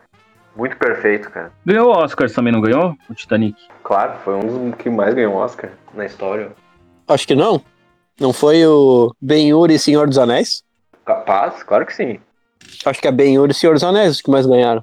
Muito 0.56 0.76
perfeito, 0.76 1.30
cara. 1.30 1.52
Ganhou 1.64 1.88
o 1.88 1.90
Oscar 1.90 2.30
também, 2.30 2.52
não 2.52 2.60
ganhou? 2.60 2.96
O 3.10 3.14
Titanic. 3.14 3.56
Claro, 3.84 4.18
foi 4.24 4.34
um 4.34 4.70
dos 4.70 4.78
que 4.78 4.88
mais 4.88 5.14
ganhou 5.14 5.34
Oscar 5.34 5.70
na 5.94 6.06
história. 6.06 6.50
Acho 7.06 7.26
que 7.26 7.34
não. 7.34 7.62
Não 8.18 8.32
foi 8.32 8.66
o 8.66 9.14
Ben-Hur 9.20 9.70
e 9.70 9.78
Senhor 9.78 10.06
dos 10.08 10.16
Anéis? 10.16 10.64
Capaz, 11.04 11.62
claro 11.62 11.84
que 11.84 11.94
sim. 11.94 12.18
Acho 12.84 13.00
que 13.00 13.06
é 13.06 13.12
Ben-Hur 13.12 13.50
e 13.50 13.54
Senhor 13.54 13.74
dos 13.74 13.84
Anéis 13.84 14.12
os 14.12 14.22
que 14.22 14.30
mais 14.30 14.46
ganharam. 14.46 14.82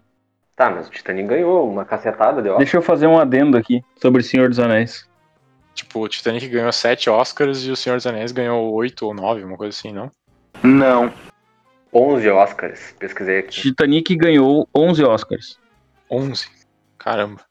Tá, 0.55 0.69
mas 0.69 0.87
o 0.87 0.91
Titanic 0.91 1.27
ganhou 1.27 1.67
uma 1.67 1.83
cacetada 1.83 2.39
de 2.39 2.49
Oscar. 2.49 2.59
Deixa 2.59 2.77
eu 2.77 2.81
fazer 2.83 3.07
um 3.07 3.17
adendo 3.17 3.57
aqui 3.57 3.83
sobre 3.99 4.21
Senhor 4.21 4.49
dos 4.49 4.59
Anéis. 4.59 5.09
Tipo, 5.73 6.01
o 6.01 6.07
Titanic 6.07 6.47
ganhou 6.47 6.71
sete 6.71 7.09
Oscars 7.09 7.65
e 7.65 7.71
o 7.71 7.75
Senhor 7.75 7.95
dos 7.95 8.05
Anéis 8.05 8.31
ganhou 8.31 8.71
oito 8.73 9.07
ou 9.07 9.13
nove, 9.15 9.43
uma 9.43 9.57
coisa 9.57 9.75
assim, 9.75 9.91
não? 9.91 10.11
Não. 10.61 11.11
11 11.91 12.29
Oscars, 12.29 12.95
pesquisei 12.99 13.39
aqui. 13.39 13.61
Titanic 13.61 14.15
ganhou 14.15 14.67
11 14.75 15.03
Oscars. 15.03 15.59
11? 16.09 16.47
Caramba. 16.97 17.41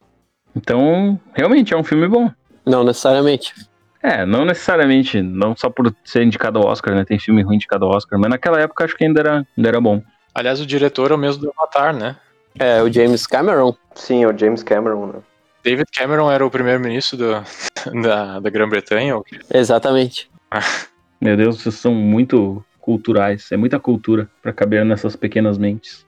Então, 0.54 1.18
realmente 1.34 1.72
é 1.72 1.76
um 1.76 1.84
filme 1.84 2.06
bom. 2.08 2.30
Não 2.64 2.84
necessariamente. 2.84 3.54
É, 4.02 4.26
não 4.26 4.44
necessariamente, 4.44 5.22
não 5.22 5.56
só 5.56 5.70
por 5.70 5.94
ser 6.04 6.22
indicado 6.22 6.58
ao 6.58 6.66
Oscar, 6.66 6.94
né? 6.94 7.04
Tem 7.04 7.18
filme 7.18 7.42
ruim 7.42 7.56
indicado 7.56 7.84
ao 7.84 7.92
Oscar, 7.92 8.18
mas 8.18 8.30
naquela 8.30 8.60
época 8.60 8.84
acho 8.84 8.96
que 8.96 9.04
ainda 9.04 9.20
era, 9.20 9.46
ainda 9.56 9.68
era 9.68 9.80
bom. 9.80 10.02
Aliás, 10.34 10.60
o 10.60 10.66
diretor 10.66 11.10
é 11.12 11.14
o 11.14 11.18
mesmo 11.18 11.42
do 11.42 11.52
Avatar, 11.56 11.94
né? 11.94 12.16
É, 12.58 12.82
o 12.82 12.92
James 12.92 13.26
Cameron. 13.26 13.74
Sim, 13.94 14.24
é 14.24 14.26
o 14.26 14.36
James 14.36 14.62
Cameron, 14.62 15.06
né? 15.06 15.20
David 15.62 15.86
Cameron 15.96 16.30
era 16.30 16.44
o 16.44 16.50
primeiro-ministro 16.50 17.16
da, 18.02 18.40
da 18.40 18.50
Grã-Bretanha? 18.50 19.16
ou? 19.16 19.24
Exatamente. 19.52 20.28
Meu 21.20 21.36
Deus, 21.36 21.62
vocês 21.62 21.76
são 21.76 21.94
muito 21.94 22.64
culturais. 22.80 23.50
É 23.52 23.56
muita 23.56 23.78
cultura 23.78 24.28
pra 24.42 24.52
caber 24.52 24.84
nessas 24.84 25.14
pequenas 25.14 25.56
mentes. 25.56 26.04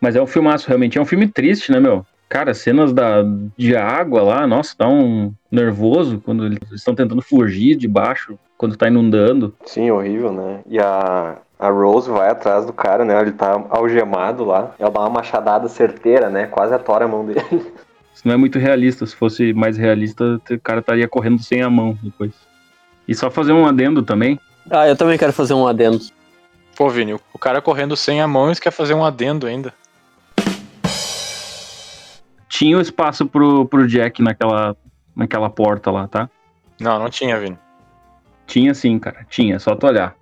Mas 0.00 0.16
é 0.16 0.22
um 0.22 0.26
filmaço, 0.26 0.68
realmente. 0.68 0.98
É 0.98 1.00
um 1.00 1.06
filme 1.06 1.26
triste, 1.26 1.72
né, 1.72 1.80
meu? 1.80 2.04
Cara, 2.28 2.54
cenas 2.54 2.92
da, 2.92 3.22
de 3.58 3.76
água 3.76 4.22
lá, 4.22 4.46
nossa, 4.46 4.74
dá 4.78 4.88
um 4.88 5.32
nervoso 5.50 6.20
quando 6.24 6.46
eles 6.46 6.58
estão 6.72 6.94
tentando 6.94 7.20
fugir 7.20 7.76
de 7.76 7.86
baixo, 7.86 8.38
quando 8.56 8.76
tá 8.76 8.88
inundando. 8.88 9.54
Sim, 9.66 9.90
horrível, 9.90 10.32
né? 10.32 10.60
E 10.66 10.78
a, 10.78 11.36
a 11.58 11.68
Rose 11.68 12.10
vai 12.10 12.30
atrás 12.30 12.64
do 12.64 12.72
cara, 12.72 13.04
né? 13.04 13.20
Ele 13.20 13.32
tá 13.32 13.62
algemado 13.68 14.44
lá. 14.44 14.74
Ela 14.78 14.90
dá 14.90 15.00
uma 15.00 15.10
machadada 15.10 15.68
certeira, 15.68 16.30
né? 16.30 16.46
Quase 16.46 16.72
atora 16.72 17.04
a 17.04 17.08
mão 17.08 17.24
dele. 17.24 17.42
Isso 18.14 18.26
não 18.26 18.34
é 18.34 18.36
muito 18.36 18.58
realista. 18.58 19.04
Se 19.04 19.14
fosse 19.14 19.52
mais 19.52 19.76
realista, 19.76 20.40
o 20.50 20.60
cara 20.60 20.80
estaria 20.80 21.08
correndo 21.08 21.42
sem 21.42 21.60
a 21.62 21.68
mão 21.68 21.98
depois. 22.02 22.32
E 23.06 23.14
só 23.14 23.30
fazer 23.30 23.52
um 23.52 23.66
adendo 23.66 24.02
também. 24.02 24.40
Ah, 24.70 24.88
eu 24.88 24.96
também 24.96 25.18
quero 25.18 25.32
fazer 25.32 25.54
um 25.54 25.66
adendo. 25.66 26.00
Pô, 26.82 26.90
Vini, 26.90 27.12
o 27.12 27.38
cara 27.38 27.62
correndo 27.62 27.96
sem 27.96 28.20
a 28.20 28.26
mão 28.26 28.50
e 28.50 28.56
quer 28.56 28.72
fazer 28.72 28.92
um 28.92 29.04
adendo 29.04 29.46
ainda. 29.46 29.72
Tinha 32.48 32.76
o 32.76 32.80
espaço 32.80 33.24
pro, 33.24 33.64
pro 33.66 33.86
Jack 33.86 34.20
naquela, 34.20 34.76
naquela 35.14 35.48
porta 35.48 35.92
lá, 35.92 36.08
tá? 36.08 36.28
Não, 36.80 36.98
não 36.98 37.08
tinha, 37.08 37.38
Vini. 37.38 37.56
Tinha 38.48 38.74
sim, 38.74 38.98
cara. 38.98 39.24
Tinha, 39.30 39.60
só 39.60 39.76
tu 39.76 39.86
olhar. 39.86 40.16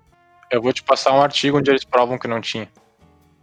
Eu 0.51 0.61
vou 0.61 0.71
te 0.71 0.83
passar 0.83 1.13
um 1.13 1.23
artigo 1.23 1.57
onde 1.57 1.71
eles 1.71 1.83
provam 1.83 2.19
que 2.19 2.27
não 2.27 2.39
tinha. 2.39 2.69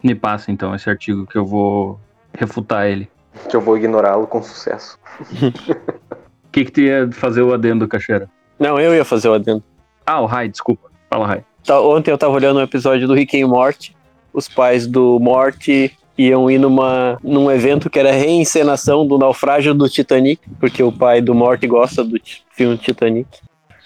Me 0.01 0.15
passa 0.15 0.53
então 0.53 0.73
esse 0.73 0.89
artigo 0.89 1.27
que 1.27 1.37
eu 1.37 1.45
vou 1.45 1.99
refutar 2.33 2.87
ele. 2.87 3.11
Que 3.51 3.57
eu 3.57 3.61
vou 3.61 3.77
ignorá-lo 3.77 4.29
com 4.29 4.41
sucesso. 4.41 4.97
O 5.21 5.51
que, 6.53 6.67
que 6.67 6.71
tu 6.71 6.81
ia 6.83 7.11
fazer 7.11 7.43
o 7.43 7.53
adendo, 7.53 7.89
Cacheira? 7.89 8.31
Não, 8.61 8.79
eu 8.79 8.95
ia 8.95 9.05
fazer 9.05 9.29
o 9.29 9.35
adendo. 9.35 9.65
Ah, 10.07 10.21
o 10.21 10.27
Rai, 10.27 10.49
desculpa. 10.49 10.89
Fala, 11.11 11.27
Rai. 11.27 11.48
Tá, 11.69 11.79
Ontem 11.83 12.11
eu 12.11 12.17
tava 12.17 12.33
olhando 12.33 12.61
um 12.61 12.63
episódio 12.63 13.07
do 13.07 13.13
Rick 13.13 13.43
and 13.43 13.47
Morty. 13.47 13.95
Os 14.33 14.49
pais 14.49 14.87
do 14.87 15.19
Morty 15.21 15.95
iam 16.17 16.51
ir 16.51 16.57
numa, 16.57 17.19
num 17.23 17.51
evento 17.51 17.91
que 17.91 17.99
era 17.99 18.11
reencenação 18.11 19.07
do 19.07 19.19
naufrágio 19.19 19.75
do 19.75 19.87
Titanic, 19.87 20.41
porque 20.59 20.83
o 20.83 20.91
pai 20.91 21.21
do 21.21 21.35
Morty 21.35 21.67
gosta 21.67 22.03
do 22.03 22.19
filme 22.53 22.79
Titanic. 22.79 23.29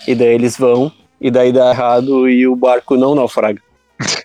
E 0.06 0.14
daí 0.14 0.28
eles 0.28 0.56
vão, 0.56 0.92
e 1.20 1.28
daí 1.28 1.52
dá 1.52 1.70
errado 1.70 2.28
e 2.28 2.46
o 2.46 2.54
barco 2.54 2.96
não 2.96 3.16
naufraga. 3.16 3.60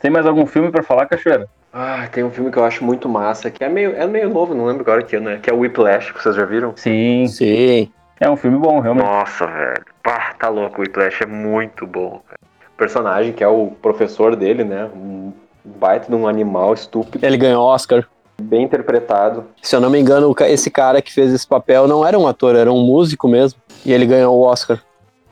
Tem 0.00 0.10
mais 0.10 0.24
algum 0.24 0.46
filme 0.46 0.70
pra 0.70 0.82
falar, 0.82 1.04
Cachoeira? 1.04 1.46
Ah, 1.70 2.08
tem 2.10 2.24
um 2.24 2.30
filme 2.30 2.50
que 2.50 2.56
eu 2.56 2.64
acho 2.64 2.82
muito 2.82 3.06
massa, 3.06 3.50
que 3.50 3.62
é 3.62 3.68
meio, 3.68 3.94
é 3.94 4.06
meio 4.06 4.30
novo, 4.30 4.54
não 4.54 4.64
lembro 4.64 4.80
agora 4.80 5.02
que 5.02 5.14
ano 5.14 5.28
é, 5.28 5.36
que 5.36 5.50
é 5.50 5.52
o 5.52 5.58
Whiplash, 5.58 6.14
que 6.14 6.22
vocês 6.22 6.34
já 6.34 6.46
viram? 6.46 6.72
Sim. 6.74 7.26
Sim. 7.26 7.92
É 8.20 8.28
um 8.28 8.36
filme 8.36 8.58
bom, 8.58 8.80
realmente. 8.80 9.06
Nossa, 9.06 9.46
velho. 9.46 9.82
Pá, 10.02 10.34
tá 10.38 10.48
louco, 10.48 10.78
o 10.78 10.82
Whiplash 10.82 11.22
é 11.22 11.26
muito 11.26 11.86
bom, 11.86 12.20
cara. 12.28 12.38
O 12.74 12.76
personagem, 12.76 13.32
que 13.32 13.42
é 13.42 13.48
o 13.48 13.68
professor 13.80 14.36
dele, 14.36 14.62
né? 14.62 14.88
Um 14.94 15.32
baita 15.64 16.06
de 16.08 16.14
um 16.14 16.28
animal 16.28 16.74
estúpido, 16.74 17.24
Ele 17.24 17.36
ganhou 17.36 17.64
Oscar. 17.64 18.06
bem 18.40 18.62
interpretado. 18.64 19.46
Se 19.62 19.74
eu 19.74 19.80
não 19.80 19.90
me 19.90 19.98
engano, 19.98 20.34
esse 20.40 20.70
cara 20.70 21.00
que 21.02 21.12
fez 21.12 21.32
esse 21.32 21.46
papel 21.46 21.86
não 21.88 22.06
era 22.06 22.18
um 22.18 22.26
ator, 22.26 22.54
era 22.54 22.70
um 22.72 22.80
músico 22.82 23.26
mesmo. 23.26 23.58
E 23.84 23.92
ele 23.92 24.06
ganhou 24.06 24.36
o 24.36 24.42
Oscar. 24.42 24.78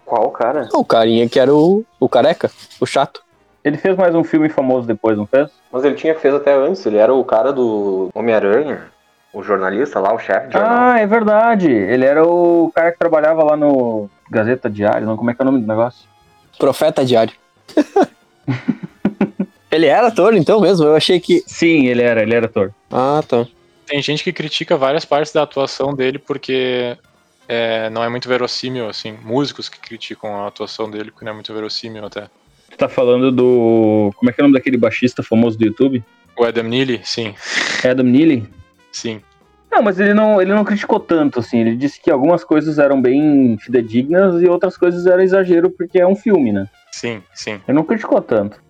Qual 0.04 0.30
cara? 0.30 0.68
O 0.72 0.84
carinha 0.84 1.28
que 1.28 1.38
era 1.38 1.54
o, 1.54 1.84
o 2.00 2.08
careca, 2.08 2.50
o 2.80 2.86
chato. 2.86 3.22
Ele 3.62 3.76
fez 3.76 3.96
mais 3.96 4.14
um 4.14 4.24
filme 4.24 4.48
famoso 4.48 4.86
depois, 4.86 5.18
não 5.18 5.26
fez? 5.26 5.50
Mas 5.70 5.84
ele 5.84 5.94
tinha 5.94 6.14
fez 6.14 6.32
até 6.34 6.54
antes, 6.54 6.84
ele 6.86 6.96
era 6.96 7.12
o 7.12 7.22
cara 7.24 7.52
do 7.52 8.08
Homem-Aranha, 8.14 8.84
o 9.38 9.42
jornalista 9.42 10.00
lá, 10.00 10.12
o 10.12 10.18
chefe 10.18 10.48
de 10.48 10.54
jornal. 10.54 10.76
Ah, 10.76 10.98
é 10.98 11.06
verdade. 11.06 11.70
Ele 11.70 12.04
era 12.04 12.26
o 12.26 12.72
cara 12.74 12.90
que 12.90 12.98
trabalhava 12.98 13.44
lá 13.44 13.56
no 13.56 14.10
Gazeta 14.28 14.68
Diário, 14.68 15.06
não? 15.06 15.16
Como 15.16 15.30
é 15.30 15.34
que 15.34 15.40
é 15.40 15.44
o 15.44 15.46
nome 15.46 15.60
do 15.60 15.66
negócio? 15.66 16.08
Profeta 16.58 17.04
Diário. 17.04 17.32
ele 19.70 19.86
era 19.86 20.08
ator 20.08 20.34
então 20.34 20.60
mesmo? 20.60 20.86
Eu 20.86 20.96
achei 20.96 21.20
que. 21.20 21.44
Sim, 21.46 21.86
ele 21.86 22.02
era, 22.02 22.22
ele 22.22 22.34
era 22.34 22.46
ator. 22.46 22.74
Ah, 22.90 23.22
tá. 23.26 23.46
Tem 23.86 24.02
gente 24.02 24.24
que 24.24 24.32
critica 24.32 24.76
várias 24.76 25.04
partes 25.04 25.32
da 25.32 25.44
atuação 25.44 25.94
dele 25.94 26.18
porque 26.18 26.98
é, 27.48 27.88
não 27.90 28.02
é 28.02 28.08
muito 28.08 28.28
verossímil, 28.28 28.88
assim. 28.88 29.16
Músicos 29.22 29.68
que 29.68 29.78
criticam 29.78 30.34
a 30.34 30.48
atuação 30.48 30.90
dele 30.90 31.12
porque 31.12 31.24
não 31.24 31.30
é 31.30 31.34
muito 31.34 31.54
verossímil 31.54 32.04
até. 32.04 32.22
Tu 32.70 32.76
tá 32.76 32.88
falando 32.88 33.30
do. 33.30 34.12
Como 34.16 34.28
é 34.28 34.32
que 34.32 34.40
é 34.40 34.42
o 34.42 34.48
nome 34.48 34.58
daquele 34.58 34.76
baixista 34.76 35.22
famoso 35.22 35.56
do 35.56 35.64
YouTube? 35.64 36.02
O 36.36 36.44
Adam 36.44 36.64
Neely, 36.64 37.00
sim, 37.04 37.34
Adam 37.84 38.04
Neely? 38.04 38.58
sim. 38.92 39.20
Não, 39.70 39.82
mas 39.82 40.00
ele 40.00 40.14
não, 40.14 40.40
ele 40.40 40.52
não 40.52 40.64
criticou 40.64 40.98
tanto, 40.98 41.40
assim. 41.40 41.60
Ele 41.60 41.76
disse 41.76 42.00
que 42.00 42.10
algumas 42.10 42.42
coisas 42.42 42.78
eram 42.78 43.00
bem 43.00 43.56
fidedignas 43.58 44.42
e 44.42 44.46
outras 44.46 44.76
coisas 44.76 45.06
eram 45.06 45.22
exagero 45.22 45.70
porque 45.70 46.00
é 46.00 46.06
um 46.06 46.16
filme, 46.16 46.52
né? 46.52 46.68
Sim, 46.90 47.22
sim. 47.34 47.60
Ele 47.68 47.76
não 47.76 47.84
criticou 47.84 48.20
tanto. 48.20 48.60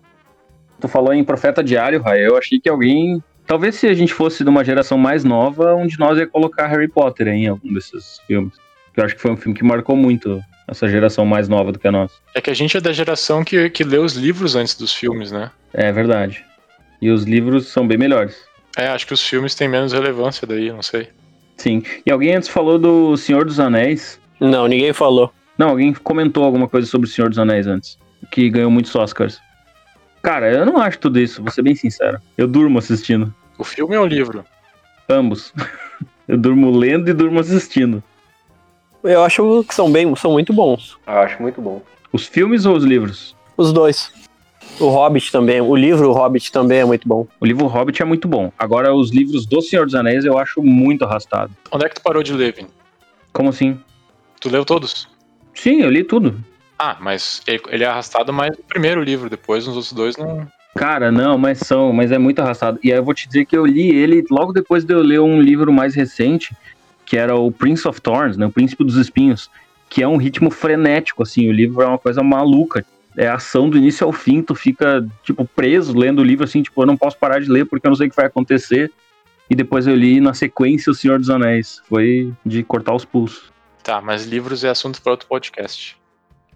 Tu 0.79 0.87
falou 0.87 1.13
em 1.13 1.23
Profeta 1.23 1.63
Diário, 1.63 2.01
Rai. 2.01 2.25
Eu 2.25 2.37
achei 2.37 2.59
que 2.59 2.69
alguém. 2.69 3.23
Talvez 3.45 3.75
se 3.75 3.87
a 3.87 3.93
gente 3.93 4.13
fosse 4.13 4.43
de 4.43 4.49
uma 4.49 4.63
geração 4.63 4.97
mais 4.97 5.23
nova, 5.23 5.73
um 5.73 5.87
de 5.87 5.97
nós 5.99 6.17
ia 6.17 6.27
colocar 6.27 6.67
Harry 6.67 6.87
Potter 6.87 7.27
em 7.29 7.47
algum 7.47 7.73
desses 7.73 8.19
filmes. 8.27 8.53
Eu 8.95 9.03
acho 9.03 9.15
que 9.15 9.21
foi 9.21 9.31
um 9.31 9.37
filme 9.37 9.57
que 9.57 9.63
marcou 9.63 9.95
muito 9.95 10.41
essa 10.67 10.87
geração 10.87 11.25
mais 11.25 11.47
nova 11.49 11.71
do 11.71 11.79
que 11.79 11.87
a 11.87 11.91
nossa. 11.91 12.13
É 12.35 12.41
que 12.41 12.49
a 12.49 12.53
gente 12.53 12.77
é 12.77 12.81
da 12.81 12.91
geração 12.91 13.43
que, 13.43 13.69
que 13.69 13.83
lê 13.83 13.97
os 13.97 14.13
livros 14.13 14.55
antes 14.55 14.75
dos 14.75 14.93
filmes, 14.93 15.31
né? 15.31 15.49
É 15.73 15.91
verdade. 15.91 16.45
E 17.01 17.09
os 17.09 17.23
livros 17.23 17.67
são 17.67 17.87
bem 17.87 17.97
melhores. 17.97 18.48
É, 18.79 18.87
acho 18.87 19.05
que 19.05 19.13
os 19.13 19.21
filmes 19.21 19.53
têm 19.55 19.67
menos 19.67 19.91
relevância 19.91 20.47
daí, 20.47 20.71
não 20.71 20.81
sei. 20.81 21.09
Sim. 21.57 21.83
E 22.05 22.09
alguém 22.09 22.33
antes 22.33 22.47
falou 22.47 22.79
do 22.79 23.17
Senhor 23.17 23.43
dos 23.43 23.59
Anéis. 23.59 24.17
Não, 24.39 24.69
ninguém 24.69 24.93
falou. 24.93 25.33
Não, 25.57 25.71
alguém 25.71 25.93
comentou 25.93 26.45
alguma 26.45 26.65
coisa 26.65 26.87
sobre 26.87 27.05
o 27.05 27.11
Senhor 27.11 27.27
dos 27.27 27.37
Anéis 27.37 27.67
antes. 27.67 27.99
Que 28.31 28.49
ganhou 28.49 28.71
muitos 28.71 28.95
Oscars. 28.95 29.41
Cara, 30.21 30.49
eu 30.49 30.65
não 30.65 30.77
acho 30.77 30.97
tudo 30.97 31.19
isso, 31.19 31.41
vou 31.43 31.51
ser 31.51 31.61
bem 31.61 31.75
sincero. 31.75 32.21
Eu 32.37 32.47
durmo 32.47 32.79
assistindo. 32.79 33.33
O 33.57 33.65
filme 33.65 33.95
é 33.95 33.99
o 33.99 34.05
livro. 34.05 34.45
Ambos. 35.09 35.53
eu 36.25 36.37
durmo 36.37 36.71
lendo 36.71 37.09
e 37.09 37.13
durmo 37.13 37.41
assistindo. 37.41 38.01
Eu 39.03 39.25
acho 39.25 39.65
que 39.67 39.75
são 39.75 39.91
bem, 39.91 40.15
são 40.15 40.31
muito 40.31 40.53
bons. 40.53 40.97
Eu 41.05 41.19
acho 41.19 41.41
muito 41.41 41.61
bom. 41.61 41.81
Os 42.13 42.25
filmes 42.25 42.65
ou 42.65 42.77
os 42.77 42.85
livros? 42.85 43.35
Os 43.57 43.73
dois. 43.73 44.09
O 44.79 44.87
Hobbit 44.87 45.31
também, 45.31 45.59
o 45.59 45.75
livro 45.75 46.09
O 46.09 46.13
Hobbit 46.13 46.51
também 46.51 46.79
é 46.79 46.85
muito 46.85 47.07
bom. 47.07 47.27
O 47.39 47.45
livro 47.45 47.67
Hobbit 47.67 48.01
é 48.01 48.05
muito 48.05 48.27
bom. 48.27 48.51
Agora, 48.57 48.93
os 48.93 49.11
livros 49.11 49.45
do 49.45 49.61
Senhor 49.61 49.85
dos 49.85 49.93
Anéis 49.93 50.23
eu 50.23 50.37
acho 50.37 50.61
muito 50.63 51.03
arrastado. 51.03 51.51
Onde 51.71 51.85
é 51.85 51.89
que 51.89 51.95
tu 51.95 52.01
parou 52.01 52.23
de 52.23 52.33
ler, 52.33 52.53
Vini? 52.53 52.69
Como 53.33 53.49
assim? 53.49 53.77
Tu 54.39 54.49
leu 54.49 54.63
todos? 54.63 55.07
Sim, 55.53 55.81
eu 55.81 55.89
li 55.89 56.03
tudo. 56.03 56.41
Ah, 56.77 56.95
mas 57.01 57.41
ele, 57.45 57.61
ele 57.69 57.83
é 57.83 57.87
arrastado 57.87 58.31
mais 58.31 58.57
no 58.57 58.63
primeiro 58.63 59.03
livro, 59.03 59.29
depois 59.29 59.67
nos 59.67 59.75
outros 59.75 59.91
dois 59.91 60.15
não. 60.15 60.47
Cara, 60.75 61.11
não, 61.11 61.37
mas 61.37 61.59
são, 61.59 61.91
mas 61.91 62.09
é 62.11 62.17
muito 62.17 62.39
arrastado. 62.39 62.79
E 62.81 62.91
aí 62.91 62.97
eu 62.97 63.03
vou 63.03 63.13
te 63.13 63.27
dizer 63.27 63.45
que 63.45 63.57
eu 63.57 63.65
li 63.65 63.89
ele 63.93 64.23
logo 64.31 64.53
depois 64.53 64.85
de 64.85 64.93
eu 64.93 65.01
ler 65.01 65.19
um 65.19 65.41
livro 65.41 65.73
mais 65.73 65.93
recente, 65.93 66.55
que 67.05 67.17
era 67.17 67.35
o 67.35 67.51
Prince 67.51 67.85
of 67.85 67.99
Thorns, 67.99 68.37
né, 68.37 68.45
o 68.45 68.51
Príncipe 68.51 68.85
dos 68.85 68.95
Espinhos, 68.95 69.49
que 69.89 70.01
é 70.01 70.07
um 70.07 70.15
ritmo 70.15 70.49
frenético, 70.49 71.23
assim, 71.23 71.49
o 71.49 71.51
livro 71.51 71.81
é 71.81 71.85
uma 71.87 71.97
coisa 71.97 72.23
maluca. 72.23 72.85
É 73.19 73.27
ação 73.27 73.69
do 73.69 73.77
início 73.77 74.07
ao 74.07 74.13
fim, 74.13 74.41
tu 74.41 74.55
fica, 74.55 75.05
tipo, 75.23 75.43
preso 75.43 75.97
lendo 75.97 76.19
o 76.19 76.23
livro, 76.23 76.45
assim, 76.45 76.63
tipo, 76.63 76.81
eu 76.81 76.85
não 76.85 76.95
posso 76.95 77.17
parar 77.17 77.41
de 77.41 77.51
ler 77.51 77.65
porque 77.65 77.85
eu 77.85 77.89
não 77.89 77.95
sei 77.97 78.07
o 78.07 78.09
que 78.09 78.15
vai 78.15 78.27
acontecer. 78.27 78.89
E 79.49 79.55
depois 79.55 79.87
eu 79.87 79.93
li 79.93 80.21
na 80.21 80.33
sequência 80.33 80.89
O 80.89 80.95
Senhor 80.95 81.19
dos 81.19 81.29
Anéis. 81.29 81.81
Foi 81.89 82.31
de 82.45 82.63
cortar 82.63 82.95
os 82.95 83.03
pulsos. 83.03 83.51
Tá, 83.83 83.99
mas 83.99 84.25
livros 84.25 84.63
é 84.63 84.69
assunto 84.69 85.01
para 85.01 85.11
outro 85.11 85.27
podcast. 85.27 85.97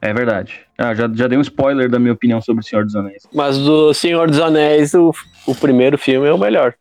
É 0.01 0.13
verdade. 0.13 0.61
Ah, 0.77 0.93
já, 0.93 1.09
já 1.13 1.27
dei 1.27 1.37
um 1.37 1.41
spoiler 1.41 1.89
da 1.89 1.99
minha 1.99 2.13
opinião 2.13 2.39
sobre 2.39 2.63
O 2.63 2.65
Senhor 2.65 2.85
dos 2.85 2.95
Anéis. 2.95 3.27
Mas 3.33 3.57
do 3.57 3.93
Senhor 3.93 4.29
dos 4.29 4.39
Anéis, 4.39 4.93
o, 4.93 5.13
o 5.45 5.53
primeiro 5.53 5.97
filme 5.97 6.29
é 6.29 6.31
o 6.31 6.37
melhor. 6.37 6.75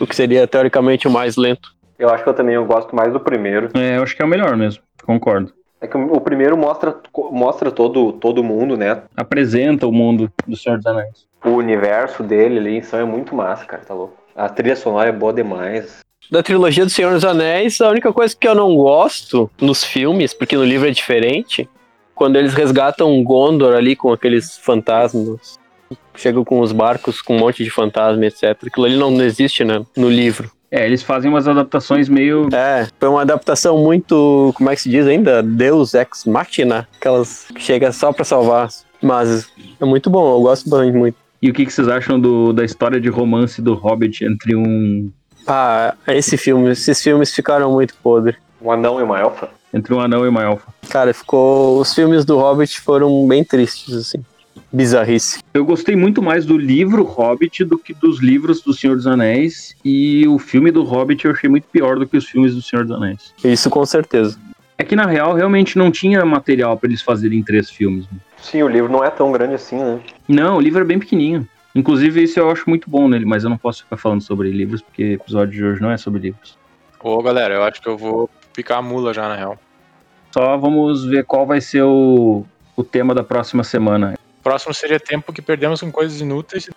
O 0.00 0.06
que 0.06 0.16
seria 0.16 0.48
teoricamente 0.48 1.06
o 1.06 1.12
mais 1.12 1.36
lento. 1.36 1.68
Eu 1.96 2.10
acho 2.10 2.24
que 2.24 2.28
eu 2.28 2.34
também 2.34 2.56
eu 2.56 2.64
gosto 2.64 2.94
mais 2.96 3.12
do 3.12 3.20
primeiro. 3.20 3.68
É, 3.74 3.98
eu 3.98 4.02
acho 4.02 4.16
que 4.16 4.22
é 4.22 4.24
o 4.24 4.28
melhor 4.28 4.56
mesmo. 4.56 4.82
Concordo. 5.04 5.52
É 5.80 5.86
que 5.86 5.96
o 5.96 6.20
primeiro 6.20 6.56
mostra, 6.56 6.96
mostra 7.30 7.70
todo, 7.70 8.12
todo 8.12 8.42
mundo, 8.42 8.76
né? 8.76 9.02
Apresenta 9.16 9.86
o 9.86 9.92
mundo 9.92 10.30
do 10.46 10.56
Senhor 10.56 10.76
dos 10.76 10.86
Anéis. 10.86 11.26
O 11.44 11.50
universo 11.50 12.22
dele 12.22 12.58
ali, 12.58 12.78
então 12.78 12.98
é 12.98 13.04
muito 13.04 13.34
massa, 13.34 13.64
cara, 13.64 13.84
tá 13.84 13.94
louco. 13.94 14.16
A 14.34 14.48
trilha 14.48 14.74
sonora 14.74 15.08
é 15.08 15.12
boa 15.12 15.32
demais. 15.32 16.00
Da 16.30 16.42
trilogia 16.42 16.84
do 16.84 16.90
Senhor 16.90 17.12
dos 17.14 17.24
Anéis, 17.24 17.80
a 17.80 17.90
única 17.90 18.12
coisa 18.12 18.36
que 18.36 18.46
eu 18.46 18.54
não 18.54 18.76
gosto 18.76 19.50
nos 19.60 19.84
filmes, 19.84 20.34
porque 20.34 20.56
no 20.56 20.64
livro 20.64 20.88
é 20.88 20.90
diferente, 20.90 21.68
quando 22.14 22.36
eles 22.36 22.54
resgatam 22.54 23.22
Gondor 23.22 23.74
ali 23.74 23.94
com 23.94 24.12
aqueles 24.12 24.58
fantasmas, 24.58 25.58
chegam 26.16 26.44
com 26.44 26.60
os 26.60 26.72
barcos 26.72 27.22
com 27.22 27.36
um 27.36 27.38
monte 27.38 27.62
de 27.62 27.70
fantasma, 27.70 28.26
etc. 28.26 28.56
Aquilo 28.66 28.86
ali 28.86 28.96
não 28.96 29.22
existe, 29.22 29.64
né, 29.64 29.84
no 29.96 30.10
livro. 30.10 30.50
É, 30.70 30.84
eles 30.84 31.02
fazem 31.02 31.30
umas 31.30 31.48
adaptações 31.48 32.08
meio. 32.08 32.48
É, 32.52 32.86
foi 32.98 33.08
uma 33.08 33.22
adaptação 33.22 33.78
muito, 33.78 34.52
como 34.54 34.68
é 34.70 34.74
que 34.74 34.82
se 34.82 34.90
diz 34.90 35.06
ainda? 35.06 35.42
Deus 35.42 35.94
Ex 35.94 36.24
Machina, 36.26 36.86
aquelas 36.96 37.46
que 37.54 37.60
chega 37.60 37.90
só 37.90 38.12
pra 38.12 38.24
salvar. 38.24 38.68
Mas 39.00 39.48
é 39.80 39.84
muito 39.84 40.10
bom, 40.10 40.34
eu 40.34 40.42
gosto 40.42 40.68
bastante 40.68 40.96
muito. 40.96 41.16
E 41.40 41.50
o 41.50 41.54
que, 41.54 41.64
que 41.64 41.72
vocês 41.72 41.88
acham 41.88 42.18
do, 42.18 42.52
da 42.52 42.64
história 42.64 43.00
de 43.00 43.08
romance 43.08 43.62
do 43.62 43.74
Hobbit 43.74 44.24
entre 44.24 44.56
um. 44.56 45.10
Ah, 45.46 45.94
esse 46.08 46.36
filme, 46.36 46.70
esses 46.70 47.00
filmes 47.00 47.32
ficaram 47.32 47.72
muito 47.72 47.94
podres. 48.02 48.36
Um 48.60 48.70
anão 48.72 49.00
e 49.00 49.04
uma 49.04 49.18
elfa? 49.18 49.48
Entre 49.72 49.94
um 49.94 50.00
anão 50.00 50.24
e 50.24 50.28
uma 50.28 50.42
elfa. 50.42 50.66
Cara, 50.90 51.14
ficou. 51.14 51.78
Os 51.78 51.94
filmes 51.94 52.24
do 52.24 52.36
Hobbit 52.38 52.80
foram 52.80 53.26
bem 53.26 53.44
tristes, 53.44 53.94
assim. 53.94 54.24
Bizarrice. 54.72 55.40
Eu 55.52 55.64
gostei 55.64 55.96
muito 55.96 56.22
mais 56.22 56.44
do 56.44 56.56
livro 56.56 57.02
Hobbit 57.02 57.64
do 57.64 57.78
que 57.78 57.94
dos 57.94 58.20
livros 58.20 58.60
do 58.60 58.72
Senhor 58.72 58.96
dos 58.96 59.06
Anéis. 59.06 59.74
E 59.84 60.26
o 60.28 60.38
filme 60.38 60.70
do 60.70 60.82
Hobbit 60.82 61.24
eu 61.24 61.32
achei 61.32 61.48
muito 61.48 61.66
pior 61.68 61.98
do 61.98 62.06
que 62.06 62.16
os 62.16 62.26
filmes 62.26 62.54
do 62.54 62.62
Senhor 62.62 62.84
dos 62.84 62.96
Anéis. 62.96 63.34
Isso 63.44 63.70
com 63.70 63.84
certeza. 63.84 64.38
É 64.76 64.84
que 64.84 64.94
na 64.94 65.06
real 65.06 65.34
realmente 65.34 65.76
não 65.76 65.90
tinha 65.90 66.24
material 66.24 66.76
pra 66.76 66.88
eles 66.88 67.02
fazerem 67.02 67.42
três 67.42 67.68
filmes. 67.68 68.06
Sim, 68.40 68.62
o 68.62 68.68
livro 68.68 68.90
não 68.90 69.04
é 69.04 69.10
tão 69.10 69.32
grande 69.32 69.54
assim, 69.54 69.76
né? 69.76 70.00
Não, 70.28 70.56
o 70.56 70.60
livro 70.60 70.80
é 70.80 70.84
bem 70.84 70.98
pequenininho. 70.98 71.48
Inclusive, 71.74 72.22
isso 72.22 72.38
eu 72.38 72.50
acho 72.50 72.68
muito 72.68 72.88
bom 72.88 73.08
nele, 73.08 73.24
mas 73.24 73.44
eu 73.44 73.50
não 73.50 73.58
posso 73.58 73.84
ficar 73.84 73.96
falando 73.96 74.22
sobre 74.22 74.50
livros, 74.50 74.80
porque 74.80 75.02
o 75.02 75.12
episódio 75.14 75.52
de 75.52 75.64
hoje 75.64 75.82
não 75.82 75.90
é 75.90 75.96
sobre 75.96 76.20
livros. 76.20 76.56
Ô, 77.00 77.22
galera, 77.22 77.54
eu 77.54 77.62
acho 77.62 77.80
que 77.80 77.88
eu 77.88 77.96
vou 77.96 78.28
picar 78.52 78.78
a 78.78 78.82
mula 78.82 79.12
já, 79.14 79.28
na 79.28 79.36
real. 79.36 79.58
Só 80.32 80.56
vamos 80.56 81.04
ver 81.04 81.24
qual 81.24 81.46
vai 81.46 81.60
ser 81.60 81.82
o, 81.82 82.44
o 82.76 82.84
tema 82.84 83.14
da 83.14 83.22
próxima 83.22 83.62
semana. 83.64 84.14
Próximo 84.48 84.72
seria 84.72 84.98
tempo 84.98 85.30
que 85.30 85.42
perdemos 85.42 85.82
com 85.82 85.92
coisas 85.92 86.22
inúteis. 86.22 86.70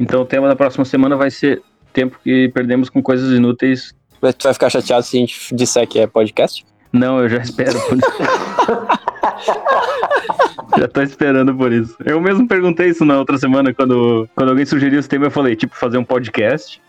Então 0.00 0.22
o 0.22 0.24
tema 0.24 0.48
da 0.48 0.56
próxima 0.56 0.84
semana 0.84 1.16
vai 1.16 1.30
ser 1.30 1.62
tempo 1.92 2.18
que 2.20 2.48
perdemos 2.48 2.90
com 2.90 3.00
coisas 3.00 3.30
inúteis. 3.30 3.94
Mas 4.20 4.34
tu 4.34 4.42
vai 4.42 4.52
ficar 4.52 4.68
chateado 4.68 5.04
se 5.04 5.16
a 5.16 5.20
gente 5.20 5.54
disser 5.54 5.86
que 5.86 6.00
é 6.00 6.06
podcast? 6.08 6.66
Não, 6.92 7.20
eu 7.20 7.28
já 7.28 7.38
espero 7.38 7.80
por 7.82 7.96
isso. 7.96 8.10
já 10.80 10.88
tô 10.88 11.02
esperando 11.02 11.54
por 11.54 11.72
isso. 11.72 11.96
Eu 12.04 12.20
mesmo 12.20 12.48
perguntei 12.48 12.88
isso 12.88 13.04
na 13.04 13.16
outra 13.16 13.38
semana, 13.38 13.72
quando, 13.72 14.28
quando 14.34 14.48
alguém 14.48 14.66
sugeriu 14.66 14.98
esse 14.98 15.08
tema, 15.08 15.26
eu 15.26 15.30
falei, 15.30 15.54
tipo, 15.54 15.76
fazer 15.76 15.98
um 15.98 16.04
podcast. 16.04 16.82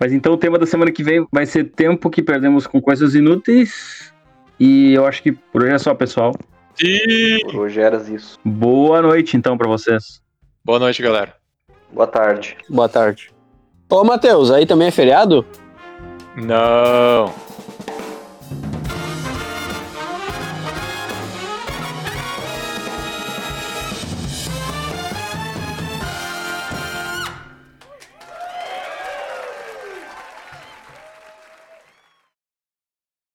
Mas 0.00 0.10
então 0.10 0.32
o 0.32 0.38
tema 0.38 0.58
da 0.58 0.64
semana 0.64 0.90
que 0.90 1.04
vem 1.04 1.26
vai 1.30 1.44
ser 1.44 1.64
tempo 1.64 2.08
que 2.08 2.22
perdemos 2.22 2.66
com 2.66 2.80
coisas 2.80 3.14
inúteis. 3.14 4.10
E 4.58 4.94
eu 4.94 5.04
acho 5.04 5.22
que 5.22 5.32
por 5.32 5.64
hoje 5.64 5.74
é 5.74 5.78
só, 5.78 5.94
pessoal. 5.94 6.34
Sim. 6.80 7.38
Por 7.42 7.56
hoje 7.56 7.80
eras 7.80 8.08
isso. 8.08 8.38
Boa 8.44 9.02
noite, 9.02 9.36
então, 9.36 9.56
pra 9.58 9.68
vocês. 9.68 10.20
Boa 10.64 10.78
noite, 10.78 11.02
galera. 11.02 11.34
Boa 11.92 12.06
tarde. 12.06 12.56
Boa 12.68 12.88
tarde. 12.88 13.30
Ô, 13.90 14.04
Matheus, 14.04 14.50
aí 14.50 14.66
também 14.66 14.88
é 14.88 14.90
feriado? 14.90 15.44
Não. 16.36 17.32